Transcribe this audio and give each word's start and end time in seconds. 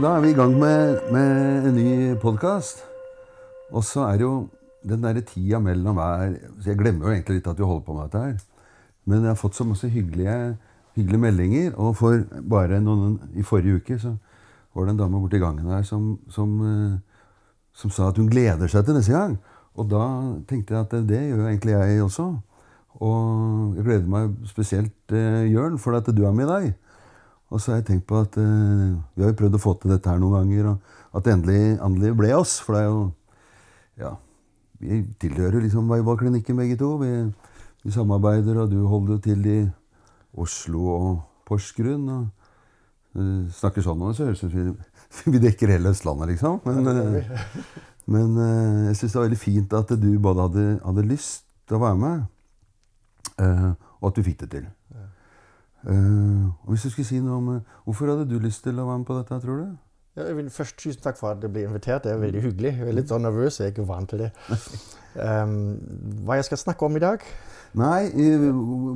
Da 0.00 0.14
er 0.16 0.22
vi 0.24 0.30
i 0.32 0.36
gang 0.36 0.54
med, 0.56 1.00
med 1.12 1.66
en 1.68 1.74
ny 1.76 2.14
podkast. 2.22 2.78
Og 3.68 3.82
så 3.84 4.06
er 4.08 4.22
jo 4.22 4.30
den 4.88 5.02
derre 5.02 5.20
tida 5.20 5.58
mellom 5.60 5.98
hver 5.98 6.38
så 6.62 6.70
Jeg 6.70 6.78
glemmer 6.78 7.04
jo 7.04 7.12
egentlig 7.12 7.36
litt 7.36 7.50
at 7.50 7.58
vi 7.58 7.66
holder 7.68 7.84
på 7.84 7.96
med 7.98 8.06
dette 8.06 8.22
her. 8.22 8.38
Men 9.04 9.26
jeg 9.26 9.28
har 9.28 9.36
fått 9.36 9.58
så 9.58 9.66
masse 9.68 9.90
hyggelige, 9.92 10.56
hyggelige 10.96 11.20
meldinger. 11.20 11.76
Og 11.76 11.98
for 12.00 12.16
bare 12.48 12.80
noen 12.80 13.18
I 13.36 13.44
forrige 13.44 13.82
uke 13.82 13.98
så 14.00 14.14
var 14.72 14.88
det 14.88 14.94
en 14.94 15.02
dame 15.02 15.20
borti 15.20 15.42
gangen 15.42 15.68
her 15.68 15.84
som, 15.84 16.14
som, 16.32 16.56
eh, 16.64 17.28
som 17.76 17.92
sa 17.92 18.08
at 18.08 18.16
hun 18.16 18.32
gleder 18.32 18.72
seg 18.72 18.88
til 18.88 18.96
neste 18.96 19.12
gang. 19.12 19.36
Og 19.76 19.90
da 19.92 20.04
tenkte 20.48 20.78
jeg 20.78 20.86
at 20.86 20.96
det 21.12 21.24
gjør 21.26 21.44
egentlig 21.50 21.76
jeg 21.76 22.02
også. 22.06 22.30
Og 23.04 23.76
jeg 23.76 23.84
gleder 23.84 24.08
meg 24.16 24.32
spesielt, 24.48 24.96
eh, 25.12 25.44
Jørn, 25.52 25.76
for 25.76 26.00
at 26.00 26.08
du 26.08 26.24
er 26.24 26.32
med 26.32 26.48
i 26.48 26.54
dag. 26.54 26.72
Og 27.50 27.58
så 27.58 27.72
har 27.72 27.80
jeg 27.80 27.88
tenkt 27.88 28.06
på 28.06 28.18
at 28.22 28.36
eh, 28.38 28.90
vi 29.16 29.24
har 29.24 29.32
jo 29.32 29.38
prøvd 29.40 29.58
å 29.58 29.62
få 29.62 29.74
til 29.80 29.90
dette 29.90 30.10
her 30.10 30.20
noen 30.22 30.38
ganger, 30.38 30.68
og 30.70 31.18
at 31.18 31.26
det 31.26 31.34
endelig, 31.34 31.62
endelig 31.82 32.12
ble 32.18 32.30
oss. 32.38 32.58
For 32.62 32.76
det 32.76 32.84
er 32.84 32.90
jo 32.90 33.00
Ja, 34.00 34.14
vi 34.80 35.02
tilhører 35.20 35.60
liksom 35.60 35.90
Veivalklinikken 35.90 36.56
begge 36.56 36.78
to. 36.80 36.94
Vi, 37.02 37.10
vi 37.84 37.92
samarbeider, 37.92 38.62
og 38.62 38.70
du 38.70 38.78
holder 38.88 39.18
jo 39.18 39.24
til 39.26 39.48
i 39.50 39.58
Oslo 40.40 40.86
og 40.94 41.10
Porsgrunn. 41.48 42.06
og 42.08 43.18
eh, 43.18 43.50
Snakker 43.58 43.84
sånn 43.84 43.98
nå, 44.00 44.14
så 44.14 44.30
høres 44.30 44.44
det 44.46 44.52
ut 44.54 44.56
som 45.10 45.32
vi, 45.34 45.42
dekker 45.42 45.74
hele 45.74 45.90
Østlandet, 45.90 46.36
liksom. 46.36 46.62
Men, 46.64 46.86
eh, 46.86 47.46
men 48.14 48.36
eh, 48.38 48.90
jeg 48.90 49.00
syns 49.00 49.12
det 49.12 49.20
var 49.20 49.28
veldig 49.28 49.44
fint 49.44 49.80
at 49.82 49.96
du 49.98 50.10
både 50.22 50.46
hadde, 50.46 50.66
hadde 50.86 51.08
lyst 51.10 51.48
til 51.66 51.80
å 51.80 51.82
være 51.82 51.98
med, 51.98 52.28
eh, 53.42 53.72
og 54.00 54.12
at 54.12 54.20
du 54.20 54.26
fikk 54.26 54.44
det 54.44 54.54
til. 54.54 54.70
Eh, 55.86 56.46
og 56.64 56.74
hvis 56.74 56.82
du 56.86 56.90
skulle 56.92 57.08
si 57.08 57.20
noe 57.24 57.38
om 57.40 57.46
eh, 57.54 57.60
Hvorfor 57.86 58.10
hadde 58.12 58.26
du 58.28 58.38
lyst 58.38 58.66
til 58.66 58.76
å 58.76 58.84
være 58.84 58.98
med 59.00 59.06
på 59.08 59.16
dette, 59.16 59.38
tror 59.40 59.62
du? 59.62 59.68
Ja, 60.18 60.26
jeg 60.26 60.36
vil 60.36 60.50
først 60.52 60.76
Tusen 60.76 61.00
takk 61.04 61.16
for 61.16 61.30
at 61.32 61.42
jeg 61.42 61.52
ble 61.54 61.62
invitert. 61.68 62.04
Det 62.04 62.12
er 62.12 62.18
veldig 62.20 62.42
hyggelig. 62.42 62.72
Jeg 62.80 62.88
er 62.90 62.96
litt 62.98 63.08
sånn 63.12 63.22
nervøs, 63.24 63.60
jeg 63.60 63.70
er 63.70 63.72
ikke 63.72 63.86
vant 63.88 64.10
til 64.10 64.24
det. 64.26 64.32
Um, 65.14 65.54
hva 66.26 66.36
jeg 66.40 66.48
skal 66.50 66.60
snakke 66.60 66.84
om 66.88 66.98
i 66.98 67.02
dag? 67.02 67.24
Nei, 67.78 68.10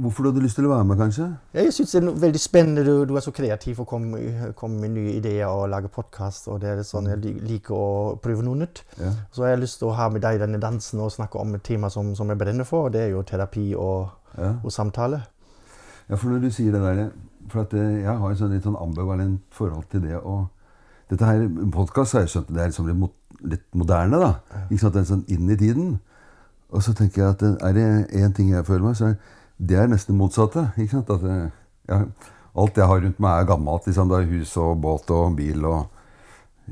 hvorfor 0.03 0.25
du 0.27 0.29
hadde 0.33 0.43
lyst 0.43 0.59
til 0.59 0.67
å 0.67 0.73
være 0.73 0.87
med, 0.89 0.99
kanskje? 0.99 1.29
Ja, 1.55 1.63
jeg 1.63 1.77
syns 1.77 1.93
det 1.95 2.01
er 2.03 2.17
veldig 2.25 2.41
spennende. 2.43 2.83
Du, 2.83 3.05
du 3.07 3.15
er 3.15 3.23
så 3.23 3.31
kreativ 3.35 3.85
og 3.85 3.87
kommer 3.93 4.51
kom 4.59 4.75
med 4.83 4.91
nye 4.97 5.13
ideer 5.21 5.47
og 5.47 5.69
lager 5.71 5.93
podkast. 5.95 6.49
Og 6.51 6.59
det 6.65 6.73
er 6.73 6.83
sånn, 6.87 7.07
jeg 7.13 7.37
liker 7.47 7.79
å 7.79 7.87
prøve 8.23 8.43
noe 8.43 8.59
nytt. 8.65 8.83
Ja. 8.99 9.13
Så 9.31 9.47
har 9.47 9.55
jeg 9.55 9.63
lyst 9.63 9.79
til 9.79 9.93
å 9.93 9.95
ha 9.95 10.09
med 10.11 10.27
deg 10.27 10.43
denne 10.43 10.59
dansen 10.63 11.05
og 11.07 11.15
snakke 11.15 11.39
om 11.39 11.55
et 11.55 11.63
tema 11.65 11.93
som, 11.95 12.11
som 12.19 12.35
jeg 12.35 12.41
brenner 12.43 12.67
for. 12.67 12.89
Og 12.89 12.97
det 12.99 13.07
er 13.07 13.15
jo 13.15 13.23
terapi 13.23 13.69
og, 13.79 14.11
Ja. 14.35 14.57
og 14.67 14.73
samtale. 14.75 15.23
Ja, 16.09 16.17
for 16.17 16.29
når 16.31 16.45
du 16.45 16.51
sier 16.53 16.73
det 16.75 16.83
der 16.83 17.11
For 17.49 17.65
at 17.65 17.75
eh, 17.77 18.03
jeg 18.03 18.17
har 18.21 18.33
et 18.33 18.41
sånn 18.41 18.53
litt 18.53 18.67
sånn 18.67 18.81
ambivalent 18.81 19.41
forhold 19.55 19.87
til 19.93 20.05
det 20.05 20.19
og 20.21 20.47
Dette 21.11 21.29
her 21.29 21.45
podkast 21.73 22.17
har 22.17 22.25
jeg 22.25 22.33
skjønt 22.33 22.51
det 22.55 22.63
er 22.63 22.71
liksom 22.71 22.87
litt, 22.89 22.97
mot, 22.97 23.13
litt 23.45 23.65
moderne, 23.77 24.19
da. 24.19 24.61
Ikke 24.71 24.81
sant? 24.81 24.95
Det 24.95 25.03
er 25.03 25.11
sånn 25.11 25.27
inn 25.29 25.51
i 25.53 25.57
tiden. 25.61 25.91
Og 26.73 26.81
så 26.83 26.95
tenker 26.97 27.21
jeg 27.21 27.35
at 27.35 27.43
er 27.69 27.75
det 27.77 27.85
én 28.17 28.33
ting 28.35 28.49
jeg 28.55 28.65
føler 28.65 28.87
meg, 28.87 28.97
så 28.97 29.11
er 29.11 29.19
det 29.59 29.77
er 29.79 29.91
nesten 29.93 30.17
motsatte. 30.17 30.65
Ikke 30.81 30.97
sant? 30.97 31.13
At 31.13 31.23
det, 31.23 31.37
ja, 31.93 32.01
alt 32.57 32.81
jeg 32.81 32.89
har 32.89 33.05
rundt 33.05 33.21
meg, 33.21 33.37
er 33.37 33.51
gammelt. 33.53 33.87
Liksom. 33.87 34.11
Det 34.11 34.19
er 34.23 34.33
hus 34.33 34.57
og 34.65 34.81
båt 34.83 35.13
og 35.15 35.37
bil 35.37 35.69
og 35.69 35.85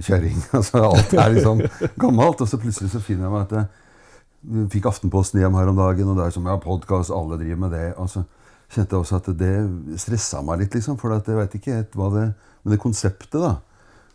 kjerring. 0.01 0.41
Altså, 0.59 0.83
alt 0.89 1.15
er 1.15 1.37
liksom 1.37 1.63
gammelt. 2.01 2.41
Og 2.41 2.49
så 2.49 2.61
plutselig 2.63 2.93
så 2.97 3.05
finner 3.05 3.29
jeg 3.29 3.35
meg 3.37 3.43
at 3.45 3.57
jeg 3.59 4.69
fikk 4.73 4.89
Aftenposten 4.91 5.43
hjem 5.43 5.61
her 5.61 5.71
om 5.71 5.79
dagen, 5.79 6.09
og 6.09 6.19
det 6.19 6.27
er 6.27 6.35
som 6.35 6.49
ja, 6.49 6.57
podkast, 6.59 7.13
alle 7.15 7.39
driver 7.39 7.67
med 7.67 7.77
det. 7.77 7.89
Og 8.01 8.11
så 8.11 8.25
kjente 8.73 8.97
jeg 8.97 9.03
også 9.05 9.19
at 9.21 9.29
det 9.39 9.53
stressa 10.01 10.41
meg 10.45 10.63
litt, 10.63 10.75
liksom. 10.77 10.97
For 11.01 11.15
at 11.15 11.29
jeg 11.29 11.39
veit 11.39 11.59
ikke 11.59 11.77
helt 11.77 11.99
hva 11.99 12.09
det 12.15 12.25
Men 12.63 12.77
det 12.77 12.79
konseptet, 12.79 13.41
da. 13.43 13.57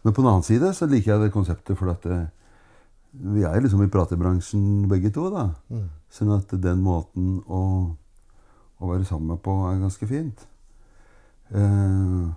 Men 0.03 0.13
på 0.15 0.23
den 0.23 0.29
annen 0.31 0.45
side 0.47 0.69
så 0.73 0.87
liker 0.87 1.13
jeg 1.13 1.25
det 1.25 1.33
konseptet 1.33 1.75
for 1.75 1.91
at 1.91 2.05
det, 2.07 2.21
vi 3.11 3.43
er 3.43 3.59
liksom 3.59 3.81
i 3.83 3.89
pratebransjen 3.91 4.85
begge 4.87 5.11
to, 5.11 5.27
da. 5.33 5.49
Sånn 6.13 6.31
at 6.35 6.53
den 6.63 6.79
måten 6.85 7.41
å, 7.43 7.61
å 8.79 8.91
være 8.91 9.07
sammen 9.09 9.39
på 9.43 9.55
er 9.67 9.81
ganske 9.81 10.07
fint. 10.07 10.45
Eh, 11.51 12.27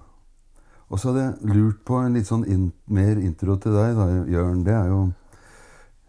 og 0.90 0.98
så 0.98 1.12
hadde 1.12 1.26
jeg 1.28 1.54
lurt 1.54 1.82
på 1.86 2.00
en 2.02 2.18
litt 2.18 2.26
sånn 2.26 2.46
in, 2.50 2.70
mer 2.90 3.20
intro 3.22 3.54
til 3.62 3.76
deg, 3.76 3.94
da, 3.98 4.08
Jørn. 4.30 4.64
Det 4.66 4.74
er 4.74 4.90
jo 4.90 5.02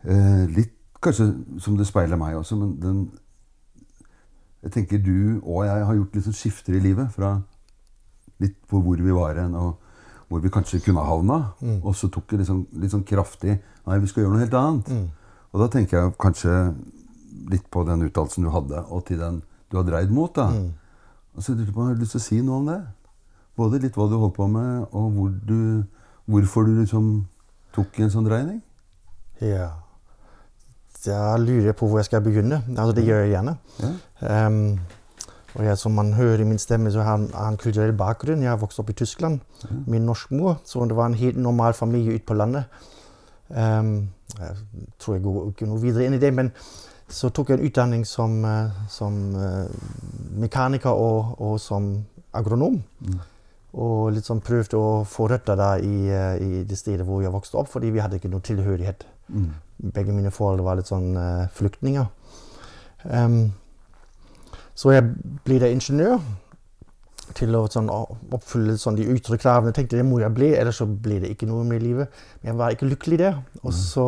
eh, 0.09 0.45
litt 0.55 0.77
kanskje 1.01 1.29
som 1.61 1.77
det 1.77 1.89
speiler 1.89 2.17
meg 2.17 2.39
også, 2.39 2.57
men 2.57 2.73
den 2.81 3.03
Jeg 4.61 4.71
tenker 4.71 5.01
du 5.01 5.39
og 5.41 5.63
jeg 5.65 5.85
har 5.85 5.95
gjort 5.97 6.15
litt 6.15 6.25
sånn 6.27 6.37
skifter 6.37 6.77
i 6.77 6.83
livet. 6.83 7.09
Fra 7.15 7.39
litt 8.41 8.57
på 8.69 8.81
hvor 8.81 9.01
vi 9.01 9.13
var 9.13 9.37
hen, 9.37 9.55
og 9.55 9.77
hvor 10.29 10.41
vi 10.41 10.49
kanskje 10.53 10.81
kunne 10.85 11.03
ha 11.03 11.07
Mm. 11.61 11.81
Og 11.83 11.95
så 11.95 12.09
tok 12.09 12.27
det 12.37 12.47
sånn, 12.47 12.65
litt 12.73 12.91
sånn 12.93 13.05
kraftig 13.05 13.59
Nei, 13.87 13.97
vi 13.97 14.07
skal 14.07 14.23
gjøre 14.23 14.35
noe 14.35 14.43
helt 14.43 14.53
annet. 14.53 14.89
Og 15.51 15.59
da 15.59 15.67
tenker 15.73 15.97
jeg 15.97 16.13
kanskje 16.21 16.51
litt 17.49 17.65
på 17.73 17.81
den 17.87 18.03
uttalelsen 18.05 18.45
du 18.45 18.51
hadde, 18.53 18.83
og 18.93 19.05
til 19.07 19.17
den 19.17 19.41
du 19.71 19.77
har 19.79 19.83
dreid 19.87 20.11
mot. 20.13 20.33
da. 20.35 20.51
Og 21.35 21.43
så 21.43 21.55
lurer 21.55 21.65
jeg 21.65 21.73
på, 21.73 21.83
Har 21.83 21.95
du 21.95 22.03
lyst 22.03 22.11
til 22.11 22.21
å 22.21 22.23
si 22.23 22.41
noe 22.41 22.59
om 22.59 22.65
det? 22.69 22.81
Både 23.57 23.79
litt 23.81 23.95
hva 23.97 24.07
du 24.09 24.17
holdt 24.19 24.35
på 24.35 24.47
med, 24.47 24.85
og 24.91 25.11
hvor 25.15 25.33
du, 25.47 25.83
hvorfor 26.29 26.67
du 26.67 26.75
liksom 26.79 27.25
tok 27.73 27.99
en 27.99 28.11
sånn 28.13 28.27
dreining? 28.27 28.61
Ja. 29.41 29.80
Da 31.05 31.35
lurer 31.37 31.71
jeg 31.71 31.75
på 31.79 31.87
hvor 31.87 32.01
jeg 32.01 32.09
skal 32.11 32.21
begynne. 32.21 32.61
Altså, 32.77 32.95
det 32.97 33.05
gjør 33.05 33.23
jeg 33.23 33.33
gjerne. 33.35 33.55
Ja. 33.81 34.45
Um, 34.45 34.79
og 35.55 35.65
jeg, 35.65 35.77
som 35.77 35.91
man 35.91 36.13
hører 36.13 36.39
i 36.39 36.47
min 36.47 36.59
stemme, 36.61 36.91
så 36.91 37.03
har 37.03 37.17
jeg 37.17 37.47
en 37.47 37.57
kulturell 37.59 37.93
bakgrunn. 37.97 38.43
Jeg 38.43 38.49
har 38.49 38.61
vokst 38.61 38.79
opp 38.79 38.89
i 38.89 38.95
Tyskland. 38.95 39.39
Min 39.87 40.05
norsk 40.07 40.31
mor. 40.31 40.61
Så 40.65 40.85
det 40.85 40.95
var 40.95 41.09
en 41.09 41.17
helt 41.19 41.37
normal 41.37 41.73
familie 41.73 42.15
ute 42.15 42.25
på 42.25 42.33
landet. 42.33 42.63
Um, 43.49 44.09
jeg 44.39 44.55
tror 44.99 45.17
jeg 45.17 45.23
går 45.23 45.49
ikke 45.49 45.67
noe 45.67 45.81
videre 45.81 46.07
inn 46.07 46.15
i 46.15 46.21
det, 46.21 46.31
men 46.33 46.53
så 47.11 47.29
tok 47.29 47.51
jeg 47.51 47.59
en 47.59 47.67
utdanning 47.67 48.05
som, 48.07 48.37
eh, 48.45 48.85
som 48.89 49.17
eh, 49.35 49.67
mekaniker 50.39 50.95
og, 50.95 51.35
og 51.43 51.59
som 51.59 51.91
agronom. 52.33 52.79
Og 53.71 54.11
litt 54.15 54.27
sånn 54.27 54.41
prøvde 54.43 54.79
å 54.79 55.03
få 55.07 55.27
røtter 55.31 55.59
i, 55.83 55.95
eh, 56.11 56.35
i 56.39 56.63
det 56.67 56.79
stedet 56.79 57.07
hvor 57.07 57.21
jeg 57.23 57.33
vokste 57.33 57.59
opp, 57.59 57.71
fordi 57.71 57.91
vi 57.91 58.03
hadde 58.03 58.19
ikke 58.19 58.31
noe 58.31 58.43
tilhørighet. 58.43 59.05
Begge 59.81 60.13
mine 60.13 60.31
foreldre 60.33 60.65
var 60.65 60.77
litt 60.77 60.91
sånn 60.91 61.15
uh, 61.17 61.49
flyktninger. 61.57 62.05
Um, 63.09 63.51
så 64.77 64.93
jeg 64.93 65.07
ble 65.45 65.57
da 65.61 65.69
ingeniør 65.71 66.21
til 67.37 67.55
å 67.55 67.63
sånn, 67.71 67.89
oppfylle 67.89 68.75
sånn, 68.79 68.97
de 68.99 69.07
ytre 69.13 69.39
kravene. 69.41 69.71
Jeg 69.71 69.81
tenkte 69.81 69.99
det 69.99 70.07
må 70.07 70.19
jeg 70.21 70.35
bli, 70.35 70.51
ellers 70.57 70.81
så 70.81 70.87
blir 70.89 71.23
det 71.23 71.31
ikke 71.33 71.49
noe 71.49 71.65
med 71.67 71.83
livet. 71.83 72.11
Men 72.41 72.51
jeg 72.51 72.59
var 72.61 72.75
ikke 72.75 72.89
lykkelig 72.91 73.19
der. 73.21 73.41
Og 73.63 73.73
så, 73.75 74.05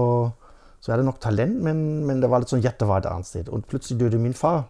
så 0.80 0.92
jeg 0.92 0.96
hadde 0.98 1.08
nok 1.08 1.22
talent, 1.24 1.60
men, 1.64 1.84
men 2.08 2.24
det 2.24 2.30
var 2.32 2.44
litt 2.44 2.54
sånn 2.54 2.64
hjertet 2.64 2.90
var 2.90 3.04
et 3.04 3.10
annet 3.12 3.30
sted. 3.30 3.52
Og 3.54 3.66
plutselig 3.70 4.02
døde 4.04 4.22
min 4.22 4.36
far. 4.38 4.66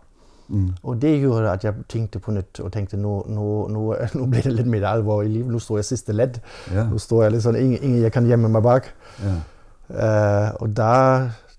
Og 0.84 1.00
det 1.02 1.14
gjorde 1.18 1.54
at 1.54 1.64
jeg 1.66 1.86
tenkte 1.90 2.20
på 2.22 2.34
nytt 2.36 2.60
og 2.62 2.70
tenkte 2.74 3.00
nå, 3.00 3.14
nå, 3.32 3.48
nå, 3.74 3.86
nå 4.18 4.28
ble 4.30 4.44
det 4.46 4.54
litt 4.58 4.70
mer 4.70 4.86
alvor 4.92 5.24
i 5.24 5.32
livet. 5.32 5.50
Nå 5.54 5.62
står 5.64 5.82
jeg 5.82 5.90
siste 5.94 6.16
ledd. 6.16 6.40
Yeah. 6.70 6.92
Nå 6.92 7.02
står 7.02 7.26
jeg 7.26 7.36
litt 7.36 7.46
sånn, 7.48 7.60
ingen, 7.60 7.82
ingen 7.82 8.04
jeg 8.04 8.14
kan 8.14 8.28
gjemme 8.30 8.52
meg 8.54 8.66
bak. 8.66 8.92
Ja. 9.24 9.40
Eh, 9.90 10.50
og 10.64 10.74
da 10.76 10.94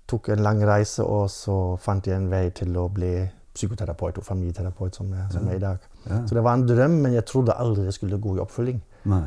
tok 0.08 0.28
jeg 0.28 0.38
en 0.38 0.44
lang 0.46 0.60
reise, 0.66 1.04
og 1.04 1.28
så 1.32 1.76
fant 1.80 2.06
jeg 2.06 2.18
en 2.18 2.30
vei 2.32 2.48
til 2.56 2.76
å 2.80 2.88
bli 2.92 3.14
psykoterapeut 3.54 4.18
og 4.18 4.26
familieterapeut 4.26 4.96
som 4.96 5.12
jeg, 5.14 5.28
som 5.30 5.46
jeg 5.46 5.56
er 5.56 5.60
i 5.60 5.62
dag. 5.62 5.86
Ja. 6.08 6.18
Så 6.26 6.36
det 6.36 6.42
var 6.44 6.58
en 6.58 6.66
drøm, 6.68 6.98
men 7.04 7.14
jeg 7.14 7.26
trodde 7.28 7.54
aldri 7.54 7.86
det 7.86 7.94
skulle 7.96 8.20
gå 8.20 8.36
i 8.36 8.42
oppfølging. 8.42 8.80
Nei. 9.12 9.24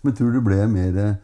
Men 0.00 0.16
tror 0.16 0.32
du 0.32 0.40
ble 0.44 0.62
mer 0.70 0.96
eh, 1.00 1.18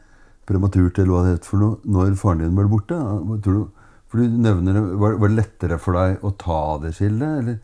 prematurt 0.48 0.98
eller 1.00 1.12
hva 1.12 1.22
det 1.25 1.37
heter 1.37 1.50
for 1.52 1.62
noe, 1.62 1.78
når 1.87 2.16
faren 2.20 2.43
din 2.44 2.58
ble 2.58 2.66
borte? 2.70 2.99
Tror 3.44 3.60
du, 3.60 3.87
for 4.10 4.20
du 4.20 4.37
nevner 4.42 4.76
det, 4.76 4.82
var, 5.00 5.16
var 5.22 5.32
det 5.32 5.38
lettere 5.38 5.78
for 5.82 5.99
deg 5.99 6.26
å 6.26 6.32
ta 6.40 6.60
det 6.82 6.92
skillet? 6.99 7.40
Eller 7.42 7.60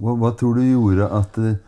hva, 0.00 0.16
hva 0.20 0.32
tror 0.38 0.58
du 0.58 0.64
gjorde 0.64 1.10
at 1.20 1.40
eh, 1.42 1.58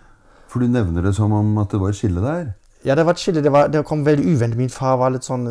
For 0.53 0.61
du 0.61 0.69
nevner 0.69 1.07
det 1.07 1.15
som 1.17 1.33
om 1.33 1.55
at 1.63 1.73
det 1.73 1.81
var 1.81 1.95
et 1.95 1.97
skille 1.97 2.21
der? 2.21 2.51
Ja, 2.85 2.95
det 2.95 3.07
var 3.07 3.15
skille. 3.15 3.43
Det, 3.43 3.73
det 3.73 3.85
kom 3.87 4.07
veldig 4.07 4.27
uventet. 4.27 4.59
Min 4.59 4.71
far 4.71 4.97
var 4.99 5.13
litt 5.15 5.27
sånn 5.27 5.47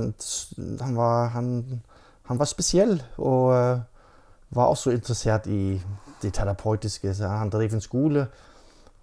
Han 0.81 0.95
var, 0.95 1.29
han, 1.31 1.81
han 2.27 2.39
var 2.39 2.49
spesiell. 2.49 2.97
Og 3.17 3.53
eh, 3.55 3.79
var 4.51 4.71
også 4.71 4.91
interessert 4.91 5.47
i 5.47 5.79
det 6.21 6.33
terapeutiske. 6.35 7.13
Så 7.15 7.27
han 7.27 7.49
drev 7.49 7.73
en 7.73 7.83
skole. 7.83 8.25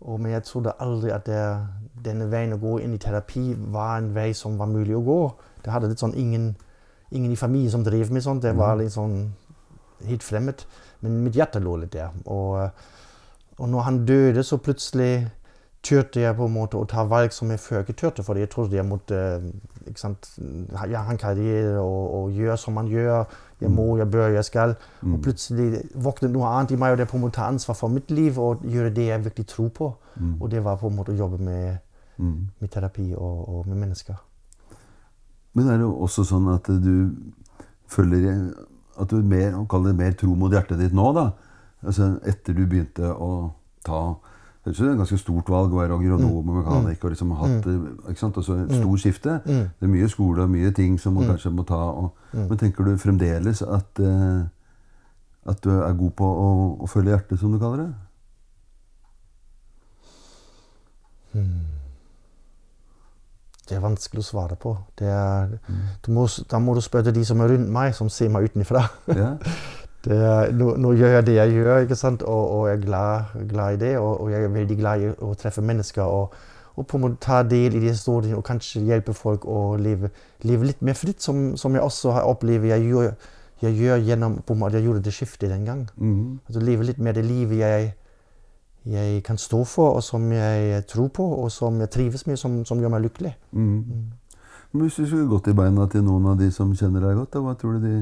Og, 0.00 0.20
men 0.20 0.32
jeg 0.32 0.44
trodde 0.46 0.76
aldri 0.78 1.10
at 1.10 1.26
det, 1.26 1.40
denne 2.04 2.28
veien 2.30 2.52
å 2.54 2.60
gå 2.62 2.76
inn 2.84 2.94
i 2.94 3.00
terapi 3.02 3.50
var 3.72 3.96
en 3.98 4.12
vei 4.14 4.30
som 4.36 4.58
var 4.60 4.70
mulig 4.70 4.96
å 4.96 5.02
gå. 5.02 5.20
Det 5.64 5.72
hadde 5.75 5.88
litt 5.90 6.04
sånn 6.04 6.14
ingen, 6.14 6.52
ingen 7.10 7.32
i 7.32 7.40
familien 7.40 7.72
som 7.72 7.86
drev 7.86 8.12
med 8.12 8.22
sånt. 8.22 8.44
Det 8.44 8.54
var 8.56 8.76
litt 8.78 8.94
sånn 8.94 9.22
helt 10.06 10.22
fremmed. 10.22 10.62
Men 11.00 11.22
mitt 11.25 11.36
hjerte 11.38 11.64
lå 11.64 11.80
litt 11.80 11.96
der. 11.96 12.12
Og, 12.26 12.60
eh, 12.60 12.70
og 13.58 13.72
når 13.72 13.88
han 13.88 14.04
døde, 14.06 14.44
så 14.44 14.60
plutselig 14.62 15.26
turte 15.88 16.20
jeg 16.20 16.37
på 16.37 16.46
en 16.46 16.52
måte 16.52 16.76
å 16.76 16.87
ta 16.88 17.05
valg 17.08 17.32
som 17.32 17.50
jeg 17.52 17.61
før 17.62 17.85
ikke 17.85 17.96
turte. 18.02 18.25
Fordi 18.26 18.44
jeg 18.44 18.50
trodde 18.52 18.76
jeg 18.76 18.87
måtte 18.87 19.19
eh, 19.19 19.46
ikke 19.88 20.02
sant, 20.02 20.29
ha 20.76 20.87
en 20.87 21.20
karriere 21.20 21.81
og, 21.81 22.02
og 22.19 22.37
gjøre 22.37 22.58
som 22.61 22.76
man 22.76 22.90
gjør. 22.93 23.25
Jeg 23.62 23.73
må, 23.75 23.88
jeg 23.99 24.11
bør, 24.12 24.29
jeg 24.37 24.46
skal. 24.46 24.76
Og 25.02 25.19
plutselig 25.25 25.82
våknet 25.94 26.35
noe 26.35 26.52
annet 26.52 26.76
i 26.76 26.79
meg, 26.81 26.93
og 26.93 27.00
det 27.00 27.06
er 27.08 27.11
på 27.11 27.19
en 27.19 27.25
måte 27.25 27.40
ta 27.40 27.49
ansvar 27.50 27.79
for 27.79 27.90
mitt 27.90 28.12
liv 28.14 28.38
og 28.38 28.62
gjøre 28.69 28.93
det 28.94 29.08
jeg 29.08 29.25
virkelig 29.25 29.49
tror 29.55 29.73
på. 29.81 29.90
Og 30.40 30.50
det 30.50 30.62
var 30.64 30.79
på 30.79 30.90
en 30.90 30.99
måte 31.00 31.14
å 31.14 31.19
jobbe 31.19 31.40
med, 31.43 31.82
med 32.19 32.70
terapi 32.70 33.11
og, 33.17 33.43
og 33.49 33.69
med 33.70 33.81
mennesker. 33.87 34.19
Men 35.56 35.73
er 35.73 35.81
det 35.81 35.88
også 35.88 36.26
sånn 36.29 36.49
at 36.52 36.69
du 36.69 36.93
føler 37.88 38.52
At 38.99 39.11
du 39.11 39.23
mer, 39.23 39.55
mer 39.94 40.14
tro 40.19 40.35
mot 40.35 40.52
hjertet 40.52 40.81
ditt 40.81 40.94
nå, 40.94 41.12
da? 41.14 41.31
Altså 41.87 42.17
etter 42.26 42.56
du 42.56 42.64
begynte 42.67 43.12
å 43.14 43.52
ta 43.87 44.00
det 44.70 44.87
er 44.87 44.93
et 44.93 45.00
ganske 45.00 45.19
stort 45.20 45.49
valg 45.53 45.73
å 45.73 45.81
være 45.81 45.97
agronom 45.97 46.50
og 46.50 46.59
mekaniker. 46.61 47.09
og 47.09 47.15
liksom 47.15 47.32
hatt, 47.38 47.67
ikke 48.11 48.20
sant? 48.20 48.37
Altså 48.37 48.59
et 48.65 48.75
stort 48.76 49.03
skifte. 49.03 49.38
Det 49.47 49.87
er 49.87 49.93
mye 49.93 50.09
skole 50.09 50.44
og 50.44 50.50
mye 50.53 50.70
ting 50.76 50.99
som 51.00 51.15
man 51.19 51.29
kanskje 51.32 51.53
må 51.55 51.65
ta. 51.69 51.81
Og, 52.03 52.12
men 52.35 52.59
tenker 52.61 52.85
du 52.85 52.97
fremdeles 53.00 53.62
at, 53.62 54.03
eh, 54.03 54.43
at 55.49 55.65
du 55.65 55.70
er 55.76 55.97
god 56.03 56.12
på 56.19 56.29
å, 56.29 56.50
å 56.85 56.91
følge 56.91 57.15
hjertet, 57.15 57.41
som 57.41 57.53
du 57.53 57.59
kaller 57.62 57.87
det? 57.87 57.91
Det 63.69 63.76
er 63.76 63.85
vanskelig 63.85 64.23
å 64.23 64.29
svare 64.29 64.56
på. 64.56 64.73
Det 64.97 65.09
er, 65.12 65.59
du 66.05 66.12
må, 66.17 66.25
da 66.49 66.61
må 66.62 66.75
du 66.76 66.81
spørre 66.85 67.12
de 67.12 67.25
som 67.29 67.41
er 67.44 67.53
rundt 67.53 67.69
meg, 67.73 67.93
som 67.97 68.09
ser 68.12 68.32
meg 68.32 68.49
utenfra. 68.49 68.87
Ja. 69.12 69.35
Det 70.05 70.19
nå, 70.55 70.77
nå 70.79 70.93
gjør 70.95 71.17
jeg 71.17 71.27
det 71.27 71.35
jeg 71.35 71.55
gjør, 71.56 71.81
ikke 71.83 71.99
sant? 71.99 72.23
Og, 72.23 72.50
og 72.55 72.69
jeg 72.69 72.79
er 72.79 72.85
glad, 72.85 73.33
glad 73.50 73.75
i 73.75 73.81
det. 73.81 73.97
Og, 73.99 74.21
og, 74.21 74.31
jeg 74.33 74.45
er 74.45 74.55
veldig 74.55 74.79
glad 74.79 75.03
i 75.03 75.11
å 75.27 75.33
treffe 75.39 75.65
mennesker 75.65 76.06
og, 76.06 76.37
og 76.79 76.87
på 76.87 76.99
en 76.99 77.05
måte 77.06 77.19
ta 77.25 77.41
del 77.43 77.75
i 77.75 77.83
de 77.83 77.91
historiene 77.91 78.39
og 78.39 78.47
kanskje 78.47 78.85
hjelpe 78.87 79.15
folk 79.17 79.49
å 79.50 79.75
leve, 79.81 80.12
leve 80.47 80.69
litt 80.71 80.85
mer 80.87 80.95
fritt, 80.95 81.19
som, 81.23 81.56
som, 81.59 81.75
jeg 81.75 81.83
også 81.83 82.15
har 82.15 82.29
opplevd 82.31 82.69
jeg 82.71 82.85
gjør, 82.93 83.09
jeg 83.65 83.75
gjør 83.75 84.05
gjennom 84.06 84.37
på 84.47 84.55
en 84.55 84.61
måte 84.61 84.79
jeg 84.79 84.87
gjorde 84.87 85.03
det 85.09 85.15
skiftet 85.17 85.50
den 85.50 85.67
gang. 85.67 85.89
Mhm. 85.97 86.39
Altså 86.47 86.62
Leve 86.62 86.87
litt 86.87 87.03
mer 87.03 87.19
det 87.19 87.27
livet 87.27 87.59
jeg, 87.59 87.91
jeg 88.89 89.23
kan 89.27 89.39
stå 89.39 89.65
for, 89.67 89.99
og 89.99 90.06
som 90.06 90.31
jeg 90.33 90.87
tror 90.87 91.11
på, 91.11 91.27
og 91.43 91.50
som 91.53 91.81
jeg 91.83 91.91
trives 91.91 92.27
med, 92.31 92.39
som, 92.39 92.62
som 92.65 92.79
gjør 92.79 92.95
meg 92.95 93.09
lykkelig. 93.09 93.35
Mm. 93.53 94.15
Men 94.73 94.83
hvis 94.85 95.00
du 95.00 95.06
skulle 95.06 95.29
gått 95.29 95.49
i 95.50 95.56
beina 95.56 95.87
til 95.91 96.05
noen 96.05 96.31
av 96.31 96.39
de 96.39 96.50
som 96.55 96.71
kjenner 96.77 97.03
deg 97.03 97.19
godt, 97.19 97.33
da, 97.35 97.43
hva 97.43 97.56
tror 97.59 97.77
du 97.77 97.85
de 97.85 97.97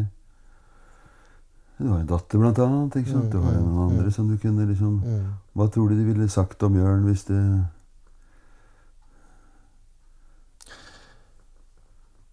Du 1.78 1.88
har 1.90 2.00
en 2.00 2.06
datter, 2.08 2.38
blant 2.40 2.58
annet. 2.58 2.94
ikke 2.96 3.10
sant? 3.10 3.32
Du 3.32 3.38
har 3.44 3.52
jo 3.52 3.62
noen 3.66 3.90
andre 3.90 4.10
som 4.14 4.28
du 4.30 4.36
kunne 4.40 4.64
liksom 4.68 4.94
Hva 5.56 5.66
tror 5.72 5.90
du 5.92 5.98
de 5.98 6.04
ville 6.08 6.28
sagt 6.32 6.62
om 6.64 6.76
Jørn 6.78 7.04
hvis 7.04 7.24
det 7.28 7.40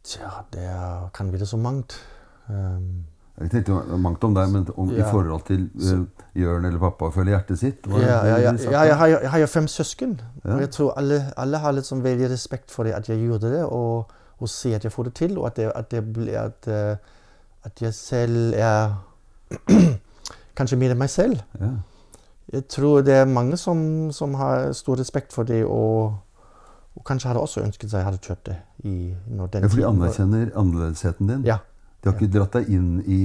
Tja, 0.04 0.30
det 0.54 0.64
er, 0.68 1.10
kan 1.16 1.32
være 1.32 1.46
så 1.48 1.58
mangt. 1.58 1.96
Um, 2.50 3.06
Jeg 3.40 3.50
tenkte 3.50 3.98
mangt 3.98 4.24
om 4.28 4.34
deg, 4.36 4.50
men 4.52 4.66
om, 4.78 4.92
i 4.94 5.02
forhold 5.02 5.46
til 5.48 5.64
uh, 5.80 6.04
Jørn 6.38 6.68
eller 6.68 6.80
pappa 6.82 7.08
følger 7.16 7.38
hjertet 7.38 7.60
sitt? 7.60 7.88
ja, 7.88 8.02
ja, 8.04 8.36
ja, 8.44 8.52
ja, 8.52 8.82
jeg, 8.84 8.98
har, 9.00 9.08
jeg 9.08 9.32
har 9.32 9.46
fem 9.48 9.68
søsken, 9.68 10.20
Ja. 10.44 10.54
og 10.54 10.60
jeg 10.60 10.70
tror 10.76 10.92
alle, 11.00 11.22
alle 11.38 11.58
har 11.64 11.72
litt 11.74 11.88
sånn 11.88 12.04
veldig 12.04 12.30
respekt 12.30 12.72
for 12.72 12.84
det 12.84 12.94
at 12.94 13.10
jeg 13.10 13.24
gjorde 13.24 13.50
det, 13.56 13.64
og, 13.66 14.12
og 14.38 14.50
ser 14.52 14.76
at 14.76 14.84
jeg 14.86 14.92
får 14.92 15.10
det 15.10 15.14
til, 15.18 15.38
og 15.40 15.48
at, 15.48 15.56
det, 15.56 15.72
at, 15.76 15.92
det 15.92 16.36
at, 16.36 16.68
eh, 16.68 16.98
at 17.64 17.82
jeg 17.82 17.94
selv 17.94 18.54
er 18.60 18.94
kanskje 20.58 20.80
mer 20.80 20.94
enn 20.94 21.02
meg 21.02 21.12
selv. 21.12 21.42
Ja. 21.60 21.72
Jeg 22.54 22.68
tror 22.70 23.02
det 23.06 23.16
er 23.22 23.30
mange 23.30 23.58
som, 23.58 24.12
som 24.14 24.36
har 24.38 24.72
stor 24.78 25.00
respekt 25.00 25.34
for 25.34 25.48
det, 25.48 25.64
og, 25.66 26.14
og 26.94 27.06
kanskje 27.08 27.32
hadde 27.32 27.42
også 27.42 27.64
ønsket 27.64 27.90
seg 27.90 28.04
jeg 28.04 28.10
hadde 28.10 28.22
kjørt 28.26 28.44
det. 28.50 28.58
I, 28.84 29.14
når 29.32 29.54
den 29.56 29.66
ja, 29.66 29.72
for 29.72 29.82
de 29.82 29.88
anerkjenner 29.90 30.52
annerledesheten 30.60 31.32
din? 31.32 31.48
Ja. 31.48 31.62
De 32.02 32.12
har 32.12 32.20
ikke 32.20 32.34
dratt 32.36 32.60
deg 32.60 32.70
inn 32.76 33.00
i 33.08 33.22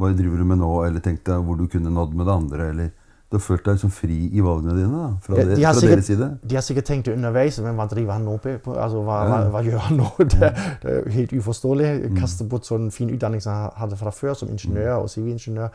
hva 0.00 0.08
du 0.10 0.18
driver 0.18 0.42
med 0.48 0.62
nå, 0.62 0.72
eller 0.86 1.04
tenkt 1.04 1.26
deg 1.28 1.44
hvor 1.46 1.58
du 1.60 1.68
kunne 1.70 1.92
nådd 1.92 2.16
med 2.16 2.26
det 2.26 2.34
andre, 2.34 2.68
eller 2.72 2.90
Du 3.32 3.38
har 3.38 3.40
følt 3.40 3.62
deg 3.64 3.78
liksom 3.78 3.90
fri 3.96 4.16
i 4.36 4.42
valgene 4.44 4.74
dine, 4.76 4.92
da, 4.92 5.06
fra, 5.24 5.36
det, 5.38 5.54
de 5.56 5.62
fra 5.64 5.70
sikkert- 5.72 5.94
deres 5.96 6.06
side? 6.10 6.26
De 6.44 6.54
har 6.58 6.64
sikkert 6.66 6.84
tenkt 6.90 7.08
underveis, 7.08 7.56
men 7.64 7.78
hva 7.78 7.86
driver 7.88 8.12
han 8.18 8.26
nå 8.28 8.34
på? 8.44 8.52
Altså, 8.76 9.00
hva, 9.06 9.16
Ja. 9.24 9.30
hva, 9.30 9.38
hva 9.54 9.62
gjør 9.64 9.78
han 9.86 9.96
nå? 10.02 10.08
Det, 10.34 10.50
det 10.82 10.92
er 10.98 11.08
helt 11.16 11.32
uforståelig. 11.32 11.90
Kaste 12.18 12.44
bort 12.44 12.68
sånn 12.68 12.90
fin 12.92 13.08
utdanning 13.14 13.40
som 13.40 13.54
han 13.56 13.70
hadde 13.80 13.96
fra 13.96 14.12
før, 14.12 14.34
som 14.36 14.52
ingeniør 14.52 14.98
og 15.06 15.08
sivilingeniør. 15.14 15.72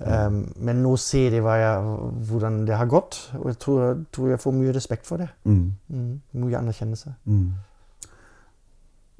Um, 0.00 0.38
men 0.56 0.80
nå 0.80 0.94
ser 0.96 1.28
de 1.34 1.42
jeg, 1.44 1.82
hvordan 2.30 2.62
det 2.64 2.76
har 2.80 2.86
gått, 2.88 3.18
og 3.36 3.50
jeg 3.50 3.58
tror, 3.60 3.98
tror 4.16 4.30
jeg 4.32 4.40
får 4.40 4.54
mye 4.56 4.72
respekt 4.72 5.04
for 5.04 5.20
det. 5.20 5.28
Mm. 5.44 5.72
Mm, 5.92 6.20
mye 6.40 6.56
anerkjennelse. 6.62 7.12
Mm. 7.26 7.50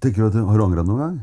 Tenker 0.01 0.23
du 0.23 0.27
at 0.31 0.33
du 0.39 0.45
Har 0.49 0.63
angra 0.65 0.83
noen 0.87 0.99
gang? 1.05 1.19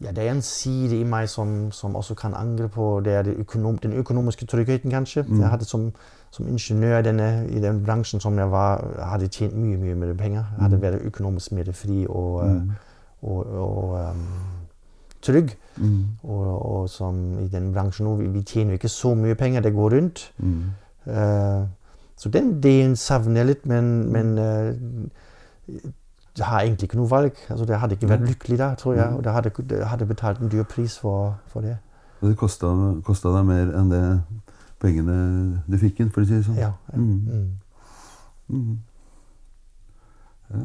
Ja, 0.00 0.10
det 0.16 0.24
er 0.24 0.30
en 0.32 0.42
side 0.42 0.96
i 0.96 1.04
meg 1.04 1.28
som, 1.28 1.72
som 1.72 1.96
også 1.96 2.14
kan 2.16 2.34
angre 2.34 2.68
på 2.72 3.00
det 3.04 3.12
er 3.12 3.22
det 3.22 3.34
økonom, 3.42 3.78
den 3.78 3.92
økonomiske 3.92 4.46
tryggheten, 4.46 4.90
kanskje. 4.90 5.26
Jeg 5.28 5.48
hadde 5.48 5.64
som, 5.64 5.92
som 6.30 6.48
ingeniør 6.48 7.02
denne, 7.02 7.46
i 7.50 7.60
den 7.60 7.84
bransjen 7.84 8.20
som 8.20 8.38
jeg 8.38 8.50
var, 8.50 8.80
hadde 9.10 9.28
tjent 9.28 9.56
mye 9.56 9.76
mye 9.76 9.94
mer 9.94 10.14
penger. 10.14 10.44
Jeg 10.56 10.62
hadde 10.62 10.82
vært 10.82 11.04
økonomisk 11.04 11.52
mer 11.52 11.72
fri 11.72 12.06
og, 12.08 12.46
mm. 12.48 12.70
og, 13.22 13.46
og 13.46 14.10
um, 14.10 14.24
trygg. 15.22 15.56
Mm. 15.76 16.04
Og, 16.22 16.46
og 16.72 16.88
som 16.88 17.38
i 17.38 17.48
den 17.48 17.72
bransjen 17.72 18.06
nå, 18.06 18.14
vi, 18.16 18.28
vi 18.28 18.42
tjener 18.42 18.72
jo 18.72 18.80
ikke 18.80 18.88
så 18.88 19.14
mye 19.14 19.34
penger, 19.34 19.60
det 19.60 19.74
går 19.74 19.90
rundt. 19.96 20.32
Mm. 20.38 20.62
Eh, 21.06 21.62
så 22.16 22.28
den 22.28 22.62
delen 22.62 22.96
savner 22.96 23.40
jeg 23.40 23.46
litt, 23.46 23.66
men, 23.66 24.12
men 24.12 24.38
eh, 24.38 25.84
jeg 26.38 26.46
har 26.46 26.60
egentlig 26.60 26.88
ikke 26.88 26.98
noe 27.00 27.10
valg. 27.10 27.38
Altså, 27.50 27.64
jeg 27.68 27.80
hadde 27.80 27.96
ikke 27.96 28.08
vært 28.10 28.28
lykkelig 28.28 28.58
da, 28.58 28.74
tror 28.78 28.94
jeg. 28.94 29.16
Og 29.16 29.24
jeg 29.24 29.32
hadde, 29.32 29.80
hadde 29.92 30.06
betalt 30.06 30.40
en 30.40 30.52
dyr 30.52 30.62
pris 30.68 30.98
for, 30.98 31.34
for 31.50 31.66
det. 31.66 31.76
Og 32.20 32.28
det 32.28 32.36
kosta, 32.38 33.32
deg 33.32 33.48
mer 33.48 33.72
enn 33.80 33.90
det 33.90 34.04
pengene 34.80 35.16
du 35.68 35.76
fikk 35.80 36.00
inn, 36.00 36.12
for 36.12 36.24
å 36.24 36.28
si 36.28 36.36
det 36.36 36.46
sånn? 36.46 36.60
Ja, 36.60 36.72
ja. 36.92 37.00
Mm. 37.00 37.18
Mm. 37.26 38.54
Mm. 38.54 38.78
Ja. 40.54 40.64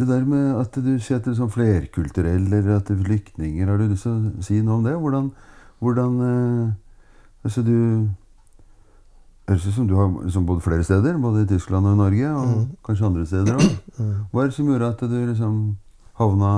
Det 0.00 0.08
der 0.08 0.24
med 0.24 0.54
at 0.56 0.76
du 0.80 0.92
sier 0.96 1.18
at 1.20 1.26
du 1.26 1.34
er 1.34 1.38
sånn 1.38 1.52
flerkulturell, 1.52 2.46
eller 2.48 2.78
at 2.78 2.88
du 2.88 2.94
er 2.96 3.02
flyktninger, 3.04 3.68
har 3.68 3.80
du 3.80 3.90
lyst 3.92 4.08
til 4.08 4.14
å 4.16 4.44
si 4.44 4.60
noe 4.64 4.80
om 4.80 4.86
det? 4.86 4.94
Hvordan, 4.98 5.28
hvordan 5.84 6.22
eh, 6.28 6.70
Altså, 7.42 7.62
du 7.66 8.06
Høres 9.48 9.66
ut 9.66 9.74
som 9.74 9.86
du 9.90 9.96
har 9.98 10.10
liksom 10.22 10.46
bodd 10.46 10.62
flere 10.62 10.84
steder, 10.86 11.16
både 11.18 11.42
i 11.42 11.48
Tyskland 11.50 11.86
og 11.88 11.96
i 11.96 12.00
Norge, 12.00 12.34
og 12.38 12.66
kanskje 12.86 13.08
andre 13.08 13.26
steder 13.26 13.58
òg. 13.58 13.70
Hva 14.32 14.42
er 14.44 14.50
det 14.50 14.56
som 14.56 14.68
gjorde 14.70 14.90
at 14.94 15.02
du 15.02 15.16
liksom 15.18 15.56
havna 16.20 16.52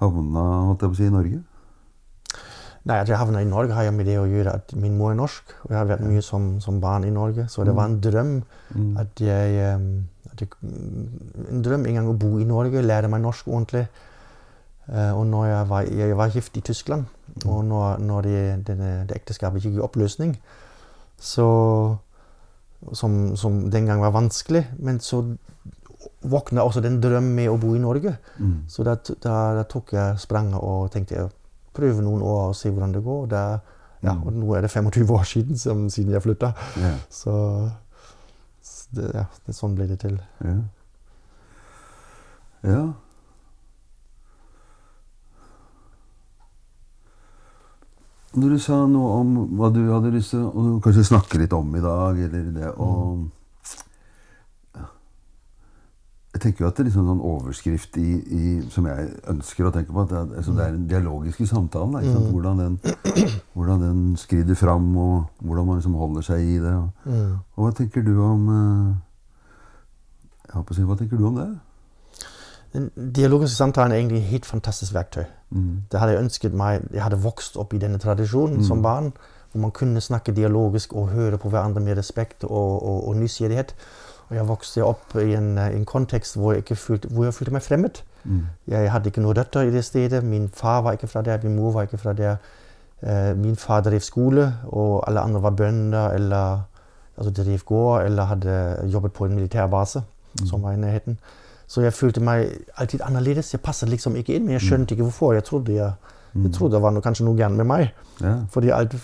Havna, 0.00 0.44
holdt 0.68 0.82
jeg 0.82 0.90
på 0.90 0.96
å 0.96 0.98
si, 0.98 1.06
i 1.06 1.14
Norge? 1.14 1.36
Nei, 2.84 2.96
at 2.98 3.08
jeg 3.08 3.16
havna 3.16 3.40
i 3.40 3.46
Norge 3.48 3.72
har 3.76 3.86
jeg 3.86 3.94
med 3.96 4.08
det 4.10 4.16
å 4.20 4.26
gjøre 4.28 4.56
at 4.58 4.74
min 4.76 4.96
mor 4.98 5.12
er 5.14 5.16
norsk. 5.16 5.54
Og 5.64 5.70
jeg 5.70 5.78
har 5.78 5.86
vært 5.88 6.02
mye 6.04 6.24
som, 6.24 6.48
som 6.60 6.80
barn 6.82 7.06
i 7.08 7.12
Norge. 7.14 7.46
Så 7.48 7.64
det 7.64 7.72
var 7.76 7.88
en 7.88 8.00
drøm 8.04 8.34
at 9.00 9.22
jeg, 9.22 9.70
at 10.32 10.42
jeg 10.42 10.50
En 10.60 11.62
drøm 11.64 11.86
en 11.86 11.96
gang 12.00 12.10
å 12.10 12.16
bo 12.18 12.34
i 12.42 12.48
Norge, 12.48 12.82
lære 12.84 13.08
meg 13.08 13.22
norsk 13.24 13.48
ordentlig. 13.48 13.86
Eh, 14.90 15.12
og 15.16 15.24
når 15.30 15.46
jeg 15.48 15.68
var, 15.70 15.88
jeg 16.02 16.18
var 16.18 16.34
gift 16.34 16.58
i 16.60 16.64
Tyskland, 16.66 17.06
og 17.46 17.64
når, 17.64 18.02
når 18.04 18.28
det, 18.28 18.42
denne, 18.68 18.90
det 19.08 19.16
ekteskapet 19.16 19.64
gikk 19.64 19.78
i 19.78 19.84
oppløsning, 19.86 20.34
så 21.20 21.48
som, 22.92 23.36
som 23.36 23.70
den 23.70 23.86
gang 23.86 24.00
var 24.00 24.12
vanskelig, 24.12 24.66
men 24.78 25.00
så 25.00 25.22
våkna 26.24 26.64
også 26.64 26.82
den 26.84 27.00
drømmen 27.00 27.34
med 27.36 27.50
å 27.52 27.56
bo 27.60 27.74
i 27.76 27.80
Norge. 27.80 28.16
Mm. 28.38 28.64
Så 28.68 28.84
da, 28.86 28.96
da, 29.24 29.36
da 29.60 29.64
tok 29.68 29.94
jeg 29.96 30.20
spranget 30.20 30.60
og 30.60 30.90
tenkte 30.92 31.16
jeg 31.16 31.32
prøve 31.74 32.04
noen 32.04 32.22
år 32.22 32.50
og 32.50 32.58
se 32.58 32.70
hvordan 32.70 32.94
det 32.94 33.04
går. 33.04 33.26
Da, 33.32 33.44
ja, 34.04 34.14
og 34.14 34.32
nå 34.36 34.54
er 34.56 34.66
det 34.66 34.72
25 34.72 35.14
år 35.16 35.24
siden, 35.28 35.58
som, 35.60 35.86
siden 35.92 36.14
jeg 36.14 36.24
flytta. 36.24 36.52
Ja. 36.80 36.94
Så 37.12 37.34
det, 38.94 39.10
ja, 39.14 39.26
det, 39.46 39.56
sånn 39.56 39.76
ble 39.76 39.88
det 39.90 40.00
til. 40.04 40.18
Ja. 40.44 40.58
ja. 42.68 42.84
Når 48.34 48.50
du 48.50 48.58
sa 48.58 48.80
noe 48.90 49.20
om 49.20 49.34
hva 49.54 49.70
du 49.70 49.80
hadde 49.92 50.10
lyst 50.14 50.32
til 50.34 50.42
å 50.42 50.78
kanskje 50.82 51.06
snakke 51.06 51.38
litt 51.38 51.52
om 51.54 51.68
i 51.78 51.82
dag, 51.82 52.18
eller 52.26 52.48
det 52.56 52.70
og 52.82 53.28
ja. 54.74 54.88
Jeg 56.34 56.42
tenker 56.42 56.64
jo 56.64 56.70
at 56.70 56.74
det 56.74 56.82
er 56.82 56.88
liksom 56.88 57.12
en 57.12 57.22
overskrift 57.22 57.98
i, 58.02 58.08
i, 58.18 58.56
som 58.74 58.88
jeg 58.90 59.12
ønsker 59.30 59.68
å 59.68 59.72
tenke 59.74 59.94
på, 59.94 60.02
at 60.02 60.10
det 60.10 60.18
er, 60.18 60.32
altså 60.40 60.56
det 60.56 60.64
er 60.64 60.74
den 60.74 60.88
dialogiske 60.90 61.46
samtalen. 61.46 61.94
Da, 61.94 62.02
ikke 62.02 62.16
sant? 62.16 62.32
Hvordan, 62.34 62.64
den, 62.64 63.36
hvordan 63.54 63.84
den 63.86 64.02
skrider 64.18 64.58
fram, 64.58 64.88
og 64.98 65.46
hvordan 65.46 65.70
man 65.70 65.78
liksom 65.78 65.94
holder 66.00 66.26
seg 66.26 66.42
i 66.56 66.58
det. 66.64 66.74
Og, 66.74 67.06
og 67.54 67.68
hva 67.68 67.74
tenker 67.78 68.02
du 68.02 68.16
om 68.18 68.50
eh, 68.50 68.88
jeg 70.48 70.58
håper 70.58 70.74
å 70.74 70.80
si, 70.80 70.88
Hva 70.90 70.98
tenker 70.98 71.22
du 71.22 71.28
om 71.30 71.38
det? 71.38 71.48
Den 72.74 72.90
dialogiske 73.16 73.56
samtalen 73.56 73.92
er 73.92 73.96
egentlig 73.96 74.18
et 74.18 74.30
helt 74.32 74.46
fantastisk 74.46 74.94
verktøy. 74.94 75.24
Mm. 75.50 75.82
Det 75.92 76.00
hadde 76.00 76.12
jeg 76.12 76.22
ønsket 76.24 76.54
meg 76.58 76.80
Jeg 76.92 77.02
hadde 77.02 77.20
vokst 77.22 77.56
opp 77.56 77.74
i 77.74 77.78
denne 77.78 77.98
tradisjonen 78.02 78.64
som 78.64 78.82
barn, 78.82 79.12
hvor 79.52 79.60
man 79.60 79.70
kunne 79.70 80.00
snakke 80.00 80.34
dialogisk 80.34 80.92
og 80.92 81.08
høre 81.08 81.38
på 81.38 81.48
hverandre 81.48 81.80
med 81.80 81.98
respekt 81.98 82.44
og, 82.44 82.82
og, 82.82 83.08
og 83.08 83.16
nysgjerrighet. 83.16 83.74
Og 84.28 84.36
jeg 84.36 84.48
vokste 84.48 84.84
opp 84.84 85.14
i 85.20 85.34
en, 85.34 85.58
eh, 85.58 85.76
en 85.76 85.84
kontekst 85.84 86.36
hvor 86.36 86.52
jeg, 86.52 86.76
følte, 86.76 87.08
hvor 87.08 87.24
jeg 87.24 87.34
følte 87.34 87.52
meg 87.52 87.62
fremmed. 87.62 88.02
Jeg 88.66 88.92
hadde 88.92 89.10
ikke 89.10 89.22
noen 89.22 89.36
røtter 89.36 89.68
i 89.68 89.70
det 89.70 89.84
stedet. 89.84 90.24
Min 90.24 90.48
far 90.48 90.82
var 90.82 90.92
ikke 90.92 91.06
fra 91.06 91.22
der, 91.22 91.38
min 91.42 91.56
mor 91.56 91.72
var 91.72 91.82
ikke 91.82 91.98
fra 91.98 92.12
der. 92.12 92.36
Eh, 93.02 93.36
min 93.36 93.56
far 93.56 93.80
drev 93.80 94.00
skole, 94.00 94.54
og 94.66 95.04
alle 95.08 95.20
andre 95.20 95.42
var 95.42 95.50
bønder 95.50 96.10
eller 96.10 96.62
altså 97.16 97.42
drev 97.42 97.58
gård 97.66 98.02
eller 98.02 98.24
hadde 98.24 98.88
jobbet 98.92 99.12
på 99.12 99.24
en 99.24 99.34
militærbase 99.34 100.02
som 100.46 100.62
var 100.62 100.72
i 100.72 100.76
nærheten. 100.76 101.18
Så 101.74 101.82
jeg 101.82 101.94
følte 101.96 102.22
meg 102.22 102.52
alltid 102.78 103.02
annerledes. 103.02 103.50
Jeg 103.50 103.62
passet 103.64 103.90
liksom 103.90 104.14
ikke 104.20 104.36
inn, 104.36 104.44
men 104.46 104.54
jeg 104.54 104.62
skjønte 104.68 104.94
ikke 104.94 105.08
hvorfor. 105.08 105.32
Jeg 105.34 105.46
trodde, 105.48 105.74
jeg, 105.74 106.12
jeg 106.36 106.52
trodde 106.54 106.76
det 106.76 106.82
var 106.84 106.94
noe, 106.94 107.02
kanskje 107.02 107.26
noe 107.26 107.38
gærent 107.38 107.58
med 107.58 107.66
meg. 107.66 107.88
Ja. 108.22 108.36
Fordi 108.54 108.70
alt, 108.76 108.94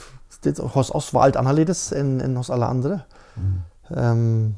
det, 0.44 0.52
hos 0.76 0.92
oss 0.94 1.10
var 1.16 1.26
alt 1.26 1.38
annerledes 1.40 1.88
enn 1.98 2.20
enn 2.22 2.36
hos 2.38 2.52
alle 2.54 2.68
andre. 2.70 3.00
Um, 3.90 4.54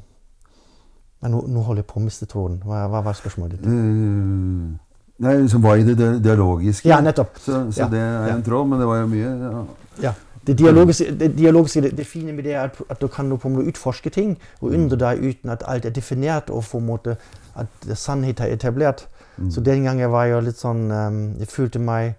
men 1.23 1.33
nå, 1.33 1.41
nå 1.49 1.63
holder 1.65 1.81
jeg 1.81 1.89
på 1.89 1.97
å 2.01 2.03
miste 2.03 2.27
tråden. 2.29 2.59
Hva, 2.67 2.83
hva 2.91 3.01
var 3.01 3.17
spørsmålet 3.17 3.57
ditt? 3.57 3.65
Mm. 3.65 4.77
Nei, 5.23 5.33
liksom 5.39 5.63
hva 5.63 5.77
i 5.79 5.85
det 5.87 6.09
dialogiske? 6.21 6.89
Ja, 6.89 6.99
nettopp. 7.01 7.37
Så, 7.39 7.63
så 7.71 7.85
Ja, 7.85 7.89
det 7.89 8.01
er 8.03 8.29
en 8.35 8.45
tråd, 8.45 8.69
men 8.69 8.81
det 8.81 8.89
var 8.89 9.01
jo 9.01 9.09
mye 9.09 9.33
ja. 9.39 9.63
Ja. 10.03 10.13
Det 10.47 10.57
dialogiske, 10.59 11.11
det, 11.19 11.29
dialogiske 11.37 11.81
det, 11.81 11.91
det 11.97 12.05
fine 12.07 12.33
med 12.35 12.43
det 12.43 12.53
er 12.53 12.67
at, 12.67 12.81
at 12.89 13.01
du 13.01 13.07
kan 13.07 13.31
på 13.37 13.47
en 13.47 13.55
måte 13.55 13.71
utforske 13.71 14.09
ting 14.11 14.35
og 14.59 14.73
undre 14.75 14.97
deg 14.99 15.23
uten 15.23 15.53
at 15.53 15.63
alt 15.67 15.85
er 15.85 15.95
definert 15.95 16.49
og 16.51 16.65
på 16.67 16.81
en 16.81 16.85
måte 16.89 17.15
at 17.55 17.87
sannhet 17.95 18.39
er 18.43 18.51
etablert. 18.53 19.07
Så 19.49 19.61
den 19.61 19.83
gangen 19.83 20.11
var 20.11 20.27
jeg 20.29 20.43
litt 20.45 20.59
sånn 20.61 20.91
um, 20.91 21.15
Jeg 21.41 21.49
følte 21.49 21.79
meg 21.81 22.11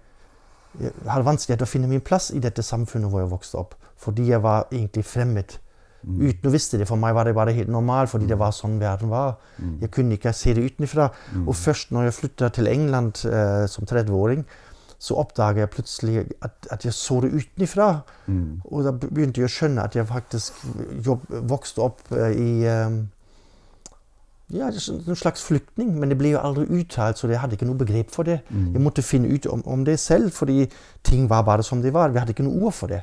Jeg 0.81 0.91
hadde 1.07 1.23
vanskelighet 1.23 1.63
å 1.63 1.69
finne 1.69 1.87
min 1.87 2.03
plass 2.03 2.31
i 2.35 2.41
dette 2.43 2.63
samfunnet 2.65 3.07
hvor 3.07 3.23
jeg 3.23 3.31
vokste 3.31 3.61
opp. 3.61 3.77
Fordi 3.95 4.25
jeg 4.27 4.41
var 4.43 4.65
egentlig 4.71 5.05
fremmed. 5.07 5.55
Uten 6.05 6.49
å 6.49 6.51
visste 6.53 6.77
det. 6.77 6.85
For 6.89 6.99
meg 6.99 7.15
var 7.15 7.25
det 7.25 7.33
bare 7.37 7.53
helt 7.55 7.71
normalt, 7.71 8.11
fordi 8.11 8.27
det 8.29 8.37
var 8.37 8.51
sånn 8.53 8.75
verden 8.81 9.09
var. 9.09 9.37
Jeg 9.81 9.89
kunne 9.95 10.19
ikke 10.19 10.33
se 10.35 10.53
det 10.53 10.65
utenfra. 10.67 11.07
Og 11.45 11.55
først 11.55 11.95
når 11.95 12.09
jeg 12.09 12.17
flytta 12.19 12.51
til 12.53 12.67
England 12.69 13.23
eh, 13.25 13.63
som 13.71 13.87
30-åring, 13.89 14.43
så 14.99 15.17
oppdaga 15.19 15.65
jeg 15.65 15.69
plutselig 15.75 16.21
at, 16.41 16.67
at 16.71 16.85
jeg 16.85 16.93
så 16.93 17.19
det 17.21 17.33
utenfra. 17.33 17.89
Mm. 18.27 18.61
Og 18.71 18.85
da 18.87 18.91
begynte 18.95 19.41
jeg 19.41 19.49
å 19.49 19.55
skjønne 19.55 19.83
at 19.83 19.95
jeg 19.95 20.07
faktisk 20.07 20.63
jobb, 21.05 21.27
vokste 21.49 21.83
opp 21.85 22.01
eh, 22.15 22.31
i 22.31 22.63
eh, 22.69 23.03
ja, 24.53 24.67
sånn- 24.69 25.01
en 25.09 25.17
slags 25.17 25.41
flyktning, 25.41 25.95
men 25.99 26.09
det 26.09 26.17
ble 26.19 26.29
jo 26.35 26.39
aldri 26.39 26.67
uttalt, 26.69 27.17
så 27.17 27.27
jeg 27.27 27.39
hadde 27.41 27.57
ikke 27.57 27.65
noe 27.65 27.79
begrep 27.79 28.11
for 28.13 28.23
det. 28.23 28.39
Jeg 28.75 28.81
måtte 28.81 29.01
finne 29.01 29.27
ut 29.33 29.47
om, 29.49 29.63
om 29.65 29.83
det 29.83 29.97
selv, 29.99 30.29
fordi 30.37 30.67
ting 31.03 31.27
var 31.29 31.41
bare 31.43 31.63
som 31.63 31.81
de 31.81 31.89
var. 31.91 32.11
Vi 32.13 32.19
hadde 32.21 32.35
ikke 32.35 32.45
noe 32.45 32.67
ord 32.67 32.73
for 32.77 32.87
det. 32.87 33.01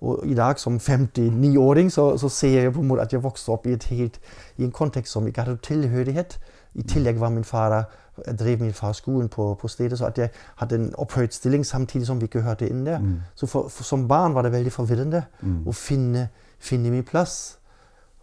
Og 0.00 0.22
i 0.26 0.34
dag 0.38 0.58
som 0.62 0.78
59-åring 0.78 1.90
så, 1.90 2.16
så 2.16 2.28
ser 2.30 2.62
jeg 2.62 2.72
på 2.72 2.80
en 2.80 2.88
måte 2.92 3.02
at 3.02 3.12
jeg 3.12 3.22
vokste 3.24 3.50
opp 3.50 3.66
i, 3.66 3.74
et 3.74 3.84
helt, 3.90 4.20
i 4.56 4.64
en 4.64 4.70
kontekst 4.72 5.12
som 5.12 5.26
ikke 5.26 5.42
hadde 5.48 5.58
tilhørighet. 5.66 6.38
I 6.78 6.82
tillegg 6.86 7.18
var 7.18 7.34
min 7.34 7.44
far 7.44 7.88
jeg 8.26 8.38
drev 8.38 8.60
min 8.60 8.72
fars 8.72 8.96
skolen 8.96 9.28
på, 9.28 9.54
på 9.60 9.68
stedet, 9.68 9.98
så 9.98 10.06
at 10.06 10.18
jeg 10.18 10.30
hadde 10.56 10.74
en 10.74 10.94
opphøyd 10.98 11.30
stilling 11.30 11.66
samtidig 11.66 12.06
som 12.06 12.20
vi 12.20 12.24
ikke 12.24 12.40
hørte 12.40 12.68
inn 12.68 12.86
der. 12.86 12.98
Så 13.34 13.46
for, 13.46 13.68
for, 13.68 13.84
som 13.84 14.08
barn 14.08 14.34
var 14.34 14.42
det 14.42 14.52
veldig 14.52 14.72
forvirrende 14.72 15.22
å 15.66 15.72
finne, 15.72 16.28
finne 16.58 16.90
min 16.90 17.04
plass. 17.04 17.58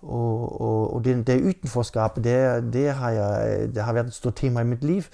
Og, 0.05 0.61
og, 0.61 0.93
og 0.93 1.05
det, 1.05 1.27
det 1.27 1.41
utenforskapet, 1.41 2.23
det, 2.23 2.73
det, 2.73 2.93
har 2.93 3.09
jeg, 3.09 3.69
det 3.75 3.83
har 3.83 3.93
vært 3.93 4.11
et 4.11 4.13
stort 4.13 4.35
tema 4.35 4.61
i 4.61 4.67
mitt 4.69 4.83
liv. 4.83 5.07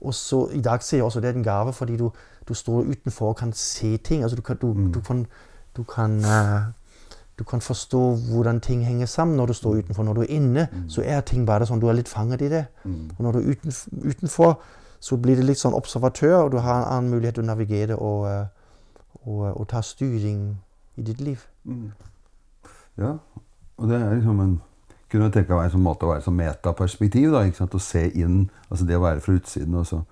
Og 0.00 0.14
så 0.14 0.48
i 0.56 0.60
dag 0.60 0.82
ser 0.82 0.98
jeg 1.02 1.04
også 1.04 1.20
det 1.20 1.28
er 1.28 1.36
en 1.36 1.44
gave, 1.44 1.72
fordi 1.72 1.96
du, 1.96 2.10
du 2.48 2.54
står 2.54 2.88
utenfor 2.88 3.28
og 3.28 3.36
kan 3.36 3.52
se 3.52 3.96
ting. 3.96 4.22
Altså 4.22 4.36
du, 4.36 4.42
kan, 4.42 4.56
du, 4.56 4.72
du 4.94 5.00
kan, 5.00 5.26
du 5.76 5.82
kan 5.82 6.18
eh, 6.24 6.72
du 7.38 7.44
kan 7.44 7.60
forstå 7.60 8.00
hvordan 8.30 8.60
ting 8.60 8.84
henger 8.86 9.06
sammen 9.06 9.36
når 9.36 9.46
du 9.46 9.52
står 9.52 9.76
utenfor. 9.78 10.02
Når 10.02 10.14
du 10.14 10.20
er 10.20 10.32
inne, 10.34 10.68
så 10.88 11.02
er 11.04 11.20
ting 11.20 11.46
bare 11.46 11.66
sånn. 11.66 11.80
Du 11.80 11.88
er 11.88 11.94
litt 11.94 12.08
fanget 12.10 12.42
i 12.42 12.48
det. 12.48 12.64
Og 13.16 13.24
når 13.24 13.32
du 13.32 13.38
er 13.38 13.50
uten, 13.52 13.72
utenfor, 14.04 14.56
så 15.00 15.16
blir 15.16 15.36
det 15.38 15.46
litt 15.46 15.60
sånn 15.60 15.76
observatør, 15.78 16.36
og 16.44 16.52
du 16.52 16.58
har 16.58 16.80
en 16.80 16.88
annen 16.96 17.10
mulighet 17.14 17.38
til 17.38 17.44
å 17.44 17.46
navigere 17.46 17.96
og, 17.96 18.26
eh, 18.26 18.46
og, 19.22 19.44
og 19.60 19.68
ta 19.70 19.82
styring 19.86 20.56
i 20.98 21.02
ditt 21.06 21.20
liv. 21.22 21.44
Ja, 22.98 23.18
og 23.78 23.88
det 23.88 24.00
er 24.00 24.16
liksom 24.16 24.40
en 24.42 24.56
kunne 25.08 25.30
tenke 25.32 25.56
meg 25.56 25.72
en 25.72 25.84
måte 25.84 26.04
å 26.04 26.12
være 26.12 26.24
som 26.26 26.36
metaperspektiv. 26.36 27.30
da, 27.32 27.44
ikke 27.46 27.62
sant? 27.62 27.74
Å 27.74 27.80
se 27.80 28.04
inn, 28.10 28.50
altså 28.68 28.84
det 28.84 28.98
å 28.98 29.04
være 29.04 29.22
fra 29.24 29.38
utsiden 29.38 29.78
og 29.78 29.86
så 29.86 30.02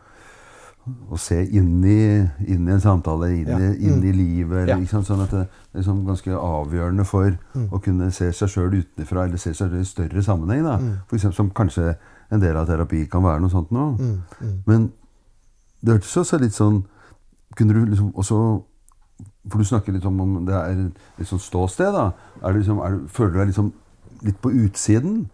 å 1.10 1.18
se 1.18 1.40
inn 1.50 1.82
i, 1.84 2.18
inn 2.46 2.68
i 2.68 2.72
en 2.72 2.80
samtale, 2.80 3.32
inn, 3.34 3.48
Ja. 3.48 3.58
i, 3.58 3.74
inn 3.88 4.02
i 4.04 4.12
Mm. 4.12 4.16
livet. 4.16 4.58
eller 4.68 4.78
Ja. 4.78 5.00
Sånn 5.02 5.22
at 5.22 5.30
det 5.30 5.40
er 5.40 5.48
liksom 5.80 6.04
ganske 6.06 6.30
avgjørende 6.30 7.04
for 7.06 7.38
Mm. 7.54 7.68
å 7.70 7.82
kunne 7.82 8.10
se 8.12 8.30
seg 8.32 8.48
sjøl 8.48 8.74
utenfra, 8.84 9.24
eller 9.24 9.36
se 9.36 9.50
seg 9.52 9.70
selv 9.70 9.80
i 9.80 9.84
større 9.84 10.22
sammenheng. 10.22 10.62
da. 10.62 10.78
For 11.08 11.16
eksempel 11.16 11.34
som 11.34 11.50
kanskje 11.50 11.96
en 12.30 12.40
del 12.40 12.56
av 12.56 12.66
terapi 12.68 13.08
kan 13.10 13.22
være 13.22 13.40
noe 13.40 13.50
sånt 13.50 13.70
nå. 13.70 13.98
Mm, 13.98 14.22
mm. 14.40 14.62
Men 14.66 14.92
det 15.84 15.94
hørtes 16.00 16.16
også 16.16 16.40
litt 16.40 16.52
sånn 16.54 16.84
Kunne 17.56 17.72
du 17.72 17.86
liksom 17.86 18.12
også 18.14 18.62
For 19.48 19.58
du 19.58 19.64
snakker 19.64 19.92
litt 19.92 20.04
om 20.04 20.20
om 20.20 20.44
det 20.44 20.54
er 20.54 20.90
et 21.20 21.26
sånn 21.26 21.38
ståsted, 21.40 21.92
da. 21.92 22.12
Er 22.44 22.52
det 22.52 22.64
liksom, 22.66 22.80
er, 22.84 22.90
det, 22.98 23.08
føler 23.10 23.32
du 23.32 23.38
deg 23.38 23.48
liksom 23.48 23.72
litt 24.24 24.40
på 24.42 24.50
utsiden? 24.50 25.30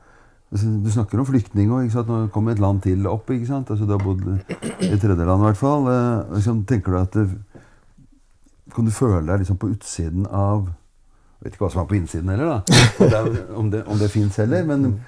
Altså, 0.53 0.67
Du 0.85 0.91
snakker 0.93 1.19
om 1.21 1.27
flyktning 1.27 1.71
sant? 1.91 2.09
Nå 2.09 2.27
kommer 2.33 2.53
et 2.53 2.59
land 2.61 2.83
til 2.85 3.07
opp. 3.09 3.31
ikke 3.31 3.47
sant? 3.49 3.71
Altså, 3.71 3.87
du 3.89 3.93
har 3.97 4.03
bodd 4.05 4.23
i 4.85 4.99
tredjeland 5.01 5.41
i 5.41 5.47
hvert 5.47 5.57
fall. 5.57 5.89
Eh, 5.89 6.35
liksom, 6.37 6.65
tenker 6.69 6.93
du 6.93 6.99
at 6.99 7.13
det, 7.17 7.29
Kan 8.75 8.85
du 8.85 8.91
føle 8.91 9.27
deg 9.27 9.39
liksom 9.43 9.57
på 9.61 9.69
utsiden 9.73 10.27
av 10.27 10.69
Jeg 10.69 11.45
vet 11.45 11.55
ikke 11.57 11.65
hva 11.67 11.73
som 11.73 11.81
er 11.83 11.89
på 11.91 11.97
innsiden 11.99 12.29
heller, 12.31 12.47
da. 12.47 12.85
Om 13.01 13.11
det, 13.11 13.47
om 13.57 13.71
det, 13.71 13.81
om 13.87 13.99
det 13.99 14.11
fins 14.13 14.37
heller. 14.39 14.65
Men, 14.65 15.01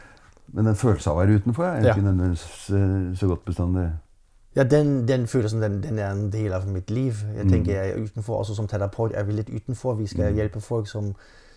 men 0.53 0.65
den 0.67 0.75
følelsen 0.75 1.11
av 1.13 1.17
å 1.17 1.21
være 1.23 1.37
utenfor 1.39 1.65
er 1.69 1.85
Ja. 1.85 1.93
ikke 1.95 2.03
nødvendigvis 2.09 2.71
eh, 2.75 3.15
så 3.21 3.29
godt 3.31 3.45
bestandig. 3.45 3.85
Ja, 4.57 4.63
den, 4.65 5.09
den 5.09 5.27
følelsen 5.27 5.61
den, 5.63 5.81
den 5.83 5.99
er 5.99 6.11
en 6.15 6.29
del 6.33 6.53
av 6.55 6.67
mitt 6.71 6.91
liv. 6.91 7.21
Mm. 7.25 7.37
Jeg 7.37 7.49
tenker 7.51 7.73
jeg 7.75 7.91
er 7.93 8.03
utenfor, 8.05 8.39
Også 8.41 8.55
som 8.55 8.67
terapeut 8.71 9.13
er 9.15 9.25
vi 9.27 9.33
litt 9.33 9.51
utenfor. 9.51 9.95
Vi 9.99 10.07
skal 10.07 10.35
hjelpe 10.35 10.61
folk 10.63 10.89
som 10.89 11.13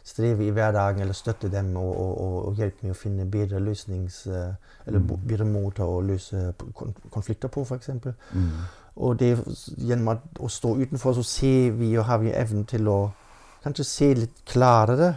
strever 0.08 0.46
i 0.46 0.54
hverdagen, 0.56 1.02
eller 1.04 1.14
støtte 1.14 1.50
dem 1.52 1.74
og, 1.78 1.92
og, 2.00 2.36
og, 2.48 2.56
hjelpe 2.56 2.86
med 2.88 2.96
å 2.96 2.98
finne 2.98 3.26
bedre 3.32 3.60
løsnings... 3.60 4.26
eh, 4.28 4.54
Eller 4.88 5.00
Mm. 5.04 5.08
bedre 5.28 5.46
måter 5.46 5.84
å 5.84 6.00
løse 6.02 6.54
konflikter 7.12 7.50
på, 7.52 7.66
f.eks. 7.68 7.90
Mm. 8.34 8.52
Og 8.96 9.20
det, 9.20 9.34
gjennom 9.78 10.14
å 10.40 10.48
stå 10.48 10.76
utenfor, 10.80 11.14
så 11.14 11.24
ser 11.24 11.72
vi 11.76 11.98
og 11.98 12.06
har 12.08 12.22
vi 12.24 12.32
evnen 12.32 12.64
til 12.66 12.88
å 12.88 13.12
kanskje 13.66 13.84
se 13.84 14.14
litt 14.14 14.40
klarere 14.48 15.10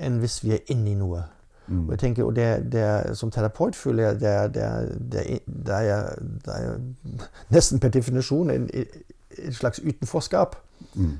enn 0.00 0.16
hvis 0.22 0.38
vi 0.44 0.54
er 0.56 0.72
inne 0.72 0.90
i 0.90 0.96
noe. 0.96 1.20
Mm. 1.66 1.84
Og 1.84 1.92
jeg 1.92 1.98
tenker, 1.98 2.24
og 2.24 2.34
det, 2.36 2.72
det 2.72 3.16
Som 3.16 3.30
terapeut 3.30 3.76
føler 3.76 4.02
jeg 4.04 4.20
det 4.20 4.54
det 4.54 4.70
det 5.12 5.38
det 5.46 5.74
er, 5.74 6.16
det 6.46 6.54
er 6.56 6.78
nesten 7.50 7.78
per 7.80 7.92
definisjon 7.92 8.50
en, 8.50 8.70
et 8.72 9.54
slags 9.54 9.78
utenforskap. 9.84 10.56
Mm. 10.94 11.18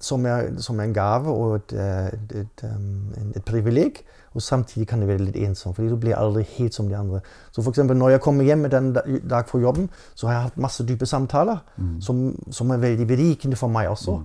Som 0.00 0.26
er, 0.26 0.50
som 0.60 0.78
er 0.78 0.84
en 0.84 0.94
gave 0.94 1.32
og 1.32 1.54
et, 1.56 1.72
eh, 1.72 2.06
et, 2.12 2.34
et, 2.36 2.64
um, 2.68 3.12
et 3.34 3.44
privileg. 3.44 4.02
Og 4.36 4.42
samtidig 4.42 4.86
kan 4.88 5.00
det 5.00 5.08
være 5.08 5.24
litt 5.24 5.36
ensomt, 5.36 5.74
fordi 5.74 5.88
du 5.88 5.96
blir 5.96 6.14
aldri 6.14 6.42
helt 6.58 6.74
som 6.74 6.88
de 6.88 6.96
andre. 6.96 7.20
Så 7.50 7.62
for 7.62 7.70
eksempel, 7.72 7.96
Når 7.96 8.08
jeg 8.08 8.20
kommer 8.20 8.44
hjem 8.44 8.58
med 8.58 8.70
den 8.70 8.92
dag 9.30 9.48
fra 9.48 9.58
jobben, 9.58 9.88
så 10.14 10.26
har 10.26 10.34
jeg 10.34 10.42
hatt 10.42 10.58
masse 10.58 10.84
dype 10.86 11.06
samtaler 11.06 11.58
som, 12.00 12.36
som 12.50 12.70
er 12.70 12.76
veldig 12.76 13.06
berikende 13.08 13.56
for 13.56 13.68
meg 13.68 13.88
også. 13.88 14.20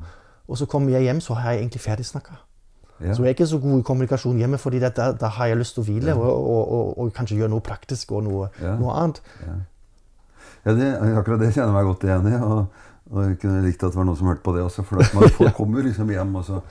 Og 0.47 0.57
så 0.57 0.65
kommer 0.65 0.91
jeg 0.91 1.01
hjem, 1.01 1.21
så 1.21 1.33
har 1.33 1.51
jeg 1.51 1.59
egentlig 1.59 1.81
ferdig 1.81 2.05
snakka. 2.05 2.33
Ja. 3.01 3.13
Så 3.13 3.23
jeg 3.23 3.25
er 3.31 3.33
ikke 3.33 3.47
så 3.47 3.57
god 3.59 3.79
i 3.79 3.81
kommunikasjon 3.81 4.37
hjemme, 4.37 4.57
fordi 4.57 4.79
da, 4.79 4.89
da, 5.11 5.27
har 5.27 5.45
jeg 5.45 5.57
lyst 5.57 5.73
til 5.73 5.81
å 5.81 5.85
hvile 5.85 6.13
og, 6.13 6.49
og, 6.49 6.71
og, 6.71 6.97
og 6.99 7.13
kanskje 7.13 7.37
gjøre 7.37 7.49
noe 7.49 7.61
praktisk 7.61 8.11
og 8.11 8.23
noe, 8.23 8.49
Ja. 8.61 8.75
noe 8.79 8.91
annet. 8.91 9.21
Ja, 10.65 10.71
det, 10.73 10.93
akkurat 11.17 11.39
det 11.39 11.53
kjenner 11.53 11.73
jeg 11.73 11.73
meg 11.73 11.85
godt 11.89 12.03
igjen 12.03 12.27
i. 12.29 12.35
Og, 12.39 12.65
og 13.11 13.23
jeg 13.23 13.39
kunne 13.41 13.61
likt 13.65 13.83
at 13.83 13.91
det 13.91 13.99
var 13.99 14.05
noen 14.07 14.17
som 14.17 14.27
hørte 14.27 14.43
på 14.45 14.53
det 14.55 14.63
også. 14.63 14.83
For 14.87 15.01
at 15.03 15.13
man 15.15 15.29
folk 15.39 15.55
kommer 15.57 15.83
liksom 15.83 16.09
hjem, 16.09 16.35
og 16.35 16.45
så 16.45 16.61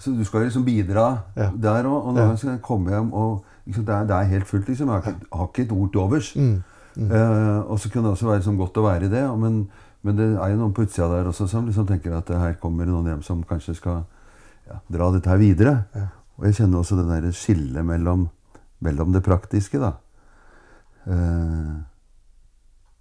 Så 0.00 0.14
du 0.16 0.24
skal 0.24 0.46
liksom 0.46 0.64
bidra 0.64 1.18
Ja. 1.36 1.50
der 1.52 1.84
òg. 1.84 2.06
Og 2.08 2.38
skal 2.38 2.50
jeg 2.54 2.62
komme 2.62 2.90
hjem, 2.90 3.12
og 3.12 3.44
liksom, 3.66 3.84
det, 3.84 3.94
er, 3.94 4.04
det 4.08 4.16
er 4.16 4.22
helt 4.30 4.46
fullt, 4.48 4.68
liksom. 4.68 4.88
Jeg 4.88 5.02
har 5.02 5.10
ikke, 5.10 5.26
har 5.32 5.46
ikke 5.46 5.62
et 5.62 5.72
ord 5.72 5.90
til 5.92 6.00
overs. 6.00 6.30
Mm. 6.36 6.62
Eh, 6.96 7.58
og 7.70 7.78
så 7.78 7.90
kunne 7.90 8.04
det 8.04 8.10
også 8.16 8.26
være 8.26 8.38
liksom 8.40 8.56
godt 8.56 8.76
å 8.80 8.86
være 8.86 9.04
i 9.04 9.10
det. 9.12 9.24
Men, 9.38 9.58
men 10.02 10.16
det 10.16 10.28
er 10.40 10.48
jo 10.54 10.56
noen 10.62 10.72
på 10.72 10.86
utsida 10.86 11.06
der 11.12 11.28
også 11.28 11.46
som 11.52 11.66
liksom 11.68 11.86
tenker 11.86 12.16
at 12.16 12.30
eh, 12.32 12.40
her 12.40 12.56
kommer 12.62 12.88
noen 12.88 13.06
hjem 13.12 13.22
som 13.22 13.42
kanskje 13.44 13.74
skal 13.76 14.02
ja, 14.70 14.80
dra 14.88 15.10
dette 15.12 15.28
her 15.30 15.36
videre. 15.38 15.76
Ja. 15.94 16.06
Og 16.38 16.48
jeg 16.48 16.56
kjenner 16.62 16.80
også 16.80 16.96
det 16.96 17.06
der 17.10 17.30
skillet 17.36 17.84
mellom, 17.84 18.28
mellom 18.80 19.12
det 19.12 19.22
praktiske, 19.22 19.78
da. 19.84 19.92
Eh, 21.04 21.76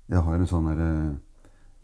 jeg 0.09 0.25
har 0.25 0.35
en 0.35 0.47
sånn 0.51 0.67
derre 0.67 0.91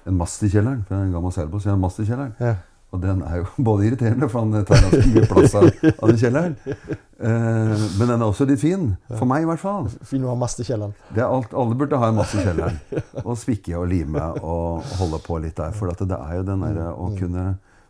En 0.05 0.17
mast 0.19 0.43
i 0.45 0.49
kjelleren. 0.51 0.85
For 0.85 0.95
jeg 0.95 1.03
er 1.03 1.09
en 1.09 1.17
gammel 1.17 1.33
seilbåt, 1.33 1.63
så 1.63 1.69
jeg 1.69 1.73
har 1.73 1.79
en 1.79 1.85
mast 1.85 2.01
i 2.01 2.07
kjelleren. 2.07 2.33
Ja. 2.39 2.55
Og 2.93 3.01
den 3.01 3.23
er 3.25 3.39
jo 3.41 3.45
både 3.69 3.87
irriterende, 3.87 4.29
for 4.31 4.45
han 4.45 4.65
tar 4.67 4.83
ganske 4.85 5.09
mye 5.11 5.25
plass 5.31 5.55
av, 5.59 5.65
av 5.91 6.11
den 6.11 6.19
kjelleren. 6.21 6.55
Eh, 6.69 7.83
men 7.97 8.11
den 8.11 8.15
er 8.15 8.25
også 8.27 8.47
litt 8.49 8.61
fin. 8.61 8.87
For 9.09 9.27
meg, 9.29 9.43
i 9.43 9.49
hvert 9.49 9.63
fall. 9.63 9.89
Fin 10.07 10.23
å 10.23 10.31
ha 10.31 10.37
mast 10.39 10.61
i 10.61 10.67
kjelleren. 10.67 10.95
Det 11.09 11.23
er 11.23 11.27
alt, 11.27 11.55
alle 11.57 11.77
burde 11.79 11.99
ha 11.99 12.11
en 12.11 12.19
masse 12.21 12.39
i 12.39 12.45
kjelleren. 12.45 12.79
Og 13.25 13.35
spikke 13.41 13.75
og 13.81 13.89
lime 13.91 14.29
og 14.41 14.85
holde 15.01 15.19
på 15.25 15.41
litt 15.43 15.57
der. 15.59 15.75
For 15.75 15.91
det 15.91 16.21
er 16.21 16.39
jo 16.39 16.47
den 16.47 16.63
derre 16.67 16.93
å 16.93 17.11
kunne 17.17 17.45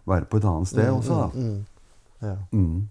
være 0.10 0.30
på 0.30 0.42
et 0.42 0.50
annet 0.50 0.72
sted 0.72 0.90
også, 0.94 1.22
da. 1.22 1.30
Mm. 1.36 1.62
Ja. 2.26 2.36
Mm. 2.56 2.90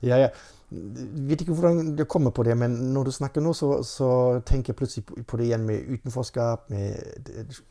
Ja, 0.00 0.16
jeg 0.16 0.32
vet 0.70 1.40
ikke 1.42 1.52
hvordan 1.56 1.96
jeg 1.98 2.06
kommer 2.08 2.30
på 2.30 2.42
det, 2.46 2.54
men 2.58 2.70
når 2.94 3.04
du 3.08 3.10
snakker 3.16 3.42
nå, 3.42 3.52
så, 3.58 3.82
så 3.86 4.40
tenker 4.46 4.70
jeg 4.72 4.76
plutselig 4.78 5.04
på- 5.26 5.36
det 5.40 5.48
igjen 5.48 5.66
med 5.66 5.88
utenforskap, 5.96 6.68
med 6.70 6.94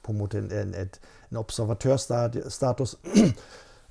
på 0.04 0.12
en 0.12 0.18
måte 0.20 0.38
en, 0.42 0.52
en, 0.52 0.76
en 1.32 1.38
observatørstatus. 1.40 2.96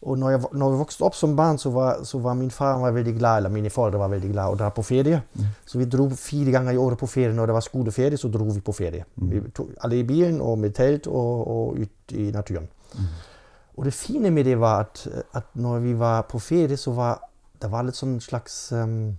Og 0.08 0.14
når 0.18 0.30
jeg, 0.30 0.40
når 0.54 0.70
jeg 0.70 0.78
vokste 0.78 1.02
opp 1.08 1.16
som 1.18 1.32
barn, 1.36 1.56
så 1.58 1.72
var, 1.74 2.04
så 2.06 2.20
var 2.22 2.36
min 2.38 2.52
far 2.54 2.76
var 2.78 2.92
veldig 2.94 3.16
glad, 3.18 3.40
eller 3.40 3.50
mine 3.50 3.70
foreldre 3.74 3.98
var 3.98 4.12
veldig 4.12 4.28
glad 4.30 4.52
å 4.52 4.58
dra 4.60 4.68
på 4.70 4.84
ferie. 4.86 5.18
Så 5.66 5.78
vi 5.80 5.88
dro 5.90 6.04
fire 6.14 6.52
ganger 6.54 6.76
i 6.76 6.78
året 6.78 7.00
på 7.00 7.08
ferie. 7.10 7.32
Når 7.34 7.50
det 7.50 7.56
var 7.56 7.64
skoleferie, 7.66 8.16
så 8.20 8.30
dro 8.30 8.46
vi 8.46 8.60
på 8.62 8.72
ferie. 8.78 9.08
Vi 9.18 9.40
tog, 9.50 9.72
alle 9.82 9.98
i 9.98 10.04
bilen 10.06 10.38
og 10.40 10.54
med 10.62 10.76
telt 10.78 11.08
og, 11.10 11.48
og 11.50 11.80
ut 11.82 12.14
i 12.14 12.28
naturen. 12.30 12.68
Og 13.74 13.84
det 13.88 13.94
fine 13.94 14.30
med 14.30 14.46
det 14.46 14.54
var 14.62 14.86
at, 14.86 15.02
at 15.34 15.50
når 15.58 15.82
vi 15.82 15.96
var 15.98 16.22
på 16.30 16.38
ferie, 16.38 16.76
så 16.78 16.94
var 16.94 17.18
det 17.62 17.70
var 17.72 17.82
litt 17.86 17.96
sånn 17.98 18.18
slags 18.22 18.70
um, 18.72 19.16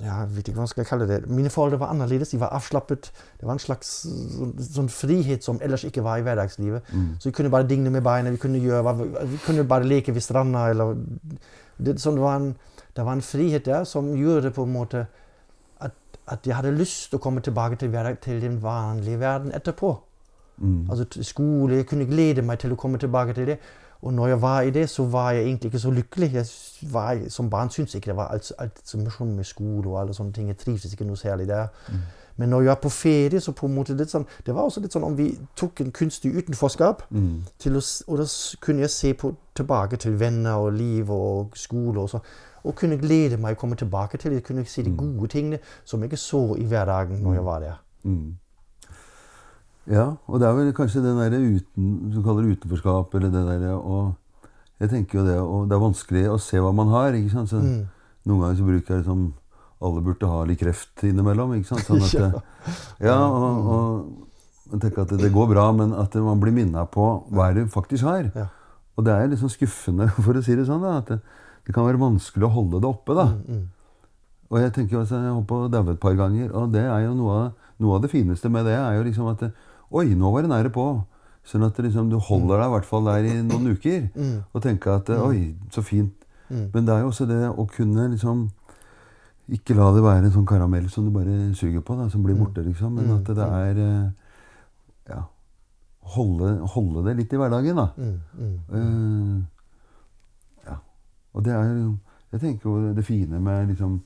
ja, 0.00 0.20
jeg 0.22 0.28
vet 0.36 0.46
ikke 0.48 0.54
hva 0.60 0.62
man 0.62 0.70
skal 0.70 0.86
kalle 0.86 1.06
det. 1.10 1.16
Mine 1.26 1.50
forhold 1.50 1.74
var 1.80 1.90
annerledes. 1.90 2.30
De 2.30 2.38
var 2.38 2.52
avslappet. 2.54 3.08
Det 3.40 3.46
var 3.48 3.56
en 3.56 3.62
slags 3.62 3.88
sånn, 4.76 4.90
frihet 4.94 5.42
som 5.42 5.58
ellers 5.62 5.82
ikke 5.88 6.04
var 6.06 6.20
i 6.20 6.22
hverdagslivet. 6.26 6.86
Så 7.18 7.30
vi 7.30 7.34
kunne 7.34 7.50
bare 7.50 7.66
dingle 7.66 7.90
med 7.90 8.04
beina. 8.06 8.30
Vi 8.30 8.38
kunne, 8.38 8.60
gjøre, 8.62 8.92
vi- 9.00 9.26
vi 9.32 9.40
kunne 9.46 9.64
bare 9.66 9.84
leke 9.90 10.14
ved 10.14 10.22
stranda. 10.22 10.68
Eller, 10.70 10.94
det, 11.82 11.96
sånn, 11.98 12.14
det, 12.14 12.22
var 12.22 12.36
en, 12.38 12.56
det 12.94 13.04
var 13.08 13.12
en 13.18 13.26
frihet 13.26 13.64
der 13.66 13.84
som 13.84 14.12
gjorde 14.14 14.52
på 14.54 14.62
en 14.68 14.72
måte 14.72 15.02
at, 15.82 15.98
at 16.30 16.46
jeg 16.46 16.54
hadde 16.60 16.76
lyst 16.78 17.10
til 17.10 17.18
å 17.18 17.22
komme 17.26 17.42
tilbake 17.42 17.76
til, 17.82 17.90
hverdag, 17.90 18.20
til 18.22 18.38
den 18.40 18.60
vanlige 18.62 19.18
verden 19.18 19.50
etterpå. 19.52 19.96
Mm. 20.62 20.86
Altså 20.94 21.08
skole. 21.26 21.80
Jeg 21.82 21.88
kunne 21.90 22.06
glede 22.06 22.42
meg 22.46 22.60
til 22.62 22.70
å 22.72 22.78
komme 22.78 22.98
tilbake 23.02 23.34
til 23.34 23.46
det. 23.50 23.58
Og 24.02 24.14
når 24.14 24.26
jeg 24.26 24.42
var 24.42 24.60
i 24.60 24.70
det, 24.70 24.88
så 24.90 25.04
var 25.06 25.30
jeg 25.30 25.44
egentlig 25.44 25.68
ikke 25.68 25.78
så 25.78 25.90
lykkelig. 25.90 26.32
Jeg 26.34 26.46
var, 26.92 27.18
som 27.28 27.50
barn 27.50 27.70
syntes 27.70 27.94
ikke 27.94 28.10
det 28.10 28.16
var 28.16 28.28
alt, 28.34 28.52
alt 28.58 28.80
så 28.84 28.98
morsomt 28.98 29.36
med 29.36 29.44
skole 29.44 29.88
og 29.88 30.00
alle 30.00 30.14
sånne 30.14 30.32
ting. 30.32 30.48
Jeg 30.48 30.58
trivdes 30.58 30.92
ikke 30.92 31.06
noe 31.06 31.16
særlig 31.16 31.48
der. 31.48 31.66
Men 32.36 32.48
når 32.48 32.60
jeg 32.60 32.68
var 32.68 32.80
på 32.82 32.88
ferie, 32.88 33.40
så 33.40 33.52
på 33.52 33.66
en 33.66 33.74
måte 33.74 33.94
litt 33.94 34.10
sånn 34.10 34.24
Det 34.46 34.54
var 34.54 34.64
også 34.66 34.80
litt 34.80 34.94
sånn 34.94 35.04
om 35.04 35.16
vi 35.16 35.28
tok 35.56 35.84
en 35.84 35.92
kunstig 35.94 36.32
utenforskap. 36.34 37.04
Mm. 37.10 37.44
Til 37.58 37.78
å, 37.78 37.82
og 38.08 38.18
da 38.18 38.26
kunne 38.60 38.86
jeg 38.86 38.90
se 38.90 39.14
på, 39.14 39.34
tilbake 39.54 39.96
til 39.96 40.18
venner 40.20 40.64
og 40.64 40.72
liv 40.72 41.10
og 41.10 41.56
skole 41.58 42.02
og 42.02 42.10
sånn. 42.10 42.24
Og 42.64 42.74
kunne 42.78 42.98
glede 42.98 43.38
meg 43.38 43.54
å 43.54 43.60
komme 43.60 43.78
tilbake 43.78 44.18
til 44.18 44.34
det. 44.34 44.42
Kunne 44.46 44.66
se 44.66 44.82
de 44.82 44.96
gode 44.96 45.30
tingene 45.30 45.62
som 45.84 46.02
jeg 46.02 46.10
ikke 46.10 46.24
så 46.24 46.42
i 46.58 46.66
hverdagen 46.66 47.22
når 47.22 47.38
jeg 47.38 47.44
var 47.44 47.60
der. 47.60 47.82
Mm. 48.02 48.38
Ja, 49.90 50.16
og 50.30 50.38
det 50.40 50.46
er 50.48 50.54
vel 50.54 50.72
kanskje 50.76 51.02
det 51.02 51.12
der 51.18 51.34
uten, 51.42 52.10
du 52.12 52.20
kaller 52.22 52.42
det 52.46 52.58
utenforskap, 52.58 53.14
eller 53.18 53.32
det 53.34 53.46
derre 53.48 53.72
og 53.78 54.14
Jeg 54.82 54.90
tenker 54.90 55.18
jo 55.20 55.24
det, 55.26 55.36
og 55.38 55.68
det 55.70 55.76
er 55.76 55.82
vanskelig 55.82 56.22
å 56.32 56.38
se 56.42 56.58
hva 56.58 56.72
man 56.74 56.88
har, 56.90 57.12
ikke 57.14 57.30
sant. 57.30 57.48
Så 57.50 57.60
Mm. 57.62 57.86
Noen 58.26 58.40
ganger 58.40 58.56
så 58.58 58.64
bruker 58.66 58.94
jeg 58.94 59.02
liksom 59.04 59.32
alle 59.82 60.00
burde 60.02 60.26
ha 60.26 60.44
litt 60.44 60.58
kreft 60.58 61.02
innimellom, 61.06 61.52
ikke 61.54 61.66
sant. 61.70 61.86
Sånn 61.86 62.02
at, 62.02 62.12
Ja. 62.18 62.28
det- 62.30 63.06
ja, 63.06 63.16
og, 63.28 63.66
og 63.66 64.72
jeg 64.72 64.80
tenker 64.80 65.02
at 65.02 65.08
det, 65.18 65.32
går 65.32 65.48
bra, 65.54 65.72
men 65.72 65.92
at 65.92 66.14
man 66.14 66.40
blir 66.40 66.52
minnet 66.52 66.90
på 66.90 67.06
hva 67.30 67.50
er 67.50 67.54
det 67.54 67.68
faktisk 67.70 68.02
har. 68.04 68.30
Ja. 68.34 68.46
Og 68.98 69.04
det 69.04 69.12
er 69.14 69.26
litt 69.28 69.38
sånn 69.38 69.50
skuffende, 69.54 70.08
for 70.24 70.34
å 70.34 70.42
si 70.42 70.54
det 70.58 70.66
sånn, 70.66 70.82
da, 70.82 70.98
at 70.98 71.06
det, 71.14 71.20
det 71.66 71.74
kan 71.74 71.86
være 71.86 71.98
vanskelig 72.02 72.46
å 72.46 72.52
holde 72.54 72.80
det 72.82 72.88
oppe, 72.90 73.14
da. 73.14 73.26
Mm. 73.46 73.68
Og 74.50 74.58
jeg 74.60 74.72
tenker 74.74 74.98
altså, 74.98 75.14
jeg 75.22 75.32
holdt 75.32 75.46
på 75.48 75.62
å 75.62 75.70
daue 75.70 75.92
et 75.94 76.00
par 76.02 76.14
ganger, 76.18 76.50
og 76.58 76.72
det 76.74 76.82
er 76.90 77.04
jo 77.06 77.14
noe 77.14 77.36
av, 77.38 77.52
noe 77.78 77.94
av 77.96 78.02
det 78.02 78.10
fineste 78.10 78.50
med 78.50 78.66
det, 78.66 78.74
er 78.78 78.98
jo 78.98 79.06
liksom 79.06 79.30
at 79.30 79.38
det, 79.46 79.52
Oi, 79.92 80.14
nå 80.16 80.30
var 80.32 80.44
det 80.44 80.52
nære 80.52 80.72
på. 80.72 80.86
Sånn 81.44 81.64
at 81.66 81.78
liksom, 81.82 82.08
du 82.08 82.16
holder 82.22 82.60
deg 82.60 82.68
i 82.68 82.72
hvert 82.76 82.86
fall 82.88 83.08
der 83.08 83.26
i 83.26 83.34
noen 83.44 83.74
uker. 83.74 84.06
Mm. 84.14 84.34
Og 84.54 84.64
tenker 84.64 84.96
at 84.96 85.10
oi, 85.16 85.52
så 85.74 85.82
fint. 85.84 86.14
Mm. 86.48 86.68
Men 86.72 86.86
det 86.86 86.94
er 86.94 87.02
jo 87.02 87.10
også 87.10 87.26
det 87.28 87.40
å 87.48 87.64
kunne 87.70 88.10
liksom 88.12 88.50
Ikke 89.52 89.74
la 89.74 89.86
det 89.94 90.02
være 90.04 90.26
en 90.26 90.34
sånn 90.34 90.46
karamell 90.46 90.84
som 90.92 91.06
du 91.06 91.10
bare 91.14 91.54
suger 91.58 91.80
på, 91.84 91.96
da, 91.98 92.06
som 92.12 92.22
blir 92.24 92.36
borte, 92.38 92.62
liksom. 92.64 92.94
Men 92.94 93.16
at 93.18 93.30
det 93.32 93.46
er 93.46 93.80
eh, 93.82 94.10
Ja. 95.10 95.22
Holde, 96.14 96.52
holde 96.74 97.02
det 97.06 97.16
litt 97.18 97.32
i 97.32 97.38
hverdagen, 97.40 97.78
da. 97.78 97.88
Mm. 97.96 98.14
Mm. 98.38 98.54
Eh, 98.78 100.70
ja. 100.70 100.78
Og 101.34 101.44
det 101.44 101.56
er 101.56 101.68
jo 101.68 101.90
Jeg 102.32 102.40
tenker 102.46 102.70
jo 102.70 102.94
det 102.96 103.04
fine 103.04 103.40
med 103.42 103.74
liksom 103.74 104.00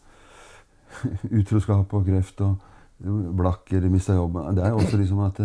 utroskap 1.38 1.92
og 1.94 2.08
kreft 2.08 2.40
og 2.42 2.56
blakk 3.36 3.72
eller 3.76 3.92
mista 3.92 4.14
jobben 4.16 4.56
Det 4.56 4.64
er 4.64 4.72
jo 4.72 4.80
også 4.80 4.96
liksom 4.96 5.20
at 5.26 5.40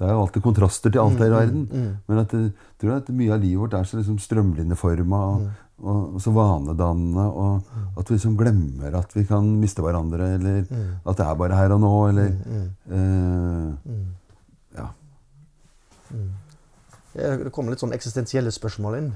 det, 0.00 0.06
er 0.08 0.14
jo 0.16 0.20
alltid 0.24 0.44
kontraster 0.44 0.92
til 0.92 1.02
alt 1.02 1.18
her 1.20 1.28
i 1.28 1.34
verden. 1.34 1.66
mm. 1.68 1.88
Men 2.08 2.18
at 2.22 2.32
jeg 2.32 2.52
tror 2.80 2.94
at 2.94 3.10
mye 3.12 3.34
av 3.34 3.42
livet 3.42 3.60
vårt 3.60 3.74
er 3.76 3.84
så 3.84 3.98
liksom 3.98 4.16
strømlinjeforma 4.22 5.18
og, 5.34 5.42
og, 5.82 6.14
og 6.14 6.22
så 6.24 6.32
vanedannende. 6.32 7.26
Og 7.28 8.00
at 8.00 8.08
vi 8.08 8.16
liksom 8.16 8.38
glemmer 8.40 8.96
at 8.96 9.12
vi 9.12 9.26
kan 9.28 9.44
miste 9.60 9.84
hverandre, 9.84 10.32
eller 10.38 10.64
at 10.64 11.20
det 11.20 11.26
er 11.26 11.36
bare 11.42 11.60
her 11.60 11.76
og 11.76 11.84
nå, 11.84 11.92
eller 12.08 12.32
eh, 12.96 13.94
Ja. 14.80 14.88
Det 17.12 17.52
kommer 17.52 17.74
litt 17.74 17.84
sånn 17.84 17.92
eksistensielle 17.92 18.52
spørsmål 18.54 19.02
inn. 19.02 19.10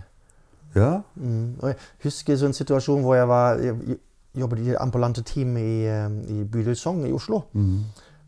Ja. 0.77 0.99
Mm. 1.17 1.55
Og 1.63 1.71
jeg 1.71 1.79
husker 2.05 2.45
en 2.45 2.57
situasjon 2.57 3.07
hvor 3.07 3.17
jeg 3.17 3.31
var 3.31 3.63
jeg 3.63 4.03
jobbet 4.37 4.67
i 4.67 4.75
ambulante 4.77 5.23
team 5.23 5.57
i, 5.57 5.87
eh, 5.89 6.11
i 6.29 6.43
bydel 6.45 6.77
Sogn 6.77 7.07
i 7.09 7.15
Oslo. 7.15 7.47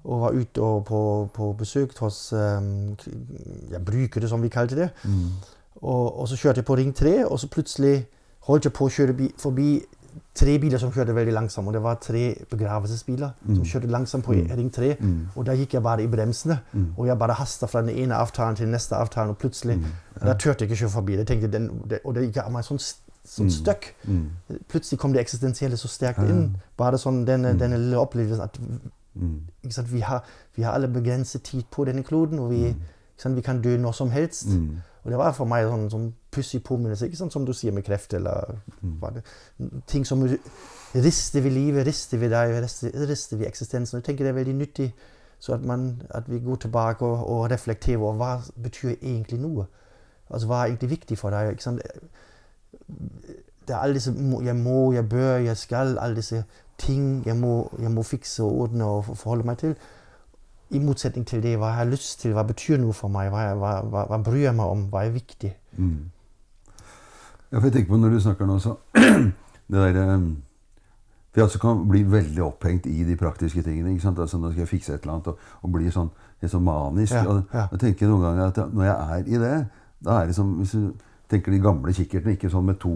Mm. 0.06 0.12
Og 0.12 0.20
var 0.20 0.36
ute 0.38 0.62
og 0.62 0.84
på, 0.86 1.02
på 1.34 1.52
besøk 1.58 1.98
hos 1.98 2.32
um, 2.32 2.96
ja, 3.72 3.78
brukere, 3.82 4.28
som 4.28 4.42
vi 4.42 4.48
kalte 4.48 4.76
det. 4.78 4.90
Mm. 5.04 5.30
Og, 5.82 6.20
og 6.20 6.28
så 6.28 6.36
kjørte 6.38 6.62
jeg 6.62 6.64
på 6.64 6.76
Ring 6.78 6.94
3, 6.96 7.26
og 7.26 7.40
så 7.40 7.48
plutselig 7.50 8.06
holdt 8.46 8.64
jeg 8.64 8.72
på 8.72 8.86
å 8.86 8.92
kjøre 8.92 9.16
bi 9.18 9.30
forbi 9.38 9.70
tre 10.36 10.54
biler 10.60 10.78
som 10.80 10.92
kjørte 10.92 11.14
veldig 11.16 11.32
langsomt. 11.34 11.68
Og 11.68 11.74
det 11.74 11.82
var 11.82 11.98
tre 12.00 12.22
begravelsesbiler 12.50 13.34
som 13.46 13.64
kjørte 13.64 13.90
langsomt 13.92 14.24
på 14.24 14.32
Ring 14.32 14.70
3. 14.72 14.94
Mm. 15.00 15.18
Og 15.34 15.46
da 15.48 15.56
gikk 15.58 15.74
jeg 15.76 15.82
bare 15.84 16.04
i 16.04 16.10
bremsene. 16.12 16.58
Og 16.96 17.06
jeg 17.10 17.18
bare 17.18 17.36
hasta 17.36 17.66
fra 17.66 17.82
den 17.82 17.96
ene 17.96 18.16
avtalen 18.16 18.56
til 18.56 18.68
den 18.68 18.72
neste 18.76 18.96
avtalen. 18.96 19.34
Og 19.34 19.38
plutselig 19.38 19.78
Da 20.22 20.32
turte 20.34 20.64
jeg 20.64 20.70
ikke 20.70 20.80
kjøre 20.84 20.90
forbi. 20.90 21.16
Jeg 21.18 21.26
tenkte, 21.26 21.50
den, 21.52 21.68
det, 21.90 22.00
og 22.04 22.14
det 22.14 22.28
gikk 22.28 22.38
av 22.44 22.52
meg 22.54 22.64
sånn, 22.64 22.80
sånn 23.26 23.50
støkk. 23.52 23.90
Mm. 24.08 24.30
Plutselig 24.72 25.00
kom 25.00 25.12
det 25.12 25.20
eksistensielle 25.20 25.76
så 25.76 25.88
sterkt 25.88 26.24
inn. 26.24 26.54
Bare 26.76 26.96
sånn 27.00 27.24
denne, 27.28 27.52
denne 27.58 27.80
lille 27.82 28.00
opplevelsen 28.00 28.44
at 28.44 28.60
Mm. 28.60 28.80
Vi, 29.92 30.00
har, 30.00 30.26
vi 30.56 30.62
har 30.62 30.76
alle 30.76 30.88
begrenset 30.88 31.42
tid 31.42 31.62
på 31.70 31.84
denne 31.84 32.02
kloden, 32.02 32.38
og 32.38 32.50
vi, 32.50 32.74
sant, 33.16 33.36
vi 33.36 33.44
kan 33.44 33.62
dø 33.62 33.76
når 33.80 33.92
som 33.92 34.10
helst. 34.10 34.52
Mm. 34.52 34.78
Og 35.04 35.10
det 35.10 35.18
var 35.18 35.34
for 35.36 35.46
meg 35.46 35.68
sånn, 35.70 35.84
sånn 35.90 36.06
pussig 36.34 36.64
påminnelse, 36.66 37.08
som 37.30 37.44
du 37.46 37.52
sier 37.54 37.72
med 37.72 37.86
kreft 37.86 38.14
eller 38.18 38.56
det, 39.14 39.22
ting 39.86 40.06
som 40.06 40.24
rister 40.26 41.44
ved 41.44 41.54
livet, 41.54 41.86
rister 41.86 42.18
ved 42.18 42.34
deg, 42.34 42.56
rister, 42.64 42.90
rister 43.06 43.38
ved 43.38 43.46
eksistensen. 43.46 44.00
Jeg 44.00 44.08
tenker 44.08 44.26
det 44.26 44.34
er 44.34 44.40
veldig 44.40 44.56
nyttig 44.58 44.90
så 45.38 45.54
at, 45.54 45.62
man, 45.62 46.02
at 46.10 46.30
vi 46.30 46.38
går 46.38 46.56
tilbake 46.56 47.06
og, 47.06 47.26
og 47.30 47.50
reflekterer 47.50 47.98
over 47.98 48.14
hva 48.14 48.30
betyr 48.62 48.94
egentlig 48.96 49.40
noe. 49.40 49.66
Altså 50.30 50.48
hva 50.48 50.62
er 50.62 50.72
egentlig 50.72 50.90
viktig 50.90 51.18
for 51.18 51.30
deg. 51.30 51.60
Det 53.66 53.74
er 53.74 53.78
alle 53.82 53.94
disse 53.98 54.12
jeg 54.44 54.56
må, 54.56 54.92
jeg 54.94 55.08
bør, 55.08 55.36
jeg 55.42 55.56
skal, 55.56 55.96
alle 55.98 56.16
disse 56.16 56.44
ting 56.78 57.22
jeg 57.26 57.36
må, 57.36 57.70
jeg 57.82 57.90
må 57.90 58.02
fikse 58.02 58.42
og 58.44 58.60
ordne 58.66 58.84
og 58.84 59.04
forholde 59.16 59.46
meg 59.48 59.58
til. 59.58 59.74
I 60.70 60.78
motsetning 60.82 61.26
til 61.26 61.42
det 61.42 61.56
hva 61.58 61.66
jeg 61.72 61.76
har 61.80 61.84
lyst 61.90 62.20
til, 62.20 62.32
hva 62.34 62.42
betyr 62.46 62.78
noe 62.82 62.92
for 62.92 63.08
meg, 63.08 63.30
hva, 63.30 63.40
jeg- 63.48 63.56
hva, 63.58 63.72
hva, 63.86 64.04
hva 64.10 64.18
bryr 64.22 64.42
jeg 64.48 64.54
meg 64.58 64.66
om, 64.66 64.86
hva 64.90 65.04
er 65.06 65.10
viktig. 65.14 65.52
Mm. 65.78 66.10
Ja, 67.52 67.58
for 67.58 67.66
jeg 67.68 67.72
tenker 67.72 67.92
på 67.94 67.98
når 68.02 68.10
du 68.16 68.20
snakker 68.20 68.46
nå, 68.46 68.58
så 68.58 68.76
Det 69.70 69.80
derre 69.82 70.18
Vi 71.34 71.42
altså 71.42 71.58
kan 71.58 71.82
bli 71.88 72.00
veldig 72.10 72.42
opphengt 72.42 72.86
i 72.86 73.04
de 73.04 73.16
praktiske 73.16 73.62
tingene. 73.62 73.90
ikke 73.90 74.02
sant? 74.02 74.18
Altså 74.18 74.38
Nå 74.38 74.50
skal 74.52 74.60
jeg 74.62 74.68
fikse 74.68 74.94
et 74.94 75.02
eller 75.02 75.14
annet, 75.18 75.26
og, 75.26 75.38
og 75.62 75.72
bli 75.74 75.90
sånn, 75.92 76.08
helt 76.40 76.52
sånn 76.52 76.64
manisk. 76.64 77.12
Ja, 77.12 77.24
og 77.28 77.42
ja. 77.52 77.66
Jeg 77.74 77.80
tenker 77.82 78.08
noen 78.08 78.22
ganger 78.24 78.46
at 78.46 78.60
når 78.72 78.84
jeg 78.86 78.96
er 78.96 79.26
i 79.34 79.40
det, 79.42 79.66
da 80.06 80.20
er 80.22 80.26
det 80.30 80.34
som 80.38 80.54
Hvis 80.62 80.72
du 80.72 80.92
tenker 81.28 81.52
de 81.52 81.58
gamle 81.60 81.92
kikkertene, 81.92 82.36
ikke 82.38 82.50
sånn 82.52 82.64
med 82.70 82.78
to 82.80 82.94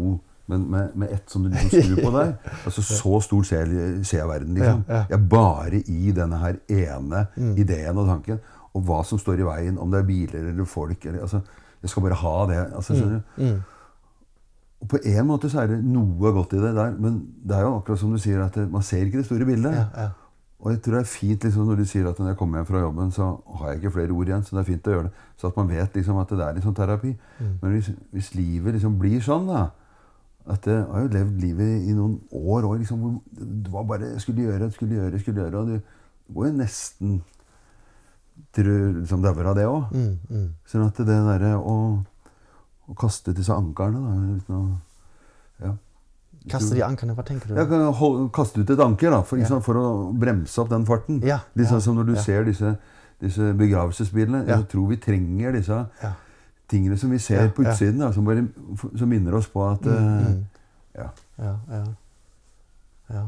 men 0.51 0.67
med, 0.71 0.93
med 0.99 1.13
ett 1.15 1.31
som 1.33 1.43
du 1.47 1.49
liksom 1.55 1.71
skrur 1.87 2.03
på 2.05 2.13
der. 2.19 2.33
altså 2.67 2.83
Så 2.85 3.17
stort 3.25 3.47
ser, 3.49 3.71
jeg- 3.71 4.29
verden, 4.29 4.55
liksom. 4.59 4.85
Ja, 4.89 4.95
ja. 5.01 5.05
Jeg 5.11 5.19
er 5.19 5.27
bare 5.33 5.81
i 5.87 6.13
denne 6.17 6.39
her 6.43 6.59
ene 6.69 7.25
ideen 7.57 7.99
og 8.03 8.07
tanken. 8.11 8.41
Og 8.75 8.85
hva 8.87 9.01
som 9.07 9.19
står 9.19 9.41
i 9.43 9.49
veien, 9.49 9.79
om 9.83 9.91
det 9.91 10.03
er 10.03 10.07
biler 10.07 10.51
eller 10.53 10.65
folk 10.69 11.07
eller, 11.07 11.23
altså, 11.27 11.41
Jeg 11.83 11.91
skal 11.91 12.03
bare 12.05 12.19
ha 12.21 12.37
det. 12.51 12.59
altså 12.77 12.95
skjønner 12.95 13.23
du? 13.39 13.61
Og 14.81 14.89
på 14.89 14.99
en 15.05 15.27
måte 15.29 15.49
så 15.53 15.61
er 15.63 15.75
det 15.75 15.83
noe 15.85 16.31
godt 16.33 16.55
i 16.57 16.61
det 16.63 16.71
der, 16.77 16.93
men 16.97 17.17
det 17.45 17.57
er 17.57 17.67
jo 17.67 17.75
akkurat 17.79 18.01
som 18.01 18.13
du 18.15 18.19
sier, 18.21 18.41
at 18.45 18.57
man 18.73 18.83
ser 18.87 19.03
ikke 19.05 19.19
det 19.21 19.27
store 19.29 19.45
bildet. 19.49 19.75
Ja. 19.77 20.07
Og 20.61 20.73
jeg 20.75 20.81
tror 20.85 20.95
det 20.99 21.01
er 21.03 21.09
fint 21.09 21.45
liksom, 21.45 21.67
når 21.69 21.77
du 21.81 21.85
sier 21.89 22.09
at 22.09 22.19
når 22.21 22.31
jeg 22.33 22.37
kommer 22.41 22.61
hjem 22.61 22.67
fra 22.69 22.81
jobben, 22.83 23.11
så 23.17 23.27
har 23.59 23.69
jeg 23.71 23.81
ikke 23.81 23.93
flere 23.97 24.13
ord 24.13 24.29
igjen. 24.29 24.43
Så 24.45 24.57
det 24.57 24.61
er 24.63 24.69
fint 24.71 24.89
å 24.89 24.95
gjøre 24.95 25.07
det. 25.09 25.13
Så 25.41 25.49
at 25.49 25.57
man 25.61 25.69
vet 25.73 25.95
liksom 25.97 26.19
at 26.21 26.33
det 26.37 26.45
er 26.47 26.57
litt 26.57 26.67
sånn 26.69 26.77
terapi. 26.77 27.13
Men 27.63 27.73
hvis, 27.77 27.89
hvis 28.13 28.29
livet 28.37 28.77
liksom 28.77 28.99
blir 29.01 29.21
sånn, 29.25 29.47
da 29.49 29.63
at 30.47 30.67
Jeg 30.67 30.85
har 30.85 31.01
jo 31.05 31.09
levd 31.13 31.41
livet 31.41 31.89
i 31.89 31.93
noen 31.93 32.21
år 32.33 32.65
òg. 32.65 32.79
liksom, 32.79 33.21
det 33.33 33.73
var 33.73 33.85
bare 33.85 34.19
skulle 34.19 34.43
gjøre, 34.43 34.71
skulle 34.73 34.95
gjøre, 34.95 35.19
skulle 35.21 35.43
gjøre. 35.43 35.59
Og 35.59 35.67
du 35.69 36.35
går 36.35 36.47
jo 36.47 36.53
nesten 36.57 37.21
liksom 38.57 39.23
dauer 39.23 39.51
av 39.51 39.57
det 39.57 39.67
òg. 39.69 39.93
Mm, 39.93 40.15
mm. 40.31 40.49
Sånn 40.67 40.87
at 40.87 40.97
det 40.97 41.07
derre 41.07 41.57
å, 41.59 41.77
å 42.89 42.97
kaste 42.99 43.35
disse 43.37 43.55
ankerne 43.55 44.01
da, 44.01 44.39
uten 44.41 44.57
å 44.57 44.65
ja. 45.61 45.77
Kaste 46.49 46.73
de 46.73 46.81
ankerne, 46.83 47.13
hva 47.13 47.25
tenker 47.27 47.51
du? 47.51 47.59
Jeg 47.59 47.69
kan 47.69 47.83
holde, 47.99 48.31
kaste 48.33 48.63
ut 48.63 48.71
et 48.73 48.81
anker 48.81 49.13
da, 49.13 49.21
for, 49.23 49.37
Ja. 49.37 49.45
liksom, 49.45 49.61
for 49.63 49.77
å 49.77 49.89
bremse 50.17 50.57
opp 50.63 50.71
den 50.71 50.87
farten. 50.89 51.21
Ja, 51.23 51.43
sånn 51.55 51.77
ja, 51.77 51.81
som 51.85 51.99
når 51.99 52.07
du 52.09 52.15
ja. 52.15 52.23
ser 52.25 52.49
disse, 52.49 52.79
disse 53.21 53.53
begravelsesbilene. 53.59 54.47
Ja. 54.47 54.57
Jeg 54.57 54.71
tror 54.73 54.89
vi 54.89 54.97
trenger 54.97 55.53
disse 55.53 55.83
Ja. 56.03 56.15
Tingene 56.71 56.99
som 56.99 57.11
vi 57.11 57.19
ser 57.19 57.43
Ja, 57.43 57.51
på 57.55 57.65
utsiden, 57.67 58.01
da, 58.01 58.13
som, 58.13 58.25
bare, 58.25 58.47
som 58.99 59.09
minner 59.09 59.35
oss 59.35 59.49
på 59.51 59.65
at 59.67 59.85
Mm, 59.87 59.97
eh, 59.97 60.27
mm. 60.27 60.45
ja. 60.99 61.09
Ja, 61.39 61.55
ja. 61.71 61.85
ja. 63.15 63.25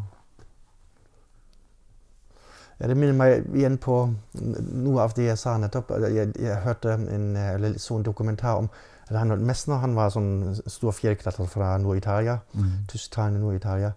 Det 2.82 2.96
minner 2.98 3.14
meg 3.14 3.44
igjen 3.54 3.76
på 3.78 3.96
noe 4.34 5.02
av 5.04 5.12
det 5.14 5.28
jeg 5.28 5.38
sa 5.38 5.54
nettopp. 5.60 5.92
Jeg, 6.02 6.32
jeg 6.40 6.62
hørte 6.64 6.96
en, 6.98 7.36
eller 7.36 7.76
så 7.78 7.96
en 7.96 8.06
dokumentar 8.06 8.58
om 8.58 8.70
Reinhold 9.12 9.44
Messner. 9.46 9.78
Han 9.84 9.94
var 9.94 10.10
sånn 10.10 10.56
stor 10.66 10.94
fjellklatrer 10.96 11.46
fra 11.50 11.76
Nord-Italia. 11.78 12.40
Mm. 12.58 12.72
Tysktalende 12.90 13.42
Nord-Italia. 13.44 13.92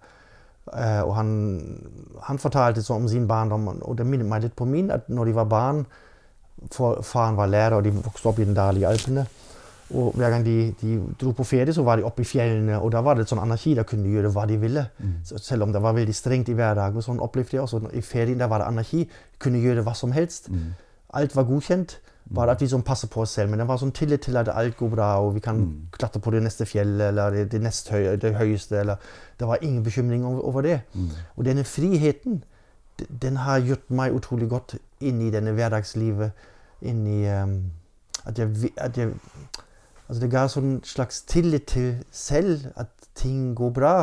Uh, 0.66 1.02
og 1.06 1.16
han, 1.18 1.32
han 2.26 2.42
fortalte 2.42 2.84
så 2.84 2.98
om 2.98 3.08
sin 3.10 3.28
barndom, 3.30 3.68
og 3.74 3.98
det 3.98 4.06
minner 4.10 4.26
meg 4.30 4.48
litt 4.48 4.56
på 4.58 4.66
min. 4.70 4.92
at 4.92 5.10
når 5.10 5.30
de 5.30 5.36
var 5.38 5.50
barn, 5.50 5.86
for 6.72 7.02
Faren 7.04 7.38
var 7.38 7.50
lærer, 7.52 7.78
og 7.78 7.84
de 7.84 7.92
vokste 7.96 8.30
opp 8.32 8.40
i 8.40 8.48
den 8.48 8.56
dalige 8.58 8.86
i 8.86 8.92
Alpene. 8.92 9.26
Og 9.94 10.16
hver 10.18 10.32
gang 10.34 10.46
de, 10.46 10.74
de 10.82 10.96
dro 11.22 11.32
på 11.38 11.46
ferie, 11.46 11.74
så 11.74 11.84
var 11.86 12.00
de 12.00 12.06
oppe 12.08 12.24
i 12.24 12.26
fjellene, 12.26 12.80
og 12.82 12.90
da 12.96 13.04
var 13.06 13.16
det 13.16 13.26
et 13.26 13.34
sånn 13.34 13.44
anarki. 13.44 13.76
Da 13.78 13.86
kunne 13.86 14.08
de 14.08 14.16
gjøre 14.16 14.32
hva 14.34 14.48
de 14.50 14.58
ville. 14.58 14.88
Mm. 14.98 15.20
selv 15.38 15.68
om 15.68 15.76
det 15.76 15.82
var 15.84 15.94
veldig 15.94 16.16
strengt 16.16 16.50
i 16.50 16.56
hverdagen. 16.58 17.06
Sånn 17.06 17.22
opplevde 17.22 17.60
jeg 17.60 17.62
også. 17.62 17.84
I 17.94 18.02
ferien 18.02 18.42
da 18.42 18.50
var 18.50 18.64
det 18.64 18.72
anarki. 18.72 19.06
Kunne 19.42 19.62
gjøre 19.62 19.86
hva 19.86 19.94
som 19.94 20.16
helst. 20.16 20.50
Alt 21.14 21.36
var 21.38 21.46
godkjent. 21.52 22.00
Bare 22.34 22.56
at 22.56 22.62
vi 22.64 22.68
sånn 22.72 22.82
passer 22.82 23.12
på 23.14 23.22
oss 23.22 23.36
selv. 23.38 23.52
Men 23.52 23.62
det 23.62 23.68
var 23.70 23.78
sånn 23.78 23.94
tillit 23.94 24.24
til 24.26 24.40
at 24.42 24.50
alt 24.50 24.74
går 24.80 24.90
bra, 24.96 25.12
og 25.22 25.36
vi 25.36 25.44
kan 25.46 25.62
klatre 25.94 26.22
på 26.24 26.34
det 26.34 26.42
neste 26.42 26.66
fjellet 26.66 27.12
eller 27.12 27.36
det, 27.38 27.46
det 27.52 27.62
nest 27.62 27.92
høy, 27.94 28.16
det 28.18 28.34
høyeste. 28.40 28.80
Eller, 28.82 28.98
det 29.38 29.46
var 29.46 29.62
ingen 29.62 29.84
bekymring 29.86 30.26
over, 30.26 30.42
over 30.50 30.66
det. 30.66 30.80
Og 31.38 31.46
denne 31.46 31.64
friheten, 31.64 32.42
den 33.22 33.38
har 33.38 33.60
gjort 33.60 33.90
meg 33.92 34.16
utrolig 34.16 34.50
godt 34.50 34.78
inn 35.00 35.22
i 35.22 35.32
denne 35.34 35.52
hverdagslivet. 35.56 36.32
Inn 36.82 37.06
i 37.08 37.24
ehm, 37.30 37.58
at 38.26 38.40
jeg, 38.40 38.72
at 38.78 38.98
jeg 38.98 39.14
Altså 40.06 40.22
det 40.22 40.28
ga 40.30 40.44
sånn 40.46 40.74
slags 40.86 41.24
tillit 41.26 41.64
til 41.72 42.04
selv, 42.14 42.68
at 42.78 42.92
ting 43.18 43.56
går 43.58 43.72
bra. 43.74 43.94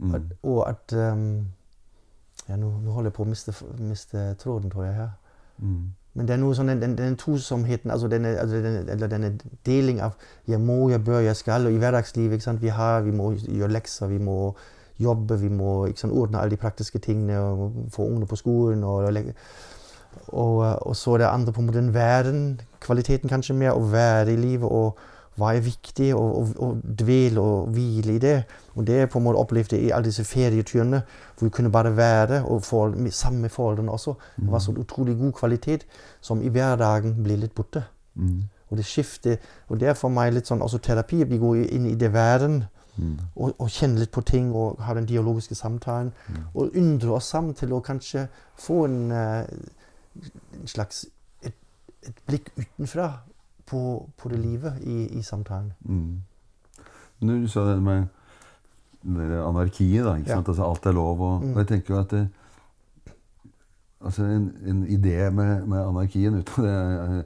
Mm. 0.00 0.14
At, 0.18 0.32
og 0.42 0.64
at 0.68 0.94
um, 0.98 1.46
Ja, 2.48 2.56
nå, 2.56 2.72
nå 2.82 2.92
holder 2.92 3.08
jeg 3.08 3.16
på 3.16 3.24
å 3.24 3.28
miste, 3.30 3.54
miste 3.78 4.24
tråden, 4.42 4.72
tror 4.72 4.84
jeg. 4.84 4.94
her. 4.98 5.12
Mm. 5.62 5.94
Men 6.14 6.26
det 6.26 6.34
er 6.34 6.40
noe 6.42 6.54
sånn, 6.58 6.68
den, 6.68 6.82
den, 6.82 6.96
den 6.98 7.16
tosomheten, 7.18 7.90
altså 7.90 8.10
denne, 8.10 8.34
altså 8.38 8.58
denne, 8.62 8.82
eller 8.92 9.08
denne 9.10 9.30
deling 9.66 10.02
av 10.04 10.18
jeg 10.50 10.60
må, 10.60 10.90
jeg 10.90 11.02
bør, 11.06 11.22
jeg 11.24 11.38
skal. 11.38 11.66
Og 11.66 11.74
i 11.74 11.80
hverdagslivet 11.80 12.36
ikke 12.36 12.48
sant? 12.50 12.62
Vi, 12.62 12.74
har, 12.74 13.00
vi 13.06 13.14
må 13.14 13.30
gjøre 13.38 13.72
lekser, 13.78 14.10
vi 14.10 14.20
må 14.22 14.36
jobbe, 15.00 15.40
vi 15.40 15.48
må 15.48 15.86
ikke 15.86 16.04
sant? 16.04 16.12
ordne 16.12 16.40
alle 16.40 16.50
de 16.50 16.60
praktiske 16.60 16.98
tingene. 16.98 17.38
og 17.38 17.72
Få 17.92 18.06
ungene 18.06 18.26
på 18.26 18.36
skolen. 18.36 18.84
Og, 18.84 19.04
og, 19.04 19.32
og, 20.26 20.86
og 20.86 20.96
så 20.96 21.14
er 21.14 21.18
det 21.18 21.26
andre 21.32 21.52
på 21.52 21.60
en 21.60 21.66
måte 21.66 21.78
den 21.78 21.94
verden, 21.94 22.60
kvaliteten 22.80 23.28
kanskje 23.28 23.54
mer, 23.54 23.74
å 23.74 23.90
være 23.90 24.32
i 24.32 24.36
livet. 24.36 24.70
og 24.70 24.98
hva 25.34 25.50
er 25.54 25.64
viktig, 25.64 26.12
og, 26.14 26.36
og, 26.38 26.50
og 26.62 26.82
dvele 27.00 27.42
og 27.42 27.70
hvile 27.74 28.14
i 28.14 28.20
det. 28.22 28.36
Og 28.74 28.86
det 28.86 29.00
er 29.00 29.08
på 29.10 29.18
en 29.18 29.24
måte 29.26 29.40
opplevd 29.42 29.74
i 29.78 29.90
alle 29.90 30.06
disse 30.06 30.24
ferieturene, 30.26 31.00
hvor 31.34 31.48
vi 31.48 31.54
kunne 31.56 31.72
bare 31.74 31.90
være 31.96 32.44
og 32.44 32.62
få, 32.62 32.84
sammen 33.10 33.42
med 33.42 33.50
foreldrene 33.50 33.90
også. 33.90 34.14
Det 34.36 34.52
var 34.52 34.62
så 34.62 34.76
utrolig 34.78 35.18
god 35.18 35.32
kvalitet, 35.32 35.86
som 36.20 36.42
i 36.42 36.52
hverdagen 36.54 37.16
blir 37.24 37.40
litt 37.42 37.54
borte. 37.54 37.82
Mm. 38.14 38.44
Og 38.70 38.78
det 38.78 38.86
skifter, 38.86 39.36
og 39.68 39.80
det 39.80 39.88
er 39.90 39.98
for 39.98 40.14
meg 40.14 40.32
litt 40.34 40.48
sånn 40.50 40.62
også 40.62 40.78
terapi. 40.78 41.24
Vi 41.26 41.38
går 41.38 41.64
inn 41.66 41.90
i 41.90 41.98
det 41.98 42.12
verden 42.14 42.62
Mm. 42.96 43.16
og, 43.36 43.54
og 43.58 43.68
kjenne 43.74 43.98
litt 43.98 44.12
på 44.14 44.22
ting 44.22 44.52
og 44.54 44.78
ha 44.86 44.94
den 44.94 45.06
dialogiske 45.06 45.54
samtalen. 45.58 46.12
Og 46.54 46.76
undre 46.78 47.16
oss 47.16 47.30
sammen 47.32 47.54
til 47.58 47.72
å 47.74 47.80
kanskje 47.82 48.28
få 48.60 48.84
en, 48.86 49.10
eh, 49.10 49.46
en 50.60 50.66
slags 50.70 51.06
et, 51.42 51.54
et 52.06 52.20
blikk 52.28 52.52
utenfra 52.56 53.08
på, 53.66 53.80
på 54.16 54.28
det 54.30 54.38
livet 54.38 54.78
i, 54.86 55.18
i 55.18 55.22
samtalen. 55.22 55.72
Mm. 55.82 56.22
Når 57.24 57.40
du 57.42 57.48
sa 57.48 57.64
det 57.72 57.82
med 57.82 58.06
det 59.04 59.40
anarkiet, 59.42 60.04
da. 60.04 60.14
Ikke 60.16 60.30
Ja. 60.30 60.38
Altså, 60.40 60.64
alt 60.64 60.86
er 60.86 60.92
lov. 60.92 61.20
Og, 61.20 61.42
Mm. 61.42 61.52
og 61.52 61.58
jeg 61.58 61.66
tenker 61.68 61.94
jo 61.94 62.00
at 62.00 62.10
det, 62.10 62.28
altså 64.04 64.24
en, 64.24 64.52
en 64.66 64.84
idé 64.86 65.30
med, 65.30 65.66
med 65.66 65.78
anarkien, 65.88 66.34
uten 66.38 66.64
at 66.64 66.70
jeg, 66.70 67.24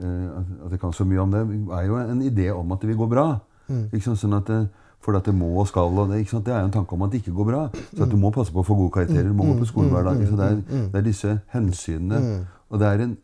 eh, 0.00 0.64
at 0.64 0.70
jeg 0.70 0.80
kan 0.80 0.92
så 0.92 1.04
mye 1.04 1.20
om 1.20 1.30
det, 1.32 1.40
er 1.72 1.82
jo 1.86 1.96
en 1.98 2.22
idé 2.22 2.50
om 2.54 2.72
at 2.72 2.80
det 2.80 2.88
vil 2.88 2.96
gå 2.96 3.08
bra. 3.10 3.38
Mm. 3.68 3.90
Sånn 4.00 4.36
at 4.36 4.46
det, 4.48 4.68
for 5.08 5.16
at 5.16 5.24
det 5.24 5.32
må 5.34 5.48
og 5.62 5.68
skal 5.70 5.88
og 5.88 6.10
det, 6.12 6.20
det 6.28 6.52
er 6.52 6.60
jo 6.60 6.68
en 6.68 6.74
tanke 6.74 6.92
om 6.92 7.02
at 7.06 7.12
det 7.14 7.22
ikke 7.22 7.32
går 7.38 7.48
bra. 7.48 7.62
Så 7.96 8.04
at 8.04 8.12
du 8.12 8.18
må 8.20 8.28
passe 8.34 8.52
på 8.52 8.60
å 8.60 8.66
få 8.66 8.76
gode 8.76 8.92
karakterer, 8.92 9.30
du 9.30 9.36
må 9.38 9.46
gå 9.48 9.56
på 9.62 9.70
skolen 9.70 9.88
hver 9.94 10.04
dag. 10.04 10.20
Så 10.28 10.36
det, 10.36 10.48
er, 10.52 10.84
det 10.92 11.00
er 11.00 11.06
disse 11.06 11.34
hensynene. 11.54 12.20
Og 12.68 12.82
det 12.82 12.90
er 12.90 13.04
en, 13.06 13.16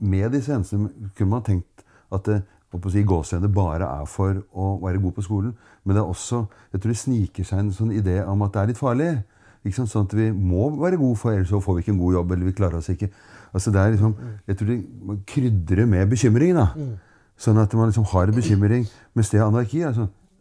med 0.00 0.34
disse 0.36 0.52
hensynene 0.52 1.10
kunne 1.16 1.32
man 1.32 1.46
tenkt 1.46 1.86
at 2.12 2.28
det 2.28 2.42
på 2.70 2.78
å 2.86 2.92
si, 2.92 3.02
gåsehudet 3.02 3.50
bare 3.50 3.88
er 3.88 4.06
for 4.06 4.36
å 4.54 4.76
være 4.84 5.00
god 5.02 5.16
på 5.16 5.24
skolen. 5.26 5.54
Men 5.82 5.96
det 5.96 6.02
er 6.04 6.12
også, 6.12 6.44
jeg 6.70 6.82
tror 6.82 6.92
det 6.92 7.00
sniker 7.00 7.48
seg 7.48 7.64
en 7.64 7.72
sånn 7.74 7.90
idé 7.96 8.20
om 8.22 8.44
at 8.46 8.54
det 8.54 8.60
er 8.62 8.70
litt 8.70 8.78
farlig. 8.78 9.10
Ikke 9.64 9.80
sant? 9.80 9.90
Sånn 9.90 10.06
at 10.06 10.14
vi 10.16 10.28
må 10.32 10.68
være 10.78 11.00
gode, 11.00 11.18
for 11.20 11.34
ellers 11.34 11.50
så 11.50 11.60
får 11.64 11.78
vi 11.78 11.84
ikke 11.84 11.94
en 11.96 12.02
god 12.04 12.18
jobb. 12.20 12.32
eller 12.36 12.46
vi 12.46 12.56
klarer 12.60 12.78
oss 12.78 12.92
ikke. 12.92 13.10
Altså 13.50 13.72
det 13.74 13.80
er 13.80 13.96
liksom, 13.96 14.14
Jeg 14.46 14.56
tror 14.60 14.68
det 14.70 15.18
krydrer 15.26 15.86
med 15.90 16.12
bekymring. 16.12 16.54
da. 16.54 16.68
Sånn 17.40 17.58
at 17.58 17.74
man 17.74 17.90
liksom 17.90 18.06
har 18.12 18.28
en 18.28 18.36
bekymring. 18.36 18.86
Mens 19.16 19.32
det 19.32 19.40
er 19.40 19.48
anarki 19.48 19.80
ja, 19.82 19.92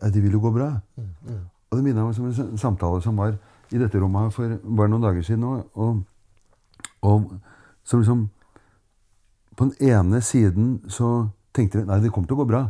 Det 0.01 0.23
vil 0.23 0.31
jo 0.31 0.39
gå 0.39 0.51
bra. 0.55 0.69
Og 1.69 1.77
det 1.77 1.83
minner 1.83 2.05
meg 2.05 2.19
om 2.19 2.29
en 2.29 2.57
samtale 2.57 3.01
som 3.01 3.17
var 3.19 3.35
i 3.69 3.77
dette 3.77 3.99
rommet 4.01 4.27
her 4.27 4.33
for 4.33 4.55
bare 4.63 4.89
noen 4.89 5.05
dager 5.05 5.25
siden. 5.25 5.43
Og, 5.43 5.65
og, 5.73 5.99
og 7.01 7.31
som 7.83 8.01
liksom 8.01 8.29
På 9.59 9.65
den 9.65 9.89
ene 9.91 10.21
siden 10.21 10.79
så 10.87 11.27
tenkte 11.53 11.81
de 11.81 11.85
nei, 11.89 11.97
det 11.99 12.13
kommer 12.15 12.29
til 12.29 12.37
å 12.37 12.39
gå 12.39 12.47
bra. 12.47 12.61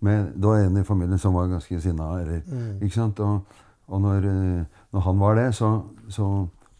Men 0.00 0.30
det 0.32 0.46
var 0.48 0.62
en 0.64 0.78
i 0.80 0.84
familien 0.88 1.18
som 1.20 1.34
var 1.36 1.50
ganske 1.50 1.80
sinna. 1.84 2.06
Eller, 2.16 2.40
ikke 2.80 2.94
sant? 2.94 3.20
Og, 3.20 3.58
og 3.92 4.00
når, 4.00 4.24
eh, 4.30 4.62
når 4.92 5.04
han 5.04 5.20
var 5.20 5.36
det, 5.36 5.50
så, 5.54 5.68
så 6.08 6.30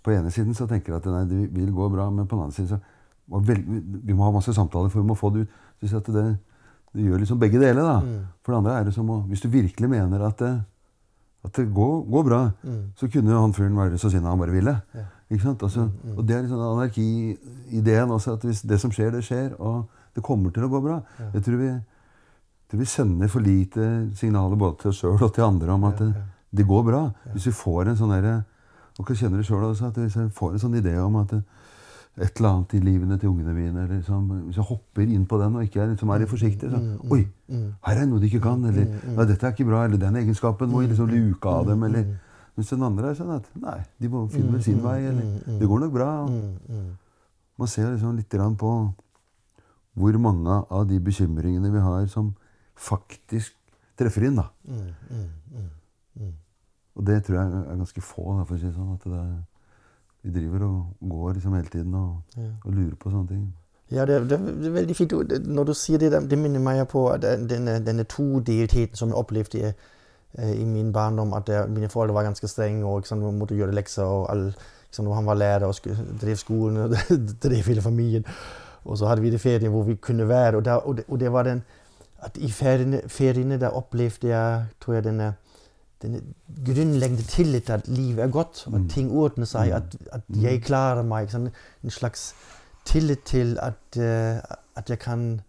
på 0.01 0.15
ene 0.15 0.33
siden 0.33 0.57
så 0.57 0.65
tenker 0.67 0.95
jeg 0.95 1.03
at 1.03 1.11
nei, 1.13 1.27
det 1.29 1.43
vil 1.53 1.75
gå 1.77 1.91
bra. 1.93 2.09
Men 2.09 2.27
på 2.27 2.39
den 2.39 2.47
andre 2.47 2.57
siden 2.57 2.71
så 2.73 2.79
var 3.31 3.45
vel, 3.51 3.61
vi 4.01 4.17
må 4.17 4.25
ha 4.25 4.33
masse 4.35 4.55
samtaler, 4.57 4.89
for 4.89 5.03
vi 5.03 5.11
må 5.11 5.19
få 5.19 5.31
det 5.35 5.45
ut. 5.45 5.59
Så 5.83 5.91
jeg 5.91 6.01
at 6.01 6.09
det, 6.15 6.25
det 6.95 7.05
gjør 7.07 7.21
liksom 7.23 7.39
begge 7.39 7.61
deler. 7.61 7.83
da. 7.87 8.01
For 8.43 8.53
det 8.53 8.59
andre 8.59 8.79
er 8.81 8.85
det 8.85 8.95
som 8.95 9.09
å 9.11 9.21
Hvis 9.29 9.41
du 9.45 9.49
virkelig 9.49 9.89
mener 9.89 10.25
at 10.27 10.39
det, 10.39 10.53
at 11.45 11.53
det 11.57 11.69
går, 11.73 12.05
går 12.11 12.25
bra, 12.27 12.41
så 12.97 13.09
kunne 13.09 13.33
han 13.33 13.53
fyren 13.57 13.77
være 13.77 13.99
så 13.99 14.11
sinna 14.11 14.29
han 14.29 14.39
bare 14.39 14.53
ville. 14.53 14.75
Ikke 15.31 15.43
sant? 15.43 15.63
Altså, 15.63 15.89
Og 16.17 16.27
det 16.27 16.37
er 16.37 16.43
liksom 16.43 16.59
anarkiideen 16.61 18.11
også, 18.11 18.33
at 18.35 18.43
hvis 18.45 18.63
det 18.67 18.81
som 18.81 18.91
skjer, 18.91 19.11
det 19.15 19.25
skjer, 19.25 19.55
og 19.61 19.87
det 20.15 20.23
kommer 20.27 20.51
til 20.53 20.65
å 20.67 20.69
gå 20.73 20.81
bra. 20.83 21.01
Jeg 21.33 21.43
tror 21.47 21.57
vi, 21.63 21.71
tror 22.71 22.79
vi 22.83 22.85
sender 22.87 23.29
for 23.29 23.41
lite 23.41 24.11
signaler 24.19 24.57
både 24.59 24.79
til 24.83 24.91
oss 24.91 25.01
sjøl 25.01 25.23
og 25.23 25.33
til 25.35 25.45
andre 25.47 25.73
om 25.73 25.85
at 25.85 25.99
det, 25.99 26.13
det 26.51 26.67
går 26.67 26.85
bra. 26.85 27.03
Hvis 27.33 27.47
vi 27.47 27.53
får 27.53 27.89
en 27.89 27.97
sånn 27.97 28.11
derre 28.17 28.45
Og 28.99 29.07
kjenner 29.17 29.39
du 29.39 29.45
sjøl 29.47 29.63
også? 29.65 29.87
At 29.89 29.97
hvis 29.97 30.17
jeg 30.19 30.29
får 30.37 30.53
en 30.53 30.59
sånn 30.61 30.75
idé 30.77 30.93
om 31.01 31.15
at 31.17 31.31
det, 31.31 31.39
et 32.19 32.37
eller 32.41 32.49
annet 32.51 32.75
i 32.75 32.81
livene 32.81 33.19
til 33.19 33.29
ungene 33.31 33.53
mine 33.55 33.85
eller 33.85 33.97
liksom, 34.01 34.25
Hvis 34.49 34.57
jeg 34.57 34.65
hopper 34.65 35.03
inn 35.03 35.27
på 35.27 35.39
den 35.41 35.55
og 35.57 35.63
ikke 35.63 35.81
er, 35.81 35.93
liksom, 35.93 36.11
er 36.11 36.19
litt 36.19 36.29
forsiktig 36.29 36.71
sånn, 36.71 36.89
Oi, 37.11 37.21
her 37.87 38.01
er 38.03 38.07
noe 38.07 38.19
de 38.21 38.27
ikke 38.27 38.43
kan. 38.43 38.65
Eller 38.65 38.85
nei, 39.17 39.25
dette 39.31 39.47
er 39.47 39.53
ikke 39.55 39.69
bra. 39.69 39.85
Eller 39.85 39.97
den 39.99 40.17
egenskapen 40.17 40.69
må 40.71 40.83
jeg 40.83 40.91
liksom 40.91 41.09
luke 41.09 41.49
av 41.49 41.67
dem. 41.71 41.83
Eller, 41.87 42.05
mens 42.57 42.69
den 42.75 42.83
andre 42.83 43.11
er 43.11 43.15
sånn 43.15 43.31
at 43.37 43.47
nei, 43.63 43.79
de 43.99 44.09
må 44.09 44.25
finne 44.29 44.53
vel 44.53 44.63
sin 44.63 44.83
vei. 44.83 44.99
Eller 45.09 45.39
det 45.61 45.69
går 45.71 45.81
nok 45.87 45.93
bra. 45.95 46.11
Man 47.61 47.69
ser 47.69 47.93
liksom 47.93 48.17
litt 48.17 48.29
på 48.59 48.75
hvor 50.01 50.19
mange 50.19 50.65
av 50.71 50.87
de 50.89 50.99
bekymringene 51.03 51.71
vi 51.73 51.81
har, 51.83 52.07
som 52.07 52.35
faktisk 52.77 53.55
treffer 53.99 54.27
inn. 54.29 54.37
da. 54.37 54.51
Og 56.97 57.05
det 57.07 57.23
tror 57.25 57.37
jeg 57.39 57.47
er 57.47 57.77
ganske 57.77 58.03
få, 58.03 58.37
da, 58.39 58.45
for 58.45 58.57
å 58.57 58.61
si 58.61 58.71
sånn. 58.75 58.95
at 58.95 59.05
det 59.05 59.19
er, 59.19 59.33
Vi 60.23 60.31
driver 60.35 60.65
og 60.67 61.09
går 61.11 61.33
liksom 61.39 61.55
hele 61.57 61.69
tiden 61.73 61.95
og, 61.95 62.41
og 62.65 62.73
lurer 62.73 62.97
på 63.01 63.11
sånne 63.11 63.29
ting. 63.29 63.45
Ja, 63.91 64.05
det, 64.07 64.15
er, 64.15 64.25
det 64.31 64.37
er 64.39 64.75
veldig 64.75 64.97
fint. 64.97 65.15
Når 65.47 65.65
du 65.65 65.73
sier 65.75 65.99
det, 65.99 66.13
det 66.31 66.39
minner 66.39 66.63
meg 66.63 66.85
på 66.93 67.07
denne, 67.23 67.79
denne 67.83 68.05
todeltheten 68.07 68.97
som 69.01 69.11
jeg 69.11 69.19
opplevde 69.19 69.59
i, 69.59 69.71
eh, 70.39 70.53
i 70.61 70.65
min 70.69 70.93
barndom. 70.95 71.33
At 71.35 71.49
jeg, 71.51 71.71
mine 71.75 71.89
foreldre 71.91 72.15
var 72.15 72.29
ganske 72.29 72.49
strenge 72.49 72.85
og 72.87 73.01
liksom, 73.03 73.25
måtte 73.35 73.57
gjøre 73.59 73.75
lekser. 73.75 74.05
og 74.05 74.29
all, 74.31 74.45
liksom, 74.91 75.11
Han 75.17 75.27
var 75.27 75.35
lærer 75.41 75.67
og 75.67 75.75
sk- 75.75 75.97
drev 76.23 76.37
skolen 76.37 76.77
og 76.85 76.95
drev 77.43 77.67
hele 77.67 77.83
familien. 77.83 78.25
Og 78.85 78.99
så 78.99 79.07
hadde 79.11 79.23
vi 79.23 79.31
det 79.31 79.41
feriene 79.41 79.73
hvor 79.75 79.83
vi 79.89 79.95
kunne 79.97 80.29
være. 80.29 80.57
Og, 80.57 80.65
der, 80.65 80.87
og, 80.87 80.97
det, 80.97 81.05
og 81.09 81.21
det 81.21 81.33
var 81.33 81.43
den 81.49 81.63
at 82.23 82.37
I 82.37 82.51
feriene, 82.53 83.01
feriene 83.09 83.57
der 83.61 83.69
opplevde 83.75 84.29
jeg 84.29 84.65
tror 84.81 84.95
jeg, 84.95 85.05
denne, 85.05 85.33
denne 86.03 86.21
grunnleggende 86.67 87.23
tillit 87.23 87.65
til 87.65 87.73
at 87.73 87.89
livet 87.89 88.23
er 88.25 88.29
godt. 88.29 88.67
At 88.75 88.81
ting 88.91 89.11
ordner 89.13 89.45
seg. 89.47 89.71
At, 89.77 89.97
at 90.13 90.23
jeg 90.43 90.63
klarer 90.63 91.03
meg. 91.03 91.29
En 91.85 91.91
slags 91.91 92.35
tillit 92.85 93.23
til 93.29 93.59
at, 93.63 93.97
uh, 93.97 94.41
at 94.77 94.89
jeg 94.91 94.99
kan 94.99 95.41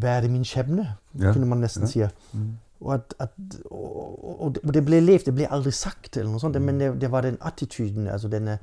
bære 0.00 0.28
min 0.28 0.44
skjebne, 0.44 0.94
Ja. 1.20 1.32
kunne 1.32 1.46
man 1.46 1.58
nesten 1.58 1.82
Ja. 1.82 1.86
si. 1.88 2.36
Og, 2.80 2.94
at, 2.94 3.14
at, 3.18 3.30
og, 3.70 4.44
og, 4.64 4.74
det- 4.74 4.84
ble 4.84 5.00
levd, 5.00 5.24
det 5.26 5.34
ble 5.34 5.48
aldri 5.52 5.70
sagt, 5.70 6.16
eller 6.16 6.30
noe 6.30 6.40
sånt, 6.40 6.60
men 6.62 6.78
det, 6.80 7.00
det 7.00 7.10
var 7.10 7.20
den 7.26 7.38
attituden, 7.40 8.06
altså 8.06 8.28
denne, 8.28 8.58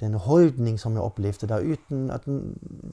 den 0.00 0.14
holdning 0.14 0.76
som 0.80 0.92
jeg 0.92 1.00
opplevde 1.02 1.46
der, 1.48 1.60
uten 1.72 2.10
at 2.10 2.26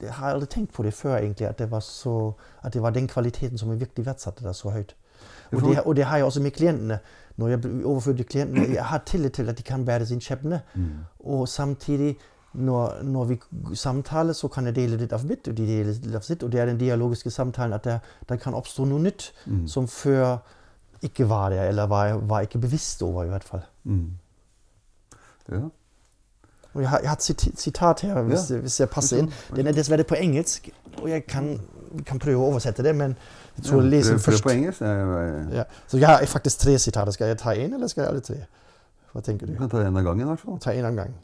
Jeg 0.02 0.12
har 0.12 0.32
aldri 0.32 0.46
tenkt 0.46 0.72
på 0.72 0.82
det 0.82 0.94
før, 0.94 1.16
egentlig, 1.18 1.46
at 1.48 1.58
det 1.58 1.70
var, 1.70 1.80
så, 1.80 2.32
at 2.62 2.72
det 2.74 2.82
var 2.82 2.90
den 2.90 3.08
kvaliteten 3.08 3.58
som 3.58 3.70
jeg 3.70 3.80
virkelig 3.80 4.06
verdsatte 4.06 4.44
der 4.44 4.52
så 4.52 4.70
høyt. 4.70 4.94
Og 5.52 5.60
det, 5.60 5.80
og 5.84 5.96
det 5.96 6.04
har 6.04 6.16
jeg 6.16 6.24
også 6.24 6.42
med 6.42 6.50
klientene. 6.50 6.98
Når 7.36 7.48
jeg 7.48 7.60
overfører 7.84 8.16
til 8.16 8.26
klientene, 8.26 8.68
jeg 8.74 8.84
har 8.84 9.02
tillit 9.06 9.32
til 9.32 9.48
at 9.48 9.58
de 9.58 9.62
kan 9.62 9.84
bære 9.84 10.06
sin 10.06 10.20
skjebne. 10.20 10.60
Og 11.24 11.48
samtidig, 11.48 12.16
når, 12.54 13.02
når 13.02 13.24
vi 13.24 13.38
samtaler, 13.74 14.32
så 14.32 14.48
kan 14.48 14.66
jeg 14.66 14.76
dele 14.76 14.96
litt 15.00 15.12
av 15.12 15.24
mitt, 15.26 15.48
og 15.50 15.56
de 15.58 15.66
deler 15.66 15.92
litt 15.92 16.14
av 16.14 16.22
sitt. 16.22 16.42
Og 16.46 16.52
det 16.52 16.60
er 16.60 16.66
den 16.70 16.78
dialogiske 16.78 17.30
samtalen 17.34 17.74
at 17.74 17.84
det, 17.84 17.96
det 18.28 18.38
kan 18.40 18.54
oppstå 18.54 18.84
noe 18.86 19.02
nytt 19.02 19.32
som 19.66 19.88
før 19.90 20.36
ikke 21.02 21.26
var 21.28 21.50
der, 21.50 21.64
eller 21.68 21.86
var, 21.90 22.12
var 22.22 22.40
ikke 22.46 22.58
bevisst 22.62 23.02
over, 23.02 23.24
i 23.24 23.28
hvert 23.34 23.44
fall. 23.44 23.64
Ja. 25.50 25.64
Og 26.74 26.80
jeg 26.82 26.88
har, 26.90 26.98
jeg 27.00 27.08
har 27.08 27.16
et 27.16 27.22
sit- 27.22 27.60
sitat 27.60 28.00
her, 28.00 28.22
hvis, 28.22 28.50
Ja. 28.50 28.56
hvis 28.58 28.80
jeg 28.80 28.88
passer 28.90 29.18
inn. 29.18 29.32
Den 29.56 29.66
er 29.66 29.72
dessverre 29.72 30.04
på 30.04 30.14
engelsk, 30.14 30.68
og 31.02 31.10
jeg 31.10 31.26
kan, 31.26 31.60
kan 32.06 32.18
prøve 32.18 32.38
å 32.40 32.48
oversette 32.50 32.82
det, 32.82 32.94
men 32.96 33.16
jeg 33.56 33.64
tror 33.64 33.80
jeg 33.82 33.90
leser 33.90 34.18
først. 34.18 34.42
på 34.42 34.50
engelsk. 34.50 34.80
Ja. 35.54 35.64
Så 35.86 35.98
jeg 35.98 36.08
har 36.08 36.24
faktisk 36.26 36.58
tre 36.58 36.78
sitater. 36.78 37.12
Skal 37.12 37.26
jeg 37.26 37.38
ta 37.38 37.54
én, 37.54 37.74
eller 37.74 37.86
skal 37.86 38.02
jeg 38.02 38.08
alle 38.08 38.20
tre? 38.20 38.34
Hva 39.12 39.20
tenker 39.20 39.46
Du 39.46 39.52
du? 39.52 39.58
kan 39.58 39.70
ta 39.70 39.80
en 39.80 39.96
av 39.96 40.04
gangen, 40.04 40.20
i 40.20 40.24
hvert 40.30 40.40
fall. 40.40 40.58
Ta 40.60 40.70
én 40.74 40.84
om 40.86 40.96
gangen. 40.96 41.14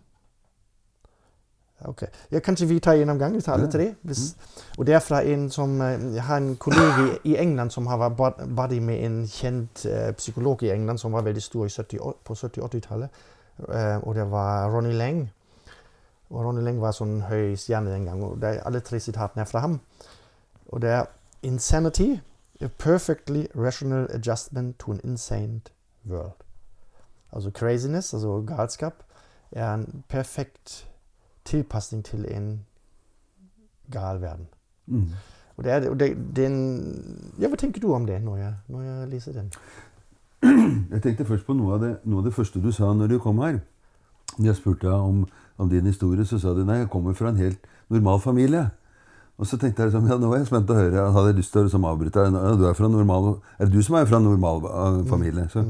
Ok. 1.84 2.02
Ja, 2.32 2.38
kanskje 2.40 2.66
vi 2.66 2.78
tar 2.80 2.92
én 2.94 3.10
om 3.10 3.18
gangen? 3.18 3.36
Vi 3.36 3.42
tar 3.42 3.52
alle 3.54 3.70
tre? 3.72 3.94
Hvis, 4.02 4.36
og 4.78 4.86
det 4.86 4.94
er 4.94 4.98
fra 5.00 5.22
en 5.24 5.50
som 5.50 5.80
eh, 5.80 6.14
Jeg 6.14 6.22
har 6.22 6.36
en 6.36 6.56
kollega 6.56 7.16
i 7.24 7.36
England 7.36 7.70
som 7.70 7.86
har 7.86 7.96
vært 7.96 8.42
buddy 8.56 8.78
med 8.84 9.04
en 9.04 9.26
kjent 9.28 9.86
uh, 9.86 10.12
psykolog 10.12 10.62
i 10.62 10.70
England 10.70 10.98
som 10.98 11.12
var 11.12 11.22
veldig 11.22 11.42
stor 11.42 11.66
i 11.66 11.68
70 11.68 11.98
på 12.24 12.34
70-80-tallet. 12.34 13.08
Uh, 13.58 13.96
og 14.08 14.14
det 14.14 14.30
var 14.30 14.68
Ronny 14.70 14.92
Lang. 14.92 15.30
Og 16.30 16.44
Ronny 16.44 16.60
Lang 16.62 16.80
var 16.80 16.92
sånn 16.92 17.22
høy 17.30 17.56
stjerne 17.56 17.90
den 17.90 18.04
gangen. 18.04 18.24
Og 18.28 18.36
det 18.42 18.48
er 18.58 18.62
alle 18.68 18.80
tre 18.80 19.00
sitatene 19.00 19.42
er 19.42 19.48
fra 19.48 19.60
ham. 19.64 19.80
Og 20.68 20.82
det 20.84 20.90
er 20.90 21.08
Insanity, 21.42 22.20
a 22.60 22.68
perfectly 22.68 23.46
rational 23.54 24.06
adjustment 24.10 24.78
to 24.78 24.92
an 24.92 25.00
insane 25.04 25.62
world. 26.04 26.32
Altså 27.32 27.50
craziness, 27.50 28.14
altså 28.14 28.44
galskap, 28.46 28.94
er 29.52 29.74
en 29.74 30.04
perfekt 30.08 30.88
tilpasning 31.44 32.04
til 32.04 32.26
en 32.36 32.66
gal 33.92 34.20
verden. 34.20 34.46
Mm. 34.86 35.10
Og 35.56 35.64
det 35.64 35.72
er, 35.72 35.90
og 35.90 36.00
det, 36.00 36.16
den, 36.36 36.54
ja, 37.40 37.48
hva 37.48 37.56
tenker 37.56 37.80
du 37.80 37.92
om 37.94 38.06
det 38.06 38.22
når 38.22 38.36
jeg, 38.36 38.54
når 38.68 38.82
jeg 38.82 39.08
leser 39.08 39.32
den? 39.32 39.52
Jeg 40.92 41.02
tenkte 41.02 41.24
først 41.24 41.44
på 41.46 41.52
noe 41.52 41.74
av, 41.74 41.82
det, 41.82 41.88
noe 42.08 42.22
av 42.22 42.24
det 42.24 42.32
første 42.32 42.62
du 42.64 42.70
sa 42.72 42.94
når 42.96 43.10
du 43.12 43.18
kom 43.20 43.42
her. 43.44 43.58
Jeg 44.40 44.56
spurte 44.56 44.86
deg 44.86 44.96
om, 44.96 45.26
om 45.60 45.68
din 45.68 45.86
historie, 45.86 46.24
så 46.24 46.38
sa 46.40 46.54
du 46.56 46.62
nei, 46.64 46.78
jeg 46.80 46.88
kommer 46.88 47.12
fra 47.12 47.28
en 47.28 47.36
helt 47.36 47.66
normal 47.92 48.22
familie. 48.24 48.70
Og 49.40 49.46
så 49.46 49.56
tenkte 49.56 49.82
jeg 49.82 49.88
liksom, 49.88 50.08
ja, 50.10 50.18
nå 50.20 50.28
var 50.28 50.36
jeg 50.36 50.50
spent 50.50 50.68
å 50.68 50.74
høre. 50.76 50.96
Jeg 50.98 51.12
hadde 51.16 51.36
lyst 51.38 51.54
til 51.54 51.62
å 51.62 51.64
liksom 51.64 51.84
avbryte. 51.88 52.26
Ja, 52.28 52.50
du 52.60 52.66
er, 52.68 52.74
fra 52.76 52.90
normal, 52.92 53.30
er 53.56 53.70
det 53.70 53.72
du 53.72 53.80
som 53.86 53.96
er 53.96 54.04
fra 54.10 54.20
normal 54.20 54.66
eh, 54.68 54.98
familie? 55.08 55.46
Så, 55.48 55.62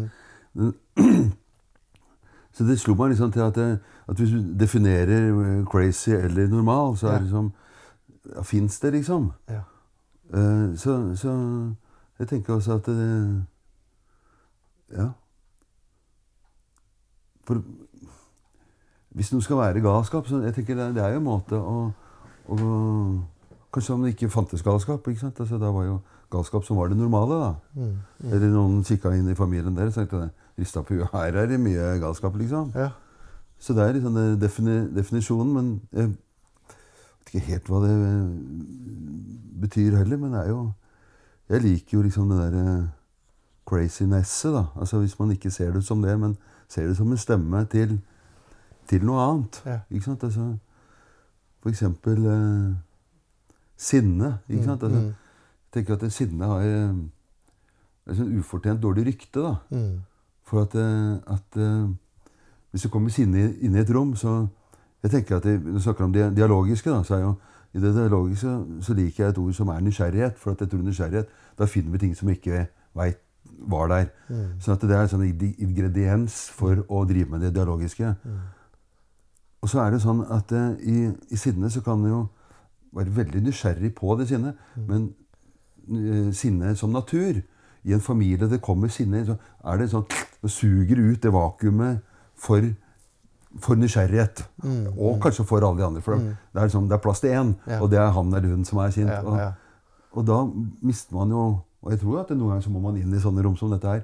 så 2.59 2.67
det 2.67 2.79
slo 2.83 2.97
meg 2.99 3.15
liksom 3.15 3.31
til 3.31 3.45
at, 3.47 3.55
det, 3.55 3.69
at 4.11 4.19
hvis 4.19 4.35
du 4.35 4.51
definerer 4.59 5.31
eh, 5.31 5.63
crazy 5.71 6.17
eller 6.19 6.51
normal, 6.51 6.99
så 6.99 7.13
er 7.13 7.21
det 7.21 7.29
liksom 7.31 7.53
ja, 8.35 8.43
Fins 8.43 8.83
det, 8.83 8.93
liksom? 8.99 9.31
Ja. 9.49 9.63
Eh, 10.35 10.67
så, 10.75 10.99
så 11.15 11.39
jeg 12.19 12.35
tenker 12.35 12.59
også 12.59 12.81
at 12.83 12.91
det 12.91 13.09
Ja. 14.99 15.13
For 17.47 17.63
hvis 19.15 19.31
noe 19.31 19.43
skal 19.43 19.63
være 19.63 19.81
galskap, 19.83 20.27
så 20.27 20.43
jeg 20.43 20.55
tenker 20.55 20.75
det, 20.75 20.95
det 20.95 21.03
er 21.05 21.15
jo 21.15 21.23
en 21.23 21.31
måte 21.31 21.59
å, 21.59 21.93
å 22.51 22.59
Kanskje 23.73 23.95
om 23.95 24.03
det 24.03 24.15
ikke 24.15 24.31
fantes 24.31 24.63
galskap. 24.63 25.09
ikke 25.09 25.21
sant? 25.21 25.41
Altså, 25.41 25.59
da 25.59 25.71
var 25.71 25.85
jo 25.85 25.99
galskap 26.31 26.65
som 26.65 26.77
var 26.77 26.89
det 26.89 26.97
normale. 26.99 27.35
da. 27.35 27.55
Mm. 27.75 27.99
Eller 28.33 28.51
noen 28.51 28.85
kikka 28.85 29.13
inn 29.15 29.29
i 29.31 29.39
familien 29.39 29.77
deres 29.77 29.97
og 29.97 30.09
tenkte 30.09 30.31
rista 30.59 30.83
på 30.83 30.95
huet. 30.95 31.09
Her 31.13 31.39
er 31.39 31.47
det 31.47 31.61
mye 31.61 31.99
galskap, 32.03 32.37
liksom. 32.37 32.73
Ja. 32.75 32.91
Så 33.61 33.75
det 33.75 33.85
er 33.85 33.93
liksom 33.93 34.15
defini 34.41 34.89
definisjonen, 34.97 35.53
men 35.55 35.81
jeg 35.93 36.09
vet 36.09 37.35
ikke 37.35 37.47
helt 37.47 37.69
hva 37.69 37.81
det 37.85 37.95
eh, 37.95 38.29
betyr 39.61 39.99
heller. 40.01 40.17
Men 40.17 40.33
det 40.33 40.45
er 40.45 40.49
jo 40.49 40.73
Jeg 41.51 41.63
liker 41.63 41.99
jo 41.99 42.03
liksom 42.03 42.29
det 42.31 42.39
derre 42.39 42.91
crazinesset, 43.67 44.53
da. 44.55 44.65
Altså 44.77 44.99
hvis 44.99 45.19
man 45.19 45.31
ikke 45.31 45.51
ser 45.51 45.73
det 45.73 45.85
som 45.85 46.03
det, 46.03 46.21
men 46.21 46.37
ser 46.69 46.87
det 46.87 46.97
som 46.97 47.11
en 47.11 47.19
stemme 47.19 47.65
til, 47.65 48.01
til 48.87 49.05
noe 49.05 49.23
annet. 49.25 49.63
Ja. 49.67 49.79
Ikke 49.91 50.05
sant? 50.05 50.25
Altså, 50.25 50.57
for 51.63 51.71
eksempel 51.71 52.27
eh, 52.27 52.77
sinne. 53.81 54.35
Ikke 54.49 54.65
sant? 54.69 54.83
Altså, 54.85 55.01
Mm. 55.01 55.15
jeg 55.73 55.73
tenker 55.73 55.95
at 55.97 56.13
sinne 56.13 56.45
har 56.51 56.61
eh, 56.61 56.95
et 58.11 58.17
sånn 58.19 58.39
ufortjent 58.39 58.81
dårlig 58.83 59.07
rykte, 59.07 59.41
da. 59.41 59.55
Mm. 59.71 60.01
For 60.45 60.63
at, 60.67 60.75
eh, 60.75 61.35
at 61.35 61.57
eh, 61.57 61.89
hvis 62.73 62.83
det 62.87 62.91
kommer 62.93 63.11
sinne 63.15 63.55
inn 63.61 63.77
i 63.77 63.81
et 63.81 63.91
rom, 63.95 64.15
så 64.17 64.49
Jeg 65.03 65.11
tenker 65.11 65.37
at 65.37 65.45
Når 65.45 65.73
du 65.73 65.81
snakker 65.81 66.05
om 66.05 66.13
det 66.13 66.37
dialogiske, 66.37 66.91
da, 66.91 67.03
så 67.03 67.15
er 67.15 67.21
jo 67.23 67.35
i 67.73 67.81
det 67.81 67.95
dialogiske 67.95 68.51
så 68.83 68.95
liker 68.95 69.25
jeg 69.25 69.31
et 69.31 69.39
ord 69.39 69.53
som 69.57 69.69
er 69.69 69.81
nysgjerrighet. 69.81 70.37
For 70.37 70.51
at 70.53 70.61
jeg 70.61 70.69
tror 70.71 70.83
nysgjerrighet, 70.83 71.27
da 71.59 71.65
finner 71.65 71.91
vi 71.93 71.99
ting 71.99 72.17
som 72.17 72.29
vi 72.29 72.35
ikke 72.35 72.67
veit 72.95 73.17
var 73.69 73.89
der. 73.89 74.11
Mm. 74.29 74.61
Så 74.61 74.73
at 74.73 74.81
det 74.83 74.91
er 74.91 75.01
en 75.07 75.09
sånn 75.09 75.25
ingrediens 75.25 76.51
for 76.53 76.85
å 76.89 77.07
drive 77.09 77.31
med 77.31 77.41
det 77.41 77.55
dialogiske. 77.55 78.15
Og 79.63 79.69
så 79.69 79.81
er 79.81 79.91
det 79.91 80.03
sånn 80.03 80.21
at 80.31 80.53
i, 80.85 81.09
i 81.31 81.37
sinne 81.37 81.71
så 81.71 81.81
kan 81.81 82.03
det 82.05 82.11
jo 82.11 82.27
være 82.97 83.17
veldig 83.17 83.43
nysgjerrig 83.47 83.95
på 83.95 84.17
det 84.19 84.29
sinnet, 84.29 84.55
men 84.77 85.15
eh, 85.91 86.33
sinne 86.35 86.75
som 86.77 86.91
natur 86.93 87.43
I 87.85 87.93
en 87.97 88.01
familie 88.05 88.49
det 88.49 88.61
kommer 88.61 88.89
sinne, 88.93 89.23
så 89.25 89.37
er 89.65 89.79
det 89.79 89.87
sånn 89.91 90.05
Det 90.43 90.51
suger 90.51 90.99
ut 91.01 91.21
det 91.23 91.31
vakuumet 91.33 92.03
for, 92.37 92.61
for 93.61 93.75
nysgjerrighet. 93.77 94.43
Og 94.99 95.19
kanskje 95.23 95.45
for 95.49 95.61
alle 95.65 95.79
de 95.79 95.85
andre. 95.87 96.01
For 96.05 96.17
det, 96.17 96.37
er 96.55 96.63
liksom, 96.69 96.89
det 96.89 96.95
er 96.97 97.03
plass 97.05 97.21
til 97.21 97.31
én, 97.31 97.55
Ja. 97.67 97.81
og 97.81 97.91
det 97.91 97.99
er 97.99 98.11
han 98.13 98.33
eller 98.35 98.49
hun 98.55 98.65
som 98.65 98.79
er 98.79 98.91
sint. 98.91 99.09
Ja, 99.09 99.21
og, 99.25 99.39
ja. 99.39 99.53
og 100.13 100.27
da 100.27 100.39
mister 100.83 101.15
man 101.17 101.31
jo 101.31 101.61
Og 101.83 101.91
jeg 101.93 102.01
tror 102.01 102.21
at 102.21 102.31
noen 102.37 102.51
ganger 102.51 102.63
så 102.67 102.71
må 102.71 102.81
man 102.85 102.97
inn 103.01 103.15
i 103.15 103.21
sånne 103.21 103.41
rom 103.43 103.57
som 103.57 103.71
dette 103.73 103.89
her 103.89 104.03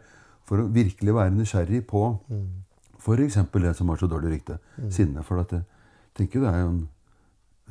for 0.49 0.57
å 0.63 0.69
virkelig 0.73 1.13
være 1.15 1.35
nysgjerrig 1.37 1.83
på 1.87 2.19
Mm. 2.31 2.47
f.eks. 2.99 3.35
det 3.53 3.77
som 3.77 3.89
har 3.89 3.97
så 3.97 4.07
dårlig 4.09 4.31
rykte. 4.33 4.59
Sinne. 4.91 5.23
For 5.23 5.39
at 5.41 5.53
jeg 5.53 5.63
tenker 6.17 6.41
det 6.41 6.49
er 6.49 6.61
jo 6.63 6.69
en 6.69 6.89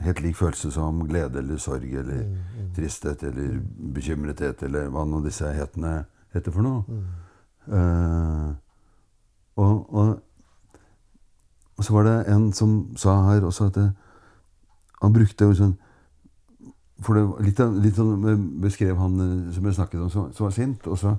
helt 0.03 0.21
lik 0.21 0.35
følelse 0.35 0.71
som 0.71 1.07
glede 1.07 1.39
eller 1.39 1.57
sorg 1.57 1.93
eller 1.93 2.23
Mm, 2.25 2.73
tristhet 2.75 3.23
eller 3.23 3.59
bekymrethet 3.93 4.63
eller 4.63 4.89
hva 4.89 5.05
nå 5.05 5.21
disse 5.23 5.47
hetene 5.53 6.05
heter 6.33 6.51
for 6.51 6.61
noe. 6.61 6.83
Mm. 6.87 7.03
Uh, 7.65 8.53
og, 9.55 9.93
og, 9.93 10.19
og 11.77 11.83
så 11.83 11.93
var 11.93 12.03
det 12.03 12.17
en 12.33 12.51
som 12.53 12.95
sa 12.95 13.15
her 13.31 13.45
også 13.45 13.65
at 13.65 13.75
det, 13.75 13.91
han 15.01 15.13
brukte 15.13 15.47
jo 15.47 15.55
sånn 15.55 15.77
for 17.03 17.17
det, 17.17 17.23
litt, 17.43 17.59
litt 17.83 17.97
sånn 17.97 18.51
beskrev 18.63 18.97
han 18.99 19.15
eh, 19.19 19.53
som 19.55 19.65
jeg 19.67 19.77
snakket 19.77 20.03
om, 20.05 20.11
som, 20.11 20.27
som 20.35 20.47
var 20.47 20.53
sint. 20.55 20.85
Og 20.87 20.99
så, 20.99 21.15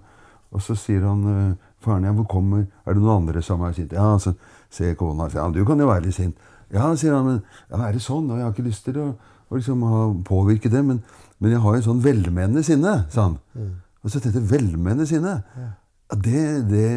og 0.49 0.63
så 0.65 0.77
sier 0.79 1.05
han 1.05 1.25
eh, 1.33 1.73
faren 1.85 2.07
ja, 2.09 2.15
hvor 2.17 2.29
kommer 2.31 2.65
Er 2.85 2.97
det 2.97 3.03
noen 3.03 3.27
andre 3.27 3.43
som 3.45 3.65
er 3.67 3.75
sint? 3.77 3.93
Ja, 3.93 4.15
så 4.23 4.33
ser 4.73 4.97
kona 4.99 5.29
sier, 5.29 5.43
ja, 5.43 5.51
du 5.53 5.67
kan 5.69 5.81
jo 5.81 5.91
være 5.91 6.07
litt 6.07 6.17
sint. 6.17 6.39
Ja, 6.75 6.91
sier 6.99 7.15
han, 7.15 7.27
men 7.27 7.41
ja, 7.71 7.81
er 7.87 7.95
det 7.95 8.03
sånn? 8.05 8.27
Og 8.31 8.39
jeg 8.41 8.47
har 8.47 8.55
ikke 8.55 8.67
lyst 8.67 8.85
til 8.89 8.99
å, 9.03 9.07
å 9.49 9.59
liksom 9.59 9.85
påvirke 10.27 10.71
det, 10.73 10.83
men, 10.85 11.03
men 11.39 11.55
jeg 11.55 11.63
har 11.63 11.77
jo 11.79 11.85
sånn 11.91 12.03
velmenende 12.05 12.65
sinne, 12.67 12.99
sa 13.13 13.29
han. 13.29 13.39
Og 14.03 14.11
så 14.13 14.21
tenkte 14.23 14.41
jeg 14.43 14.51
velmenende 14.51 15.07
sinne. 15.09 15.39
Ja, 15.59 16.19
det, 16.23 16.43
det 16.71 16.89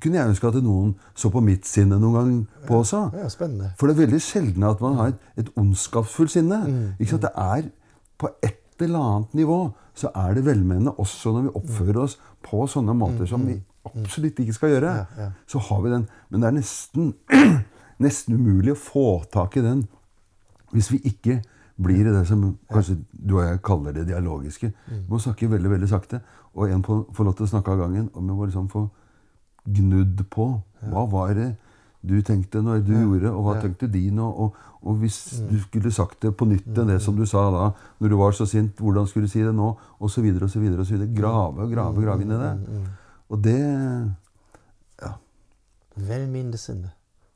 kunne 0.00 0.20
jeg 0.20 0.30
ønske 0.32 0.48
at 0.50 0.58
noen 0.62 0.94
så 1.18 1.30
på 1.34 1.42
mitt 1.44 1.66
sinne 1.68 1.98
noen 2.00 2.16
gang 2.16 2.32
på 2.68 2.80
også. 2.84 3.08
ja, 3.18 3.28
spennende. 3.30 3.72
For 3.78 3.90
det 3.90 3.96
er 3.96 4.04
veldig 4.06 4.22
sjelden 4.22 4.66
at 4.66 4.82
man 4.82 4.96
har 4.98 5.12
et, 5.12 5.20
et 5.42 5.50
ondskapsfullt 5.58 6.32
sinne. 6.34 6.62
Ikke 6.98 7.16
sant? 7.16 7.26
Det 7.26 7.32
er 7.34 7.70
på 8.20 8.30
et 8.46 8.56
eller 8.80 9.02
annet 9.04 9.34
nivå 9.42 9.58
så 10.00 10.08
er 10.16 10.34
det 10.38 10.46
velmenende 10.46 10.94
også 11.02 11.32
når 11.34 11.42
vi 11.48 11.50
oppfører 11.60 11.98
oss 12.04 12.14
på 12.46 12.62
sånne 12.70 12.94
måter 12.96 13.28
som 13.28 13.42
vi 13.44 13.58
absolutt 13.84 14.38
ikke 14.40 14.54
skal 14.56 14.72
gjøre. 14.74 14.92
Så 15.50 15.60
har 15.66 15.82
vi 15.84 15.92
den. 15.92 16.06
Men 16.30 16.40
det 16.40 16.48
er 16.48 16.56
nesten, 16.56 17.10
nesten 18.00 18.36
umulig 18.36 18.74
å 18.74 18.80
få 18.80 19.06
tak 19.32 19.56
i 19.60 19.64
den 19.64 19.86
hvis 20.74 20.90
vi 20.92 21.00
ikke 21.10 21.40
blir 21.80 22.04
i 22.06 22.12
det 22.12 22.26
som 22.28 22.42
kanskje 22.70 22.98
du 23.12 23.36
og 23.38 23.44
jeg 23.46 23.62
kaller 23.64 23.94
det 23.96 24.06
dialogiske. 24.10 24.72
Vi 24.88 25.00
må 25.08 25.18
snakke 25.22 25.48
veldig 25.50 25.70
veldig 25.72 25.88
sakte, 25.88 26.20
og 26.54 26.70
en 26.70 26.82
får 26.84 27.24
lov 27.24 27.36
til 27.38 27.46
å 27.46 27.52
snakke 27.54 27.72
av 27.72 27.80
gangen. 27.80 28.10
Og 28.12 28.22
vi 28.22 28.36
må 28.36 28.46
liksom 28.46 28.68
få 28.70 28.84
gnudd 29.64 30.20
på 30.32 30.50
hva 30.90 31.06
var 31.10 31.34
det 31.36 31.50
du 32.00 32.14
tenkte 32.24 32.62
når 32.64 32.84
du 32.84 32.94
gjorde, 32.96 33.32
og 33.32 33.44
hva 33.44 33.56
tenkte 33.60 33.88
de 33.92 34.06
nå? 34.14 34.28
Og, 34.28 34.54
og 34.80 35.00
hvis 35.02 35.18
du 35.50 35.58
skulle 35.60 35.92
sagt 35.92 36.22
det 36.24 36.32
på 36.36 36.48
nytt 36.48 36.70
enn 36.72 36.92
det 36.92 37.00
som 37.04 37.16
du 37.16 37.26
sa 37.28 37.42
da, 37.52 37.66
når 38.00 38.12
du 38.12 38.16
var 38.20 38.36
så 38.36 38.46
sint, 38.48 38.78
hvordan 38.80 39.08
skulle 39.08 39.28
du 39.28 39.32
si 39.32 39.42
det 39.44 39.52
nå? 39.56 39.72
Og 40.00 40.12
så 40.12 40.24
videre 40.24 40.48
og 40.48 40.52
så 40.52 40.62
videre. 40.62 40.80
og 40.80 40.88
så 40.88 40.96
videre. 40.96 41.12
Grave 41.16 41.66
og 41.66 41.74
grave, 41.74 42.04
grave 42.04 42.24
inn 42.24 42.32
i 42.32 42.40
det. 42.44 42.54
Og 43.30 43.44
det 43.44 43.60
Ja. 45.00 45.12
Vel 45.96 46.56
sinne. 46.56 46.92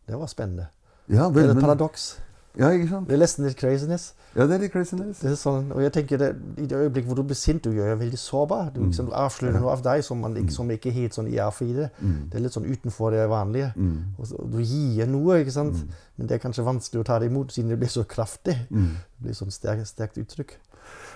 Det 0.09 0.19
var 0.19 0.27
spennende. 0.27 0.67
Ja, 1.09 1.29
Det 1.31 1.45
er 1.45 1.51
et 1.51 1.61
paradoks. 1.61 2.21
ja, 2.59 2.69
ikke 2.71 2.89
sant? 2.89 3.09
Det 3.09 3.15
er 3.15 3.19
nesten 3.19 3.45
litt 3.45 3.57
craziness. 3.59 4.13
Ja, 4.37 4.47
det 4.47 4.55
er 4.57 4.59
litt 4.65 4.73
craziness. 4.73 5.21
Det 5.21 5.31
er 5.31 5.37
sånn, 5.37 5.73
og 5.73 5.81
jeg 5.83 5.93
tenker 5.93 6.19
det, 6.19 6.29
I 6.59 6.67
det 6.67 6.77
øyeblikk 6.79 7.07
hvor 7.07 7.15
du 7.17 7.23
blir 7.23 7.35
sint, 7.39 7.63
du 7.65 7.71
gjør 7.71 7.93
deg 7.95 7.99
veldig 8.01 8.19
sårbar. 8.19 8.73
Du, 8.75 8.81
liksom, 8.85 9.07
du 9.07 9.13
avslører 9.13 9.61
noe 9.61 9.71
av 9.73 9.83
deg 9.83 10.03
som, 10.05 10.21
man, 10.21 10.35
ikke- 10.37 10.53
som 10.53 10.69
ikke 10.71 10.87
er 10.89 10.93
helt 10.93 11.13
sånn 11.15 11.29
IR4. 11.31 11.89
Det 12.31 12.35
er 12.35 12.41
litt 12.41 12.53
sånn 12.53 12.65
utenfor 12.67 13.11
det 13.11 13.29
vanlige. 13.29 13.73
Og 14.19 14.27
så, 14.27 14.51
du 14.51 14.59
gir 14.63 15.07
noe, 15.07 15.41
ikke 15.45 15.53
sant? 15.53 15.77
men 16.19 16.27
det 16.27 16.35
er 16.35 16.49
kanskje 16.49 16.65
vanskelig 16.65 17.01
å 17.01 17.05
ta 17.05 17.19
det 17.19 17.31
imot 17.31 17.49
siden 17.53 17.69
det 17.71 17.79
blir 17.79 17.89
så 17.89 18.05
kraftig. 18.05 18.57
Det 18.71 19.23
blir 19.23 19.33
sånn 19.35 19.51
sterkt, 19.53 19.87
sterkt 19.87 20.17
uttrykk. 20.19 20.57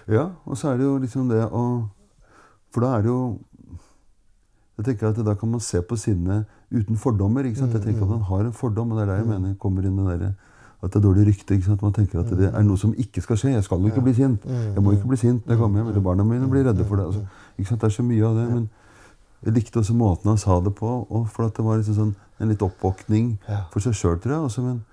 Ja, 0.09 0.31
og 0.47 0.57
så 0.57 0.73
er 0.73 0.77
det 0.79 0.85
jo 0.85 0.99
liksom 0.99 1.29
det 1.29 1.45
å 1.53 1.91
For 2.71 2.81
da 2.83 2.99
er 2.99 3.03
det 3.03 3.09
jo 3.09 3.39
Jeg 4.79 4.85
tenker 4.87 5.09
at 5.11 5.17
Da 5.27 5.35
kan 5.35 5.51
man 5.51 5.61
se 5.61 5.81
på 5.83 5.97
sinne 5.99 6.45
uten 6.71 6.97
fordommer. 6.97 7.43
ikke 7.45 7.59
sant? 7.59 7.73
Jeg 7.73 7.83
tenker 7.83 8.03
at 8.05 8.09
man 8.09 8.21
har 8.23 8.41
en 8.47 8.53
fordom, 8.53 8.93
og 8.93 8.99
det 8.99 9.03
er 9.03 9.07
der 9.13 9.17
jeg 9.25 9.27
mener 9.27 9.55
kommer 9.59 9.83
inn 9.85 9.97
det 9.97 10.21
der, 10.21 10.35
at 10.83 10.91
det 10.93 10.97
er 11.01 11.03
dårlig 11.09 11.27
rykte. 11.27 11.55
ikke 11.57 11.67
sant? 11.67 11.83
Man 11.83 11.93
tenker 11.93 12.21
at 12.21 12.31
det 12.31 12.53
er 12.55 12.63
noe 12.63 12.77
som 12.79 12.93
ikke 12.95 13.21
skal 13.21 13.37
skje. 13.37 13.51
Jeg 13.57 13.65
skal 13.65 13.81
jo 13.83 13.87
ikke 13.91 14.03
bli 14.07 14.15
sint. 14.15 14.45
Jeg 14.47 14.83
må 14.83 14.93
ikke 14.95 15.09
bli 15.11 15.17
sint 15.19 15.43
når 15.47 15.55
jeg 15.57 15.59
kommer 15.59 15.81
hjem. 15.83 15.89
Eller 15.91 16.01
barna 16.01 16.23
mine 16.25 16.47
blir 16.49 16.65
redde 16.65 16.85
for 16.87 16.97
det. 16.97 17.07
Altså, 17.07 17.25
ikke 17.59 17.69
sant? 17.73 17.81
Det 17.81 17.87
er 17.91 17.97
så 17.99 18.03
mye 18.07 18.23
av 18.29 18.37
det. 18.39 18.47
Men 18.55 18.69
jeg 19.45 19.55
likte 19.55 19.79
også 19.83 19.95
måten 19.99 20.31
han 20.31 20.39
sa 20.39 20.61
det 20.61 20.75
på. 20.79 21.07
Og 21.11 21.27
for 21.29 21.47
at 21.47 21.55
det 21.59 21.65
var 21.65 21.77
liksom 21.83 21.95
sånn, 21.99 22.15
en 22.39 22.49
litt 22.49 22.63
oppvåkning 22.63 23.39
for 23.73 23.81
seg 23.83 23.93
sjøl, 23.99 24.19
tror 24.23 24.37
jeg. 24.37 24.45
Også, 24.47 24.63
men 24.63 24.85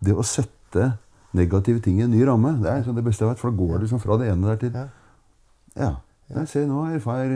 det 0.00 0.16
å 0.16 0.24
sette 0.24 0.94
negative 1.36 1.80
ting 1.84 2.00
i 2.00 2.04
en 2.08 2.10
ny 2.10 2.24
ramme, 2.24 2.56
det 2.62 2.70
er 2.72 2.80
liksom 2.80 2.96
det 2.96 3.04
beste 3.04 3.20
jeg 3.26 3.34
vet. 3.34 3.38
For 3.38 3.50
da 3.52 3.56
går 3.60 3.74
det 3.76 3.82
liksom 3.90 4.00
fra 4.00 4.16
det 4.16 4.32
ene 4.32 4.46
der 4.48 4.56
til 4.56 4.72
Ja. 5.76 5.96
Ja. 6.32 6.42
Se, 6.50 6.64
nå, 6.66 6.80
far, 7.04 7.28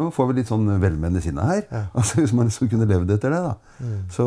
nå 0.00 0.06
får 0.16 0.30
vi 0.30 0.38
litt 0.38 0.48
sånn 0.48 0.68
velmenende 0.80 1.20
sinne 1.24 1.44
her. 1.48 1.64
Ja. 1.68 1.82
Altså, 1.98 2.22
hvis 2.22 2.32
man 2.36 2.48
liksom 2.48 2.70
kunne 2.72 2.88
levd 2.88 3.12
etter 3.16 3.34
det, 3.34 3.42
da. 3.44 3.90
Så 4.12 4.24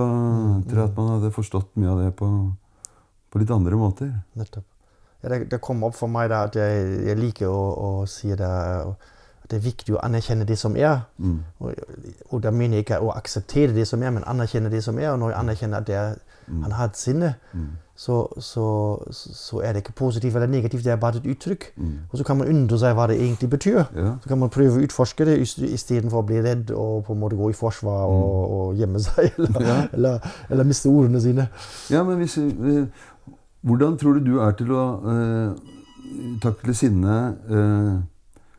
tror 0.68 0.84
jeg 0.84 0.92
at 0.92 1.00
man 1.00 1.16
hadde 1.16 1.34
forstått 1.34 1.72
mye 1.82 1.90
av 1.96 2.04
det 2.04 2.12
på, 2.20 2.30
på 3.34 3.42
litt 3.42 3.54
andre 3.56 3.80
måter. 3.80 4.14
Nettopp. 4.38 4.68
Ja, 5.24 5.32
det, 5.32 5.46
det 5.54 5.62
kom 5.64 5.82
opp 5.88 5.96
for 5.96 6.12
meg 6.12 6.30
da 6.34 6.44
at 6.50 6.58
jeg, 6.60 6.88
jeg 7.08 7.18
liker 7.18 7.48
å, 7.50 7.64
å 7.74 7.92
si 8.12 8.34
det 8.36 8.54
det 9.50 9.58
er 9.60 9.64
viktig 9.66 9.96
å 9.96 10.02
anerkjenne 10.06 10.46
det 10.48 10.58
som 10.58 10.76
er. 10.80 11.02
Og, 11.60 11.74
og 12.32 12.44
da 12.44 12.52
mener 12.52 12.78
jeg 12.80 12.86
ikke 12.88 13.00
å 13.04 13.12
akseptere 13.18 13.74
det 13.76 13.88
som 13.88 14.04
er, 14.04 14.10
men 14.16 14.24
anerkjenne 14.28 14.72
det 14.72 14.84
som 14.86 15.00
er. 15.00 15.10
Og 15.14 15.20
når 15.20 15.34
jeg 15.34 15.40
anerkjenner 15.40 15.78
at 15.84 15.88
det 15.88 15.96
er, 16.00 16.14
han 16.50 16.72
har 16.76 16.90
et 16.92 16.98
sinne, 17.00 17.34
så, 17.96 18.16
så, 18.42 18.64
så 19.14 19.60
er 19.62 19.74
det 19.76 19.84
ikke 19.84 19.94
positivt 20.00 20.36
eller 20.36 20.48
negativt, 20.50 20.84
det 20.84 20.92
er 20.92 20.98
bare 21.00 21.20
et 21.22 21.28
uttrykk. 21.30 21.68
Og 22.12 22.18
så 22.18 22.24
kan 22.28 22.40
man 22.40 22.50
undre 22.50 22.80
seg 22.82 22.96
hva 22.98 23.06
det 23.12 23.20
egentlig 23.22 23.50
betyr. 23.54 23.84
Ja. 23.96 24.16
Så 24.24 24.32
kan 24.32 24.40
man 24.42 24.50
prøve 24.52 24.80
å 24.80 24.84
utforske 24.88 25.28
det 25.30 25.38
istedenfor 25.46 26.24
å 26.24 26.28
bli 26.28 26.42
redd 26.44 26.72
og 26.74 27.04
på 27.08 27.14
en 27.14 27.22
måte 27.22 27.38
gå 27.40 27.52
i 27.54 27.58
forsvar 27.58 28.08
og, 28.10 28.56
og 28.58 28.80
gjemme 28.82 29.00
seg. 29.04 29.30
Eller, 29.38 29.68
Ja. 29.68 29.78
eller, 29.94 30.32
eller 30.50 30.68
miste 30.72 30.90
ordene 30.92 31.22
sine. 31.22 31.48
Ja, 31.94 32.02
men 32.08 32.18
hvis, 32.24 32.38
eh, 32.42 32.88
hvordan 33.64 33.96
tror 34.02 34.18
du 34.18 34.26
du 34.34 34.40
er 34.44 34.58
til 34.60 34.74
å 34.76 34.84
eh, 35.14 35.70
takle 36.44 36.74
sinne 36.76 37.14
eh, 37.48 37.94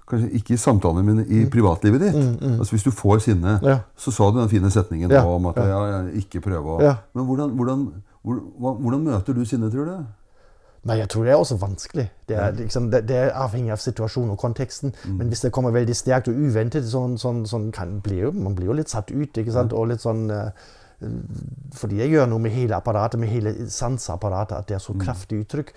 Kanskje 0.07 0.31
ikke 0.37 0.53
i 0.53 0.57
samtaler, 0.61 1.03
men 1.03 1.23
i 1.25 1.47
privatlivet 1.49 2.01
ditt. 2.01 2.17
Altså 2.59 2.75
Hvis 2.77 2.83
du 2.85 2.91
får 2.91 3.23
sinne, 3.25 3.59
Ja. 3.63 3.79
så 3.97 4.13
sa 4.13 4.31
du 4.31 4.39
den 4.39 4.49
fine 4.51 4.71
setningen 4.71 5.11
Ja, 5.11 5.23
om 5.25 5.47
at 5.47 5.57
ja, 5.57 6.03
ikke 6.13 6.43
prøve 6.45 6.77
å. 6.79 6.97
Men 7.15 7.25
hvordan, 7.25 7.55
hvordan, 7.57 7.87
hvor- 8.25 8.77
hvordan 8.81 9.05
møter 9.05 9.33
du 9.35 9.45
sinne, 9.45 9.71
tror 9.71 9.85
du? 9.87 10.05
Nei, 10.85 10.99
jeg 10.99 11.09
tror 11.09 11.25
det 11.25 11.33
er 11.33 11.39
også 11.41 11.57
vanskelig. 11.59 12.11
Det 12.29 12.37
er, 12.37 12.53
liksom, 12.53 12.91
det, 12.91 13.07
det 13.09 13.17
er 13.17 13.31
avhengig 13.33 13.73
av 13.73 13.79
situasjonen 13.81 14.31
og 14.33 14.39
konteksten. 14.39 14.93
Men 15.09 15.29
hvis 15.31 15.41
det 15.41 15.51
kommer 15.53 15.73
veldig 15.73 15.95
sterkt 15.97 16.29
og 16.29 16.35
uventet, 16.37 16.85
sånn, 16.85 17.17
sånn, 17.17 17.47
sånn 17.49 17.71
kan 17.73 18.01
bli 18.05 18.21
man 18.31 18.55
blir 18.55 18.67
jo 18.67 18.73
litt 18.75 18.91
satt 18.91 19.11
ut. 19.11 19.33
ikke 19.33 19.51
sant? 19.53 19.73
Og 19.73 19.89
litt 19.89 20.01
sånn, 20.05 20.31
eh, 20.31 20.51
fordi 21.75 21.97
jeg 22.03 22.11
gjør 22.13 22.29
noe 22.29 22.39
med 22.39 22.53
hele 22.53 22.77
apparatet, 22.77 23.19
med 23.19 23.29
hele 23.33 23.55
sanseapparatet, 23.73 24.59
at 24.59 24.67
det 24.69 24.75
er 24.77 24.85
så 24.85 24.93
kraftig 25.01 25.41
uttrykk. 25.47 25.73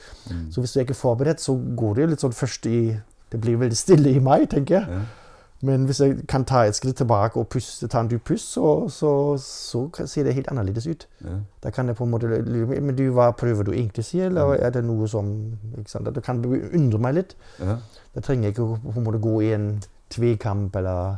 Så 0.52 0.60
hvis 0.62 0.74
du 0.74 0.80
er 0.82 0.86
ikke 0.86 1.00
forberedt, 1.00 1.40
så 1.40 1.56
går 1.76 1.96
det 1.96 2.02
jo 2.04 2.08
litt 2.12 2.20
sånn 2.26 2.36
først 2.36 2.66
i 2.68 3.00
Det 3.32 3.42
blir 3.42 3.58
veldig 3.60 3.78
stille 3.78 4.12
i 4.16 4.20
meg, 4.24 4.50
tenker 4.50 4.80
jeg. 4.80 4.90
Ja. 4.90 5.28
Men 5.62 5.86
hvis 5.86 6.00
jeg 6.02 6.18
kan 6.30 6.46
ta 6.46 6.60
et 6.68 6.76
skritt 6.76 6.96
tilbake 6.96 7.40
og 7.40 7.48
puste, 7.50 7.88
ta 7.90 8.00
en 8.04 8.10
dyp 8.12 8.24
pust, 8.30 8.52
så, 8.54 8.90
så, 8.94 9.38
så 9.42 10.06
ser 10.06 10.24
det 10.24 10.36
helt 10.38 10.52
annerledes 10.52 10.88
ut. 10.88 11.08
Ja. 11.26 11.40
Da 11.63 11.70
kan 11.74 11.88
jeg 11.88 11.96
på 11.98 12.06
en 12.06 12.12
måte 12.12 12.28
Men 12.28 12.96
du, 12.96 13.08
hva 13.12 13.32
prøver 13.32 13.63
du 13.63 13.72
egentlig 13.72 14.06
å 14.06 14.08
si, 14.08 14.20
eller 14.22 14.54
er 14.54 14.70
det 14.76 14.84
noe 14.86 15.08
som 15.10 15.32
ikke? 15.80 16.12
Det 16.13 16.24
kan 16.24 16.46
undre 16.46 17.02
meg 17.02 17.16
litt. 17.18 17.36
Ja. 17.60 17.80
Da 18.13 18.22
trenger 18.22 18.44
jeg 18.44 18.56
ikke 18.56 18.68
på 18.86 19.00
en 19.00 19.08
måte 19.08 19.24
gå 19.24 19.42
i 19.42 19.54
en 19.56 19.68
tvekamp, 20.13 20.76
eller 20.76 21.18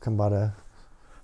kan 0.00 0.16
bare 0.16 0.50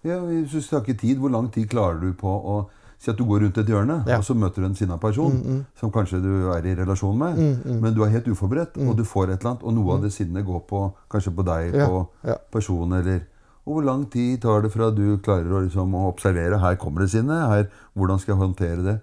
Ja, 0.05 0.19
Hvis 0.19 0.53
du 0.53 0.61
snakker 0.63 0.95
tid, 0.95 1.19
hvor 1.19 1.29
lang 1.29 1.51
tid 1.53 1.69
klarer 1.69 2.01
du 2.01 2.13
på 2.13 2.29
å 2.29 2.65
Si 2.99 3.11
at 3.11 3.17
du 3.19 3.25
går 3.29 3.41
rundt 3.45 3.59
et 3.59 3.67
hjørne, 3.69 4.05
Ja. 4.09 4.17
og 4.19 4.25
så 4.25 4.35
møter 4.35 4.63
du 4.63 4.67
en 4.67 4.75
sinna 4.75 4.97
person 4.97 5.65
som 5.79 5.91
kanskje 5.93 6.21
du 6.23 6.51
er 6.53 6.65
i 6.65 6.75
relasjon 6.75 7.19
med, 7.19 7.37
men 7.83 7.95
du 7.95 8.03
er 8.03 8.09
helt 8.09 8.27
uforberedt, 8.29 8.79
og 8.89 8.97
du 8.97 9.05
får 9.05 9.25
et 9.35 9.41
eller 9.41 9.51
annet, 9.51 9.63
og 9.63 9.75
noe 9.75 9.95
av 9.95 10.03
det 10.03 10.13
sinnet 10.13 10.45
går 10.47 10.61
på 10.67 10.81
kanskje 11.11 11.35
på 11.37 11.45
deg, 11.45 11.75
Ja, 11.75 11.87
på 11.89 12.07
ja. 12.25 12.37
personen, 12.53 12.99
eller 13.01 13.21
Og 13.67 13.75
hvor 13.75 13.83
lang 13.85 14.05
tid 14.11 14.41
tar 14.43 14.61
det 14.63 14.71
fra 14.73 14.91
du 14.95 15.19
klarer 15.19 15.51
å, 15.51 15.61
liksom, 15.67 15.93
å 15.95 16.07
observere 16.13 16.59
her 16.61 16.77
kommer 16.77 17.01
det 17.01 17.11
sinne, 17.11 17.35
her, 17.51 17.65
hvordan 17.97 18.19
skal 18.21 18.37
jeg 18.37 18.39
håndtere 18.47 18.83
det, 18.85 19.01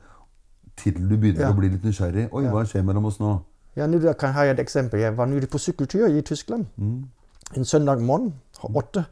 til 0.77 0.93
du 0.93 1.17
begynner 1.17 1.51
å 1.51 1.57
bli 1.57 1.67
litt 1.69 1.83
nysgjerrig. 1.83 2.29
Oi, 2.31 2.45
hva 2.47 2.63
skjer 2.65 2.81
mellom 2.87 3.05
oss 3.05 3.19
nå? 3.19 3.41
Ja, 3.75 3.87
nå 3.87 3.99
kan 4.17 4.31
har 4.33 4.45
ha 4.47 4.53
et 4.53 4.59
eksempel. 4.59 4.99
Jeg 5.01 5.17
var 5.17 5.25
nylig 5.27 5.49
på 5.49 5.59
sykkeltur 5.59 6.07
i 6.07 6.21
Tyskland. 6.21 6.65
En 6.79 7.65
søndag 7.65 7.99
morgen 8.01 8.33
åtte. 8.73 9.05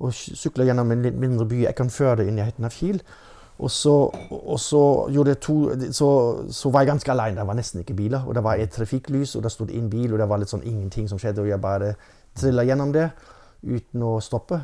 Og 0.00 0.10
sykler 0.12 0.66
gjennom 0.66 0.90
en 0.90 1.02
litt 1.02 1.14
mindre 1.14 1.46
by, 1.46 1.62
Jeg 1.68 1.76
kan 1.76 1.88
føre 1.88 2.16
det 2.16 2.26
inn 2.28 2.38
i 2.38 2.42
nærheten 2.42 2.64
av 2.64 2.70
Kiel. 2.74 3.00
Og 3.58 3.70
så, 3.70 4.10
og 4.30 4.60
så, 4.60 5.06
to, 5.40 5.70
så, 5.92 6.08
så 6.50 6.70
var 6.70 6.80
jeg 6.80 6.86
ganske 6.86 7.12
alene. 7.12 7.38
Det 7.38 7.46
var 7.46 7.54
nesten 7.54 7.80
ikke 7.80 7.94
biler. 7.94 8.24
Og 8.26 8.34
det 8.34 8.42
var 8.44 8.54
et 8.54 8.70
trafikklys, 8.70 9.36
og 9.36 9.42
det 9.42 9.52
stod 9.52 9.70
en 9.70 9.90
bil, 9.90 10.12
og 10.12 10.18
det 10.18 10.28
var 10.28 10.42
litt 10.42 10.50
sånn 10.50 10.66
ingenting 10.66 11.08
som 11.08 11.20
skjedde. 11.22 11.44
Og 11.44 11.48
jeg 11.48 11.62
bare 11.62 11.94
trilla 12.34 12.66
gjennom 12.66 12.92
det 12.94 13.08
uten 13.62 14.02
å 14.02 14.18
stoppe. 14.20 14.58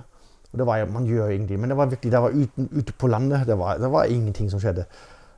Og 0.50 0.58
det 0.58 0.66
var, 0.66 0.84
Man 0.90 1.06
gjør 1.06 1.30
egentlig, 1.30 1.60
men 1.60 1.70
det 1.70 1.76
var 1.78 1.86
virkelig, 1.86 2.12
det 2.12 2.22
var 2.22 2.34
uten, 2.34 2.68
ute 2.72 2.92
på 2.92 3.06
landet. 3.06 3.46
Det 3.46 3.58
var, 3.58 3.78
det 3.78 3.90
var 3.90 4.04
ingenting 4.04 4.50
som 4.50 4.60
skjedde. 4.60 4.84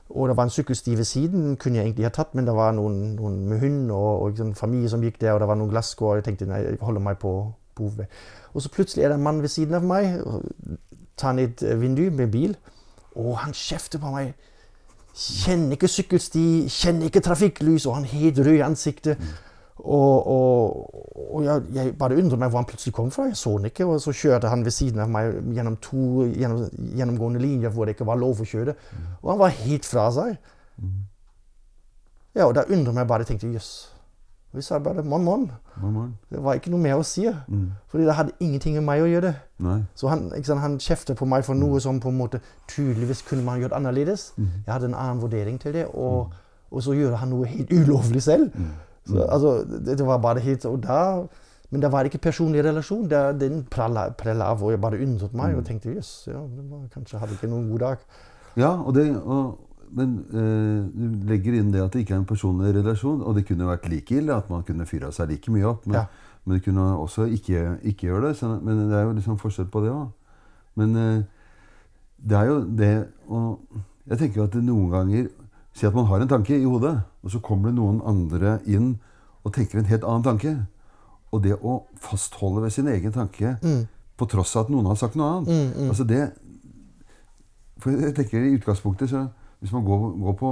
Og 0.09 0.27
det 0.29 0.37
var 0.37 0.43
en 0.43 0.53
sykkelsti 0.53 0.97
ved 0.97 1.05
siden, 1.05 1.57
kunne 1.57 1.77
jeg 1.77 1.85
egentlig 1.85 2.05
ha 2.05 2.13
tatt, 2.13 2.33
men 2.35 2.45
det 2.45 2.53
var 2.53 2.73
noen, 2.73 3.15
noen 3.15 3.37
med 3.49 3.59
hund 3.59 3.91
og, 3.91 4.21
og 4.21 4.41
en 4.41 4.55
familie 4.55 4.89
som 4.89 5.01
gikk 5.01 5.21
der, 5.21 5.33
og 5.33 5.39
det 5.41 5.47
var 5.49 5.57
noen 5.57 5.71
glasskår. 5.71 6.19
Jeg 6.19 6.25
tenkte 6.27 6.49
nei, 6.49 6.59
jeg 6.65 6.81
holder 6.81 7.01
meg 7.01 7.17
på, 7.21 7.31
hovedvei. 7.79 8.05
Og 8.53 8.61
så 8.61 8.69
plutselig 8.73 9.05
er 9.05 9.13
det 9.13 9.17
en 9.17 9.25
mann 9.25 9.41
ved 9.41 9.49
siden 9.49 9.77
av 9.77 9.85
meg, 9.87 10.19
og 10.25 10.43
tar 11.17 11.33
ned 11.37 11.55
et 11.63 11.81
vindu 11.81 12.03
med 12.13 12.29
bil, 12.33 12.55
og 13.15 13.37
han 13.43 13.55
kjefter 13.55 14.01
på 14.01 14.11
meg. 14.13 14.33
Kjenner 15.13 15.77
ikke 15.77 15.89
sykkelsti, 15.91 16.45
kjenner 16.73 17.09
ikke 17.09 17.21
trafikklys, 17.21 17.85
og 17.85 17.99
han 17.99 18.07
er 18.07 18.15
helt 18.17 18.39
rød 18.41 18.55
i 18.57 18.63
ansiktet. 18.65 19.21
Og, 19.83 20.27
og, 20.27 21.33
og 21.33 21.43
jeg, 21.43 21.61
jeg 21.73 21.93
bare 21.99 22.17
undret 22.17 22.39
meg 22.39 22.49
hvor 22.49 22.61
han 22.61 22.67
plutselig 22.69 22.93
kom 22.95 23.11
fra. 23.11 23.27
Jeg 23.29 23.37
så 23.37 23.55
han 23.57 23.69
ikke. 23.69 23.85
Og 23.85 24.01
så 24.01 24.13
kjørte 24.15 24.49
han 24.49 24.65
ved 24.65 24.73
siden 24.73 25.01
av 25.03 25.11
meg 25.11 25.33
gjennom 25.53 25.77
to 25.83 26.27
gjennom, 26.29 26.67
gjennomgående 26.97 27.41
linjer 27.41 27.73
hvor 27.73 27.85
det 27.85 27.97
ikke 27.97 28.07
var 28.07 28.21
lov 28.21 28.41
å 28.41 28.47
kjøre. 28.47 28.77
Og 29.21 29.33
han 29.33 29.41
var 29.41 29.57
helt 29.63 29.89
fra 29.89 30.07
seg. 30.15 30.37
Ja, 32.33 32.47
og 32.47 32.55
da 32.57 32.65
undret 32.69 32.95
meg 32.97 33.09
bare. 33.09 33.25
Jeg 33.25 33.33
tenkte 33.33 33.53
jøss. 33.53 33.73
Og 34.53 34.57
vi 34.57 34.61
sa 34.61 34.77
bare 34.79 35.01
'mann, 35.03 35.23
morgen. 35.23 35.51
Det 36.29 36.43
var 36.43 36.53
ikke 36.53 36.69
noe 36.69 36.79
mer 36.79 36.99
å 36.99 37.03
si. 37.03 37.25
Fordi 37.89 38.03
det 38.05 38.13
hadde 38.13 38.31
ingenting 38.39 38.75
med 38.75 38.83
meg 38.83 39.01
å 39.01 39.07
gjøre. 39.09 39.33
Nei. 39.59 39.79
Så 39.95 40.07
han, 40.07 40.29
sant, 40.43 40.61
han 40.61 40.77
kjeftet 40.77 41.17
på 41.17 41.25
meg 41.25 41.43
for 41.43 41.57
noe 41.57 41.79
som 41.81 41.99
på 41.99 42.09
en 42.09 42.17
måte 42.17 42.39
tydeligvis 42.69 43.23
kunne 43.25 43.43
man 43.43 43.59
gjort 43.59 43.73
annerledes. 43.73 44.33
Jeg 44.37 44.73
hadde 44.73 44.85
en 44.85 44.93
annen 44.93 45.21
vurdering 45.21 45.57
til 45.59 45.73
det, 45.73 45.87
og, 45.93 46.29
og 46.71 46.83
så 46.83 46.93
gjorde 46.93 47.17
han 47.17 47.29
noe 47.33 47.45
helt 47.49 47.71
ulovlig 47.73 48.21
selv. 48.21 48.51
Så, 49.05 49.25
altså, 49.25 49.65
det, 49.85 49.97
det 49.97 50.05
var 50.05 50.17
bare 50.17 50.39
helt 50.39 50.65
og 50.65 50.83
da, 50.83 51.25
Men 51.69 51.81
det 51.81 51.91
var 51.91 52.03
ikke 52.05 52.17
personlig 52.21 52.63
relasjon. 52.63 53.09
Det, 53.09 53.39
den 53.41 53.63
prella, 53.65 54.11
prella 54.13 54.45
av, 54.53 54.63
og 54.63 54.71
jeg 54.71 54.81
bare 54.81 55.01
undret 55.01 55.33
meg 55.33 55.55
og 55.57 55.65
tenkte 55.65 55.89
jøss, 55.95 56.27
ja, 56.27 56.37
kanskje 56.93 57.17
hadde 57.17 57.33
ikke 57.33 57.49
noen 57.49 57.71
god 57.71 57.79
dag. 57.79 57.97
Ja, 58.55 58.75
og 58.77 58.93
det, 58.93 59.07
og, 59.17 59.57
men 59.95 60.13
eh, 60.33 60.89
du 60.93 61.27
legger 61.29 61.53
inn 61.59 61.71
det 61.73 61.81
at 61.83 61.93
det 61.93 62.01
ikke 62.03 62.15
er 62.15 62.21
en 62.21 62.27
personlig 62.29 62.73
relasjon. 62.75 63.21
Og 63.21 63.35
det 63.37 63.45
kunne 63.47 63.67
vært 63.69 63.87
like 63.91 64.15
ille 64.17 64.33
at 64.35 64.49
man 64.49 64.63
kunne 64.67 64.85
fyra 64.89 65.11
seg 65.13 65.29
like 65.29 65.51
mye 65.53 65.65
opp. 65.69 65.85
Men, 65.87 65.95
Ja. 65.99 66.05
men 66.45 66.57
det 66.57 66.63
kunne 66.65 66.87
også 66.97 67.27
ikke, 67.29 67.77
ikke 67.83 68.07
gjøre 68.09 68.27
det. 68.29 68.35
Så, 68.37 68.49
men 68.63 68.89
det 68.89 68.97
er 68.97 69.03
jo 69.07 69.13
liksom 69.17 69.37
forskjell 69.41 69.69
på 69.71 69.83
det 69.85 69.91
òg. 69.93 70.09
Men 70.75 70.95
eh, 70.95 71.23
det 72.23 72.37
er 72.39 72.45
jo 72.49 72.59
det 72.63 72.91
Og 73.29 73.59
jeg 74.09 74.17
tenker 74.17 74.41
jo 74.41 74.43
at 74.49 74.55
noen 74.63 74.89
ganger 74.91 75.27
Si 75.73 75.85
at 75.87 75.93
man 75.95 76.05
har 76.05 76.21
en 76.21 76.27
tanke 76.29 76.53
i 76.53 76.63
hodet, 76.69 76.99
og 77.23 77.31
så 77.33 77.39
kommer 77.41 77.69
det 77.71 77.75
noen 77.79 77.99
andre 78.05 78.59
inn 78.69 78.91
og 79.43 79.53
tenker 79.55 79.79
en 79.79 79.87
helt 79.89 80.03
annen 80.05 80.21
tanke. 80.23 80.51
Og 81.33 81.41
det 81.43 81.55
å 81.65 81.79
fastholde 81.97 82.61
ved 82.61 82.69
sin 82.75 82.87
egen 82.87 83.11
tanke 83.11 83.55
på 84.17 84.27
tross 84.29 84.55
av 84.55 84.67
at 84.67 84.69
noen 84.69 84.85
har 84.85 84.95
sagt 85.01 85.15
noe 85.17 85.31
annet 85.39 85.49
altså 85.89 86.03
det, 86.05 86.27
for 87.81 87.89
jeg 87.91 88.13
tenker 88.15 88.37
i 88.45 88.53
utgangspunktet 88.59 89.09
så 89.09 89.23
Hvis 89.63 89.71
man 89.71 89.85
går, 89.87 90.01
går, 90.19 90.33
på, 90.41 90.49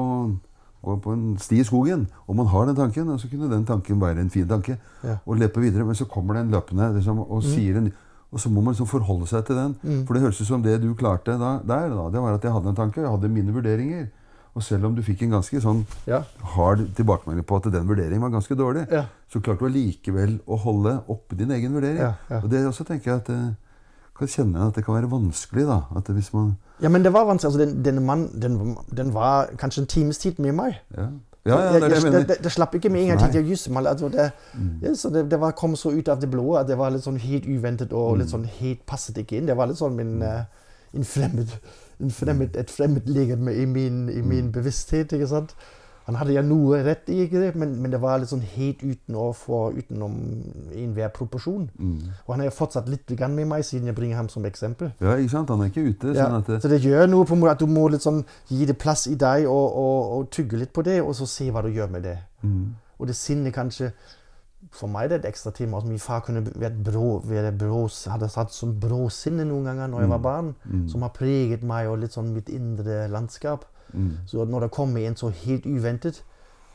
går 0.87 0.99
på 1.03 1.13
en 1.17 1.25
sti 1.43 1.57
i 1.59 1.65
skogen, 1.67 2.05
og 2.27 2.35
man 2.39 2.47
har 2.47 2.65
den 2.69 2.77
tanken, 2.79 3.11
så 3.19 3.27
kunne 3.27 3.49
den 3.51 3.65
tanken 3.67 3.99
være 4.01 4.23
en 4.23 4.29
fin 4.31 4.47
tanke, 4.47 4.77
Ja. 5.03 5.17
og 5.25 5.35
leppe 5.37 5.59
videre. 5.59 5.83
Men 5.85 5.95
så 5.99 6.05
kommer 6.07 6.33
det 6.39 6.45
en 6.45 6.51
løpende 6.55 6.93
liksom, 6.95 7.19
og 7.19 7.43
sier 7.43 7.77
en 7.77 7.91
Og 8.31 8.39
så 8.39 8.47
må 8.49 8.61
man 8.63 8.71
liksom 8.71 8.87
forholde 8.87 9.25
seg 9.27 9.43
til 9.45 9.57
den. 9.57 9.73
For 10.07 10.13
det 10.15 10.21
høres 10.23 10.37
ut 10.39 10.47
som 10.47 10.61
det 10.63 10.77
du 10.81 10.93
klarte 10.95 11.33
da, 11.37 11.57
der, 11.67 11.89
da, 11.91 12.05
det 12.09 12.21
var 12.23 12.33
at 12.37 12.41
jeg 12.47 12.53
hadde 12.53 12.69
en 12.69 12.75
tanke, 12.77 13.01
jeg 13.03 13.11
hadde 13.11 13.27
mine 13.27 13.51
vurderinger. 13.51 14.05
Og 14.55 14.63
selv 14.63 14.85
om 14.87 14.95
du 14.95 15.01
fikk 15.03 15.23
en 15.23 15.31
ganske 15.35 15.59
sånn 15.61 15.81
Ja. 16.07 16.21
hard 16.55 16.95
tilbakemelding 16.95 17.43
på 17.45 17.55
at 17.59 17.67
den 17.73 17.85
vurderingen 17.89 18.21
var 18.21 18.29
ganske 18.31 18.55
dårlig, 18.55 18.87
Ja. 18.89 19.03
så 19.29 19.41
klarte 19.41 19.59
du 19.59 19.65
allikevel 19.67 20.39
å 20.47 20.57
holde 20.63 21.03
oppe 21.09 21.35
din 21.35 21.51
egen 21.51 21.73
vurdering. 21.75 21.97
Ja. 21.99 22.39
Og 22.39 22.49
det 22.49 22.63
også 22.65 22.85
tenker 22.87 23.11
jeg 23.11 23.15
at 23.19 23.25
det, 23.27 23.55
kan 24.17 24.27
kjenne 24.27 24.67
at 24.67 24.75
det 24.75 24.85
kan 24.85 24.95
være 24.95 25.11
vanskelig. 25.11 25.65
da, 25.67 25.81
at 25.97 26.09
hvis 26.13 26.33
man, 26.33 26.55
Ja, 26.81 26.89
men 26.89 27.03
det 27.03 27.13
var 27.13 27.25
vanskelig. 27.25 27.53
Altså, 27.53 27.65
den, 27.65 27.85
denne 27.85 28.01
mannen 28.01 28.41
den, 28.41 28.77
den 28.97 29.13
var 29.13 29.49
kanskje 29.57 29.81
en 29.81 29.87
times 29.87 30.17
tid 30.17 30.39
med 30.39 30.51
meg. 30.53 30.81
ja. 30.97 31.11
Ja, 31.45 31.55
ja, 31.57 31.73
det 31.73 31.81
jeg, 31.81 32.03
jeg 32.03 32.11
det, 32.13 32.27
det, 32.29 32.35
det 32.43 32.51
slapp 32.51 32.75
ikke 32.75 32.89
med 32.89 33.01
en 33.01 33.17
gang. 33.17 33.33
Jeg 33.33 33.49
jøss, 33.49 33.69
man, 33.69 33.87
altså, 33.87 34.09
det, 34.13 34.31
ja, 34.81 34.93
så 34.93 35.09
det, 35.09 35.31
det 35.31 35.39
var, 35.41 35.51
kom 35.51 35.75
så 35.75 35.89
ut 35.89 36.07
av 36.07 36.21
det 36.21 36.29
blå 36.29 36.53
at 36.59 36.67
det 36.69 36.77
var 36.77 36.93
litt 36.93 37.01
sånn 37.01 37.17
helt 37.17 37.47
uventet 37.49 37.93
og 37.97 38.19
litt 38.19 38.29
sånn 38.29 38.45
helt 38.59 38.83
passet 38.85 39.17
ikke 39.17 39.39
inn. 39.39 39.47
Det 39.49 39.55
var 39.57 39.71
litt 39.71 39.79
sånn 39.79 39.95
min, 39.97 40.19
uh, 40.21 40.43
en 40.93 41.07
fremmed, 41.07 41.55
en 41.97 42.13
fremmed, 42.13 42.57
et 42.61 42.69
fremmed 42.69 43.09
legeme 43.09 43.55
i 43.57 43.65
min, 43.65 44.03
i 44.13 44.21
min 44.21 44.51
bevissthet. 44.53 45.15
ikke 45.17 45.31
sant? 45.31 45.55
Han 46.07 46.17
hadde 46.17 46.33
ja 46.33 46.41
noe 46.41 46.79
rett 46.83 47.09
i, 47.13 47.27
det? 47.29 47.51
Men, 47.55 47.75
men 47.81 47.91
det 47.93 47.99
var 48.01 48.17
litt 48.19 48.31
sånn 48.31 48.43
helt 48.55 48.81
utenfor, 48.81 49.75
utenom 49.77 50.15
enhver 50.73 51.11
proporsjon. 51.13 51.67
Og 52.25 52.31
han 52.33 52.41
er 52.41 52.49
jo 52.49 52.55
fortsatt 52.57 52.89
litt 52.89 53.11
med 53.21 53.45
meg, 53.47 53.65
siden 53.67 53.91
jeg 53.91 53.95
bringer 53.95 54.17
ham 54.17 54.29
som 54.31 54.45
eksempel. 54.49 54.91
Ja, 54.99 55.13
ikke 55.15 55.35
sant? 55.35 55.53
Han 55.53 55.61
er 55.61 55.69
ikke 55.69 55.85
ute. 55.85 56.15
Ja, 56.15 56.25
sånn 56.25 56.39
at 56.39 56.49
det, 56.49 56.61
så 56.63 56.71
det 56.71 56.81
gjør 56.81 57.05
noe 57.11 57.27
på 57.29 57.37
at 57.51 57.61
du 57.61 57.67
må 57.69 57.85
sånn 58.01 58.23
gi 58.49 58.65
det 58.65 58.77
plass 58.81 59.05
i 59.11 59.17
deg 59.19 59.45
og, 59.45 59.67
og, 59.83 59.99
og 60.17 60.31
tygge 60.33 60.63
litt 60.63 60.73
på 60.73 60.83
det, 60.87 61.01
og 61.03 61.13
så 61.17 61.29
se 61.29 61.51
hva 61.51 61.61
du 61.65 61.69
gjør 61.69 61.93
med 61.93 62.07
det. 62.09 62.17
Mm. 62.41 62.73
Og 63.01 63.09
det 63.09 63.17
sinnet 63.17 63.53
kanskje 63.53 63.91
For 64.77 64.85
meg 64.85 65.09
det 65.09 65.15
er 65.15 65.21
det 65.21 65.25
et 65.25 65.31
ekstra 65.31 65.51
tema. 65.57 65.79
Altså, 65.79 65.89
min 65.89 66.01
far 66.01 66.21
kunne 66.21 66.43
vært 66.45 66.75
brå, 66.85 67.15
være 67.25 67.49
brå, 67.57 67.87
hadde 68.13 68.29
hatt 68.29 68.53
sånn 68.53 68.75
bråsinne 68.79 69.45
noen 69.49 69.65
ganger 69.71 69.89
når 69.89 70.03
jeg 70.03 70.11
var 70.11 70.21
barn, 70.21 70.51
som 70.87 71.01
har 71.01 71.13
preget 71.15 71.63
meg 71.65 71.89
og 71.89 71.97
litt 72.03 72.13
sånn 72.13 72.29
mitt 72.35 72.49
indre 72.53 73.07
landskap. 73.09 73.65
Mm. 73.93 74.11
Så 74.25 74.45
når 74.45 74.59
det 74.67 74.71
kommer 74.71 74.99
en 75.07 75.15
så 75.15 75.29
helt 75.45 75.65
uventet, 75.65 76.23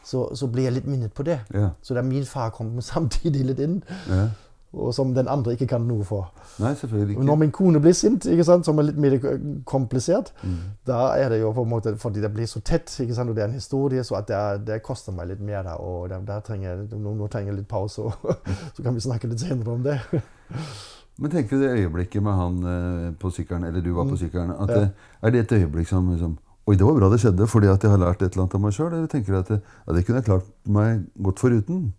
så, 0.06 0.28
så 0.38 0.46
blir 0.46 0.64
jeg 0.68 0.72
litt 0.80 0.86
minnet 0.86 1.12
på 1.14 1.22
det. 1.26 1.40
Ja. 1.54 1.70
Så 1.82 1.94
da 1.94 2.02
min 2.02 2.24
far 2.24 2.50
kom 2.50 2.80
samtidig 2.94 3.46
litt 3.46 3.58
inn, 3.58 3.80
ja. 4.10 4.28
og 4.76 4.92
som 4.94 5.14
den 5.14 5.26
andre 5.28 5.54
ikke 5.56 5.66
kan 5.66 5.82
noe 5.88 6.04
for. 6.04 6.28
Nei, 6.62 6.74
selvfølgelig 6.78 7.16
ikke. 7.16 7.24
når 7.26 7.36
min 7.40 7.50
kone 7.52 7.80
blir 7.80 7.92
sint, 7.96 8.26
ikke 8.30 8.44
sant, 8.44 8.64
som 8.68 8.78
er 8.78 8.86
litt 8.90 8.96
mer 9.02 9.16
komplisert, 9.64 10.30
Mm. 10.44 10.56
da 10.86 11.00
er 11.16 11.28
det 11.32 11.40
jo 11.40 11.50
på 11.52 11.62
en 11.64 11.70
måte 11.70 11.96
fordi 11.98 12.20
det 12.20 12.30
blir 12.34 12.46
så 12.46 12.60
tett, 12.60 12.86
ikke 13.00 13.14
sant, 13.14 13.30
og 13.30 13.36
det 13.36 13.42
er 13.42 13.48
en 13.48 13.54
historie, 13.58 14.04
så 14.04 14.14
at 14.20 14.28
det, 14.28 14.66
det 14.66 14.82
koster 14.82 15.12
meg 15.12 15.28
litt 15.32 15.40
mer 15.40 15.62
da, 15.66 15.74
og 15.80 16.08
der, 16.12 16.20
der 16.28 16.40
trenger 16.40 16.68
jeg, 16.70 16.88
nå, 17.00 17.14
nå 17.18 17.26
trenger 17.32 17.52
jeg 17.52 17.58
litt 17.62 17.68
pause, 17.68 18.02
og 18.02 18.12
så 18.76 18.82
kan 18.84 18.94
vi 18.94 19.00
snakke 19.00 19.26
litt 19.32 19.40
senere 19.42 19.72
om 19.74 19.82
det. 19.82 19.98
Men 21.18 21.30
tenk 21.32 21.48
deg 21.48 21.62
det 21.64 21.70
øyeblikket 21.80 22.22
med 22.22 22.34
han 22.36 22.56
eh, 22.68 23.12
på 23.18 23.30
sykkelen, 23.32 23.64
eller 23.64 23.80
du 23.80 23.94
var 23.96 24.04
på 24.10 24.18
sykkelen, 24.20 24.50
at 24.52 24.68
Mm. 24.68 24.82
Ja. 24.82 24.88
er 25.22 25.30
det 25.32 25.40
et 25.46 25.52
øyeblikk 25.62 25.88
som 25.88 26.10
liksom 26.12 26.36
Oi, 26.66 26.74
det 26.74 26.82
var 26.86 26.96
bra 26.98 27.08
det 27.12 27.20
skjedde, 27.22 27.46
fordi 27.46 27.68
at 27.70 27.82
jeg 27.84 27.90
har 27.92 28.00
lært 28.02 28.22
et 28.22 28.32
eller 28.34 28.42
annet 28.46 28.54
av 28.58 28.60
meg 28.64 28.72
sjøl? 28.74 28.90
Eller 28.92 29.06
tenker 29.12 29.36
at 29.38 29.48
det, 29.52 29.60
ja, 29.86 29.92
det 29.94 30.02
kunne 30.06 30.18
jeg 30.18 30.26
klart 30.26 30.48
meg 30.66 31.04
godt 31.22 31.38
foruten? 31.44 31.92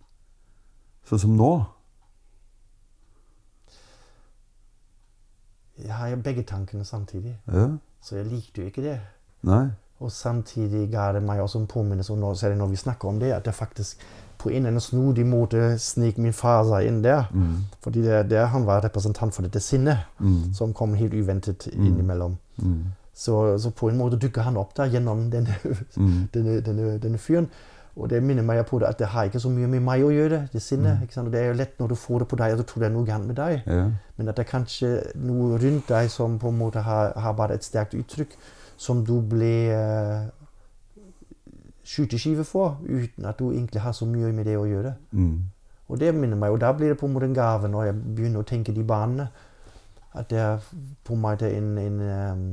Sånn 1.08 1.22
som 1.22 1.36
nå? 1.40 1.52
Jeg 5.78 5.94
har 5.94 6.08
jo 6.12 6.16
begge 6.22 6.42
tankene 6.42 6.84
samtidig, 6.84 7.36
Ja? 7.52 7.68
så 8.02 8.16
jeg 8.16 8.26
likte 8.26 8.60
jo 8.62 8.66
ikke 8.68 8.82
det. 8.82 8.96
Nei? 9.46 9.68
Og 10.00 10.12
samtidig 10.12 10.90
ga 10.92 11.12
det 11.12 11.22
meg 11.22 11.40
også 11.40 11.58
en 11.60 11.66
påminnelse 11.66 12.12
om, 12.12 12.34
særlig 12.34 12.58
når 12.58 12.66
vi 12.70 12.76
snakker 12.76 13.08
om 13.08 13.18
det, 13.20 13.32
at 13.32 13.44
det 13.44 13.54
faktisk 13.54 14.02
på 14.38 14.50
en 14.50 14.56
eller 14.56 14.68
annen 14.68 14.80
snodig 14.80 15.24
måte 15.26 15.78
snek 15.82 16.18
min 16.18 16.32
far 16.32 16.62
seg 16.68 16.86
inn 16.86 17.00
der. 17.02 17.24
Mm. 17.34 17.64
Fordi 17.82 18.02
det, 18.04 18.20
det, 18.30 18.44
han 18.52 18.66
var 18.66 18.84
representant 18.84 19.34
for 19.34 19.42
dette 19.42 19.60
sinnet, 19.60 19.98
Mm. 20.20 20.52
som 20.54 20.72
kom 20.74 20.94
helt 20.94 21.14
uventet 21.14 21.66
innimellom. 21.72 22.36
Mm. 22.62 22.84
Så, 23.18 23.34
så 23.58 23.72
på 23.74 23.88
en 23.90 23.98
måte 23.98 24.18
dukker 24.22 24.44
han 24.46 24.56
opp 24.60 24.76
der 24.78 24.92
gjennom 24.92 25.24
denne, 25.32 25.56
Mm. 25.96 26.28
denne, 26.34 26.60
denne, 26.62 26.92
denne 27.02 27.18
fyren. 27.18 27.48
Og 27.98 28.06
det 28.12 28.20
minner 28.22 28.44
meg 28.46 28.60
på 28.68 28.78
det 28.78 28.86
at 28.86 28.98
det 29.00 29.08
har 29.10 29.26
ikke 29.26 29.40
så 29.42 29.50
mye 29.50 29.66
med 29.66 29.82
meg 29.82 30.04
å 30.06 30.12
gjøre, 30.14 30.44
det 30.52 30.60
sinnet. 30.62 31.00
sant? 31.10 31.26
Og 31.26 31.32
det 31.34 31.40
er 31.40 31.48
jo 31.48 31.56
lett 31.58 31.80
når 31.80 31.88
du 31.90 31.94
får 31.98 32.22
det 32.22 32.28
på 32.30 32.36
deg, 32.38 32.52
at 32.54 32.60
du 32.60 32.62
tror 32.70 32.84
det 32.84 32.86
er 32.86 32.94
noe 32.94 33.08
galt 33.08 33.26
med 33.26 33.34
deg. 33.40 33.64
Ja. 33.66 33.88
Men 34.16 34.30
at 34.30 34.38
det 34.38 34.44
er 34.44 34.50
kanskje 34.52 34.90
noe 35.18 35.58
rundt 35.58 35.90
deg 35.90 36.10
som 36.14 36.38
på 36.38 36.52
en 36.52 36.60
måte 36.60 36.84
har, 36.86 37.10
har 37.18 37.34
bare 37.34 37.58
et 37.58 37.66
sterkt 37.66 37.98
uttrykk, 37.98 38.36
som 38.78 39.02
du 39.02 39.16
ble 39.26 39.50
uh, 39.74 40.30
skyteskive 41.82 42.44
for, 42.46 42.78
uten 42.86 43.26
at 43.26 43.38
du 43.42 43.50
egentlig 43.50 43.82
har 43.82 43.92
så 43.98 44.06
mye 44.06 44.30
med 44.32 44.46
det 44.46 44.54
å 44.60 44.66
gjøre. 44.68 44.94
Mm. 45.10 45.36
Og 45.88 45.98
det 45.98 46.14
minner 46.14 46.36
meg, 46.38 46.54
og 46.54 46.60
da 46.62 46.70
blir 46.76 46.92
det 46.92 47.00
på 47.00 47.06
en 47.08 47.14
måte 47.16 47.26
en 47.26 47.34
gave 47.34 47.68
når 47.72 47.88
jeg 47.88 47.98
begynner 48.14 48.44
å 48.44 48.48
tenke 48.48 48.74
de 48.76 48.84
banene. 48.86 49.26
At 50.14 50.30
det 50.30 50.38
er 50.38 50.62
på 51.04 51.14
en 51.16 51.22
måte 51.26 51.50
en, 51.50 51.74
en 51.82 51.98
um, 52.06 52.46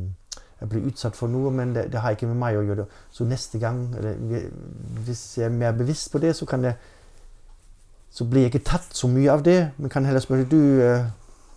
Jeg 0.61 0.69
blir 0.71 0.85
utsatt 0.87 1.15
for 1.19 1.27
noe, 1.27 1.51
men 1.51 1.73
det, 1.75 1.89
det 1.91 1.99
har 1.99 2.15
ikke 2.15 2.27
med 2.29 2.37
meg 2.39 2.55
å 2.57 2.63
gjøre. 2.63 2.85
Så 3.11 3.25
neste 3.27 3.59
gang, 3.59 3.81
eller 3.99 4.15
hvis 5.05 5.23
jeg 5.37 5.49
er 5.49 5.55
mer 5.57 5.73
bevisst 5.75 6.11
på 6.13 6.21
det, 6.23 6.35
så 6.35 6.45
kan 6.47 6.63
jeg 6.63 6.75
Så 8.15 8.23
blir 8.31 8.45
jeg 8.45 8.53
ikke 8.53 8.63
tatt 8.69 8.93
så 8.95 9.09
mye 9.11 9.27
av 9.33 9.41
det, 9.43 9.71
men 9.77 9.89
kan 9.91 10.05
heller 10.07 10.23
spørre 10.23 10.45
du 10.47 10.59
eh, 10.81 11.03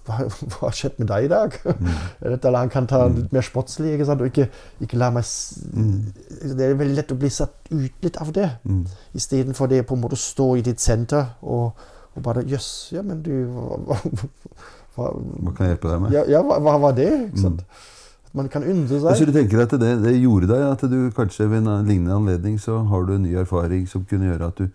hva, 0.08 0.16
hva 0.50 0.64
har 0.64 0.74
skjedd 0.74 0.96
med 0.98 1.06
deg 1.12 1.28
i 1.28 1.30
dag? 1.30 1.54
Eller 2.24 2.56
han 2.58 2.72
kan 2.72 2.88
ta 2.90 3.04
litt 3.06 3.30
mer 3.36 3.46
sportslig 3.46 3.92
ikke 3.94 4.08
sant? 4.08 4.24
og 4.24 4.32
ikke, 4.32 4.48
ikke 4.82 4.98
la 4.98 5.12
meg 5.14 5.22
s- 5.22 5.54
Det 5.62 6.64
er 6.66 6.74
veldig 6.80 6.96
lett 6.98 7.14
å 7.14 7.18
bli 7.20 7.30
satt 7.30 7.70
ut 7.70 8.02
litt 8.02 8.18
av 8.18 8.32
det. 8.34 8.48
Mm. 8.66 8.82
Istedenfor 9.14 9.70
det 9.70 9.84
på 9.86 9.94
en 9.94 10.02
måte 10.02 10.18
å 10.18 10.24
stå 10.24 10.48
i 10.58 10.64
ditt 10.66 10.82
senter 10.82 11.36
og, 11.46 11.78
og 12.16 12.22
bare 12.26 12.42
Jøss, 12.50 12.72
ja, 12.96 13.04
men 13.06 13.22
du 13.22 13.30
hva, 13.54 13.78
hva, 13.86 14.00
hva, 15.14 15.54
kan 15.54 15.68
jeg 15.68 15.76
hjelpe 15.76 15.92
deg 15.92 16.02
med? 16.02 16.16
ja, 16.18 16.24
ja, 16.34 16.42
hva, 16.42 16.74
var 16.88 16.98
det? 16.98 17.06
Ikke 17.28 17.44
sant? 17.44 17.62
At 17.62 17.97
man 18.38 18.48
kan 18.52 18.64
undre 18.64 19.14
Så 19.18 19.26
du 19.28 19.32
tenker 19.34 19.64
at 19.66 19.74
det, 19.80 19.92
det 20.04 20.14
gjorde 20.22 20.48
deg 20.50 20.66
at 20.72 20.84
du 20.90 20.98
kanskje 21.16 21.48
ved 21.50 21.66
en 21.66 21.86
lignende 21.88 22.16
anledning 22.16 22.58
så 22.62 22.80
har 22.90 23.06
du 23.08 23.16
en 23.16 23.24
ny 23.26 23.34
erfaring 23.40 23.86
som 23.90 24.04
kunne 24.08 24.30
gjøre 24.30 24.52
at 24.52 24.62
du 24.62 24.68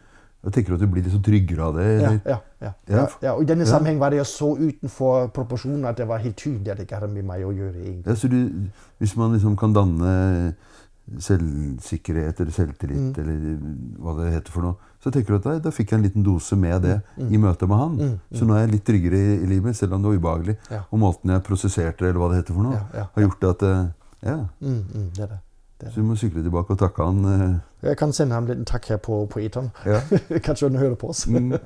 jeg 0.43 0.51
tenker 0.57 0.73
at 0.75 0.81
du 0.83 0.89
blir 0.91 1.05
litt 1.05 1.21
tryggere 1.23 1.63
av 1.63 1.77
det? 1.77 1.83
Ja, 2.03 2.09
ja, 2.27 2.71
ja, 2.91 3.03
Ja. 3.23 3.31
Og 3.31 3.45
I 3.45 3.47
denne 3.47 3.63
sammenheng 3.65 3.99
var 4.01 4.11
det 4.11 4.17
jeg 4.19 4.27
så 4.27 4.49
utenfor 4.59 5.29
proporsjonen 5.31 5.85
at 5.87 5.95
det 6.01 6.07
var 6.09 6.19
helt 6.19 6.35
tydelig 6.35 6.73
at 6.73 6.81
det 6.81 6.83
ikke 6.83 6.99
hadde 6.99 7.13
med 7.13 7.23
meg 7.29 7.45
å 7.47 7.53
gjøre. 7.55 7.79
egentlig. 7.79 8.11
Ja, 8.11 8.15
så 8.19 8.27
du, 8.27 8.67
hvis 8.99 9.15
man 9.15 9.31
liksom 9.37 9.55
kan 9.55 9.71
danne 9.77 10.11
selvsikkerhet 11.19 12.39
eller 12.43 12.51
selvtillit 12.51 13.15
Mm. 13.15 13.21
eller 13.23 13.57
hva 14.03 14.17
det 14.19 14.33
heter 14.33 14.51
for 14.51 14.61
noe, 14.67 14.75
så 15.03 15.11
tenker 15.11 15.33
du 15.33 15.35
at 15.35 15.43
da, 15.43 15.53
da 15.59 15.71
fikk 15.75 15.91
jeg 15.91 15.99
en 15.99 16.05
liten 16.05 16.23
dose 16.23 16.55
med 16.55 16.81
det 16.85 16.93
i 17.19 17.37
møte 17.37 17.67
med 17.67 17.77
han. 17.77 17.95
Mm, 17.99 18.19
Så 18.39 18.45
nå 18.47 18.53
er 18.55 18.61
jeg 18.63 18.71
litt 18.77 18.85
tryggere 18.87 19.17
i, 19.19 19.33
i 19.43 19.47
livet, 19.51 19.75
selv 19.75 19.93
om 19.97 20.01
det 20.05 20.13
var 20.13 20.21
ubehagelig. 20.21 20.55
Ja. 20.71 20.79
Og 20.91 20.99
måten 21.01 21.33
jeg 21.33 21.43
prosesserte 21.43 22.05
eller 22.07 22.19
hva 22.21 22.29
det 22.31 22.37
heter 22.39 22.53
for 22.55 22.63
noe, 22.63 22.77
Ja, 22.77 22.85
ja, 23.01 23.07
har 23.17 23.25
gjort 23.27 23.43
at 23.49 23.65
eh, 23.67 23.83
Ja. 24.23 24.37
Mm, 24.63 24.77
mm, 24.93 25.09
det 25.17 25.27
det. 25.29 25.39
det, 25.79 25.89
Så 25.91 25.95
det. 25.95 26.03
du 26.03 26.07
må 26.07 26.15
sykle 26.15 26.43
tilbake 26.45 26.71
og 26.71 26.79
takke 26.79 27.03
han. 27.03 27.25
eh, 27.25 27.89
Jeg 27.89 27.97
kan 27.99 28.13
sende 28.13 28.33
ham 28.33 28.43
en 28.47 28.49
liten 28.53 28.65
takk 28.65 28.85
her 28.93 28.97
på, 29.03 29.25
på 29.27 29.39
ja. 29.43 29.99
Kanskje 30.47 30.69
han 30.69 30.79
hører 30.79 30.95
på 30.95 31.09
oss. 31.09 31.27
Mm. 31.27 31.53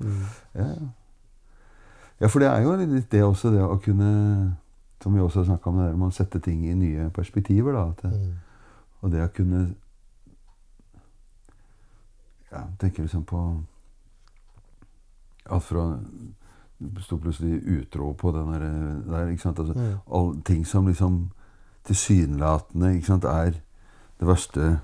Mm. 0.00 0.24
Ja. 0.58 0.64
ja, 2.20 2.26
for 2.26 2.40
det 2.42 2.48
er 2.50 2.62
jo 2.64 2.72
litt 2.80 3.10
det 3.12 3.22
også, 3.22 3.52
det 3.54 3.62
å 3.62 3.76
kunne 3.82 4.56
Som 5.02 5.14
vi 5.14 5.20
også 5.20 5.42
har 5.42 5.46
snakka 5.52 5.68
om, 5.70 5.78
det 5.78 5.86
der 5.90 5.96
med 6.00 6.08
å 6.08 6.16
sette 6.16 6.40
ting 6.40 6.62
i 6.66 6.74
nye 6.74 7.10
perspektiver. 7.14 7.72
da, 7.72 7.88
at 7.90 8.04
Mm. 8.10 8.32
Og 9.02 9.10
det 9.12 9.20
å 9.20 9.28
kunne 9.36 9.74
ja, 12.54 12.64
tenker 12.78 13.02
liksom 13.06 13.24
på 13.28 13.40
Alt 15.50 15.66
fra 15.68 15.82
Sto 17.04 17.16
plutselig 17.20 17.60
utro 17.68 18.12
på 18.18 18.32
den 18.34 18.48
der, 18.52 18.64
der 19.06 19.28
ikke 19.32 19.42
sant? 19.44 19.58
Altså, 19.62 19.74
Mm. 19.76 19.98
all, 20.12 20.34
ting 20.44 20.64
som 20.66 20.86
liksom 20.86 21.30
tilsynelatende 21.86 22.94
ikke 22.96 23.06
sant, 23.06 23.24
er 23.24 23.54
det 24.20 24.26
verste, 24.28 24.80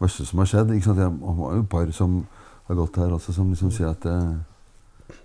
verste 0.00 0.26
som 0.26 0.38
har 0.38 0.46
skjedd. 0.50 0.70
Ikke 0.74 0.84
sant? 0.84 0.98
Jeg 0.98 1.10
har 1.38 1.54
jo 1.56 1.62
par 1.70 1.90
som 1.92 2.26
har 2.68 2.76
gått 2.76 2.96
her 2.96 3.14
også, 3.14 3.32
som 3.32 3.50
liksom 3.50 3.70
sier 3.70 3.90
at 3.90 4.04
eh, 4.06 4.34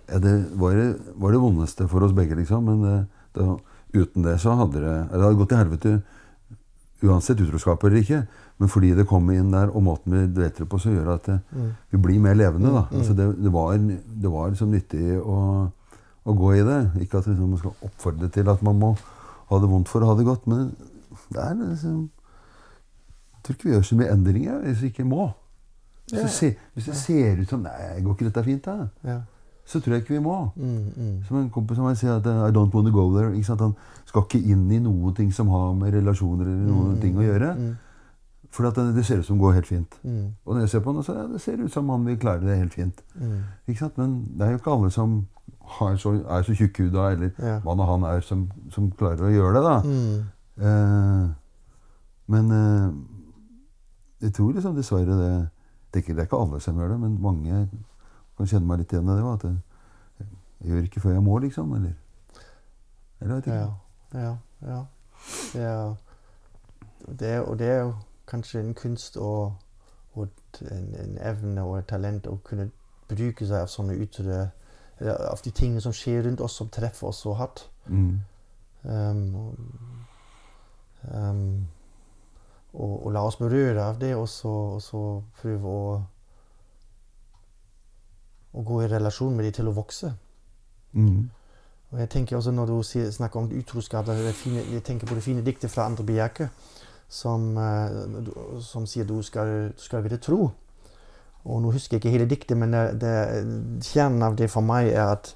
ja, 0.08 0.18
det 0.18 0.34
var, 0.58 0.74
det 0.74 1.14
var 1.16 1.30
det 1.32 1.40
vondeste 1.40 1.88
for 1.88 2.02
oss 2.06 2.12
begge, 2.16 2.34
liksom. 2.34 2.64
Men 2.64 2.82
det, 2.82 3.06
det, 3.34 3.46
uten 3.94 4.22
det 4.22 4.38
så 4.40 4.56
hadde 4.56 4.80
det 4.80 4.96
det 5.12 5.22
hadde 5.22 5.38
gått 5.38 5.48
til 5.48 5.58
helvete 5.58 6.02
uansett 7.02 7.40
utroskap 7.40 7.84
eller 7.84 8.02
ikke. 8.02 8.20
Men 8.60 8.68
fordi 8.68 8.90
det 8.94 9.06
kommer 9.08 9.32
inn 9.38 9.50
der, 9.54 9.70
og 9.72 9.82
måten 9.86 10.12
vi 10.12 10.42
vet 10.42 10.58
det 10.60 10.68
på, 10.68 10.78
så 10.78 10.90
gjør 10.92 11.14
at 11.14 11.26
det, 11.30 11.38
Mm. 11.52 11.70
vi 11.90 11.98
blir 11.98 12.20
mer 12.20 12.34
levende. 12.34 12.72
da. 12.72 12.82
Altså 12.92 13.14
det, 13.16 13.28
det, 13.42 13.52
var, 13.52 13.72
det 13.76 14.30
var 14.30 14.50
liksom 14.50 14.70
nyttig 14.70 15.18
å, 15.22 15.70
å 16.26 16.34
gå 16.36 16.52
i 16.58 16.62
det. 16.66 16.80
Ikke 17.00 17.18
at 17.18 17.26
liksom, 17.26 17.48
man 17.48 17.58
skal 17.58 17.72
oppfordre 17.88 18.28
til 18.28 18.48
at 18.48 18.62
man 18.62 18.78
må 18.78 18.94
ha 19.50 19.58
det 19.58 19.68
vondt 19.70 19.88
for 19.88 20.00
å 20.04 20.06
ha 20.12 20.14
det 20.18 20.26
godt, 20.28 20.46
men 20.46 20.74
det 21.30 21.40
er 21.42 21.54
liksom 21.54 22.10
Jeg 23.34 23.42
tror 23.44 23.54
ikke 23.56 23.68
vi 23.68 23.74
gjør 23.74 23.82
så 23.88 23.96
mye 23.96 24.12
endringer 24.12 24.58
hvis 24.66 24.82
vi 24.82 24.88
ikke 24.92 25.04
må. 25.08 25.30
Hvis, 26.10 26.20
det, 26.20 26.30
ser, 26.30 26.54
hvis 26.74 26.84
det 26.90 26.96
ser 26.96 27.40
ut 27.40 27.48
som 27.48 27.62
Nei, 27.62 28.00
går 28.02 28.14
ikke 28.16 28.26
dette 28.28 28.42
fint, 28.44 28.64
da? 28.66 28.88
Ja. 29.06 29.20
Så 29.70 29.78
tror 29.78 29.94
jeg 29.94 30.02
ikke 30.02 30.16
vi 30.16 30.22
må. 30.24 30.36
Mm, 30.58 30.78
mm. 30.96 31.12
Som 31.28 31.36
en 31.38 31.50
kompis 31.54 31.78
av 31.78 31.84
meg 31.86 31.98
sier 32.00 32.16
at 32.18 32.26
I 32.26 32.50
don't 32.50 32.72
want 32.74 32.88
to 32.88 32.92
go 32.92 33.04
there. 33.14 33.30
Han 33.30 33.74
skal 34.08 34.24
ikke 34.26 34.40
inn 34.50 34.64
i 34.74 34.80
noen 34.82 35.14
ting 35.14 35.30
som 35.32 35.48
har 35.54 35.68
med 35.78 35.94
relasjoner 35.94 36.42
eller 36.48 36.66
noen 36.72 36.96
ting 37.00 37.14
å 37.20 37.22
gjøre. 37.22 37.52
Mm, 37.54 37.76
For 38.50 38.66
at 38.66 38.74
det, 38.74 39.04
ser 39.06 39.20
ut 39.22 39.26
som 39.28 39.36
det 39.38 39.44
går 39.44 39.52
helt 39.60 39.68
fint. 39.70 39.92
mm, 40.02 40.24
Og 40.44 40.54
når 40.56 40.60
jeg 40.64 40.70
ser 40.72 40.80
på 40.82 40.92
han, 40.92 41.02
så 41.06 41.14
ja, 41.14 41.26
det 41.30 41.40
ser 41.40 41.60
ut 41.62 41.70
som 41.72 41.88
han 41.94 42.04
vil 42.08 42.18
klare 42.18 42.42
det 42.42 42.56
helt 42.58 42.74
fint. 42.74 43.02
mm. 43.14 43.36
Ikke 43.68 43.78
sant? 43.84 43.98
Men 43.98 44.16
det 44.34 44.42
er 44.46 44.50
jo 44.50 44.58
ikke 44.58 44.72
alle 44.74 44.90
som 44.90 45.26
har 45.78 45.94
så, 46.02 46.16
er 46.26 46.42
så 46.42 46.54
tjukkhuda, 46.58 47.04
eller 47.12 47.30
Ja. 47.38 47.60
hva 47.62 47.76
nå 47.78 47.86
han 47.86 48.02
er, 48.10 48.20
som, 48.26 48.48
som 48.74 48.90
klarer 48.90 49.22
å 49.28 49.30
gjøre 49.30 49.54
det. 49.54 49.62
da. 49.62 49.76
Mm. 49.86 50.24
Eh, 50.66 51.28
Men 52.26 52.50
eh, 52.50 52.90
jeg 54.26 54.32
tror 54.34 54.52
liksom 54.52 54.74
dessverre 54.76 55.14
det 55.18 55.30
Det 55.92 55.98
er 55.98 56.02
ikke, 56.04 56.14
det 56.14 56.22
er 56.22 56.26
ikke 56.28 56.38
alle 56.42 56.60
som 56.60 56.76
gjør 56.78 56.88
det, 56.92 56.98
men 57.00 57.16
mange 57.22 57.68
kan 58.40 58.48
kjenne 58.48 58.68
meg 58.68 58.80
litt 58.80 58.92
igjen 58.94 59.10
i 59.10 59.16
det. 59.16 59.32
At 59.32 59.44
jeg, 59.44 60.28
jeg 60.60 60.70
gjør 60.72 60.86
ikke 60.88 61.02
før 61.04 61.16
jeg 61.16 61.24
må, 61.26 61.38
liksom. 61.44 61.72
Eller 61.76 61.92
Eller 63.20 63.34
vet 63.34 63.46
ikke. 63.46 63.56
Ja, 63.56 64.20
ja, 64.20 64.36
ja. 64.64 64.84
Det 65.52 65.64
er, 65.64 65.96
det 67.20 67.40
og 67.40 67.58
det 67.58 67.66
er 67.68 67.80
jo 67.80 67.94
kanskje 68.30 68.60
en 68.60 68.74
kunst 68.74 69.16
og, 69.16 69.52
og 70.14 70.28
en, 70.62 70.94
en 70.94 71.18
evne 71.20 71.62
og 71.62 71.78
et 71.78 71.90
talent 71.90 72.26
å 72.30 72.38
kunne 72.44 72.70
bruke 73.10 73.44
seg 73.44 73.66
av 73.66 73.68
sånne 73.68 73.98
ytre 74.00 74.46
Av 75.00 75.40
de 75.40 75.50
tingene 75.50 75.80
som 75.80 75.94
skjer 75.96 76.26
rundt 76.26 76.42
oss, 76.44 76.58
som 76.60 76.68
treffer 76.68 77.06
oss 77.08 77.22
så 77.24 77.32
hardt. 77.32 77.62
Mm. 77.88 78.18
Um, 78.84 79.54
um, 81.08 81.68
og, 82.74 83.06
og 83.06 83.12
la 83.16 83.22
oss 83.24 83.38
berøre 83.40 83.80
av 83.80 83.96
det, 84.02 84.10
og 84.12 84.28
så, 84.28 84.52
og 84.76 84.82
så 84.84 85.00
prøve 85.40 85.72
å 85.72 85.94
å 88.52 88.64
gå 88.66 88.82
i 88.82 88.88
relasjon 88.90 89.36
med 89.36 89.46
dem 89.46 89.52
til 89.60 89.70
å 89.70 89.76
vokse. 89.76 90.12
Mm. 90.92 91.30
Og 91.90 91.98
jeg 91.98 92.10
tenker 92.10 92.36
også 92.36 92.50
Når 92.50 92.66
du 92.66 92.82
snakker 92.82 93.40
om 93.40 93.50
utroskap, 93.50 94.06
fine, 94.34 94.62
jeg 94.72 94.82
tenker 94.82 95.06
på 95.06 95.14
det 95.14 95.22
fine 95.22 95.44
diktet 95.44 95.70
fra 95.70 95.86
Andre 95.86 96.04
Bjerke 96.04 96.48
som, 97.10 97.58
eh, 97.58 98.60
som 98.60 98.86
sier 98.86 99.04
du 99.04 99.22
skal, 99.22 99.72
du 99.76 99.82
skal 99.82 100.04
være 100.04 100.18
tro. 100.22 100.50
Og 101.44 101.62
Nå 101.62 101.72
husker 101.72 101.96
jeg 101.96 102.04
ikke 102.04 102.10
hele 102.10 102.28
diktet, 102.28 102.56
men 102.56 102.72
det, 102.72 103.00
det, 103.00 103.14
kjernen 103.82 104.22
av 104.22 104.36
det 104.36 104.50
for 104.52 104.60
meg 104.62 104.92
er 104.92 105.16
at 105.16 105.34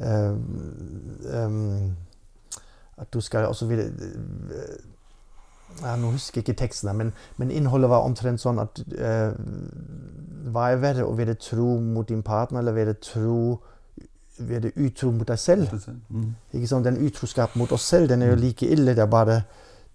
um, 0.00 1.94
At 2.98 3.10
du 3.14 3.20
skal 3.20 3.46
også 3.46 3.66
eh, 3.70 3.88
ja, 5.82 5.96
Nå 5.96 6.14
husker 6.14 6.40
jeg 6.40 6.48
ikke 6.48 6.60
teksten, 6.62 6.90
men, 6.96 7.12
men 7.36 7.50
innholdet 7.50 7.90
var 7.90 8.06
omtrent 8.06 8.42
sånn 8.42 8.60
at 8.62 8.80
eh, 8.94 9.32
Hva 10.54 10.70
er 10.70 10.82
verre, 10.82 11.06
å 11.06 11.14
være 11.18 11.36
tro 11.40 11.78
mot 11.82 12.08
din 12.08 12.22
partner 12.22 12.62
eller 12.62 12.76
være 12.76 12.98
tro 13.02 13.38
være 14.38 14.72
utro 14.82 15.12
mot 15.14 15.28
deg 15.28 15.38
selv? 15.38 15.74
Mm. 16.08 16.34
Ikke 16.52 16.68
sant? 16.70 16.86
Den 16.86 16.98
utroskapen 17.06 17.60
mot 17.62 17.72
oss 17.72 17.86
selv 17.86 18.10
den 18.10 18.22
er 18.22 18.32
jo 18.32 18.38
like 18.40 18.66
ille. 18.66 18.94
Det 18.94 19.02
er 19.02 19.10
bare 19.10 19.42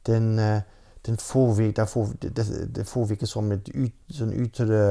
den, 0.08 0.40
eh, 0.40 0.62
den 1.06 1.18
vi, 1.58 1.72
det, 1.72 2.46
det 2.76 2.86
vi 2.88 3.14
ikke 3.18 3.28
som 3.28 3.52
et 3.52 3.70
ut, 3.76 3.96
sånn 4.16 4.34
ytre 4.34 4.84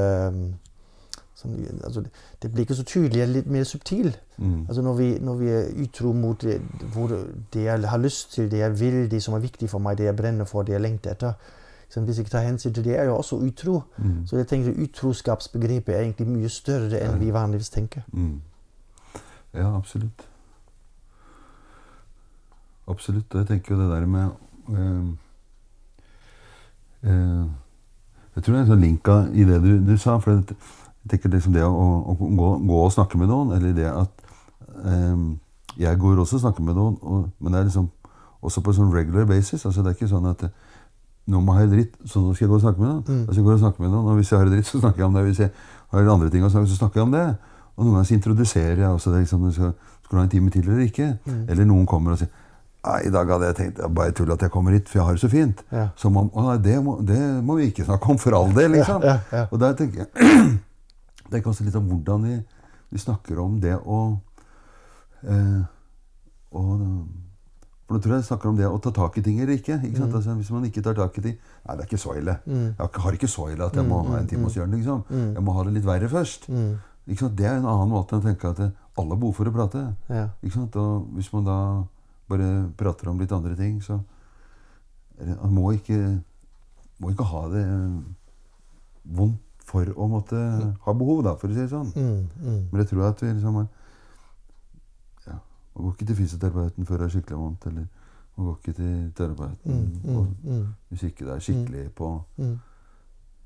sånn, 1.39 1.55
altså, 1.83 2.01
det- 2.03 2.11
Det 2.41 2.51
blir 2.51 2.65
ikke 2.65 2.75
så 2.75 2.83
tydelig, 2.83 3.11
det 3.19 3.29
litt 3.29 3.47
mer 3.47 3.63
subtil. 3.63 4.15
Mm. 4.37 4.65
Altså 4.69 4.81
når 4.81 4.93
vi, 4.97 5.07
når 5.19 5.35
vi 5.39 5.47
er 5.49 5.65
utro 5.83 6.13
mot 6.13 6.41
det, 6.41 6.61
det 7.53 7.63
jeg 7.63 7.81
har 7.89 7.97
lyst 7.97 8.31
til, 8.33 8.49
det 8.51 8.59
jeg 8.59 8.79
vil, 8.79 9.09
det 9.11 9.23
som 9.23 9.33
er 9.33 9.39
viktig 9.39 9.69
for 9.69 9.79
meg, 9.79 9.97
det 9.97 10.05
jeg 10.05 10.15
brenner 10.15 10.45
for, 10.45 10.63
det 10.63 10.73
jeg 10.73 10.81
lengter 10.81 11.11
etter. 11.11 11.33
Ikke? 11.89 12.05
Hvis 12.05 12.17
jeg 12.17 12.25
ikke 12.25 12.31
tar 12.31 12.43
hensyn 12.47 12.73
til 12.73 12.83
det, 12.83 12.93
er 12.93 13.03
jeg 13.03 13.07
jo 13.07 13.15
også 13.17 13.35
utro. 13.47 13.83
Mm. 13.97 14.27
Så 14.27 14.37
jeg 14.37 14.47
tenker 14.47 14.73
utroskapsbegrepet 14.83 15.95
er 15.95 15.99
egentlig 16.01 16.27
mye 16.27 16.49
større 16.49 16.99
enn 17.01 17.19
vi 17.19 17.31
vanligvis 17.31 17.69
tenker. 17.69 18.01
Mm. 18.13 18.41
Ja, 19.53 19.75
absolutt. 19.77 20.27
Absolutt. 22.87 23.33
Og 23.33 23.39
jeg 23.39 23.47
tenker 23.47 23.75
jo 23.75 23.81
det 23.81 23.89
der 23.91 24.05
med 24.05 24.29
eh, 24.69 25.03
eh, 27.09 27.45
Jeg 28.35 28.43
tror 28.43 28.53
det 28.53 28.59
er 28.59 28.63
en 28.65 28.71
sånn 28.71 28.81
link 28.85 29.07
i 29.35 29.43
det 29.43 29.61
du, 29.63 29.71
du 29.91 29.97
sa. 29.97 30.17
For 30.23 30.43
jeg 31.09 31.17
tenker 31.17 31.33
liksom 31.33 31.55
det 31.55 31.63
å, 31.65 31.85
å 32.13 32.15
gå, 32.17 32.49
gå 32.69 32.81
og 32.85 32.91
snakke 32.93 33.17
med 33.17 33.31
noen, 33.31 33.53
eller 33.57 33.73
det 33.73 33.87
at 33.89 34.25
um, 34.85 35.39
Jeg 35.79 35.97
går 35.99 36.19
også 36.19 36.35
og 36.35 36.41
snakker 36.43 36.63
med 36.65 36.75
noen, 36.75 36.97
og, 37.01 37.29
men 37.39 37.53
det 37.53 37.59
er 37.59 37.67
liksom 37.69 37.87
også 38.41 38.61
på 38.61 38.71
en 38.71 38.77
sånn 38.77 38.91
regular 38.93 39.25
basis. 39.25 39.65
altså 39.65 39.81
Det 39.81 39.91
er 39.91 39.97
ikke 39.97 40.09
sånn 40.11 40.27
at 40.29 40.43
nå 41.29 41.41
må 41.45 41.55
jeg 41.55 41.67
ha 41.67 41.71
dritt, 41.73 41.95
så 42.09 42.21
nå 42.23 42.33
skal 42.33 42.45
jeg 42.45 42.51
gå 42.51 42.57
og 42.57 42.63
snakke 42.63 42.81
med 42.81 42.89
noen. 42.89 43.03
Mm. 43.05 43.21
Altså 43.27 43.37
jeg 43.39 43.45
går 43.45 43.53
og 43.53 43.63
snakker 43.63 43.83
med 43.85 43.93
noen, 43.93 44.09
og 44.09 44.19
Hvis 44.19 44.31
jeg 44.31 44.39
har 44.39 44.49
det 44.49 44.57
dritt, 44.57 44.67
så 44.67 44.81
snakker 44.81 45.03
jeg 45.03 45.07
om 45.07 45.17
det. 45.17 45.23
Hvis 45.27 45.39
jeg 45.39 45.51
har 45.93 46.11
andre 46.13 46.29
ting 46.33 46.45
å 46.45 46.51
snakke, 46.51 46.69
så 46.69 46.77
snakker 46.79 46.99
jeg 46.99 47.07
om 47.07 47.15
det. 47.15 47.25
Og 47.75 47.85
noen 47.85 47.95
ganger 47.95 48.09
så 48.09 48.15
introduserer 48.17 48.83
jeg 48.83 48.89
også 48.89 49.13
det. 49.13 49.23
Liksom, 49.25 49.51
skal, 49.55 49.73
skal 50.03 50.15
du 50.15 50.19
ha 50.19 50.23
en 50.25 50.31
time 50.33 50.53
til 50.53 50.67
eller 50.67 50.85
ikke? 50.87 51.09
Mm. 51.25 51.43
Eller 51.47 51.69
noen 51.69 51.89
kommer 51.89 52.15
og 52.15 52.21
sier 52.21 52.31
Nei, 52.79 53.01
i 53.09 53.11
dag 53.11 53.27
hadde 53.27 53.47
jeg 53.49 53.55
tenkt 53.57 53.79
jeg 53.83 53.91
bare 53.91 54.13
tull 54.15 54.29
at 54.31 54.43
jeg 54.45 54.51
kommer 54.53 54.71
hit, 54.71 54.87
for 54.87 55.01
jeg 55.01 55.05
har 55.05 55.17
det 55.17 55.21
så 55.21 55.29
fint. 55.29 55.63
Ja. 55.75 55.89
Så 55.99 56.09
man, 56.15 56.29
Å 56.31 56.45
nei, 56.45 56.55
det 56.63 56.77
må, 56.83 56.93
det 57.03 57.19
må 57.43 57.57
vi 57.59 57.67
ikke 57.73 57.83
snakke 57.83 58.13
om 58.13 58.19
for 58.21 58.37
all 58.37 58.53
del, 58.55 58.71
liksom. 58.77 59.03
Ja, 59.03 59.17
ja. 59.35 59.41
Og 59.51 59.59
der 59.59 59.75
tenker 59.75 60.05
jeg 60.05 60.29
Det 61.29 61.39
er 61.39 61.45
kanskje 61.45 61.67
litt 61.67 61.77
om 61.77 61.87
hvordan 61.89 62.25
vi, 62.25 62.37
vi 62.89 63.01
snakker 63.01 63.39
om 63.41 63.59
det 63.61 63.75
å 63.77 63.99
eh, 65.23 65.61
og, 66.57 66.83
For 67.85 67.95
nå 67.95 68.01
tror 68.01 68.15
jeg 68.15 68.23
jeg 68.23 68.27
snakker 68.31 68.49
om 68.49 68.57
det 68.57 68.67
å 68.69 68.81
ta 68.81 68.91
tak 68.95 69.17
i 69.21 69.23
ting 69.25 69.39
eller 69.41 69.55
ikke. 69.59 69.79
ikke 69.85 70.01
sant? 70.01 70.15
Altså, 70.17 70.35
hvis 70.39 70.51
man 70.53 70.65
ikke 70.65 70.83
tar 70.85 70.97
tak 70.97 71.17
i 71.21 71.25
ting 71.27 71.37
Nei, 71.37 71.75
det 71.75 71.83
er 71.83 71.87
ikke 71.87 72.01
så 72.01 72.15
ille. 72.17 72.35
Mm. 72.45 72.67
Jeg 72.79 73.01
har 73.05 73.17
ikke 73.17 73.29
så 73.29 73.47
ille 73.53 73.65
at 73.65 73.77
jeg 73.77 73.85
må 73.85 74.01
ha 74.07 74.19
en 74.19 74.29
time 74.29 74.47
hos 74.47 74.57
Jørn. 74.57 74.73
Liksom. 74.73 75.03
Mm. 75.09 75.31
Jeg 75.37 75.45
må 75.45 75.55
ha 75.57 75.65
det 75.67 75.73
litt 75.77 75.87
verre 75.87 76.09
først. 76.09 76.49
Mm. 76.49 76.77
Det 77.09 77.45
er 77.45 77.57
en 77.57 77.69
annen 77.69 77.89
måte 77.93 78.15
enn 78.15 78.23
å 78.23 78.27
tenke 78.29 78.49
at 78.53 78.61
eh, 78.65 78.73
alle 78.99 79.15
har 79.15 79.21
behov 79.21 79.35
for 79.37 79.49
å 79.49 79.53
prate. 79.53 79.83
Ja. 80.09 80.27
Og 80.69 81.09
hvis 81.17 81.31
man 81.33 81.45
da 81.47 81.59
bare 82.29 82.49
prater 82.77 83.09
om 83.09 83.21
litt 83.21 83.35
andre 83.35 83.57
ting, 83.57 83.81
så 83.81 84.01
Man 85.19 85.51
må 85.51 85.73
ikke, 85.75 86.21
må 87.03 87.09
ikke 87.11 87.25
ha 87.27 87.41
det 87.51 87.63
vondt 89.03 89.48
for 89.69 89.85
å 89.95 90.07
måtte 90.09 90.39
ha 90.85 90.93
behov, 90.97 91.23
da, 91.23 91.35
for 91.37 91.47
å 91.51 91.53
si 91.53 91.61
det 91.61 91.69
sånn. 91.69 91.91
Mm. 91.95 92.29
Mm. 92.41 92.61
Men 92.71 92.81
jeg 92.81 92.87
tror 92.89 93.03
at 93.09 93.21
vi 93.21 93.27
liksom 93.33 93.59
ja, 95.27 95.35
Man 95.75 95.83
går 95.85 95.91
ikke 95.93 96.05
til 96.09 96.15
fysioterapeuten 96.15 96.85
før 96.89 96.97
det 96.97 97.05
er 97.05 97.13
skikkelig 97.13 97.37
vondt. 97.39 97.67
Eller 97.69 97.85
man 98.37 98.47
går 98.47 98.55
ikke 98.59 98.73
til 98.79 99.11
terapeuten 99.15 99.75
Mm. 100.03 100.15
og, 100.17 100.25
Mm. 100.43 100.51
Mm. 100.55 100.67
hvis 100.89 101.03
ikke 101.03 101.25
det 101.25 101.33
er 101.35 101.39
skikkelig 101.39 101.91
på 101.95 102.09
Mm. 102.37 102.59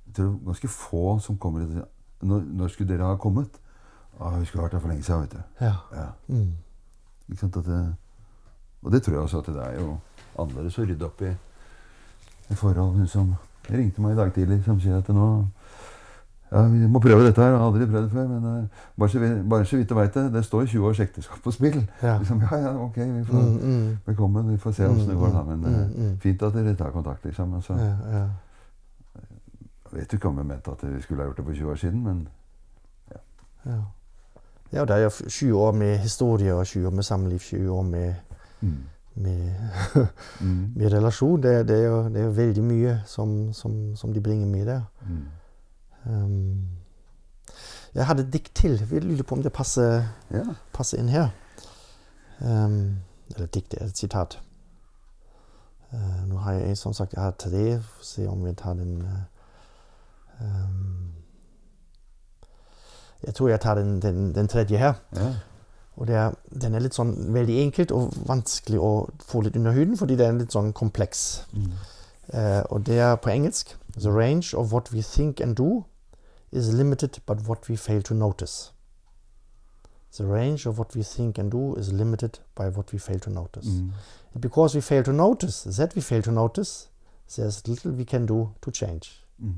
Jeg 0.06 0.14
tror 0.16 0.40
ganske 0.46 0.68
få 0.68 1.20
som 1.22 1.38
kommer 1.38 1.66
sier 1.68 1.86
når, 2.22 2.42
når 2.54 2.68
skulle 2.70 2.88
dere 2.90 3.08
ha 3.08 3.16
kommet? 3.16 3.50
Ah, 4.20 4.38
vi 4.40 4.46
skulle 4.46 4.64
vært 4.64 4.74
her 4.74 4.80
for 4.80 4.88
lenge 4.90 5.04
siden, 5.04 5.22
vet 5.22 5.32
du. 5.32 5.40
Ja. 5.62 5.76
Ja. 5.94 6.08
Mm. 6.30 6.52
Ikke 7.30 7.40
sant? 7.40 7.58
At 7.58 7.66
det, 7.66 7.96
og 8.84 8.92
det 8.92 9.04
tror 9.04 9.14
jeg 9.14 9.22
også 9.24 9.38
at 9.40 9.46
det 9.46 9.56
er 9.64 9.80
jo 9.82 9.98
annerledes 10.40 10.78
å 10.80 10.86
rydde 10.86 11.06
opp 11.06 11.22
i, 11.22 11.32
i 12.52 12.56
forhold. 12.56 12.96
Hun 12.98 13.08
som 13.08 13.36
ringte 13.70 14.02
meg 14.02 14.12
i 14.12 14.16
dag 14.16 14.34
tidlig, 14.34 14.64
som 14.66 14.80
sier 14.80 14.98
at 14.98 15.08
nå 15.10 15.48
ja, 16.54 16.62
vi 16.68 16.88
må 16.88 17.00
prøve 17.00 17.26
dette 17.26 17.42
her. 17.42 17.50
Jeg 17.50 17.58
har 17.60 17.66
aldri 17.68 17.86
prøvd 17.86 18.04
det 18.04 18.12
før. 18.12 18.28
Men 18.28 18.46
uh, 18.46 18.66
bare, 19.00 19.10
så, 19.10 19.20
vi- 19.20 19.50
bare 19.50 19.66
så 19.66 19.78
vidt 19.78 19.90
du 19.90 19.96
veit 19.96 20.14
det, 20.14 20.34
det 20.34 20.46
står 20.46 20.66
20 20.66 20.86
års 20.88 21.00
ekteskap 21.00 21.40
på 21.44 21.52
spill. 21.52 21.80
Ja. 22.04 22.18
Liksom, 22.18 22.42
ja, 22.52 22.58
ja, 22.58 22.74
ok, 22.84 22.96
vi 22.98 23.24
får, 23.26 23.42
Mm. 23.42 23.58
Mm. 23.64 23.98
velkommen. 24.06 24.50
Vi 24.52 24.58
får 24.58 24.72
se 24.72 24.88
åssen 24.88 25.10
det 25.10 25.18
går, 25.18 25.30
da. 25.34 25.44
Men 25.44 25.60
Mm, 25.60 25.92
mm. 25.98 26.18
fint 26.20 26.42
at 26.44 26.54
dere 26.54 26.76
tar 26.76 26.90
kontakt, 26.92 27.26
liksom. 27.26 27.54
Altså, 27.54 27.74
Ja, 27.74 27.96
ja. 28.18 28.24
jeg 29.92 30.00
vet 30.00 30.14
jo 30.14 30.18
ikke 30.18 30.28
om 30.28 30.38
jeg 30.38 30.46
mente 30.46 30.72
at 30.72 30.84
vi 30.96 31.02
skulle 31.02 31.22
ha 31.24 31.28
gjort 31.28 31.38
det 31.38 31.46
for 31.46 31.54
20 31.54 31.72
år 31.72 31.76
siden, 31.76 32.04
men 32.04 32.28
Ja. 33.66 33.78
ja, 34.74 34.86
det 34.86 34.90
er 34.96 35.04
jo 35.04 35.10
20 35.28 35.58
år 35.58 35.72
med 35.72 35.98
historie 35.98 36.54
og 36.54 36.66
20 36.66 36.88
år 36.88 36.92
med 36.92 37.04
samliv, 37.04 37.40
20 37.40 37.70
år 37.72 37.82
med, 37.84 38.14
mm. 38.62 38.74
med, 39.16 39.52
Mm. 40.42 40.72
med 40.76 40.94
relasjon. 40.94 41.44
Det, 41.44 41.68
det, 41.68 41.78
er 41.84 41.88
jo, 41.88 42.04
det 42.10 42.18
er 42.18 42.24
jo 42.26 42.30
veldig 42.32 42.64
mye 42.64 43.02
som, 43.06 43.54
som, 43.54 43.96
som 43.96 44.14
de 44.14 44.22
bringer 44.22 44.48
med 44.48 44.66
der. 44.66 44.82
Mm. 45.10 45.18
Um, 46.06 46.68
jeg 47.96 48.06
hadde 48.06 48.24
et 48.24 48.34
dikt 48.34 48.56
til. 48.56 48.80
Jeg 48.92 49.04
lurer 49.04 49.24
på 49.24 49.36
om 49.36 49.44
det 49.44 49.54
passer, 49.54 50.04
Ja. 50.32 50.44
passer 50.74 50.98
inn 50.98 51.10
her. 51.10 51.30
Um, 52.42 52.98
eller 53.36 53.46
dikt 53.48 53.74
er 53.74 53.86
et 53.86 53.98
sitat. 53.98 54.40
Uh, 55.94 56.26
nå 56.28 56.38
har 56.38 56.54
jeg 56.54 56.78
som 56.78 56.94
sagt 56.94 57.14
jeg 57.14 57.24
har 57.24 57.32
tre. 57.32 57.80
Får 57.80 58.04
se 58.04 58.28
om 58.28 58.46
vi 58.46 58.54
tar 58.54 58.74
den 58.74 59.08
um, 60.42 61.10
Jeg 63.24 63.34
tror 63.36 63.50
jeg 63.50 63.60
tar 63.62 63.76
den, 63.76 64.02
den, 64.02 64.36
den 64.36 64.48
tredje 64.48 64.78
her. 64.78 64.94
ja. 65.16 65.34
Og 65.96 66.10
er, 66.10 66.32
den 66.62 66.74
er 66.74 66.82
litt 66.82 66.96
sånn 66.98 67.12
veldig 67.36 67.60
enkelt 67.62 67.92
og 67.94 68.16
vanskelig 68.26 68.80
å 68.82 68.88
få 69.22 69.44
litt 69.46 69.56
under 69.60 69.76
huden, 69.76 69.94
fordi 69.98 70.16
det 70.18 70.26
er 70.26 70.40
litt 70.40 70.56
sånn 70.56 70.72
kompleks. 70.74 71.44
Mm. 71.54 71.68
Uh, 72.34 72.62
og 72.74 72.82
det 72.88 72.98
er 72.98 73.14
på 73.22 73.30
engelsk. 73.30 73.76
The 74.02 74.10
range 74.10 74.56
of 74.58 74.74
what 74.74 74.90
we 74.92 75.04
think 75.06 75.40
and 75.40 75.54
do 75.56 75.84
is 76.54 76.74
limited 76.74 77.20
but 77.26 77.48
what 77.48 77.68
we 77.70 77.76
fail 77.76 78.02
to 78.02 78.14
notice. 78.14 78.72
The 80.18 80.26
range 80.26 80.68
of 80.68 80.78
what 80.78 80.96
we 80.96 81.04
think 81.04 81.40
and 81.40 81.52
do 81.52 81.76
is 81.76 81.92
limited 81.92 82.40
by 82.56 82.70
what 82.70 82.92
we 82.94 83.00
fail 83.00 83.20
to 83.20 83.30
notice. 83.32 83.66
Mm. 83.68 83.92
Because 84.40 84.76
we 84.76 84.82
fail 84.82 85.04
to 85.04 85.12
notice 85.14 85.64
that 85.78 85.96
we 85.96 86.02
fail 86.02 86.22
to 86.22 86.32
notice, 86.32 86.90
there's 87.36 87.68
little 87.68 87.92
we 87.92 88.06
can 88.06 88.26
do 88.28 88.54
to 88.62 88.72
change. 88.72 89.24
Mm. 89.44 89.56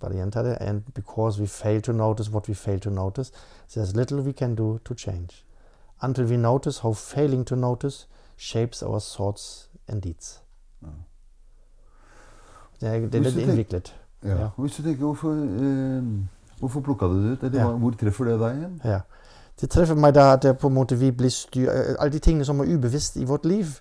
Gjenta 0.00 0.42
det. 0.42 0.58
And 0.60 0.82
because 0.94 1.40
we 1.40 1.46
fail 1.46 1.80
to 1.80 1.92
notice 1.92 2.30
what 2.32 2.46
we 2.48 2.54
fail 2.54 2.78
to 2.78 2.90
notice, 2.90 3.32
there's 3.74 3.96
little 3.96 4.22
we 4.22 4.32
can 4.32 4.54
do 4.54 4.78
to 4.84 4.94
change. 4.94 5.44
Until 6.00 6.24
we 6.26 6.36
notice 6.36 6.78
how 6.82 6.92
failing 6.92 7.44
to 7.46 7.56
notice 7.56 8.06
shapes 8.36 8.82
our 8.82 9.00
thoughts 9.00 9.68
and 9.88 10.02
deeds. 10.02 10.40
Ja. 10.82 10.88
Det 12.80 12.88
er, 12.88 13.00
det 13.00 13.14
er 13.14 13.20
Hvis 13.20 13.24
litt 13.24 13.34
du 13.34 13.40
tenker- 13.40 13.50
innviklet. 13.52 13.94
Ja. 14.24 14.48
Hvis 14.56 14.76
du 14.76 14.82
tenker, 14.82 15.04
hvorfor, 15.04 15.32
eh, 15.32 16.02
hvorfor 16.58 16.80
plukka 16.80 17.06
du 17.06 17.22
det 17.22 17.32
ut? 17.32 17.42
Eller 17.42 17.76
hvor 17.78 17.90
treffer 17.90 18.24
det 18.24 18.38
deg 18.40 18.56
igjen? 18.56 18.80
Ja. 18.84 19.00
Det 19.60 19.70
treffer 19.70 19.94
meg 19.98 20.14
da 20.14 20.32
at 20.32 20.46
på 20.58 20.70
en 20.70 20.74
måte 20.74 20.98
vi 20.98 21.10
blir 21.10 21.30
styr... 21.30 21.70
Alle 21.98 22.12
de 22.12 22.18
tingene 22.18 22.44
som 22.44 22.60
er 22.60 22.70
ubevisst 22.74 23.16
i 23.16 23.24
vårt 23.24 23.44
liv, 23.44 23.80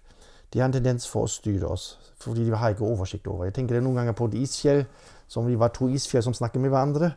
de 0.53 0.59
har 0.59 0.65
en 0.65 0.73
tendens 0.73 1.07
for 1.09 1.27
å 1.27 1.31
styre 1.31 1.69
oss. 1.69 1.97
Fordi 2.19 2.45
de 2.45 2.55
har 2.55 2.73
ikke 2.73 2.85
oversikt 2.85 3.27
over. 3.27 3.45
Jeg 3.45 3.53
tenker 3.53 3.77
det 3.77 3.83
noen 3.83 3.99
ganger 4.01 4.17
på 4.17 4.25
et 4.31 4.39
isfjell. 4.41 4.85
Som 5.27 5.45
vi 5.45 5.57
var 5.59 5.73
to 5.75 5.89
isfjell 5.91 6.23
som 6.23 6.33
snakket 6.33 6.61
med 6.61 6.71
hverandre. 6.71 7.11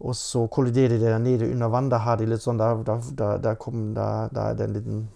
Og 0.00 0.14
så 0.16 0.46
kolliderer 0.46 0.98
de 0.98 1.04
der 1.04 1.18
nede 1.18 1.50
under 1.50 1.68
vann. 1.68 1.88
Da 1.90 1.98
har 2.04 2.16
de 2.20 2.26
litt 2.26 2.44
sånn, 2.44 2.58
da, 2.60 2.74
da, 2.86 3.00
da, 3.18 3.36
da, 3.42 3.54
kom, 3.58 3.94
da, 3.96 4.28
da 4.34 4.50
er 4.50 4.58
det 4.58 4.68
en 4.68 4.76
liten 4.76 5.08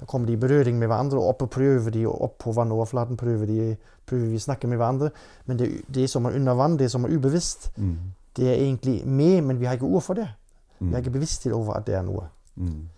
da 0.00 0.04
kommer 0.06 0.26
de 0.26 0.32
i 0.32 0.36
berøring 0.36 0.78
med 0.78 0.88
hverandre, 0.88 1.18
og 1.18 1.28
oppe 1.28 1.46
prøver 1.46 1.90
de, 1.90 2.06
og 2.06 2.22
opp 2.22 2.38
på 2.38 2.52
vannoverflaten 2.52 3.16
prøver, 3.16 3.46
de, 3.46 3.76
prøver 4.06 4.28
vi 4.32 4.36
å 4.36 4.44
snakke 4.46 4.66
med 4.68 4.76
hverandre. 4.78 5.10
Men 5.46 5.56
det, 5.58 5.68
det 5.94 6.08
som 6.10 6.24
er 6.26 6.34
under 6.36 6.54
vann, 6.54 6.76
det 6.78 6.90
som 6.90 7.04
er 7.04 7.14
ubevisst, 7.16 7.70
Mm. 7.76 7.96
det 8.36 8.48
er 8.48 8.54
egentlig 8.64 9.06
med, 9.06 9.42
men 9.44 9.60
vi 9.60 9.64
har 9.66 9.74
ikke 9.78 9.86
ord 9.86 10.02
for 10.02 10.14
det. 10.14 10.28
Mm. 10.80 10.88
Vi 10.88 10.92
har 10.92 11.00
ikke 11.02 11.10
bevissthet 11.18 11.52
over 11.52 11.74
at 11.74 11.86
det 11.86 11.94
er 11.94 12.02
noe. 12.02 12.26
Mm. 12.56 12.88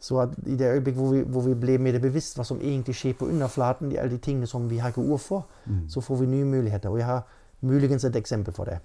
Så 0.00 0.18
at 0.20 0.28
i 0.46 0.56
det 0.56 0.66
øyeblikk 0.74 0.96
hvor 0.96 1.12
vi, 1.14 1.20
hvor 1.22 1.40
vi 1.40 1.54
blir 1.54 1.78
mer 1.78 1.98
bevisst 1.98 2.36
hva 2.36 2.44
som 2.44 2.58
egentlig 2.60 2.94
skjer 2.94 3.12
på 3.14 3.26
underflaten, 3.30 3.90
de, 3.90 3.98
alle 3.98 4.10
de 4.10 4.18
tingene 4.18 4.46
som 4.46 4.68
vi 4.70 4.78
har 4.78 4.88
ikke 4.90 5.04
ord 5.12 5.20
for, 5.20 5.46
Mm. 5.66 5.88
så 5.88 6.00
får 6.00 6.16
vi 6.20 6.26
nye 6.26 6.44
muligheter. 6.44 6.88
Og 6.90 6.98
jeg 6.98 7.06
har 7.06 7.22
muligens 7.60 8.04
et 8.04 8.16
eksempel 8.16 8.52
for 8.54 8.64
det. 8.64 8.78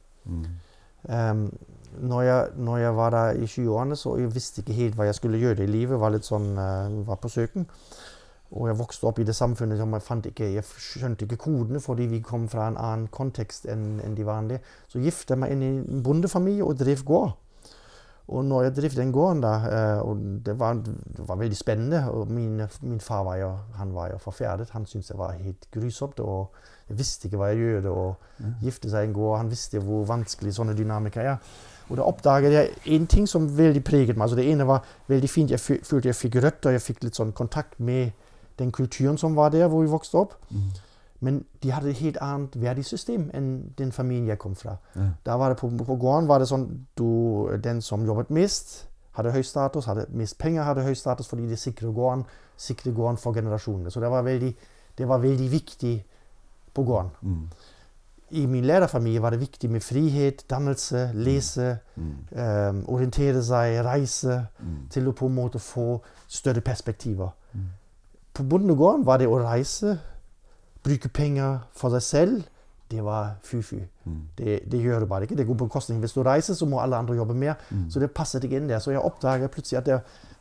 Um, 1.10 1.52
når, 2.02 2.22
jeg, 2.22 2.50
når 2.56 2.78
jeg 2.78 2.96
var 2.96 3.10
der 3.16 3.40
i 3.42 3.46
20-årene, 3.46 3.96
så 3.96 4.18
jeg 4.18 4.36
visste 4.36 4.62
ikke 4.62 4.78
helt 4.78 4.98
hva 5.00 5.08
jeg 5.08 5.18
skulle 5.18 5.42
gjøre 5.42 5.64
i 5.64 5.72
livet. 5.72 6.00
Var 6.00 6.14
litt 6.14 6.28
sånn, 6.28 6.54
uh, 6.58 7.02
var 7.08 7.20
på 7.24 7.32
søken. 7.32 7.68
Og 8.56 8.70
jeg 8.70 8.78
vokste 8.80 9.08
opp 9.10 9.18
i 9.20 9.26
det 9.28 9.36
samfunnet 9.36 9.80
som 9.80 9.92
jeg 9.92 10.04
fant 10.06 10.28
ikke 10.30 10.46
Jeg 10.54 10.64
skjønte 10.64 11.26
ikke 11.26 11.40
kodene 11.42 11.82
fordi 11.84 12.06
vi 12.08 12.22
kom 12.24 12.46
fra 12.48 12.70
en 12.70 12.78
annen 12.80 13.10
kontekst 13.12 13.68
enn 13.68 13.98
en 14.04 14.16
de 14.16 14.24
vanlige. 14.28 14.64
Så 14.88 15.04
giftet 15.04 15.36
jeg 15.36 15.42
meg 15.42 15.52
inn 15.56 15.66
i 15.66 15.74
en 15.74 16.06
bondefamilie 16.06 16.64
og 16.64 16.80
drev 16.80 17.04
gård. 17.08 17.36
Og 18.28 18.44
når 18.44 18.66
jeg 18.66 18.76
drev 18.76 18.96
den 18.96 19.12
gården 19.16 19.42
da, 19.44 19.52
eh, 19.72 20.00
og 20.04 20.24
det 20.44 20.58
var, 20.60 20.74
det 20.84 21.28
var 21.30 21.40
veldig 21.40 21.58
spennende 21.58 22.02
og 22.12 22.32
min, 22.32 22.60
min 22.82 23.00
far 23.00 23.24
var 23.24 23.38
jo, 23.40 23.52
han 23.76 23.94
var 23.96 24.12
jo 24.12 24.18
forferdet. 24.20 24.74
Han 24.76 24.86
syntes 24.86 25.14
det 25.14 25.18
var 25.20 25.38
helt 25.40 25.68
grusomt. 25.72 26.20
og 26.20 26.52
Jeg 26.90 27.00
visste 27.00 27.28
ikke 27.28 27.40
hva 27.40 27.52
jeg 27.54 27.62
gjorde. 27.64 27.90
og 27.90 28.52
Gifte 28.64 28.92
seg 28.92 29.06
i 29.06 29.08
en 29.08 29.16
gård. 29.16 29.38
Han 29.38 29.52
visste 29.52 29.80
hvor 29.80 30.04
vanskelig 30.08 30.56
sånne 30.56 30.76
dynamikker 30.76 31.22
er. 31.22 31.38
Og 31.90 31.98
da 31.98 32.04
oppdaget 32.04 32.54
jeg 32.54 32.70
en 32.98 33.08
ting 33.08 33.28
som 33.30 33.48
veldig 33.58 33.84
preget 33.84 34.18
meg. 34.18 34.26
Altså 34.26 34.36
det 34.36 34.50
ene 34.52 34.68
var 34.68 34.84
veldig 35.08 35.30
fint. 35.30 35.52
Jeg 35.52 35.60
følte 35.60 36.10
jeg 36.10 36.16
fikk 36.16 36.36
røtter. 36.44 36.76
Jeg 36.76 36.84
fikk 36.84 37.04
litt 37.04 37.16
sånn 37.16 37.32
kontakt 37.32 37.80
med 37.80 38.12
den 38.60 38.72
kulturen 38.72 39.18
som 39.18 39.36
var 39.36 39.54
der 39.54 39.68
hvor 39.68 39.82
vi 39.86 39.92
vokste 39.92 40.18
opp. 40.18 40.36
Mm. 40.50 40.68
Men 41.20 41.46
de 41.64 41.72
hadde 41.72 41.90
et 41.90 42.02
helt 42.02 42.18
annet 42.22 42.58
verdisystem 42.62 43.30
enn 43.34 43.48
den 43.78 43.92
familien 43.92 44.28
jeg 44.28 44.40
kom 44.42 44.56
fra. 44.56 44.76
Ja. 44.96 45.10
Da 45.26 45.38
var 45.38 45.50
det 45.54 45.58
på, 45.62 45.70
på 45.70 45.96
gården 45.96 46.28
var 46.30 46.40
det 46.40 46.50
sånn 46.50 46.68
du, 46.98 47.08
Den 47.64 47.82
som 47.82 48.06
jobbet 48.06 48.30
mest, 48.30 48.84
hadde 49.18 49.34
høy 49.34 49.42
status. 49.42 49.88
Hadde 49.90 50.06
mest 50.14 50.38
penger, 50.38 50.68
hadde 50.68 50.86
høy 50.86 50.94
status 50.98 51.30
fordi 51.30 51.48
det 51.50 51.58
sikret 51.62 51.96
gården, 51.96 52.26
sikret 52.58 52.96
gården 52.96 53.18
for 53.22 53.34
generasjonene. 53.34 53.92
Så 53.92 54.04
det 54.04 54.12
var 54.14 54.28
veldig, 54.28 54.54
det 54.98 55.10
var 55.10 55.24
veldig 55.24 55.50
viktig 55.52 55.96
på 56.74 56.86
gården. 56.86 57.12
Mm. 57.22 57.74
I 58.32 58.46
min 58.46 58.66
lærerfamilie 58.66 59.22
var 59.22 59.30
det 59.30 59.40
viktig 59.40 59.70
med 59.72 59.82
frihet, 59.82 60.44
dannelse, 60.50 61.12
lese, 61.14 61.78
Mm. 61.96 62.04
um, 62.40 62.84
orientere 62.90 63.44
seg, 63.44 63.86
reise. 63.86 64.46
Mm. 64.60 64.88
Til 64.90 65.08
å 65.08 65.12
på 65.12 65.26
en 65.26 65.36
måte 65.36 65.60
få 65.60 66.02
større 66.28 66.62
perspektiver. 66.62 67.30
Mm. 67.54 67.62
På 68.34 68.44
bondegården 68.44 69.06
var 69.06 69.18
det 69.18 69.28
å 69.28 69.40
reise, 69.42 70.00
bruke 70.84 71.10
penger 71.10 71.60
for 71.74 71.90
seg 71.90 72.02
selv. 72.02 72.44
Det 72.92 73.04
var 73.04 73.36
fy-fy. 73.44 73.80
Mm. 74.06 74.22
Det, 74.38 74.60
det 74.72 74.82
gjør 74.84 75.00
du 75.00 75.06
bare 75.06 75.24
ikke. 75.24 75.36
Det 75.36 75.48
går 75.48 75.56
på 75.58 75.66
bekostning. 75.68 76.00
Hvis 76.00 76.14
du 76.14 76.22
reiser, 76.24 76.54
så 76.54 76.66
må 76.66 76.80
alle 76.80 76.96
andre 76.96 77.16
jobbe 77.16 77.34
mer. 77.34 77.56
Mm. 77.72 77.90
Så 77.92 78.00
det 78.00 78.12
passet 78.12 78.44
ikke 78.44 78.58
inn 78.62 78.70
der. 78.70 78.80
Så 78.80 78.92
jeg 78.92 79.02
oppdaget 79.02 79.52
plutselig 79.52 79.78
at 79.78 79.86
det, 79.86 80.00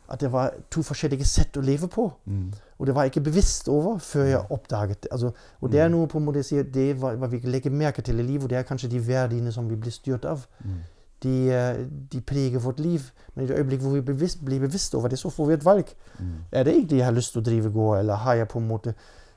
at 0.09 0.19
det 0.21 0.31
var 0.31 0.53
to 0.71 0.81
forskjellige 0.81 1.25
sett 1.25 1.57
å 1.57 1.61
leve 1.61 1.87
på. 1.87 2.11
Mm. 2.77 2.79
Og 2.79 2.87
det 2.87 2.95
var 2.95 3.01
jeg 3.03 3.11
ikke 3.15 3.23
bevisst 3.29 3.67
over 3.69 3.97
før 3.97 4.23
jeg 4.23 4.45
oppdaget 4.49 5.03
det. 5.03 5.09
Altså, 5.11 5.31
og 5.61 5.71
det 5.71 5.79
er 5.79 5.87
Mm. 5.87 5.91
noe 5.95 6.07
på 6.07 6.17
en 6.17 6.25
måte 6.25 6.35
jeg 6.37 6.45
sier, 6.45 6.63
det 6.63 6.89
er 6.91 6.93
hva, 6.93 7.27
vi 7.27 7.39
legger 7.43 7.71
merke 7.71 8.01
til 8.01 8.19
i 8.19 8.23
livet, 8.23 8.43
og 8.43 8.49
det 8.49 8.57
er 8.57 8.63
kanskje 8.63 8.89
de 8.89 8.99
verdiene 9.07 9.51
som 9.51 9.69
vi 9.69 9.75
blir 9.75 9.91
styrt 9.91 10.25
av. 10.25 10.45
Mm. 10.63 10.77
De, 11.23 11.49
eh, 11.51 11.85
de 12.11 12.21
preger 12.21 12.59
vårt 12.59 12.79
liv. 12.79 13.01
Men 13.35 13.45
i 13.45 13.47
det 13.47 13.57
øyeblikk 13.57 13.81
hvor 13.81 13.93
vi 13.93 14.01
bevisst, 14.01 14.45
blir 14.45 14.59
bevisst 14.59 14.93
over 14.95 15.07
det, 15.07 15.17
så 15.19 15.29
får 15.29 15.47
vi 15.47 15.53
et 15.53 15.65
valg. 15.65 15.85
Mm. 16.19 16.25
Er 16.51 16.63
det 16.63 16.73
egentlig 16.75 16.97
jeg 16.97 17.05
har 17.05 17.11
lyst 17.13 17.31
til 17.33 17.41
å 17.41 17.45
drive 17.45 17.71
gård, 17.71 17.99
eller 17.99 18.15
har 18.15 18.33
jeg 18.35 18.47
på 18.47 18.59
en 18.59 18.67
måte 18.67 18.93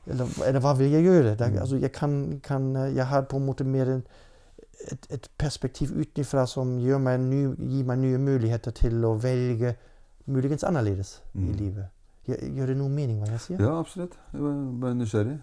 Eller, 0.06 0.26
eller 0.46 0.60
hva 0.60 0.72
vil 0.78 0.90
jeg 0.90 1.04
gjøre? 1.04 1.36
Det, 1.36 1.52
Mm. 1.52 1.58
altså, 1.60 1.76
jeg, 1.76 1.92
kan, 1.92 2.40
kan, 2.42 2.76
eh, 2.76 2.94
jeg 2.96 3.06
har 3.06 3.20
på 3.22 3.36
en 3.36 3.46
måte 3.46 3.64
mer 3.64 3.84
en, 3.84 4.02
et, 4.92 5.06
et 5.10 5.28
perspektiv 5.38 5.90
utenfra 5.92 6.46
som 6.46 6.78
gjør 6.80 6.98
meg 6.98 7.20
ny, 7.20 7.54
gir 7.68 7.84
meg 7.84 7.98
nye 7.98 8.18
muligheter 8.18 8.70
til 8.70 8.92
å 9.04 9.14
velge 9.22 9.74
muligens 10.26 10.64
annerledes 10.64 11.20
i 11.34 11.38
Mm. 11.38 11.52
livet. 11.56 11.84
Gjør, 12.28 12.66
det 12.68 12.76
noe 12.76 12.88
mening 12.92 13.18
hva 13.22 13.30
jeg 13.32 13.40
sier? 13.40 13.60
Ja, 13.64 13.78
absolutt. 13.80 14.12
Jeg 14.34 14.42
var 14.44 14.58
bare 14.82 14.94
nysgjerrig. 14.98 15.38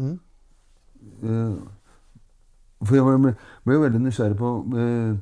Mm? 0.00 0.18
Eh, 1.22 1.54
For 2.86 2.96
jeg 2.98 3.04
ble, 3.22 3.34
ble 3.68 3.76
veldig 3.84 4.00
nysgjerrig 4.02 4.36
på 4.40 4.48
eh, 4.74 5.12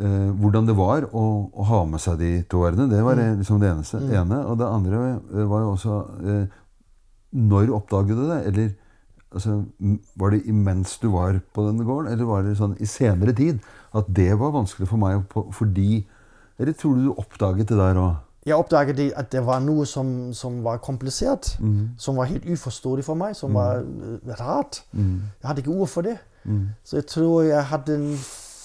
eh, 0.00 0.30
hvordan 0.40 0.66
det 0.70 0.76
var 0.78 1.04
å, 1.12 1.24
å 1.52 1.66
ha 1.68 1.82
med 1.90 2.00
seg 2.00 2.16
de 2.22 2.30
to 2.48 2.62
årene. 2.64 2.86
Det 2.88 3.02
var 3.04 3.18
Mm. 3.20 3.38
liksom 3.42 3.60
det 3.60 3.68
eneste, 3.74 4.00
Mm. 4.00 4.14
ene. 4.22 4.38
Og 4.46 4.56
det 4.58 4.66
andre 4.70 5.02
eh, 5.34 5.44
var 5.50 5.60
jo 5.66 5.74
også 5.74 5.98
eh, 6.24 6.46
Når 7.34 7.68
oppdaget 7.74 8.14
du 8.16 8.28
det? 8.30 8.40
Eller 8.46 8.74
altså, 9.34 9.64
var 10.16 10.30
det 10.30 10.46
imens 10.46 10.98
du 11.02 11.08
var 11.10 11.40
på 11.52 11.66
denne 11.66 11.84
gården, 11.84 12.12
eller 12.12 12.24
var 12.24 12.42
det 12.46 12.56
sånn 12.56 12.76
i 12.80 12.86
senere 12.86 13.34
tid 13.34 13.58
at 13.92 14.06
det 14.14 14.38
var 14.38 14.52
vanskelig 14.54 14.86
for 14.88 14.96
meg 14.96 15.26
på, 15.28 15.50
fordi 15.52 16.06
Eller 16.58 16.72
tror 16.72 16.94
du 16.94 17.08
du 17.08 17.14
oppdaget 17.18 17.66
det 17.66 17.76
der 17.76 17.96
òg? 17.98 18.14
Jeg 18.46 18.54
oppdaget 18.56 18.96
det, 18.96 19.12
at 19.16 19.30
det 19.32 19.40
var 19.46 19.60
noe 19.60 19.86
som, 19.86 20.32
som 20.36 20.62
var 20.64 20.76
komplisert. 20.78 21.56
Mm. 21.60 21.90
Som 21.98 22.16
var 22.16 22.24
helt 22.28 22.44
uforståelig 22.44 23.04
for 23.04 23.14
meg. 23.14 23.36
Som 23.36 23.50
Mm. 23.50 23.54
var 23.54 23.76
eh, 23.78 24.40
rart. 24.40 24.82
Mm. 24.92 25.20
Jeg 25.42 25.48
hadde 25.48 25.60
ikke 25.64 25.70
ord 25.80 25.88
for 25.88 26.02
det. 26.02 26.18
Mm. 26.44 26.68
Så 26.84 26.96
jeg 26.96 27.06
tror 27.06 27.42
jeg 27.42 27.64
hadde 27.64 27.94
en 27.94 28.16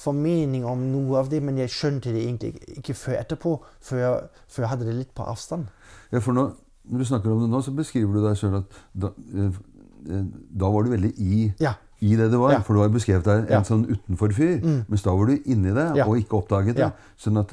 formening 0.04 0.66
om 0.66 0.80
noe 0.92 1.18
av 1.20 1.30
det, 1.30 1.42
men 1.44 1.58
jeg 1.58 1.70
skjønte 1.70 2.12
det 2.14 2.24
egentlig 2.26 2.54
ikke- 2.78 2.94
før 2.96 3.20
etterpå. 3.20 3.60
Før 3.82 3.98
jeg, 3.98 4.22
før 4.48 4.64
jeg 4.64 4.70
hadde 4.70 4.86
det 4.86 4.96
litt 4.96 5.14
på 5.16 5.24
avstand. 5.28 5.68
Ja, 6.12 6.20
for 6.20 6.32
nå, 6.34 6.52
når 6.90 6.98
du 6.98 7.06
snakker 7.06 7.32
om 7.32 7.42
det 7.42 7.50
nå, 7.50 7.62
så 7.62 7.76
beskriver 7.76 8.14
du 8.14 8.28
deg 8.28 8.36
sjøl 8.38 8.58
at 8.58 8.66
da, 8.98 9.08
eh, 9.36 9.52
eh, 10.10 10.24
da 10.58 10.70
var 10.70 10.84
du 10.84 10.90
veldig 10.90 11.14
i, 11.20 11.54
Ja. 11.60 11.74
i 12.02 12.16
det 12.16 12.32
det 12.32 12.40
var. 12.40 12.52
Ja. 12.52 12.60
For 12.60 12.74
du 12.74 12.80
har 12.82 12.90
beskrevet 12.90 13.24
deg 13.24 13.46
en 13.46 13.52
Ja. 13.52 13.62
sånn 13.62 13.86
utenfor-fyr. 13.88 14.62
Mm. 14.64 14.86
Mens 14.90 15.04
da 15.04 15.12
var 15.16 15.26
du 15.26 15.38
inni 15.46 15.74
det 15.74 16.06
og 16.08 16.18
ikke 16.18 16.38
oppdaget 16.44 16.76
det. 16.76 16.92
Sånn 17.18 17.40
at 17.40 17.52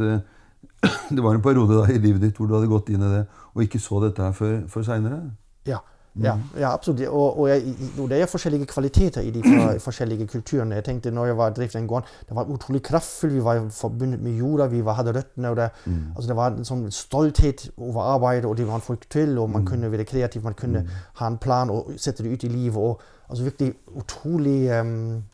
det 1.16 1.24
var 1.24 1.34
en 1.34 1.42
periode 1.44 1.80
da 1.80 1.90
i 1.92 1.98
livet 1.98 2.22
ditt 2.22 2.38
hvor 2.38 2.48
du 2.48 2.56
hadde 2.56 2.70
gått 2.70 2.92
inn 2.94 3.02
i 3.02 3.12
det 3.12 3.26
og 3.54 3.62
ikke 3.64 3.80
så 3.80 4.00
dette 4.04 4.22
her 4.22 4.34
før, 4.36 4.56
før 4.68 4.84
seinere. 4.84 5.20
Ja, 5.66 5.78
ja, 6.22 6.34
ja 6.58 6.72
absolutt. 6.72 7.00
Og, 7.08 7.38
og, 7.40 7.48
jeg, 7.48 7.74
og 8.00 8.08
det 8.10 8.20
er 8.20 8.30
forskjellige 8.30 8.68
kvaliteter 8.70 9.24
i 9.24 9.32
de 9.34 9.42
forskjellige 9.86 10.26
kulturene. 10.30 10.78
Jeg 10.78 10.84
tenkte 10.84 11.12
når 11.14 11.30
jeg 11.30 11.38
var 11.38 11.54
drev 11.56 11.72
den 11.72 11.88
gården, 11.88 12.08
det 12.28 12.36
var 12.36 12.52
utrolig 12.52 12.82
kraftfullt. 12.82 13.34
Vi 13.34 13.44
var 13.44 13.60
forbundet 13.72 14.22
med 14.22 14.38
jorda, 14.40 14.66
vi 14.72 14.84
var, 14.84 14.98
hadde 15.00 15.16
røttene. 15.16 15.54
det, 15.56 15.70
altså 16.16 16.28
det 16.28 16.36
var 16.36 16.56
en 16.56 16.68
sånn 16.68 16.86
stolthet 16.92 17.68
over 17.76 18.00
arbeidet, 18.14 18.44
og 18.48 18.56
det 18.56 18.68
man 18.68 18.84
fikk 18.84 19.08
til. 19.12 19.36
Og 19.38 19.50
man 19.50 19.66
kunne 19.66 19.92
være 19.92 20.08
kreativ, 20.08 20.44
man 20.44 20.56
kunne 20.58 20.86
ha 21.20 21.30
en 21.30 21.38
plan 21.38 21.72
og 21.72 21.92
sette 21.96 22.24
det 22.24 22.32
ut 22.32 22.48
i 22.48 22.52
livet. 22.52 22.76
og 22.76 23.00
altså 23.28 23.44
Virkelig 23.44 23.74
utrolig 23.96 24.58
um, 24.80 25.24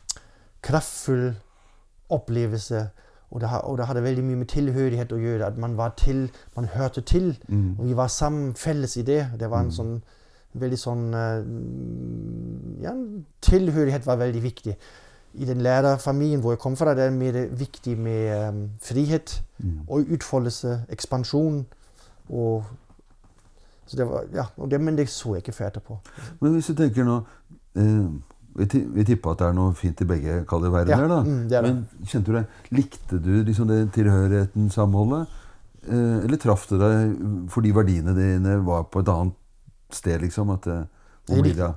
kraftfull 0.63 1.33
opplevelse. 2.09 2.87
Og 3.33 3.41
det, 3.41 3.49
og 3.65 3.77
det 3.79 3.85
hadde 3.89 4.03
veldig 4.05 4.23
mye 4.27 4.39
med 4.43 4.47
tilhørighet 4.53 5.13
å 5.15 5.17
gjøre. 5.17 5.47
At 5.49 5.57
man 5.57 5.73
var 5.77 5.95
til, 5.97 6.27
man 6.55 6.67
hørte 6.69 7.01
til. 7.01 7.31
Mm. 7.49 7.79
Og 7.79 7.87
vi 7.87 7.95
var 7.97 8.11
sammen, 8.13 8.51
felles 8.53 8.93
i 9.01 9.01
det. 9.07 9.23
Det 9.41 9.49
var 9.49 9.65
en 9.65 9.71
sånn 9.73 9.95
veldig 10.61 10.77
sånn 10.77 11.07
eh, 11.17 12.83
Ja, 12.85 12.91
tilhørighet 13.41 14.05
var 14.05 14.19
veldig 14.21 14.43
viktig. 14.43 14.75
I 15.33 15.45
den 15.49 15.63
lærerfamilien 15.65 16.43
hvor 16.43 16.53
jeg 16.53 16.59
kom 16.61 16.75
fra, 16.77 16.93
det 16.93 17.07
er 17.07 17.15
mer 17.15 17.39
viktig 17.57 17.97
med 17.97 18.49
um, 18.49 18.69
frihet 18.81 19.39
Mm. 19.63 19.79
og 19.87 20.09
utfoldelse, 20.11 20.81
ekspansjon. 20.91 21.65
Og, 22.29 22.63
så 23.85 23.97
det 23.97 24.05
var, 24.09 24.25
ja, 24.33 24.43
det, 24.69 24.81
men 24.81 24.97
det 24.97 25.05
så 25.09 25.33
jeg 25.37 25.43
ikke 25.45 25.51
før 25.55 25.67
etterpå. 25.71 25.97
Men 26.41 26.51
hvis 26.57 26.67
du 26.67 26.73
tenker 26.75 27.07
nå 27.07 27.15
eh, 27.79 28.09
Vi, 28.55 28.65
ti- 28.69 29.03
tipper 29.07 29.31
at 29.33 29.39
det 29.41 29.47
er 29.47 29.53
noe 29.57 29.73
fint 29.73 30.01
i 30.01 30.05
begge 30.05 30.39
kaller 30.49 30.69
verdener. 30.73 31.07
Da. 31.09 31.21
mm, 31.25 31.43
det 31.49 31.61
det. 31.61 31.61
Men 31.63 32.07
kjente 32.09 32.31
du 32.31 32.37
det? 32.37 32.43
Likte 32.71 33.19
du 33.19 33.31
liksom 33.43 33.67
det 33.67 33.79
tilhørigheten, 33.95 34.69
samholdet? 34.69 35.27
Eh, 35.87 36.19
eller 36.23 36.37
traff 36.39 36.67
det 36.69 36.79
deg 36.79 37.15
fordi 37.51 37.71
verdiene 37.75 38.13
dine 38.15 38.59
var 38.65 38.85
på 38.93 39.01
et 39.03 39.09
annet 39.09 39.33
sted, 39.91 40.21
liksom? 40.21 40.53
At, 40.53 40.67
eh, 40.67 40.83
hvor 41.27 41.41
blir 41.41 41.57
det? 41.57 41.71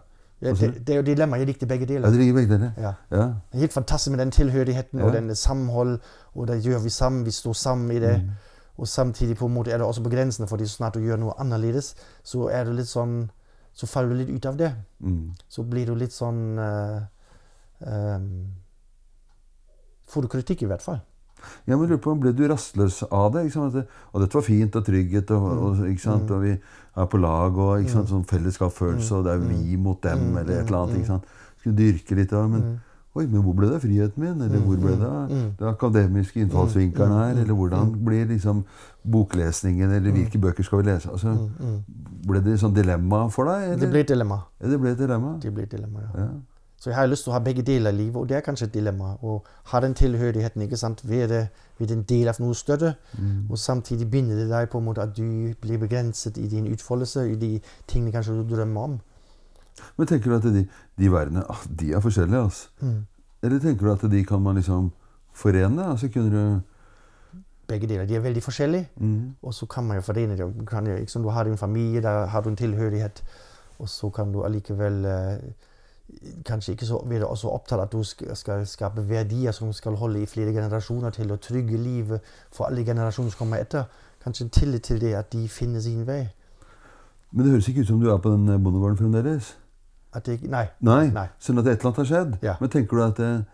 Ja, 0.44 0.52
det, 0.52 0.84
det 0.86 0.92
er 0.92 0.96
jo 1.00 1.02
dilemmaet. 1.06 1.40
Jeg 1.40 1.48
likte 1.48 1.66
begge 1.66 1.86
deler. 1.88 2.04
Ja, 2.04 2.12
det 2.12 2.20
ligger 2.20 2.34
begge 2.34 2.52
deler? 2.52 2.72
Ja. 2.76 2.92
Ja. 3.10 3.24
Det 3.50 3.56
er 3.56 3.64
helt 3.64 3.72
fantastisk 3.72 4.12
med 4.12 4.20
den 4.20 4.30
tilhørigheten 4.36 5.00
og 5.00 5.12
den 5.14 5.34
samhold. 5.34 5.96
Og 6.34 6.48
det 6.48 6.58
gjør 6.64 6.82
vi 6.84 6.92
sammen. 6.92 7.24
Vi 7.24 7.32
står 7.32 7.52
sammen 7.56 7.90
i 7.90 7.98
det. 8.02 8.18
Mm. 8.20 8.30
Og 8.76 8.88
samtidig 8.88 9.36
på 9.40 9.46
en 9.48 9.54
måte 9.54 9.72
er 9.72 9.80
det 9.80 9.86
også 9.86 10.02
begrensende, 10.04 10.48
fordi 10.48 10.66
så 10.68 10.76
snart 10.76 10.94
du 10.94 11.00
gjør 11.00 11.16
noe 11.16 11.32
annerledes, 11.40 11.94
så 12.24 12.50
er 12.52 12.68
det 12.68 12.74
litt 12.76 12.90
sånn 12.92 13.30
Så 13.76 13.86
faller 13.90 14.14
du 14.14 14.22
litt 14.22 14.30
ut 14.32 14.46
av 14.48 14.56
det. 14.56 14.70
Mm. 15.04 15.34
Så 15.52 15.64
blir 15.68 15.90
du 15.90 15.94
litt 16.00 16.14
sånn 16.16 16.56
uh, 16.56 17.02
um, 17.84 18.30
Får 20.06 20.22
du 20.24 20.28
kritikk, 20.32 20.62
i 20.62 20.68
hvert 20.70 20.84
fall. 20.84 21.00
Ja, 21.66 21.76
men 21.76 21.84
lurer 21.90 21.98
på, 22.00 22.14
Ble 22.18 22.32
du 22.32 22.44
rastløs 22.48 23.02
av 23.10 23.32
det? 23.34 23.42
Det- 23.52 23.86
Og 24.14 24.20
dette 24.22 24.38
var 24.38 24.42
fint 24.46 24.76
og 24.76 24.84
trygghet, 24.86 25.30
og, 25.36 25.46
og, 25.66 25.82
ikke 25.90 26.00
sant? 26.00 26.30
og 26.30 26.42
vi 26.42 26.52
er 26.54 27.06
på 27.12 27.20
lag 27.20 27.58
og 27.58 27.80
ikke 27.82 27.92
sant? 27.92 28.08
sånn 28.08 28.24
fellesskapsfølelse, 28.24 29.14
og 29.18 29.24
det 29.26 29.32
er 29.34 29.44
vi 29.44 29.76
mot 29.76 30.00
dem, 30.02 30.36
eller 30.38 30.60
et 30.62 30.66
eller 30.70 30.78
annet. 30.78 30.96
ikke 31.02 31.06
sant? 31.06 31.26
Skulle 31.60 31.76
dyrke 31.76 32.14
litt 32.16 32.32
av 32.32 32.48
men, 32.50 32.80
Oi, 33.16 33.24
men 33.26 33.40
hvor 33.40 33.54
ble 33.56 33.70
det 33.70 33.78
av 33.78 33.84
friheten 33.84 34.20
min? 34.20 34.40
Eller 34.44 34.60
hvor 34.60 34.76
ble 34.80 34.96
det 35.00 35.06
av 35.08 35.30
den 35.30 35.68
akademiske 35.70 36.42
innfallsvinkelen 36.42 37.14
her? 37.16 37.38
Eller 37.44 37.56
hvordan 37.56 37.94
blir 38.04 38.26
liksom 38.28 38.64
boklesningen, 39.06 39.94
eller 39.96 40.12
hvilke 40.12 40.40
bøker 40.42 40.66
skal 40.66 40.82
vi 40.82 40.90
lese? 40.90 41.08
Altså, 41.14 41.32
ble 42.26 42.42
det 42.44 42.58
sånn 42.60 42.76
dilemma 42.76 43.22
for 43.32 43.48
deg? 43.48 43.70
Eller? 43.70 43.80
Det 43.80 43.88
ble 43.94 44.04
et 44.04 44.12
dilemma. 44.12 44.42
Ja, 44.60 44.68
det 44.74 44.82
ble 44.82 44.92
et 44.92 45.00
dilemma. 45.00 45.32
Det 45.40 45.54
ble 45.56 45.64
et 45.64 45.72
dilemma, 45.72 46.04
ja. 46.04 46.26
Ja. 46.26 46.28
Så 46.76 46.90
jeg 46.90 46.98
har 46.98 47.08
lyst 47.08 47.24
til 47.24 47.32
å 47.32 47.34
ha 47.38 47.40
begge 47.40 47.62
deler 47.64 47.94
i 47.94 47.96
livet, 47.96 48.16
og 48.20 48.28
det 48.28 48.36
er 48.36 48.42
kanskje 48.44 48.66
et 48.68 48.74
dilemma. 48.74 49.14
Å 49.24 49.38
ha 49.72 49.78
den 49.80 49.94
tilhørigheten, 49.96 50.60
ikke 50.66 50.76
sant, 50.76 51.00
være, 51.08 51.46
være 51.80 51.96
en 51.96 52.04
del 52.04 52.28
av 52.28 52.36
noe 52.42 52.54
større, 52.54 52.92
og 53.48 53.56
samtidig 53.58 54.10
binde 54.12 54.36
det 54.36 54.50
deg 54.50 54.68
på 54.68 54.82
en 54.82 54.84
måte 54.90 55.06
at 55.06 55.16
du 55.16 55.54
blir 55.62 55.80
begrenset 55.80 56.36
i 56.36 56.44
din 56.52 56.68
utfoldelse, 56.68 57.24
i 57.32 57.38
de 57.40 57.54
tingene 57.88 58.12
kanskje 58.12 58.36
du 58.36 58.44
drømmer 58.52 58.90
om. 58.90 58.98
Men 59.96 60.06
tenker 60.06 60.30
du 60.30 60.36
at 60.36 60.46
de, 60.54 60.64
de 60.98 61.12
verdenene 61.12 61.44
ah, 61.50 61.64
de 61.80 61.92
er 61.92 62.00
forskjellige? 62.00 62.42
Altså. 62.42 62.68
Eller 63.42 63.60
tenker 63.60 63.86
du 63.86 63.92
at 63.92 64.10
de 64.10 64.24
kan 64.24 64.42
man 64.42 64.56
liksom 64.56 64.90
forene? 65.36 65.90
Altså 65.90 66.08
kunne 66.08 66.32
du 66.32 66.60
Begge 67.66 67.88
deler. 67.90 68.06
De 68.06 68.14
er 68.14 68.20
veldig 68.22 68.42
forskjellige, 68.42 68.88
og 69.42 69.54
så 69.54 69.66
kan 69.66 69.84
man 69.84 69.96
jo 69.96 70.02
forene 70.06 70.36
dem. 70.38 70.66
Kan, 70.66 70.84
liksom, 70.84 71.22
du 71.22 71.28
har 71.28 71.44
din 71.44 71.56
familie, 71.58 72.02
der 72.02 72.26
har 72.26 72.40
du 72.40 72.48
en 72.48 72.56
tilhørighet, 72.56 73.24
og 73.78 73.88
så 73.88 74.10
kan 74.10 74.32
du 74.32 74.44
allikevel 74.44 75.04
eh, 75.04 75.38
kanskje 76.46 76.72
ikke 76.72 76.86
så, 76.86 77.02
være 77.06 77.36
så 77.36 77.48
opptatt 77.48 77.80
at 77.80 77.92
du 77.92 78.04
skal, 78.04 78.36
skal 78.36 78.66
skape 78.66 79.08
verdier 79.08 79.52
som 79.52 79.72
skal 79.72 79.96
holde 79.96 80.22
i 80.22 80.26
flere 80.26 80.52
generasjoner 80.52 81.10
til 81.10 81.32
å 81.32 81.36
trygge 81.42 81.76
livet 81.76 82.20
for 82.52 82.68
alle 82.68 82.84
generasjoner 82.84 83.30
som 83.30 83.38
kommer 83.38 83.58
etter. 83.66 83.84
Kanskje 84.22 84.44
en 84.44 84.50
tillit 84.50 84.82
til 84.82 85.00
det 85.00 85.14
at 85.14 85.32
de 85.32 85.48
finner 85.48 85.80
sin 85.80 86.06
vei. 86.06 86.22
Men 87.32 87.44
det 87.44 87.52
høres 87.52 87.68
ikke 87.68 87.80
ut 87.80 87.90
som 87.90 88.00
du 88.00 88.10
er 88.12 88.22
på 88.22 88.30
den 88.30 88.46
bondegården 88.62 88.96
fremdeles? 88.96 89.56
Ikke- 90.24 90.48
nei. 90.50 90.68
Nei. 90.80 91.10
Nei. 91.10 91.28
Sånn 91.38 91.58
at 91.58 91.66
et 91.66 91.78
eller 91.80 91.92
annet 91.92 91.96
har 91.96 92.04
skjedd? 92.04 92.38
Ja. 92.42 92.56
Men 92.60 92.68
tenker 92.70 92.96
du 92.96 93.02
at 93.04 93.16
det, 93.16 93.46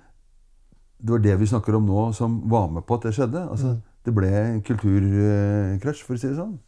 det 1.02 1.10
var 1.10 1.18
det 1.18 1.38
vi 1.40 1.46
snakker 1.46 1.74
om 1.76 1.86
nå, 1.86 2.12
som 2.14 2.40
var 2.48 2.68
med 2.70 2.86
på 2.86 2.94
at 2.94 3.02
det 3.02 3.14
skjedde? 3.14 3.48
Altså, 3.50 3.80
Det 4.04 4.12
ble 4.14 4.60
kulturkrasj, 4.66 6.02
for 6.02 6.14
å 6.14 6.18
si 6.18 6.26
det 6.28 6.36
sånn? 6.36 6.58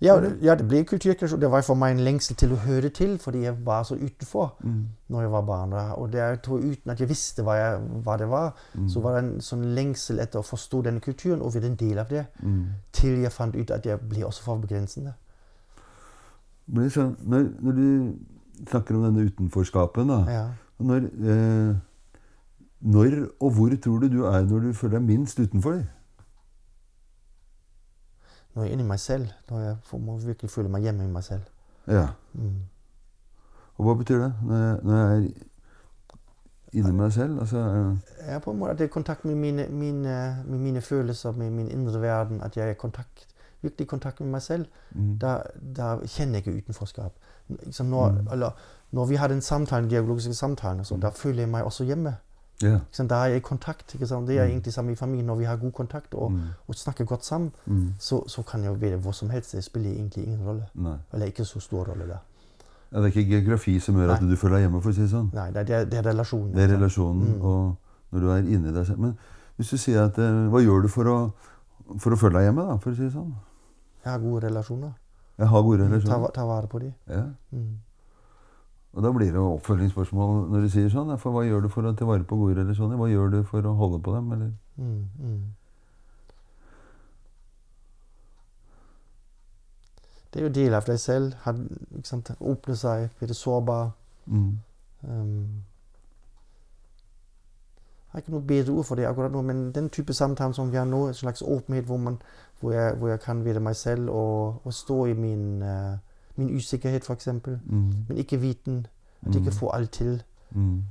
Ja, 0.00 0.14
ja, 0.42 0.54
det 0.54 0.64
ble 0.68 0.82
kulturkrasj, 0.84 1.34
og 1.34 1.40
det 1.40 1.50
var 1.50 1.62
for 1.62 1.74
meg 1.76 1.92
en 1.96 2.04
lengsel 2.04 2.36
til 2.36 2.52
å 2.52 2.56
høre 2.56 2.88
til, 2.90 3.18
fordi 3.18 3.42
jeg 3.44 3.54
var 3.64 3.82
så 3.84 3.94
utenfor 3.96 4.52
når 5.08 5.20
jeg 5.22 5.30
var 5.30 5.42
barn. 5.42 5.72
Og 5.98 6.10
det 6.12 6.18
jeg 6.20 6.42
tror 6.42 6.58
uten 6.64 6.90
at 6.90 6.98
jeg 7.00 7.08
visste 7.08 7.42
hva, 7.44 7.54
jeg, 7.56 7.80
hva 8.04 8.16
det 8.18 8.28
var, 8.28 8.54
så 8.88 9.00
var 9.00 9.12
det 9.20 9.24
en 9.24 9.40
sånn 9.40 9.74
lengsel 9.74 10.18
etter 10.20 10.38
å 10.40 10.42
forstå 10.42 10.82
denne 10.84 11.00
kulturen 11.00 11.42
og 11.42 11.52
være 11.54 11.66
en 11.66 11.76
del 11.76 11.98
av 11.98 12.08
det, 12.08 12.26
til 12.92 13.20
jeg 13.22 13.32
fant 13.32 13.54
ut 13.56 13.70
at 13.70 13.84
jeg 13.86 13.98
ble 14.00 14.24
også 14.24 14.42
for 14.42 14.56
begrensende. 14.64 15.14
Sånn, 16.90 17.16
når, 17.28 17.50
når 17.60 17.72
du 17.72 18.16
snakker 18.68 18.96
om 18.96 19.02
denne 19.08 19.26
utenforskapen, 19.30 20.10
Ja. 20.28 20.44
når, 20.78 20.96
eh, 21.06 21.74
når 22.80 23.28
og 23.40 23.50
hvor 23.52 23.76
tror 23.82 23.98
du 24.00 24.08
du 24.08 24.24
er 24.24 24.42
når 24.44 24.60
du 24.60 24.72
føler 24.72 24.98
deg 24.98 25.06
minst 25.08 25.38
utenfor? 25.40 25.82
Når 28.54 28.62
jeg 28.62 28.70
er 28.70 28.72
inni 28.72 28.84
meg 28.86 29.00
selv, 29.00 29.26
når 29.50 29.60
jeg 29.60 29.76
må 30.00 30.18
virkelig 30.18 30.50
føle 30.50 30.68
meg 30.70 30.82
hjemme 30.82 31.04
i 31.04 31.10
meg 31.10 31.24
selv. 31.26 31.42
Ja. 31.90 32.06
Og 33.76 33.84
hva 33.86 33.94
betyr 33.98 34.18
det? 34.22 34.32
Når 34.46 34.56
jeg, 34.62 34.78
når 34.84 34.96
jeg 34.96 35.24
er 35.24 36.78
inni 36.78 36.92
meg 36.92 37.12
selv? 37.12 37.40
Altså, 37.40 37.58
Jeg 38.20 38.34
er 38.34 38.38
på 38.38 38.50
en 38.52 38.58
måte 38.58 38.70
at 38.70 38.78
det 38.78 38.84
er 38.84 38.92
kontakt 38.94 39.24
med 39.24 39.34
mine, 39.34 39.66
mine, 39.68 40.44
med 40.46 40.58
mine 40.58 40.80
følelser, 40.80 41.32
med 41.32 41.50
min 41.50 41.68
indre 41.70 42.00
verden. 42.00 42.40
At 42.42 42.56
jeg 42.56 42.66
er 42.68 42.70
i 42.70 42.78
kontakt, 42.78 43.26
virkelig 43.64 43.88
kontakt 43.90 44.20
med 44.20 44.30
meg 44.34 44.42
selv. 44.42 44.66
Da, 45.20 45.38
da 45.76 45.94
kjenner 46.04 46.40
jeg 46.40 46.46
ikke 46.46 46.58
utenforskap. 46.62 47.16
Liksom 47.48 47.90
når, 47.92 48.20
eller, 48.32 48.60
når 48.96 49.08
vi 49.10 49.18
har 49.20 49.32
den 49.32 49.42
samtalen, 49.44 49.90
dialogiske 49.90 50.34
samtalen, 50.34 50.84
så, 50.84 50.96
da 50.96 51.10
føler 51.14 51.44
jeg 51.44 51.52
meg 51.52 51.64
også 51.64 51.84
hjemme. 51.84 52.14
Yeah. 52.62 52.80
Liksom. 52.86 53.08
Da 53.10 53.14
er 53.24 53.34
jeg 53.34 53.42
i 53.42 53.44
kontakt. 53.44 53.96
Det 53.98 54.38
er 54.38 54.44
egentlig 54.44 54.72
samme 54.72 54.92
i 54.92 54.94
familien. 54.94 55.26
Når 55.26 55.40
vi 55.40 55.44
har 55.44 55.56
god 55.56 55.72
kontakt 55.72 56.14
og, 56.14 56.38
og 56.68 56.74
snakker 56.74 57.04
godt 57.04 57.24
sammen, 57.24 57.52
så, 57.98 58.22
så 58.28 58.42
kan 58.42 58.64
jeg 58.64 58.80
være 58.80 58.96
hvor 58.96 59.12
som 59.12 59.30
helst. 59.30 59.52
Det 59.52 59.64
spiller 59.64 59.90
egentlig 59.90 60.24
ingen 60.24 60.46
rolle. 60.46 60.68
Nei. 60.74 60.96
Eller 61.12 61.26
ikke 61.26 61.44
så 61.44 61.60
stor 61.60 61.84
rolle 61.84 62.08
da. 62.08 62.20
Ja, 62.94 63.00
det 63.02 63.04
er 63.04 63.16
ikke 63.16 63.30
geografi 63.30 63.80
som 63.82 63.96
gjør 63.98 64.12
at 64.14 64.22
Nei. 64.22 64.30
du 64.30 64.36
føler 64.38 64.54
deg 64.54 64.68
hjemme, 64.68 64.80
for 64.82 64.92
å 64.92 64.94
si 64.94 65.02
det 65.02 65.10
sånn. 65.10 65.30
Nei, 65.34 65.48
det 65.50 65.64
er, 65.66 65.86
det 65.90 65.98
er 65.98 66.04
relasjonen. 66.06 66.52
Det 66.54 66.62
er 66.62 66.68
relasjonen, 66.76 67.32
mm. 67.32 67.40
og 67.42 68.12
når 68.14 68.22
du 68.22 68.28
er 68.30 68.52
inni 68.54 68.74
deg 68.76 68.86
selv. 68.86 69.00
Men 69.02 69.16
hvis 69.58 69.72
du 69.74 69.80
sier 69.82 70.04
at 70.06 70.20
eh, 70.22 70.36
Hva 70.52 70.62
gjør 70.62 70.86
du 70.86 70.88
for 70.92 71.10
å, 71.10 71.16
for 71.98 72.14
å 72.14 72.18
føle 72.20 72.38
deg 72.38 72.48
hjemme, 72.48 72.68
da, 72.68 72.76
for 72.78 72.92
å 72.92 72.94
si 72.94 73.02
det 73.02 73.10
sånn? 73.16 73.32
Jeg 74.04 74.12
har 74.12 74.20
gode 74.20 74.46
relasjoner. 74.46 74.92
Jeg 75.38 75.48
har 75.48 75.62
gode 75.62 75.84
relasjoner. 75.84 76.30
ta 76.34 76.44
vare 76.44 76.66
på 76.66 76.78
dem. 76.78 76.92
Ja. 77.08 77.24
Og 78.92 79.02
da 79.02 79.10
blir 79.12 79.26
det 79.26 79.34
jo 79.34 79.54
oppfølgingsspørsmål 79.56 80.48
når 80.52 80.60
du 80.60 80.68
sier 80.70 80.88
sånn. 80.92 81.10
For 81.18 81.34
hva 81.34 81.42
gjør 81.46 81.64
du 81.64 81.68
for 81.72 81.86
å 81.88 81.94
ta 81.98 82.06
vare 82.06 82.22
på 82.22 82.38
gode 82.38 82.60
relasjoner? 82.60 82.96
Hva 83.00 83.10
gjør 83.10 83.32
du 83.32 83.42
for 83.48 83.66
å 83.66 83.74
holde 83.74 83.98
på 84.04 84.14
dem? 84.14 84.32
Eller? 84.36 84.52
Mm, 84.78 85.04
mm. 85.18 85.42
Det 90.30 90.40
er 90.40 90.46
jo 90.46 90.54
del 90.54 90.74
av 90.74 90.86
deg 90.86 90.98
selv. 90.98 91.34
Har? 91.42 91.58
Åpne 92.40 92.76
seg, 92.76 93.08
være 93.20 93.34
sårbar. 93.34 93.90
Mm. 94.26 94.58
Um, 95.02 95.62
jeg 98.14 98.20
har 98.20 98.22
ikke 98.22 98.32
noe 98.32 98.46
bedre 98.46 98.72
ord 98.72 98.86
for 98.86 98.98
det 98.98 99.06
akkurat 99.08 99.32
nå, 99.34 99.42
men 99.42 99.72
den 99.74 99.90
type 99.90 100.14
samtale 100.14 100.54
som 100.54 100.70
vi 100.70 100.78
har 100.78 100.86
nå, 100.86 101.08
en 101.08 101.14
slags 101.14 101.42
åpenhet 101.42 101.86
hvor, 101.86 101.98
man, 101.98 102.18
hvor, 102.60 102.72
jeg, 102.72 102.94
hvor 102.94 103.08
jeg 103.08 103.20
kan 103.20 103.44
være 103.44 103.60
meg 103.60 103.76
selv 103.76 104.08
og, 104.10 104.66
og 104.66 104.72
stå 104.74 105.04
i 105.06 105.12
min, 105.12 105.62
uh, 105.62 105.96
min 106.36 106.56
usikkerhet, 106.56 107.04
f.eks. 107.04 107.28
Mm. 107.66 107.92
Men 108.08 108.16
ikke 108.16 108.40
viten. 108.40 108.86
At 109.22 109.34
jeg 109.34 109.36
ikke 109.40 109.52
får 109.52 109.72
alt 109.72 109.90
til, 109.90 110.22
Mm. 110.50 110.82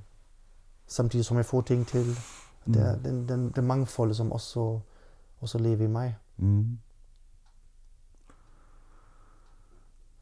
samtidig 0.88 1.26
som 1.26 1.38
jeg 1.38 1.45
får 1.45 1.61
ting 1.61 1.88
til. 1.88 2.05
Det 2.68 2.82
er 2.82 2.95
den, 3.01 3.28
den, 3.30 3.49
det 3.55 3.64
mangfoldet 3.64 4.18
som 4.18 4.32
også, 4.32 4.80
også 5.41 5.57
lever 5.57 5.84
i 5.84 5.88
meg. 5.88 6.16
Mm. 6.38 6.78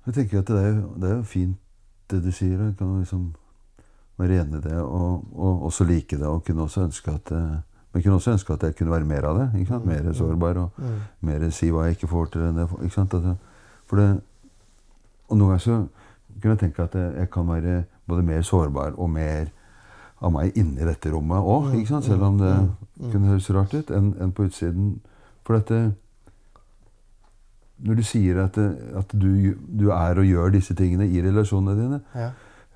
Jeg 0.06 0.14
tenker 0.14 0.40
at 0.40 0.48
det 0.48 0.64
er, 0.64 0.68
jo- 0.76 0.94
det 1.02 1.10
er 1.12 1.16
jo 1.16 1.24
fint 1.24 1.58
det 2.12 2.24
du 2.24 2.32
sier. 2.32 2.64
Jeg 2.64 2.76
kan 2.78 3.00
liksom 3.00 3.36
være 4.18 4.42
enig 4.42 4.58
i 4.58 4.62
det 4.62 4.74
og, 4.82 5.24
og 5.34 5.62
også 5.64 5.84
like 5.84 6.18
det. 6.18 6.28
Og 6.28 6.44
kunne 6.46 6.62
også 6.62 6.82
ønske 6.82 7.12
at 7.12 7.32
eh, 7.32 7.58
men 7.94 8.04
kunne 8.04 8.16
også 8.16 8.32
ønske 8.32 8.54
at 8.54 8.64
jeg 8.64 8.76
kunne 8.80 8.92
være 8.92 9.06
mer 9.06 9.26
av 9.28 9.38
det. 9.40 9.48
ikke 9.60 9.68
sant? 9.74 9.86
Mer 9.86 10.12
sårbar 10.16 10.58
og 10.62 10.70
mer 11.28 11.50
si 11.52 11.70
hva 11.72 11.86
jeg 11.90 11.98
ikke 11.98 12.08
får 12.08 12.26
til. 12.32 12.42
det 12.56 12.68
ikke 12.84 12.94
sant? 12.96 13.14
Altså, 13.14 13.36
for 13.90 14.00
det, 14.00 14.10
og 15.30 15.38
noen 15.38 15.50
ganger 15.50 15.66
så 15.66 15.80
kunne 16.42 16.54
jeg 16.56 16.60
tenke 16.60 16.84
at 16.84 16.96
jeg, 16.96 17.14
jeg 17.18 17.30
kan 17.32 17.48
være 17.48 17.84
både 18.08 18.24
mer 18.24 18.42
sårbar 18.42 18.94
og 18.98 19.10
mer 19.10 19.50
av 20.22 20.32
meg 20.32 20.56
inni 20.58 20.86
dette 20.86 21.12
rommet 21.12 21.38
òg. 21.44 21.74
ikke 21.76 21.88
sant? 21.92 22.06
Selv 22.06 22.24
om 22.24 22.38
det 22.40 22.54
kunne 23.12 23.28
høres 23.34 23.50
rart 23.52 23.74
ut, 23.74 23.92
enn 23.92 24.14
en 24.22 24.32
på 24.32 24.46
utsiden. 24.48 25.00
For 25.44 25.58
dette 25.58 25.94
Når 27.82 27.96
du 27.98 28.04
sier 28.06 28.38
at, 28.44 28.58
at 28.96 29.14
du, 29.18 29.56
du 29.58 29.88
er 29.90 30.20
og 30.22 30.26
gjør 30.30 30.52
disse 30.54 30.76
tingene 30.78 31.08
i 31.10 31.22
relasjonene 31.26 31.74
dine, 31.80 32.02
Ja. 32.16 32.28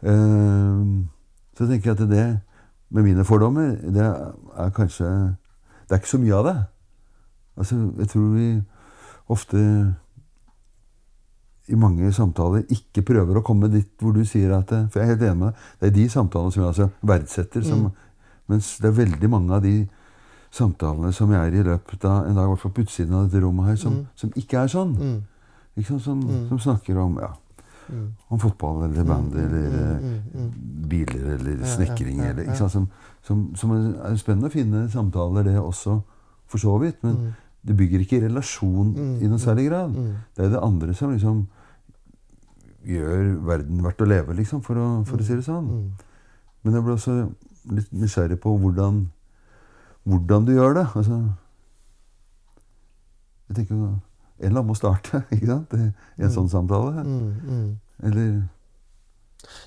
Eh, 0.02 0.86
så 1.56 1.68
tenker 1.70 1.92
jeg 1.92 2.02
at 2.02 2.10
det, 2.10 2.24
med 2.96 3.04
mine 3.04 3.26
fordommer, 3.28 3.76
det 3.92 4.06
er 4.06 4.72
kanskje 4.76 5.10
Det 5.86 5.94
er 5.94 6.00
ikke 6.02 6.10
så 6.16 6.18
mye 6.22 6.34
av 6.40 6.46
det. 6.48 6.56
Altså, 7.60 7.76
jeg 8.00 8.08
tror 8.10 8.30
vi 8.34 8.46
ofte 9.30 9.60
i 11.68 11.76
mange 11.82 12.12
samtaler 12.14 12.66
ikke 12.74 13.02
prøver 13.06 13.40
å 13.40 13.44
komme 13.46 13.70
dit 13.74 13.88
hvor 14.02 14.14
du 14.14 14.24
sier 14.26 14.52
at 14.58 14.68
det- 14.70 14.92
For 14.92 15.00
jeg 15.00 15.06
er 15.10 15.16
helt 15.16 15.22
enig 15.28 15.38
med 15.38 15.48
deg. 15.54 15.62
Det 15.80 15.88
er 15.88 15.96
de 15.96 16.10
samtalene 16.10 16.52
som 16.54 16.64
jeg 16.64 16.68
altså 16.74 16.90
verdsetter. 17.04 17.64
Som, 17.64 17.92
Mens 18.48 18.78
det 18.78 18.86
er 18.86 19.06
veldig 19.06 19.30
mange 19.30 19.54
av 19.56 19.62
de 19.64 19.88
samtalene 20.52 21.12
som 21.14 21.32
jeg 21.32 21.40
er 21.48 21.60
i 21.60 21.64
løpet 21.64 22.06
av 22.06 22.28
en 22.28 22.36
dag, 22.36 22.44
i 22.46 22.48
hvert 22.48 22.60
fall 22.60 22.72
på 22.72 22.82
utsiden 22.86 23.14
av 23.14 23.24
dette 23.30 23.42
rommet 23.44 23.66
her, 23.66 23.76
som, 23.76 24.08
som 24.16 24.30
ikke 24.36 24.60
er 24.64 24.68
sånn. 24.68 24.92
Mm. 24.96 25.24
Ikke 25.78 25.88
sant? 25.88 26.04
Som, 26.04 26.22
som 26.50 26.60
snakker 26.60 26.98
om 27.02 27.18
ja, 27.20 27.32
om 28.30 28.40
fotball 28.40 28.84
eller 28.90 29.04
band 29.04 29.34
eller 29.36 29.66
eh, 29.80 30.48
biler 30.90 31.34
eller 31.36 31.66
snekring. 31.66 32.20
eller, 32.20 32.44
ikke 32.44 32.58
sant? 32.58 32.72
Som, 32.72 32.88
som, 33.24 33.56
som 33.56 33.72
er 33.72 34.16
spennende 34.18 34.48
å 34.50 34.54
finne 34.54 34.90
samtaler, 34.90 35.44
det 35.44 35.58
også, 35.60 36.00
for 36.48 36.58
så 36.62 36.78
vidt. 36.82 37.04
Men 37.04 37.34
det 37.66 37.78
bygger 37.78 38.00
ikke 38.06 38.22
relasjon 38.28 38.96
i 39.22 39.28
noen 39.28 39.40
særlig 39.42 39.70
grad. 39.70 39.94
Det 40.36 40.46
er 40.46 40.50
det 40.54 40.62
andre 40.64 40.94
som 40.94 41.12
liksom 41.14 41.48
gjør 42.86 43.40
verden 43.48 43.82
verdt 43.84 44.02
å 44.02 44.06
leve, 44.06 44.34
liksom, 44.38 44.62
for 44.62 44.78
å, 44.78 45.04
for 45.10 45.18
å 45.18 45.26
si 45.26 45.34
det 45.34 45.46
sånn. 45.48 45.70
Men 46.64 46.74
jeg 46.78 46.84
ble 46.86 46.94
også 46.94 47.16
litt 47.74 47.90
nysgjerrig 47.94 48.38
på 48.42 48.58
hvordan, 48.62 49.08
hvordan 50.06 50.46
du 50.46 50.52
gjør 50.54 50.74
det. 50.78 50.86
Altså, 50.96 51.18
jeg 53.50 53.56
tenker 53.58 53.80
En 54.40 54.48
eller 54.50 54.60
annen 54.60 54.68
må 54.68 54.76
starte 54.76 55.24
ikke 55.36 55.48
sant? 55.48 55.74
en 56.18 56.32
sånn 56.34 56.50
samtale. 56.52 57.04
Mm, 57.06 57.32
mm. 57.48 57.72
Eller 58.10 58.28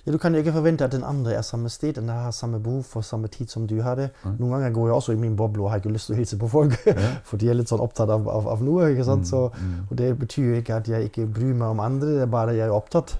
Ja, 0.05 0.11
Du 0.12 0.19
kan 0.19 0.35
ikke 0.35 0.53
forvente 0.53 0.85
at 0.85 0.91
den 0.93 1.05
andre 1.07 1.37
er 1.39 1.43
samme 1.47 1.71
sted, 1.71 1.95
den 1.95 2.09
har 2.11 2.33
samme 2.35 2.59
behov 2.61 2.83
for 2.85 3.01
samme 3.07 3.29
tid 3.31 3.47
som 3.49 3.66
du 3.71 3.77
har 3.83 3.95
det. 3.95 4.09
Noen 4.25 4.51
ganger 4.57 4.73
går 4.75 4.89
jeg 4.89 4.95
også 4.97 5.12
i 5.14 5.21
min 5.23 5.37
boble 5.39 5.62
og 5.62 5.71
har 5.71 5.79
ikke 5.79 5.93
lyst 5.95 6.11
til 6.11 6.16
å 6.16 6.19
hilse 6.19 6.39
på 6.41 6.49
folk, 6.51 6.75
for 7.29 7.39
de 7.39 7.49
er 7.49 7.55
litt 7.55 7.71
sånn 7.71 7.81
opptatt 7.85 8.11
av, 8.11 8.27
av, 8.29 8.49
av 8.57 8.64
noe. 8.66 8.91
ikke 8.91 9.07
sant? 9.07 9.29
Så, 9.31 9.45
og 9.89 9.95
Det 9.97 10.11
betyr 10.19 10.59
ikke 10.59 10.81
at 10.83 10.89
jeg 10.91 11.09
ikke 11.12 11.29
bryr 11.31 11.55
meg 11.55 11.69
om 11.77 11.81
andre, 11.85 12.16
det 12.19 12.27
er 12.27 12.33
bare 12.35 12.57
at 12.57 12.59
jeg 12.59 12.66
er 12.66 12.75
opptatt. 12.75 13.14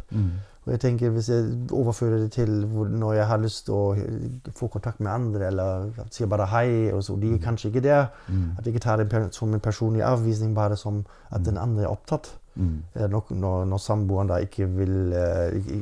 Og 0.69 0.75
jeg 0.75 0.81
tenker 0.83 1.11
Hvis 1.11 1.31
jeg 1.33 1.45
overfører 1.73 2.19
det 2.19 2.33
til 2.33 2.51
når 2.69 3.13
jeg 3.17 3.27
har 3.27 3.41
lyst 3.41 3.65
til 3.65 3.75
å 3.75 4.51
få 4.57 4.69
kontakt 4.69 5.01
med 5.01 5.09
andre, 5.13 5.47
eller 5.47 5.87
sier 6.13 6.29
bare 6.29 6.49
hei, 6.53 6.91
og 6.93 7.01
så 7.07 7.17
de 7.17 7.31
er 7.35 7.41
kanskje 7.41 7.71
ikke 7.71 7.85
der, 7.87 8.11
at 8.59 8.67
jeg 8.67 8.75
ikke 8.75 8.85
tar 8.85 9.01
det 9.01 9.23
som 9.33 9.55
en 9.55 9.65
personlig 9.65 10.05
avvisning, 10.05 10.53
bare 10.55 10.77
som 10.77 11.07
at 11.33 11.47
den 11.47 11.57
andre 11.57 11.87
er 11.87 11.95
opptatt. 11.95 12.35
Mm. 12.59 12.83
Når, 12.95 13.33
når, 13.39 13.65
når 13.65 13.81
samboeren 13.81 14.29
da 14.29 14.37
ikke 14.45 14.67
vil 14.77 15.13
eh, 15.17 15.57
ikke, 15.57 15.81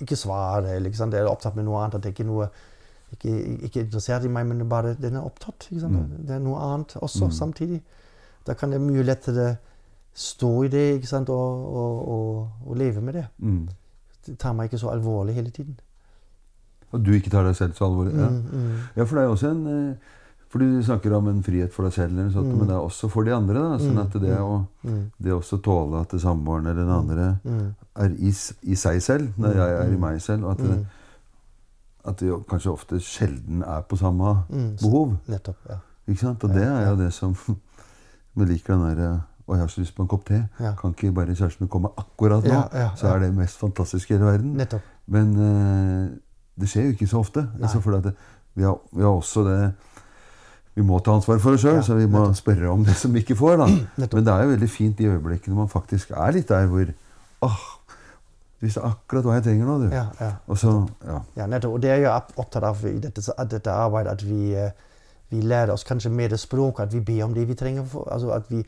ikke 0.00 0.16
svare, 0.16 0.74
eller 0.74 0.90
ikke 0.90 1.18
er 1.20 1.30
opptatt 1.30 1.54
med 1.54 1.68
noe 1.68 1.82
annet, 1.84 1.94
at 1.94 2.02
det 2.02 2.14
ikke 2.14 2.24
er 2.24 2.30
noe 2.32 2.48
ikke, 3.12 3.34
ikke 3.68 3.80
interessert 3.84 4.24
i 4.24 4.32
meg, 4.32 4.46
men 4.48 4.64
det 4.64 4.68
bare 4.68 4.96
den 4.98 5.20
er 5.20 5.26
opptatt. 5.28 5.68
Sant? 5.68 6.16
Det 6.26 6.34
er 6.34 6.42
noe 6.42 6.58
annet 6.58 6.96
også 6.96 7.30
samtidig. 7.30 7.82
Da 8.46 8.56
kan 8.58 8.72
det 8.72 8.80
mye 8.82 9.04
lettere 9.06 9.52
stå 10.14 10.50
i 10.64 10.72
det? 10.72 10.86
Og, 11.28 11.28
og, 11.28 12.08
og, 12.08 12.48
og 12.66 12.76
leve 12.76 13.00
med 13.00 13.20
det. 13.20 13.26
Mm. 13.38 13.68
Tar 14.38 14.52
meg 14.54 14.70
ikke 14.70 14.78
så 14.82 14.90
alvorlig 14.92 15.34
hele 15.34 15.50
tiden. 15.50 15.76
Og 16.92 17.00
du 17.04 17.12
ikke 17.16 17.30
tar 17.32 17.46
deg 17.48 17.56
selv 17.56 17.74
så 17.78 17.86
alvorlig. 17.88 18.12
Ja. 18.18 18.28
ja, 18.96 19.04
for 19.04 19.16
det 19.16 19.22
er 19.22 19.30
jo 19.30 19.36
også 19.36 19.50
en 19.50 19.62
eh, 19.72 20.10
For 20.52 20.60
du 20.60 20.82
snakker 20.84 21.14
om 21.16 21.28
en 21.30 21.38
frihet 21.42 21.72
for 21.72 21.88
deg 21.88 21.94
selv, 21.96 22.18
sånt, 22.34 22.50
men 22.52 22.66
det 22.68 22.74
er 22.76 22.84
også 22.84 23.08
for 23.08 23.24
de 23.24 23.32
andre. 23.32 23.54
da, 23.56 23.78
sånn 23.80 23.98
at 24.02 24.12
Det 24.20 24.34
å 24.36 24.66
det 25.16 25.32
også 25.32 25.56
tåle 25.64 26.02
at 26.04 26.12
samboeren 26.20 26.66
eller 26.66 26.82
den 26.82 26.92
andre 26.92 27.28
er 27.96 28.10
i, 28.20 28.28
i 28.68 28.76
seg 28.76 29.00
selv, 29.02 29.30
når 29.40 29.54
jeg 29.56 29.78
er 29.78 29.94
i 29.94 29.96
meg 30.02 30.20
selv, 30.20 30.44
og 30.44 30.50
at 30.52 30.60
det, 30.66 30.76
at 32.04 32.20
det 32.20 32.36
kanskje 32.50 32.70
ofte 32.74 33.00
sjelden 33.00 33.62
er 33.64 33.80
på 33.88 33.96
samme 33.96 34.34
behov. 34.82 35.16
Nettopp. 35.26 35.56
ja. 35.70 35.78
Ikke 36.06 36.20
sant? 36.20 36.44
Og 36.44 36.50
det 36.52 36.66
er 36.68 36.88
jo 36.90 36.96
det 37.00 37.12
som 37.16 37.32
Vi 38.36 38.44
liker 38.48 38.74
den 38.76 38.84
derre 38.96 39.10
Å, 39.42 39.56
jeg 39.56 39.64
har 39.64 39.70
så 39.72 39.82
lyst 39.82 39.94
på 39.96 40.04
en 40.04 40.10
kopp 40.10 40.26
te. 40.28 40.38
Ja. 40.62 40.74
Kan 40.78 40.92
ikke 40.94 41.10
bare 41.14 41.34
kjæresten 41.34 41.64
min 41.64 41.70
komme 41.72 41.90
akkurat 41.98 42.44
nå? 42.46 42.52
Ja, 42.54 42.66
ja, 42.78 42.90
Så 42.96 43.08
er 43.10 43.24
det 43.24 43.32
mest 43.34 43.58
fantastiske 43.58 44.14
i 44.14 44.16
hele 44.16 44.28
verden. 44.28 44.52
Nettopp. 44.58 44.84
Men 45.10 45.32
uh, 45.34 46.12
det 46.60 46.68
skjer 46.70 46.86
jo 46.86 46.94
ikke 46.94 47.08
så 47.10 47.22
ofte. 47.24 47.42
Altså, 47.58 47.80
det, 48.04 48.14
vi, 48.54 48.62
har, 48.62 48.78
vi 48.92 49.02
har 49.02 49.10
også 49.10 49.42
det 49.48 49.58
Vi 50.74 50.82
må 50.88 50.98
ta 51.04 51.12
ansvar 51.18 51.40
for 51.42 51.52
oss 51.52 51.60
sjøl, 51.60 51.82
så 51.84 51.98
vi 51.98 52.06
må 52.08 52.22
spørre 52.32 52.70
om 52.72 52.84
det 52.84 52.94
som 52.96 53.12
vi 53.12 53.20
ikke 53.20 53.36
får. 53.36 53.58
da. 53.60 53.66
Men 54.14 54.24
det 54.24 54.32
er 54.32 54.44
jo 54.46 54.52
veldig 54.54 54.68
fint 54.72 54.98
de 54.98 55.10
øyeblikkene 55.10 55.56
man 55.56 55.68
faktisk 55.68 56.14
er 56.16 56.32
litt 56.32 56.48
der 56.48 56.70
hvor 56.70 56.94
åh, 57.44 57.58
Du 58.60 58.64
visste 58.64 58.80
akkurat 58.86 59.26
hva 59.26 59.34
jeg 59.36 59.44
trenger 59.48 59.66
nå, 59.68 59.74
du. 59.82 59.88
Ja, 59.92 60.06
ja. 60.20 60.30
Og 60.46 60.56
så 60.58 60.70
Ja. 61.04 61.18
Ja, 61.36 61.50
nettopp. 61.50 61.74
Og 61.74 61.82
det 61.82 61.90
er 61.90 62.00
jeg 62.06 62.38
opptatt 62.38 62.62
av 62.62 62.80
i 62.86 62.94
dette, 63.02 63.20
dette 63.50 63.74
arbeidet. 63.74 64.12
At 64.14 64.24
vi, 64.24 64.54
eh, 64.54 64.70
vi 65.34 65.42
lærer 65.42 65.74
oss 65.74 65.84
kanskje 65.84 66.14
mer 66.14 66.30
det 66.30 66.40
språket, 66.40 66.86
at 66.86 66.94
vi 66.94 67.00
ber 67.00 67.24
om 67.24 67.34
det 67.34 67.48
vi 67.48 67.58
trenger. 67.58 67.84
For, 67.84 68.08
altså 68.08 68.30
at 68.30 68.48
vi 68.48 68.62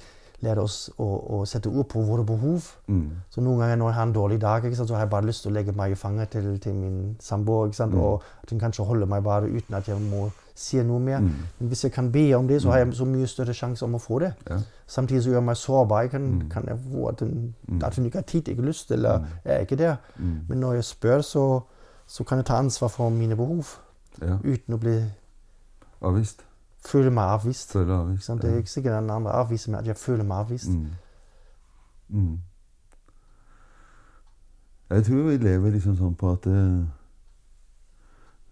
lærer 0.45 0.63
oss 0.63 0.79
å, 1.01 1.07
å 1.39 1.41
sette 1.49 1.73
ord 1.73 1.89
på 1.91 2.03
våre 2.05 2.25
behov. 2.29 2.69
Mm. 2.87 3.09
Så 3.33 3.43
noen 3.45 3.65
ganger 3.65 3.81
når 3.81 3.91
jeg 3.91 3.99
har 3.99 4.09
en 4.09 4.15
dårlig 4.15 4.41
dag, 4.43 4.69
sant, 4.71 4.89
så 4.89 4.97
har 4.97 5.07
jeg 5.07 5.13
bare 5.15 5.29
lyst 5.29 5.45
til 5.45 5.53
å 5.53 5.57
legge 5.57 5.75
meg 5.77 5.95
i 5.95 5.99
fanget 5.99 6.35
til, 6.37 6.49
til 6.63 6.77
min 6.79 6.99
samboer. 7.21 7.73
Mm. 7.75 7.99
Og 8.01 8.23
at 8.43 8.55
hun 8.55 8.63
kanskje 8.63 8.87
holder 8.89 9.11
meg 9.11 9.25
bare 9.25 9.51
uten 9.51 9.79
at 9.79 9.89
jeg 9.89 10.01
må 10.05 10.29
si 10.55 10.79
noe 10.87 11.03
mer. 11.03 11.21
Men 11.59 11.69
hvis 11.71 11.85
jeg 11.85 11.93
kan 11.93 12.13
be 12.15 12.25
om 12.37 12.49
det, 12.49 12.61
så 12.63 12.71
har 12.71 12.85
jeg 12.85 12.95
så 12.95 13.05
mye 13.11 13.27
større 13.27 13.55
sjanse 13.57 13.85
om 13.85 13.97
å 13.99 14.03
få 14.03 14.21
det. 14.23 14.33
Ja. 14.51 14.61
Samtidig 14.87 15.25
så 15.25 15.33
gjør 15.33 15.41
jeg 15.41 15.49
meg 15.49 15.59
sårbar. 15.59 16.05
Jeg 16.07 16.13
kan, 16.15 16.29
kan 16.53 16.69
jeg 16.71 16.79
få 16.85 17.09
at 17.11 17.25
hun, 17.25 17.55
at 17.83 17.97
hun 17.97 18.07
ikke 18.07 18.23
har 18.23 18.29
tid, 18.31 18.49
ikke 18.49 18.69
lyst, 18.69 18.93
eller 18.95 19.27
er 19.45 19.67
ikke 19.67 19.81
der. 19.81 19.97
Men 20.49 20.63
når 20.63 20.79
jeg 20.79 20.85
spør, 20.85 21.27
så, 21.27 21.45
så 22.07 22.25
kan 22.25 22.39
jeg 22.39 22.47
ta 22.47 22.61
ansvar 22.63 22.89
for 22.89 23.11
mine 23.11 23.37
behov. 23.37 23.77
ja. 24.23 24.39
Uten 24.45 24.77
å 24.77 24.79
bli, 24.79 24.99
Avvist. 26.05 26.45
Føle 26.85 27.11
meg 27.11 27.25
avvist. 27.39 27.73
Føle 27.73 27.93
avvist. 27.95 28.25
sant? 28.27 28.43
Det 28.43 28.51
er 28.53 28.57
ikke 28.63 28.71
sikkert 28.71 28.99
den 29.03 29.11
andre 29.11 29.33
avviser 29.33 29.71
meg, 29.73 29.81
at 29.81 29.87
jeg 29.87 29.97
føler 29.97 30.25
meg 30.25 30.39
avvist. 30.45 30.69
Mm. 30.69 30.91
Mm. 32.09 32.39
Jeg 34.91 35.05
tror 35.05 35.23
vi 35.31 35.37
lever 35.41 35.71
liksom 35.75 35.97
sånn 35.99 36.15
på 36.21 36.33
at 36.35 36.47
eh, 36.47 36.83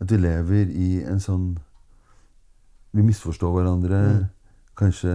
At 0.00 0.10
vi 0.10 0.16
lever 0.18 0.70
i 0.72 0.86
en 1.04 1.20
sånn 1.20 1.58
Vi 2.96 3.04
misforstår 3.04 3.52
hverandre 3.52 3.98
kanskje 4.76 5.12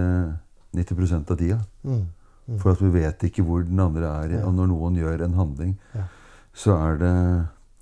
90 0.78 1.14
av 1.18 1.36
tida. 1.36 1.58
Mm. 1.82 2.06
For 2.62 2.72
at 2.72 2.80
vi 2.80 2.88
vet 2.94 3.22
ikke 3.26 3.42
hvor 3.44 3.62
den 3.66 3.80
andre 3.82 4.06
er. 4.22 4.32
Ja. 4.38 4.44
Og 4.46 4.54
når 4.54 4.68
noen 4.70 4.96
gjør 4.96 5.24
en 5.26 5.34
handling, 5.34 5.74
Ja. 5.94 6.04
så 6.54 6.76
er 6.78 6.96
det 6.98 7.14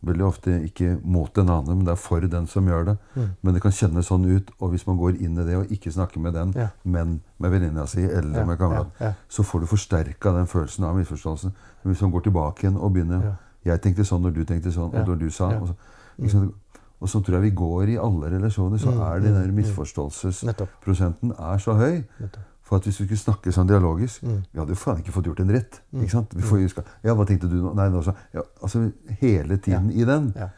veldig 0.05 0.25
ofte 0.27 0.53
ikke 0.67 1.01
mot 1.03 1.33
den 1.35 1.49
andre, 1.51 1.75
men 1.75 1.85
det 1.87 1.93
er 1.93 2.01
for 2.01 2.21
den 2.21 2.47
som 2.47 2.67
gjør 2.69 2.85
det. 2.85 2.97
Mm. 3.15 3.31
Men 3.43 3.55
det 3.55 3.63
kan 3.63 3.73
kjennes 3.73 4.07
sånn 4.11 4.27
ut. 4.29 4.51
Og 4.61 4.71
hvis 4.71 4.87
man 4.87 4.99
går 5.01 5.17
inn 5.25 5.39
i 5.41 5.47
det 5.47 5.57
og 5.57 5.73
ikke 5.73 5.93
snakker 5.93 6.21
med 6.21 6.35
den, 6.35 6.53
Ja. 6.57 6.69
men 6.85 7.21
med 7.39 7.51
venninna 7.51 7.87
si 7.87 8.05
eller 8.05 8.41
Ja, 8.41 8.45
med 8.45 8.59
kameraten, 8.59 8.93
ja, 9.01 9.13
så 9.29 9.43
får 9.43 9.61
du 9.61 9.67
forsterka 9.67 10.33
den 10.37 10.47
følelsen 10.47 10.85
av 10.85 10.97
misforståelsen. 10.97 11.53
Men 11.83 11.93
hvis 11.95 12.03
man 12.03 12.11
går 12.13 12.21
tilbake 12.23 12.61
igjen 12.63 12.77
og 12.77 12.93
begynner. 12.93 13.37
Jeg 13.65 13.81
tenkte 13.83 14.05
sånn 14.05 14.23
når 14.23 14.35
du 14.35 14.45
tenkte 14.45 14.71
sånn, 14.71 14.95
og 14.95 15.09
når 15.09 15.19
du 15.19 15.31
sa 15.31 15.49
og, 15.59 15.69
så, 15.69 16.31
sant? 16.31 16.55
og 17.01 17.09
så 17.09 17.21
tror 17.21 17.35
jeg 17.35 17.43
vi 17.43 17.57
går 17.57 17.89
i 17.89 17.97
alle 17.99 18.31
relasjoner, 18.31 18.79
så 18.79 18.93
er 19.13 19.21
den 19.21 19.35
der 19.35 19.51
misforståelsesprosenten 19.53 21.33
er 21.39 21.59
så 21.59 21.75
høy. 21.75 22.05
Nettopp. 22.21 22.45
For 22.67 22.81
at 22.81 22.87
hvis 22.89 22.97
vi 22.99 23.07
skulle 23.07 23.21
snakke 23.21 23.53
sånn 23.55 23.69
dialogisk 23.71 24.25
Vi 24.27 24.59
hadde 24.59 24.75
jo 24.75 24.79
faen 24.81 24.99
ikke 24.99 25.12
fått 25.14 25.29
gjort 25.29 25.41
en 25.45 25.53
rett. 25.55 25.77
ikke 25.95 26.11
sant? 26.11 26.33
Vi 26.35 26.43
får 26.43 26.59
jo 26.59 26.67
huske 26.67 26.83
Ja, 27.07 27.14
hva 27.14 27.27
tenkte 27.29 27.47
du 27.51 27.61
nå? 27.62 27.75
Nei, 27.79 27.87
nå 27.95 28.01
så 28.03 28.14
ja, 28.35 28.43
Altså 28.61 28.89
hele 29.21 29.59
tiden 29.62 29.93
i 29.95 30.05
den. 30.09 30.33
Ja. 30.35 30.49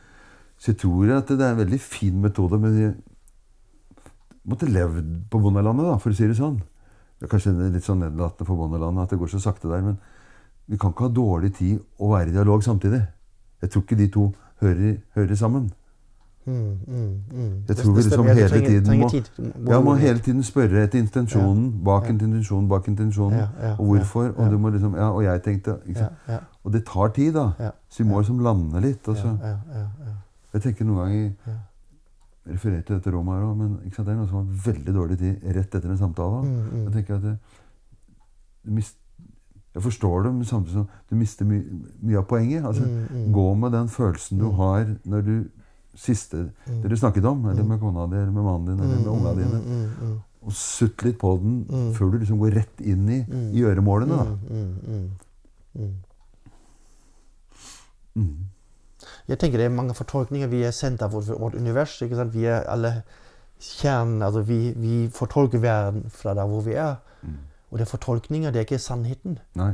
Så 0.59 0.73
jeg 0.73 0.81
tror 0.81 1.13
at 1.19 1.29
det 1.29 1.45
er 1.45 1.53
en 1.53 1.61
veldig 1.61 1.81
fin 1.81 2.17
metode, 2.21 2.59
men 2.59 2.73
vi 2.75 2.89
måtte 4.49 4.67
levd 4.67 5.11
på 5.31 5.41
bondelandet, 5.45 5.87
da, 5.87 5.99
for 6.01 6.11
å 6.11 6.17
si 6.17 6.27
det 6.27 6.39
sånn. 6.39 6.57
Det 7.19 7.27
er 7.27 7.31
kanskje 7.31 7.53
litt 7.75 7.85
sånn 7.87 8.01
nedlatende 8.03 8.47
for 8.49 8.57
bondelandet 8.59 9.05
at 9.05 9.13
det 9.13 9.19
går 9.21 9.31
så 9.35 9.41
sakte 9.45 9.69
der, 9.71 9.85
men 9.85 9.99
vi 10.69 10.79
kan 10.81 10.93
ikke 10.95 11.07
ha 11.09 11.13
dårlig 11.15 11.53
tid 11.59 11.79
og 12.01 12.15
være 12.15 12.33
i 12.33 12.37
dialog 12.37 12.65
samtidig. 12.65 13.03
Jeg 13.63 13.71
tror 13.71 13.85
ikke 13.85 13.99
de 14.01 14.09
to 14.15 14.25
hører, 14.63 14.99
hører 15.17 15.39
sammen. 15.39 15.69
Mm, 16.49 16.77
mm, 16.87 17.15
mm. 17.39 17.49
Jeg 17.69 17.77
tror 17.77 17.93
vi 17.93 18.03
liksom 18.03 18.25
hele 18.25 18.49
tiden 18.49 19.01
må, 19.01 19.09
ja, 19.71 19.81
må 19.85 19.95
hele 20.01 20.19
tiden 20.25 20.43
spørre 20.43 20.83
etter 20.87 20.99
intensjonen, 21.03 21.67
bak 21.85 22.09
intensjonen, 22.09 22.69
bak 22.69 22.89
intensjonen, 22.89 23.43
og 23.79 23.85
hvorfor. 23.87 24.31
Og 24.37 24.51
du 24.51 24.59
må 24.59 24.71
liksom, 24.73 24.95
ja, 24.97 25.11
og 25.11 25.25
jeg 25.25 25.43
tenkte 25.45 25.77
ikke 25.87 25.99
sant? 26.07 26.45
Og 26.65 26.73
det 26.73 26.85
tar 26.89 27.09
tid, 27.09 27.33
da. 27.37 27.73
Så 27.89 28.03
vi 28.03 28.09
må 28.09 28.21
liksom 28.21 28.39
lande 28.41 28.81
litt. 28.81 29.09
Og 29.09 29.17
så. 29.17 29.27
ja, 29.43 29.49
ja, 29.49 29.57
ja, 29.81 29.87
ja. 30.07 30.15
Jeg 30.55 30.63
tenker 30.63 30.85
noen 30.89 30.99
ganger. 30.99 31.33
Jeg 32.47 32.55
refererer 32.55 32.81
til 32.83 32.97
dette 32.97 33.11
rommet 33.13 33.37
her 33.37 33.45
òg, 33.45 33.57
men 33.59 33.75
ikke 33.85 33.97
sant, 33.97 34.07
det 34.09 34.15
er 34.15 34.19
noen 34.23 34.29
som 34.29 34.39
har 34.39 34.73
veldig 34.73 34.95
dårlig 34.97 35.19
tid 35.21 35.51
rett 35.57 35.75
etter 35.77 35.91
en 35.93 35.99
samtale. 36.01 36.39
Jeg 36.85 36.93
tenker 36.95 37.15
at 37.19 37.23
du 38.65 38.71
mister 38.73 38.97
Jeg 39.75 39.83
forstår 39.83 40.23
det, 40.23 40.31
men 40.35 40.45
samtidig 40.45 40.73
som 40.73 40.87
du 41.11 41.15
mister 41.17 41.45
my, 41.45 41.59
mye 42.03 42.17
av 42.19 42.25
poenget. 42.27 42.65
Altså, 42.67 42.83
Mm, 42.89 43.05
mm. 43.27 43.33
Gå 43.33 43.55
med 43.55 43.71
den 43.73 43.89
følelsen 43.89 44.39
du 44.39 44.51
har 44.51 44.87
når 45.05 45.21
du 45.21 45.45
siste 45.99 46.45
det 46.67 46.89
du 46.91 46.97
snakket 46.97 47.25
om, 47.29 47.45
eller 47.51 47.67
med 47.67 47.81
kona 47.83 48.07
di, 48.11 48.17
eller 48.23 48.33
med 48.33 48.45
mannen 48.47 48.67
din, 48.71 48.81
eller 48.85 49.01
med 49.03 49.13
unga 49.13 49.35
dine, 49.35 49.61
Mm, 49.61 49.79
mm, 49.79 50.09
mm. 50.09 50.19
og 50.49 50.53
sutt 50.53 51.03
litt 51.05 51.19
på 51.19 51.33
den 51.43 51.65
Mm. 51.69 51.93
før 51.95 52.13
du 52.13 52.19
liksom 52.19 52.39
går 52.39 52.55
rett 52.55 52.81
inn 52.81 53.09
i, 53.09 53.25
Mm. 53.29 53.49
i 53.55 53.63
øremålene. 53.63 54.17
da. 54.17 54.25
Mm, 54.25 54.39
mm, 54.49 55.11
mm, 55.75 55.85
mm. 55.85 55.95
Mm. 58.15 58.37
Jeg 59.29 59.39
tenker 59.39 59.59
det 59.59 59.67
er 59.67 59.75
mange 59.75 59.95
fortolkninger 59.95 60.49
vi 60.49 60.63
er 60.65 61.03
av 61.03 61.13
vårt, 61.13 61.29
vårt 61.39 61.55
univers. 61.55 62.01
ikke 62.03 62.17
sant? 62.17 62.33
Vi 62.35 62.45
er 62.47 62.65
alle 62.69 63.03
kjernen, 63.61 64.23
altså 64.23 64.43
vi, 64.43 64.73
vi 64.77 65.09
fortolker 65.09 65.59
verden 65.59 66.11
fra 66.11 66.35
der 66.35 66.47
hvor 66.47 66.61
vi 66.65 66.73
er. 66.75 66.97
Mm. 67.23 67.37
Og 67.71 67.79
det 67.79 67.87
er 67.87 67.97
fortolkninger, 67.97 68.51
det 68.51 68.57
er 68.61 68.65
ikke 68.65 68.79
sannheten. 68.79 69.39
Nei. 69.55 69.73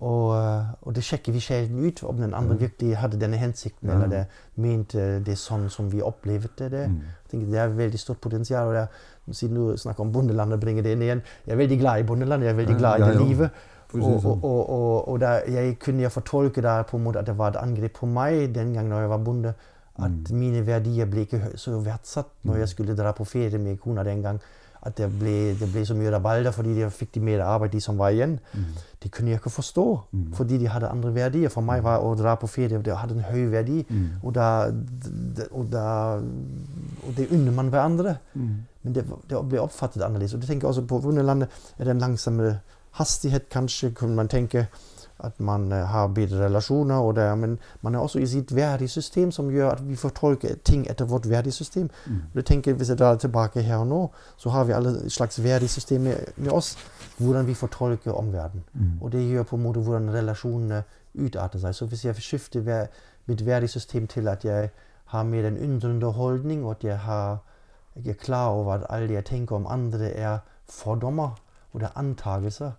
Og, 0.00 0.32
eh, 0.36 0.64
og 0.82 0.94
det 0.94 1.02
sjekker 1.04 1.32
vi 1.32 1.40
sjelden 1.40 1.84
ut, 1.86 2.02
om 2.04 2.16
den 2.16 2.32
andre 2.34 2.56
virkelig 2.58 2.96
hadde 2.96 3.18
denne 3.20 3.36
hensikten, 3.36 3.88
Ja. 3.88 3.94
eller 3.94 4.08
det 4.08 4.26
mente 4.56 5.20
det 5.24 5.36
sånn 5.38 5.68
som 5.70 5.90
vi 5.92 6.00
opplevde 6.02 6.70
det. 6.70 6.88
Mm. 6.88 7.00
Tenker 7.30 7.46
Det 7.50 7.58
er 7.58 7.68
veldig 7.68 7.98
stort 7.98 8.20
potensial. 8.20 8.66
og 8.68 8.72
det 8.74 8.80
er, 8.82 8.86
Siden 9.32 9.54
du 9.54 9.76
snakker 9.76 10.00
om 10.00 10.12
bondelandet 10.12 10.60
bringer 10.60 10.82
det 10.82 10.92
inn 10.92 11.02
igjen 11.02 11.22
Jeg 11.46 11.52
er 11.52 11.56
veldig 11.56 11.78
glad 11.78 12.00
i 12.00 12.02
bondelandet, 12.02 12.46
jeg 12.46 12.52
er 12.54 12.56
veldig 12.66 12.78
glad 12.78 13.00
i 13.00 13.04
det 13.04 13.14
ja, 13.14 13.24
livet. 13.26 13.50
Og, 13.94 14.22
sånn. 14.22 14.40
og, 14.42 14.70
og, 14.70 15.08
og, 15.08 15.20
der, 15.20 15.40
jeg 15.48 15.78
kunne 15.78 16.02
jeg 16.02 16.12
fortolke 16.12 16.62
det 16.62 16.86
på 16.86 16.96
en 16.96 17.04
måte 17.04 17.18
at 17.18 17.26
det 17.26 17.36
var 17.38 17.48
et 17.50 17.56
angrep 17.56 17.92
på 17.92 18.06
meg 18.06 18.54
den 18.54 18.72
gang 18.74 18.88
når 18.88 19.00
jeg 19.00 19.08
var 19.10 19.18
bonde. 19.18 19.54
At 19.98 20.10
Mm. 20.10 20.38
mine 20.38 20.66
verdier 20.66 21.06
ble 21.06 21.20
ikke 21.26 21.40
så 21.56 21.78
verdsatt 21.84 22.26
når 22.44 22.56
jeg 22.56 22.68
skulle 22.68 22.96
dra 22.96 23.12
på 23.12 23.24
ferie 23.26 23.58
med 23.58 23.78
kona 23.80 24.02
den 24.02 24.22
gang. 24.22 24.40
At 24.82 24.96
det 24.96 25.10
ble, 25.12 25.52
det 25.60 25.68
ble 25.72 25.82
så 25.84 25.94
mye 25.96 26.12
rabalder 26.14 26.54
fordi 26.56 26.74
de 26.78 26.86
fikk 26.94 27.14
de 27.14 27.20
mer 27.20 27.42
arbeid, 27.44 27.74
de 27.74 27.80
som 27.84 27.98
var 28.00 28.14
igjen. 28.14 28.38
Mm. 28.54 28.78
Det 29.02 29.10
kunne 29.12 29.30
jeg 29.32 29.40
ikke 29.40 29.52
forstå, 29.52 29.84
fordi 30.36 30.58
de 30.58 30.68
hadde 30.68 30.88
andre 30.88 31.14
verdier. 31.14 31.52
For 31.52 31.64
meg 31.64 31.84
var 31.84 32.00
å 32.04 32.14
dra 32.16 32.34
på 32.40 32.48
ferie 32.48 32.80
det 32.80 32.96
hadde 32.96 33.18
en 33.18 33.28
høy 33.28 33.50
verdi. 33.52 33.82
Mm. 33.88 34.08
Og, 34.22 34.34
da, 34.34 34.48
og, 35.50 35.68
da, 35.72 35.84
og 37.04 37.16
det 37.16 37.28
unner 37.28 37.56
man 37.56 37.72
hverandre. 37.72 38.16
Mm. 38.34 38.56
Men 38.82 38.96
det, 38.96 39.04
det 39.30 39.42
ble 39.48 39.60
oppfattet 39.60 40.04
annerledes. 40.04 40.34
Og 40.34 40.40
det 40.40 40.48
tenker 40.48 40.68
jeg 40.68 40.74
også 40.74 40.86
På 40.88 41.00
Wunderlandet 41.04 41.48
er 41.78 41.84
det 41.84 41.94
en 41.94 42.04
langsommere 42.06 42.58
hastighet, 42.96 43.48
kanskje, 43.52 43.92
kunne 43.94 44.16
man 44.16 44.28
tenke. 44.28 44.66
At 45.24 45.40
man 45.40 45.72
eh, 45.72 45.86
har 45.86 46.06
bedre 46.06 46.44
relasjoner. 46.44 46.94
Og 46.96 47.16
det, 47.16 47.38
men 47.38 47.58
man 47.82 47.94
er 47.94 47.98
også 47.98 48.18
i 48.18 48.26
sitt 48.26 48.54
verdisystem 48.56 49.30
som 49.30 49.50
gjør 49.50 49.70
at 49.70 49.88
vi 49.88 49.96
fortolker 49.96 50.54
ting 50.64 50.86
etter 50.90 51.04
vårt 51.04 51.28
verdisystem. 51.30 51.90
Mm. 52.06 52.20
Du 52.34 52.42
tenker, 52.42 52.72
Hvis 52.72 52.88
jeg 52.88 52.98
drar 52.98 53.16
tilbake 53.16 53.62
her 53.62 53.76
og 53.76 53.86
nå, 53.86 54.00
så 54.36 54.50
har 54.50 54.64
vi 54.64 54.72
alle 54.72 55.10
slags 55.10 55.42
verdisystem 55.44 56.00
med, 56.00 56.16
med 56.36 56.52
oss. 56.52 56.76
Hvordan 57.18 57.46
vi 57.46 57.54
fortolker 57.54 58.12
omverdenen. 58.12 58.64
Mm. 58.74 59.02
Og 59.02 59.12
det 59.12 59.28
gjør 59.28 59.42
på 59.42 59.56
en 59.56 59.62
måte 59.62 59.80
hvordan 59.80 60.14
relasjonene 60.14 60.82
utarter 61.14 61.58
seg. 61.58 61.74
Så 61.74 61.86
hvis 61.86 62.04
jeg 62.04 62.14
skifter 62.14 62.60
ver- 62.60 62.88
mitt 63.26 63.46
verdisystem 63.46 64.06
til 64.06 64.28
at 64.28 64.44
jeg 64.44 64.70
har 65.04 65.22
mer 65.22 65.46
en 65.46 65.58
undrende 65.58 66.06
holdning, 66.06 66.64
og 66.64 66.70
at 66.70 66.84
jeg, 66.84 66.98
har, 66.98 67.38
jeg 67.96 68.10
er 68.10 68.24
klar 68.24 68.48
over 68.48 68.74
at 68.74 68.86
alt 68.88 69.10
jeg 69.10 69.24
tenker 69.24 69.56
om 69.56 69.66
andre, 69.66 70.10
er 70.10 70.38
fordommer 70.68 71.36
og 71.72 71.80
det 71.80 71.88
er 71.88 71.98
antakelser, 71.98 72.70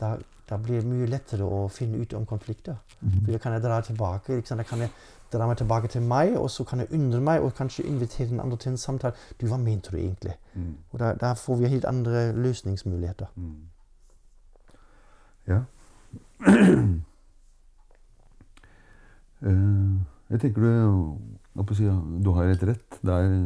da, 0.00 0.16
da 0.48 0.56
blir 0.62 0.80
det 0.80 0.86
mye 0.86 1.08
lettere 1.10 1.44
å 1.44 1.66
finne 1.68 1.98
ut 1.98 2.12
om 2.14 2.26
konflikter. 2.26 2.76
For 3.00 3.32
da 3.32 3.38
kan 3.42 3.52
jeg 3.56 3.62
dra 3.64 3.80
tilbake. 3.82 4.40
Da 4.46 4.62
kan 4.62 4.84
jeg 4.84 4.90
dra 5.32 5.46
meg 5.46 5.56
tilbake 5.58 5.88
til 5.90 6.02
meg, 6.02 6.36
og 6.38 6.50
så 6.50 6.64
kan 6.64 6.82
jeg 6.82 6.92
undre 6.94 7.20
meg 7.20 7.42
og 7.42 7.54
kanskje 7.58 7.86
invitere 7.86 8.28
den 8.30 8.40
andre 8.40 8.56
til 8.56 8.72
en 8.72 8.78
samtale. 8.78 9.14
Du, 9.40 9.46
hva 9.50 9.58
mente 9.58 9.90
du 9.90 9.98
egentlig? 9.98 10.36
Mm. 10.54 10.74
Og 10.92 11.00
da, 11.02 11.14
da 11.18 11.32
får 11.34 11.56
vi 11.56 11.72
helt 11.72 11.84
andre 11.84 12.32
løsningsmuligheter. 12.32 13.26
Mm. 13.34 13.56
Ja. 15.46 15.60
Uh, 16.46 16.94
jeg 20.30 20.40
tenker 20.40 20.62
du 20.62 21.74
si, 21.74 21.90
Du 22.22 22.32
har 22.32 22.46
helt 22.46 22.62
rett. 22.62 23.02
Det 23.02 23.12
er, 23.12 23.36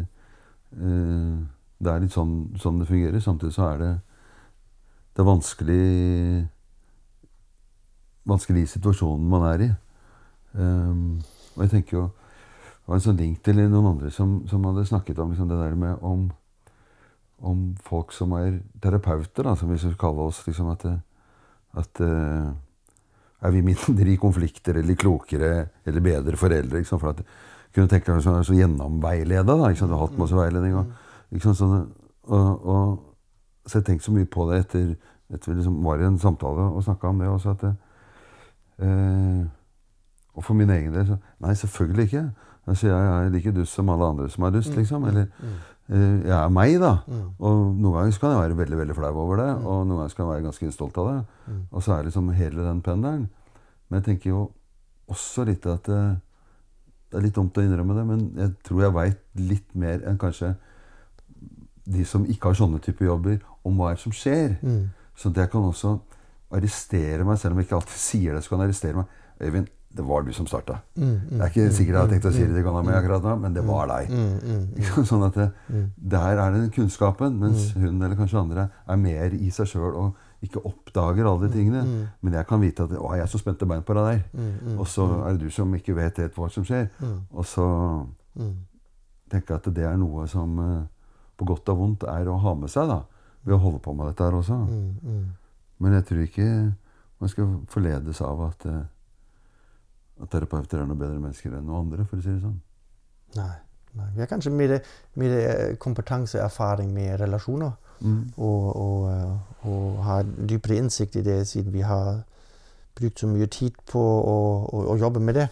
uh, 0.77 1.41
det 1.81 1.93
er 1.93 2.05
litt 2.05 2.13
sånn, 2.13 2.53
sånn 2.61 2.81
det 2.81 2.89
fungerer. 2.93 3.21
Samtidig 3.21 3.57
så 3.57 3.73
er 3.73 3.79
det 3.79 3.93
Det 5.17 5.25
er 5.25 5.33
vanskelig 5.33 5.85
Vanskelig 8.31 8.69
situasjonen 8.71 9.29
man 9.31 9.47
er 9.51 9.65
i. 9.67 9.71
Um, 10.55 11.21
og 11.55 11.63
jeg 11.65 11.71
tenker 11.77 11.97
jo 11.97 12.07
Det 12.11 12.91
var 12.91 12.99
en 12.99 13.05
sånn 13.05 13.21
link 13.21 13.43
til 13.47 13.61
noen 13.61 13.87
andre 13.93 14.09
som, 14.11 14.41
som 14.51 14.65
hadde 14.67 14.83
snakket 14.89 15.19
om 15.23 15.31
liksom 15.31 15.47
det 15.47 15.59
der 15.61 15.77
med 15.79 16.01
om, 16.03 16.25
om 17.47 17.61
folk 17.87 18.11
som 18.11 18.33
er 18.35 18.57
terapeuter, 18.83 19.47
da, 19.47 19.53
som 19.55 19.71
vi 19.71 19.79
skal 19.79 19.95
kalle 20.01 20.25
oss. 20.27 20.41
liksom 20.47 20.73
At, 20.73 20.87
at 21.79 22.03
uh, 22.03 22.51
er 23.47 23.55
vi 23.55 23.63
mindre 23.63 24.09
i 24.11 24.19
konflikter 24.19 24.81
eller 24.81 24.99
klokere 24.99 25.53
eller 25.87 26.03
bedre 26.03 26.41
foreldre? 26.41 26.81
Liksom? 26.81 26.99
For 26.99 27.15
at 27.15 27.23
kunne 27.75 27.93
tenke 27.93 28.11
deg 28.11 28.25
så, 28.25 28.35
så 28.43 28.59
gjennomveileda. 28.59 29.55
da? 29.55 29.71
Du 29.71 29.87
har 29.95 30.03
hatt 30.03 30.19
masse 30.19 30.35
veiledning. 30.35 30.75
Og? 30.81 31.47
Sånn, 31.47 31.87
og, 32.27 32.67
og, 32.67 32.99
så 33.67 33.79
jeg 33.79 33.87
tenkte 33.87 34.09
så 34.09 34.17
mye 34.17 34.27
på 34.27 34.51
det 34.51 34.65
etter 34.65 34.91
etter 35.31 35.53
vi 35.53 35.61
liksom 35.61 35.79
var 35.85 36.01
i 36.03 36.09
en 36.09 36.19
samtale 36.19 36.67
og 36.75 36.83
snakka 36.85 37.09
om 37.09 37.21
det 37.23 37.29
også. 37.31 37.55
at 37.55 37.65
eh, 38.81 39.45
Og 40.37 40.45
for 40.45 40.55
min 40.55 40.71
egen 40.71 40.95
del 40.95 41.07
så 41.07 41.17
Nei, 41.41 41.55
selvfølgelig 41.55 42.05
ikke. 42.09 42.25
Altså, 42.67 42.87
jeg 42.87 43.25
er 43.27 43.29
like 43.33 43.53
dust 43.57 43.75
som 43.75 43.89
alle 43.89 44.05
andre 44.05 44.29
som 44.31 44.45
er 44.45 44.51
dust, 44.55 44.75
liksom. 44.77 45.05
Eller 45.09 45.27
eh, 45.89 46.21
jeg 46.29 46.37
er 46.37 46.49
meg, 46.55 46.77
da. 46.81 46.93
Og 47.39 47.75
noen 47.75 47.97
ganger 47.97 48.19
kan 48.21 48.31
jeg 48.35 48.41
være 48.45 48.57
veldig 48.61 48.79
veldig 48.79 48.95
flau 48.97 49.13
over 49.25 49.37
det, 49.41 49.51
og 49.65 49.87
noen 49.89 49.99
ganger 50.05 50.15
kan 50.17 50.25
jeg 50.27 50.33
være 50.35 50.45
ganske 50.49 50.73
stolt 50.73 50.99
av 51.03 51.09
det. 51.11 51.19
Og 51.73 51.83
så 51.83 51.93
er 51.93 51.97
det 51.97 52.05
liksom 52.13 52.31
hele 52.37 52.65
den 52.69 52.83
pendelen. 52.83 53.29
Men 53.89 53.99
jeg 54.01 54.05
tenker 54.05 54.31
jo 54.31 54.51
også 55.11 55.45
litt 55.49 55.67
at 55.67 55.87
det, 55.91 56.03
Det 57.11 57.19
er 57.19 57.23
litt 57.25 57.35
dumt 57.35 57.57
å 57.59 57.63
innrømme 57.65 57.95
det, 57.97 58.05
men 58.07 58.21
jeg 58.39 58.53
tror 58.63 58.83
jeg 58.85 58.95
veit 58.95 59.19
litt 59.35 59.75
mer 59.75 60.05
enn 60.07 60.19
kanskje 60.19 60.53
de 61.91 62.05
som 62.07 62.23
ikke 62.25 62.53
har 62.53 62.55
sånne 62.55 62.79
typer 62.79 63.07
jobber, 63.09 63.41
om 63.67 63.75
hva 63.81 63.89
det 63.91 63.99
som 63.99 64.13
skjer. 64.15 64.55
Så 65.19 65.29
det 65.35 65.43
jeg 65.43 65.51
kan 65.51 65.65
også 65.67 65.97
arrestere 66.57 67.25
meg, 67.27 67.39
selv 67.39 67.55
om 67.55 67.61
jeg 67.61 67.69
ikke 67.69 67.79
alltid 67.81 68.01
sier 68.01 68.35
det. 68.35 68.43
så 68.45 68.53
kan 68.53 68.61
han 68.61 68.69
arrestere 68.69 68.99
meg. 69.01 69.19
Øyvind, 69.41 69.69
det 69.91 70.05
var 70.07 70.23
du 70.23 70.31
som 70.33 70.47
starta. 70.47 70.77
Det 70.95 71.41
er 71.41 71.49
ikke 71.51 71.67
sikkert 71.75 71.95
jeg 71.97 72.01
har 72.01 72.11
tenkt 72.13 72.27
å 72.29 72.33
si 72.35 72.45
det 72.47 72.55
til 72.55 72.63
kona 72.67 72.83
mi 72.87 72.93
akkurat 72.95 73.25
nå, 73.27 73.33
men 73.43 73.55
det 73.57 73.65
var 73.67 73.89
deg. 73.91 74.11
Mm? 74.15 75.05
Sånn 75.11 75.25
at 75.27 75.35
det, 75.35 75.49
Der 76.15 76.39
er 76.39 76.53
den 76.55 76.69
kunnskapen, 76.75 77.39
mens 77.43 77.73
hun 77.75 77.97
eller 77.99 78.15
kanskje 78.19 78.39
andre 78.39 78.69
er 78.87 79.01
mer 79.01 79.35
i 79.35 79.51
seg 79.51 79.67
sjøl 79.73 79.97
og 79.99 80.27
ikke 80.47 80.63
oppdager 80.65 81.27
alle 81.27 81.49
de 81.49 81.57
tingene. 81.59 81.83
Men 82.23 82.33
jeg 82.39 82.47
kan 82.49 82.63
vite 82.63 82.87
at 82.87 82.95
å, 82.97 83.11
jeg 83.19 83.27
er 83.27 83.33
så 83.33 83.41
spente 83.43 83.67
bein 83.69 83.83
på 83.83 83.97
deg 83.99 84.07
der. 84.13 84.23
Og 84.79 84.87
så 84.89 85.09
er 85.27 85.35
det 85.37 85.49
du 85.49 85.51
som 85.51 85.75
ikke 85.75 85.97
vet 85.99 86.23
helt 86.23 86.39
hva 86.39 86.49
som 86.55 86.65
skjer. 86.65 86.87
Og 87.35 87.45
så 87.47 87.67
tenker 89.31 89.55
jeg 89.57 89.61
at 89.61 89.75
det 89.75 89.85
er 89.91 89.99
noe 90.01 90.27
som 90.31 90.55
eh, 90.59 90.87
på 91.39 91.47
godt 91.51 91.69
og 91.75 91.79
vondt 91.83 92.07
er 92.11 92.29
å 92.31 92.39
ha 92.43 92.55
med 92.59 92.71
seg 92.71 92.89
da, 92.91 93.03
ved 93.47 93.55
å 93.59 93.61
holde 93.63 93.83
på 93.85 93.93
med 93.95 94.11
dette 94.11 94.23
her 94.27 94.39
også. 94.39 94.57
Men 95.81 95.97
jeg 95.97 96.07
tror 96.09 96.23
ikke 96.25 96.49
man 97.21 97.33
skal 97.33 97.53
forledes 97.69 98.21
av 98.25 98.41
at, 98.47 98.67
eh, 98.69 100.23
at 100.25 100.33
terapeuter 100.33 100.81
er 100.81 100.89
noe 100.89 101.01
bedre 101.01 101.21
mennesker 101.21 101.53
enn 101.57 101.67
noen 101.69 101.85
andre, 101.85 102.07
for 102.09 102.21
å 102.21 102.25
si 102.25 102.33
det 102.33 102.41
sånn. 102.45 102.57
Nei. 103.37 103.53
nei. 103.99 104.09
Vi 104.17 104.25
har 104.25 104.31
kanskje 104.31 104.53
mer, 104.55 104.79
mer 105.21 105.37
kompetanse 105.81 106.41
og 106.41 106.47
erfaring 106.47 106.93
med 106.95 107.19
relasjoner. 107.21 107.77
Og, 108.01 108.77
og, 108.81 109.11
eh, 109.13 109.69
og 109.69 110.03
har 110.07 110.25
dypere 110.25 110.79
innsikt 110.81 111.19
i 111.21 111.25
det, 111.25 111.43
siden 111.49 111.73
vi 111.75 111.85
har 111.85 112.23
brukt 112.97 113.21
så 113.21 113.29
mye 113.29 113.49
tid 113.53 113.77
på 113.91 114.01
å, 114.01 114.37
å, 114.73 114.83
å 114.95 114.97
jobbe 115.01 115.21
med 115.21 115.37
det. 115.37 115.49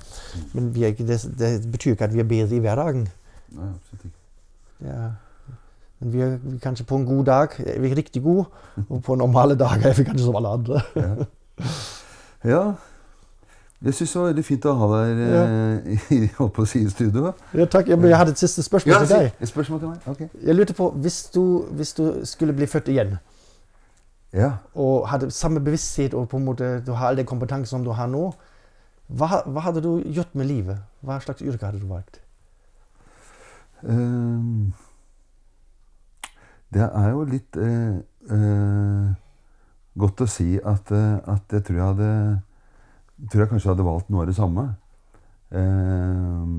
Men 0.56 0.72
vi 0.74 0.84
er 0.84 0.94
ikke, 0.94 1.06
det, 1.08 1.20
det 1.38 1.52
betyr 1.68 1.94
ikke 1.94 2.08
at 2.08 2.16
vi 2.16 2.24
er 2.24 2.28
bedre 2.28 2.56
i 2.56 2.62
hverdagen. 2.64 3.08
Nei, 3.56 3.68
absolutt 3.74 4.08
ikke. 4.08 4.22
Ja. 4.88 5.10
Men 6.00 6.12
vi 6.12 6.20
er, 6.22 6.36
kanskje 6.62 6.84
på 6.86 6.96
en 6.96 7.06
god 7.06 7.24
dag 7.26 7.54
er 7.66 7.80
vi 7.82 7.94
riktig 7.94 8.22
gode, 8.22 8.44
og 8.88 9.00
på 9.02 9.16
normale 9.18 9.56
dager 9.58 9.90
er 9.90 9.96
vi 9.98 10.04
kanskje 10.06 10.24
som 10.28 10.36
alle 10.38 10.52
andre. 10.58 10.82
Ja. 12.46 12.62
Jeg 13.82 13.94
syns 13.94 14.12
det 14.12 14.20
var 14.20 14.28
veldig 14.32 14.44
fint 14.46 14.64
å 14.66 14.72
ha 14.74 14.86
deg 14.92 15.20
ja. 15.22 15.42
i, 16.14 16.18
holdt 16.38 16.60
si, 16.70 16.80
studio. 16.90 17.32
Ja, 17.54 17.66
takk. 17.70 17.90
Jeg, 17.90 17.98
jeg 18.10 18.18
hadde 18.18 18.34
et 18.34 18.40
siste 18.42 18.62
spørsmål 18.66 18.94
Ja, 18.94 19.00
til 19.04 19.12
deg. 19.14 19.28
et 19.38 19.50
spørsmål 19.50 19.80
til 19.82 19.92
meg? 19.92 20.06
Ok. 20.10 20.40
Jeg 20.46 20.56
lurte 20.58 20.74
på, 20.74 20.88
hvis 21.02 21.18
du, 21.34 21.42
hvis 21.78 21.92
du 21.94 22.04
skulle 22.26 22.54
bli 22.58 22.66
født 22.66 22.90
igjen, 22.94 23.18
Ja. 24.34 24.50
og 24.74 25.06
hadde 25.08 25.30
samme 25.30 25.60
bevissthet 25.64 26.14
og 26.14 26.26
på 26.28 26.36
en 26.36 26.44
måte 26.44 26.82
du 26.86 26.92
har 26.92 27.08
all 27.08 27.16
den 27.16 27.26
kompetansen 27.26 27.70
som 27.78 27.84
du 27.86 27.90
har 27.96 28.10
nå, 28.10 28.32
hva, 29.08 29.42
hva 29.46 29.62
hadde 29.64 29.80
du 29.80 30.02
gjort 30.04 30.34
med 30.36 30.50
livet? 30.50 30.82
Hva 31.00 31.16
slags 31.22 31.40
yrke 31.42 31.64
hadde 31.64 31.80
du 31.80 31.86
valgt? 31.88 32.18
Ehm, 33.88 34.72
det 36.74 36.84
er 36.84 37.08
jo 37.10 37.22
litt 37.28 37.56
eh, 37.56 37.96
eh, 38.34 39.06
godt 39.98 40.24
å 40.24 40.28
si 40.30 40.58
at, 40.58 40.92
eh, 40.92 41.16
at 41.24 41.56
jeg 41.56 41.64
tror 41.66 41.78
jeg 41.78 41.86
hadde 41.92 42.10
tror 43.30 43.42
jeg 43.42 43.50
kanskje 43.50 43.72
hadde 43.72 43.86
valgt 43.86 44.12
noe 44.12 44.22
av 44.22 44.28
det 44.30 44.36
samme. 44.36 44.66
Eh, 45.50 46.52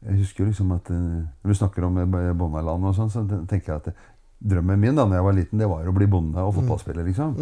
jeg 0.00 0.20
husker 0.22 0.46
liksom 0.48 0.70
at 0.72 0.86
eh, 0.94 0.94
Når 1.42 1.50
du 1.50 1.56
snakker 1.58 1.84
om 1.84 1.98
eh, 2.00 2.30
bondeland 2.38 2.86
og 2.88 2.94
sånn, 2.96 3.10
så 3.12 3.24
tenker 3.50 3.74
jeg 3.74 3.82
at 3.82 4.06
drømmen 4.40 4.80
min 4.80 4.96
da 4.96 5.04
når 5.04 5.18
jeg 5.18 5.26
var 5.26 5.36
liten, 5.36 5.60
det 5.60 5.68
var 5.68 5.88
å 5.90 5.96
bli 5.96 6.08
bonde 6.08 6.40
og 6.40 6.54
fotballspiller. 6.56 7.04
liksom. 7.10 7.34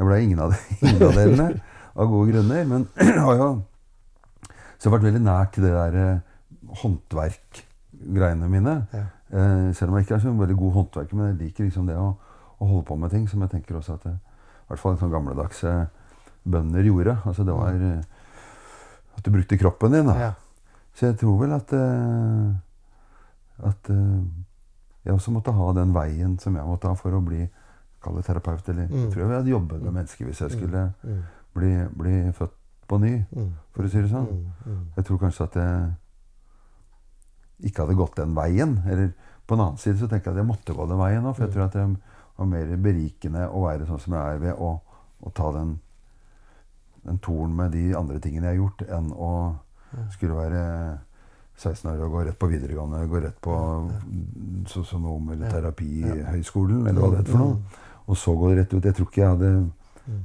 Jeg 0.00 0.08
ble 0.08 0.22
ingen 0.24 0.40
ingen 0.80 1.04
av 1.06 1.14
delene, 1.14 1.50
av 1.94 2.08
gode 2.10 2.32
grunner. 2.32 2.64
Men 2.66 2.88
har 3.26 3.36
jo 3.36 3.50
så 4.80 4.88
jeg 4.88 4.88
har 4.88 4.94
vært 4.96 5.08
veldig 5.10 5.20
nært 5.20 5.50
til 5.52 5.64
det 5.66 5.70
der 5.76 6.20
håndverkgreiene 6.80 8.46
mine. 8.48 8.74
Ja. 8.96 9.02
Eh, 9.30 9.70
selv 9.74 9.90
om 9.90 9.96
jeg 9.98 10.06
ikke 10.06 10.16
er 10.18 10.24
så 10.24 10.32
veldig 10.34 10.56
god 10.58 10.72
håndverker, 10.78 11.16
men 11.16 11.30
jeg 11.30 11.38
liker 11.44 11.64
liksom 11.68 11.86
det 11.86 11.96
å, 11.98 12.08
å 12.58 12.66
holde 12.66 12.86
på 12.88 12.96
med 12.98 13.12
ting 13.14 13.28
som 13.30 13.42
jeg 13.44 13.52
tenker 13.52 13.78
også 13.78 13.94
at 13.98 14.08
det, 14.08 14.16
i 14.16 14.72
hvert 14.72 14.82
fall 14.82 14.98
sånn 14.98 15.12
gamledagse 15.12 15.74
bønder 16.50 16.86
gjorde. 16.86 17.16
Altså 17.24 17.46
det 17.46 17.54
var 17.54 17.76
eh, 17.76 18.02
at 19.16 19.24
du 19.26 19.30
brukte 19.30 19.58
kroppen 19.60 19.94
din. 19.94 20.10
da. 20.10 20.18
Ja. 20.18 20.32
Så 20.94 21.06
jeg 21.06 21.18
tror 21.20 21.38
vel 21.44 21.54
at 21.54 21.72
eh, 21.76 22.50
at 23.70 23.90
eh, 23.92 24.20
jeg 25.04 25.14
også 25.14 25.32
måtte 25.32 25.52
ha 25.52 25.72
den 25.76 25.94
veien 25.94 26.38
som 26.40 26.56
jeg 26.56 26.66
måtte 26.66 26.88
ha 26.90 26.96
for 26.98 27.14
å 27.16 27.22
bli 27.24 27.44
kall 28.02 28.20
terapeut. 28.24 28.66
Eller 28.68 28.88
jeg 28.88 29.10
tror 29.12 29.22
jeg 29.24 29.36
hadde 29.36 29.52
jobbet 29.52 29.82
med 29.84 29.92
mennesker 29.92 30.26
hvis 30.28 30.40
jeg 30.40 30.54
skulle 30.56 30.86
bli, 31.56 31.70
bli 31.96 32.14
født 32.36 32.56
på 32.88 32.98
ny, 32.98 33.12
for 33.72 33.86
å 33.86 33.90
si 33.92 34.00
det 34.02 34.10
sånn. 34.10 34.28
Jeg 34.96 35.06
tror 35.06 35.20
kanskje 35.22 35.46
at 35.46 35.58
jeg 35.60 35.90
ikke 37.66 37.84
hadde 37.84 37.98
gått 37.98 38.16
den 38.20 38.34
veien. 38.36 38.78
Eller 38.86 39.12
på 39.46 39.56
en 39.56 39.64
annen 39.66 39.80
side 39.82 39.98
så 40.00 40.08
tenker 40.08 40.30
jeg 40.30 40.38
at 40.38 40.42
jeg 40.42 40.50
måtte 40.50 40.76
gå 40.76 40.86
den 40.88 41.00
veien 41.00 41.26
òg, 41.26 41.34
for 41.36 41.46
jeg 41.46 41.54
tror 41.56 41.66
at 41.66 41.76
det 41.76 41.86
var 42.40 42.50
mer 42.50 42.74
berikende 42.80 43.46
å 43.50 43.64
være 43.66 43.88
sånn 43.88 44.02
som 44.02 44.16
jeg 44.16 44.36
er 44.36 44.42
ved 44.44 44.62
å, 44.62 44.70
å 45.20 45.32
ta 45.36 45.50
den, 45.56 45.74
den 47.04 47.20
torn 47.24 47.56
med 47.56 47.74
de 47.76 47.90
andre 47.98 48.20
tingene 48.22 48.48
jeg 48.48 48.56
har 48.56 48.62
gjort, 48.62 48.84
enn 48.88 49.12
å 49.12 49.32
skulle 50.14 50.38
være 50.38 50.64
16 51.60 51.90
år 51.90 52.04
og 52.06 52.14
gå 52.14 52.24
rett 52.24 52.38
på 52.40 52.48
videregående, 52.48 53.02
gå 53.10 53.20
rett 53.20 53.40
på 53.44 53.54
sosionom 54.70 55.28
eller 55.34 55.50
terapihøyskolen, 55.52 56.86
eller 56.86 57.02
hva 57.02 57.10
det 57.12 57.20
heter 57.20 57.34
for 57.34 57.44
noe. 57.44 57.86
Og 58.10 58.18
så 58.18 58.34
gå 58.34 58.54
rett 58.56 58.72
ut. 58.72 58.86
Jeg 58.86 58.96
tror 58.96 59.08
ikke, 59.10 59.20
jeg 59.20 59.34
hadde, 59.34 59.50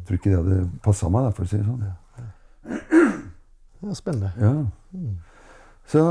tror 0.08 0.20
ikke 0.20 0.32
det 0.32 0.38
hadde 0.40 0.60
passa 0.86 1.10
meg, 1.12 1.28
for 1.36 1.46
å 1.46 1.50
si 1.52 1.60
det 1.60 1.68
sånn. 1.68 1.84
Ja, 3.84 3.98
spennende. 3.98 4.32
Ja. 4.40 4.54
Så 5.92 6.06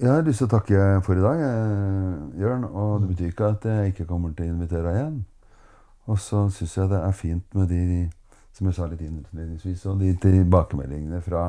jeg 0.00 0.10
har 0.12 0.24
lyst 0.26 0.42
til 0.42 0.48
å 0.48 0.52
takke 0.52 0.82
for 1.06 1.16
i 1.16 1.24
dag, 1.24 1.40
eh, 1.40 2.40
Jørn. 2.42 2.64
Og 2.68 3.00
det 3.00 3.08
betyr 3.12 3.32
ikke 3.32 3.50
at 3.54 3.64
jeg 3.64 3.92
ikke 3.92 4.06
kommer 4.10 4.34
til 4.36 4.46
å 4.46 4.54
invitere 4.54 4.92
igjen. 4.92 5.24
Og 6.06 6.18
så 6.18 6.46
syns 6.52 6.76
jeg 6.76 6.90
det 6.90 7.00
er 7.02 7.16
fint 7.16 7.54
med 7.54 7.68
de 7.68 8.10
som 8.52 8.66
jeg 8.66 8.76
sa 8.76 8.86
litt 8.86 9.00
innledningsvis. 9.00 9.86
Og 9.86 10.00
de 10.00 10.12
tilbakemeldingene 10.20 11.20
fra, 11.24 11.48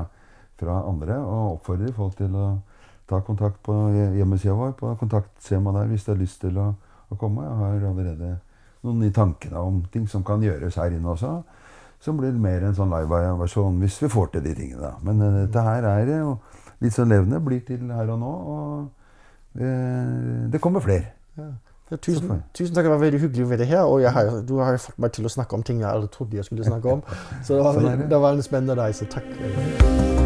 fra 0.60 0.82
andre. 0.90 1.20
Og 1.20 1.58
oppfordrer 1.58 1.94
folk 1.96 2.18
til 2.18 2.36
å 2.36 2.48
ta 3.08 3.22
kontakt 3.24 3.62
på 3.64 3.76
hjemmesida 4.18 4.56
vår, 4.58 4.74
på 4.80 4.96
kontaktskjema 5.00 5.74
der, 5.76 5.88
hvis 5.92 6.06
de 6.06 6.14
har 6.14 6.20
lyst 6.20 6.42
til 6.44 6.58
å, 6.60 6.74
å 7.10 7.20
komme. 7.20 7.46
Jeg 7.46 7.60
har 7.62 7.90
allerede 7.92 8.34
noen 8.84 9.04
i 9.08 9.14
tankene 9.14 9.64
om 9.64 9.82
ting 9.92 10.08
som 10.08 10.24
kan 10.28 10.44
gjøres 10.44 10.80
her 10.80 10.96
inne 10.96 11.14
også. 11.14 11.42
Som 12.04 12.20
blir 12.20 12.36
mer 12.38 12.64
en 12.64 12.76
sånn 12.78 12.92
live-versjon 12.94 13.80
hvis 13.82 14.02
vi 14.04 14.12
får 14.12 14.34
til 14.36 14.44
de 14.46 14.56
tingene. 14.58 14.82
da. 14.84 14.96
Men 15.04 15.24
uh, 15.24 15.40
dette 15.40 15.64
her 15.66 15.88
er 15.90 16.12
jo 16.14 16.36
litt 16.84 16.96
sånn 16.96 17.14
levende. 17.14 17.40
Blir 17.44 17.64
til 17.68 17.88
her 17.94 18.12
og 18.14 18.20
nå. 18.22 18.34
Og 18.56 19.62
eh, 19.62 20.44
det 20.54 20.62
kommer 20.64 20.84
flere. 20.86 21.14
Ja. 21.38 21.54
Tusen, 21.88 22.44
tusen, 22.52 22.74
takk. 22.76 22.84
Det 22.84 22.92
var 22.92 23.00
veldig 23.00 23.22
hyggelig 23.22 23.46
å 23.46 23.52
være 23.54 23.68
her. 23.70 23.86
Og 23.88 24.04
har, 24.12 24.34
du 24.44 24.58
har 24.60 24.76
fått 24.84 25.00
meg 25.00 25.16
til 25.16 25.30
å 25.30 25.32
snakke 25.32 25.56
om 25.56 25.64
ting 25.64 25.80
jeg 25.86 25.90
aldri 25.90 26.12
trodde 26.18 26.42
jeg 26.42 26.50
skulle 26.50 26.68
snakke 26.68 26.98
om. 26.98 27.06
Så 27.48 27.56
det 27.56 27.64
var, 27.64 27.80
sånn 27.80 28.08
det 28.12 28.22
var 28.28 28.36
en 28.36 28.46
spennende 28.50 28.80
reise. 28.82 29.08
Takk. 29.08 30.17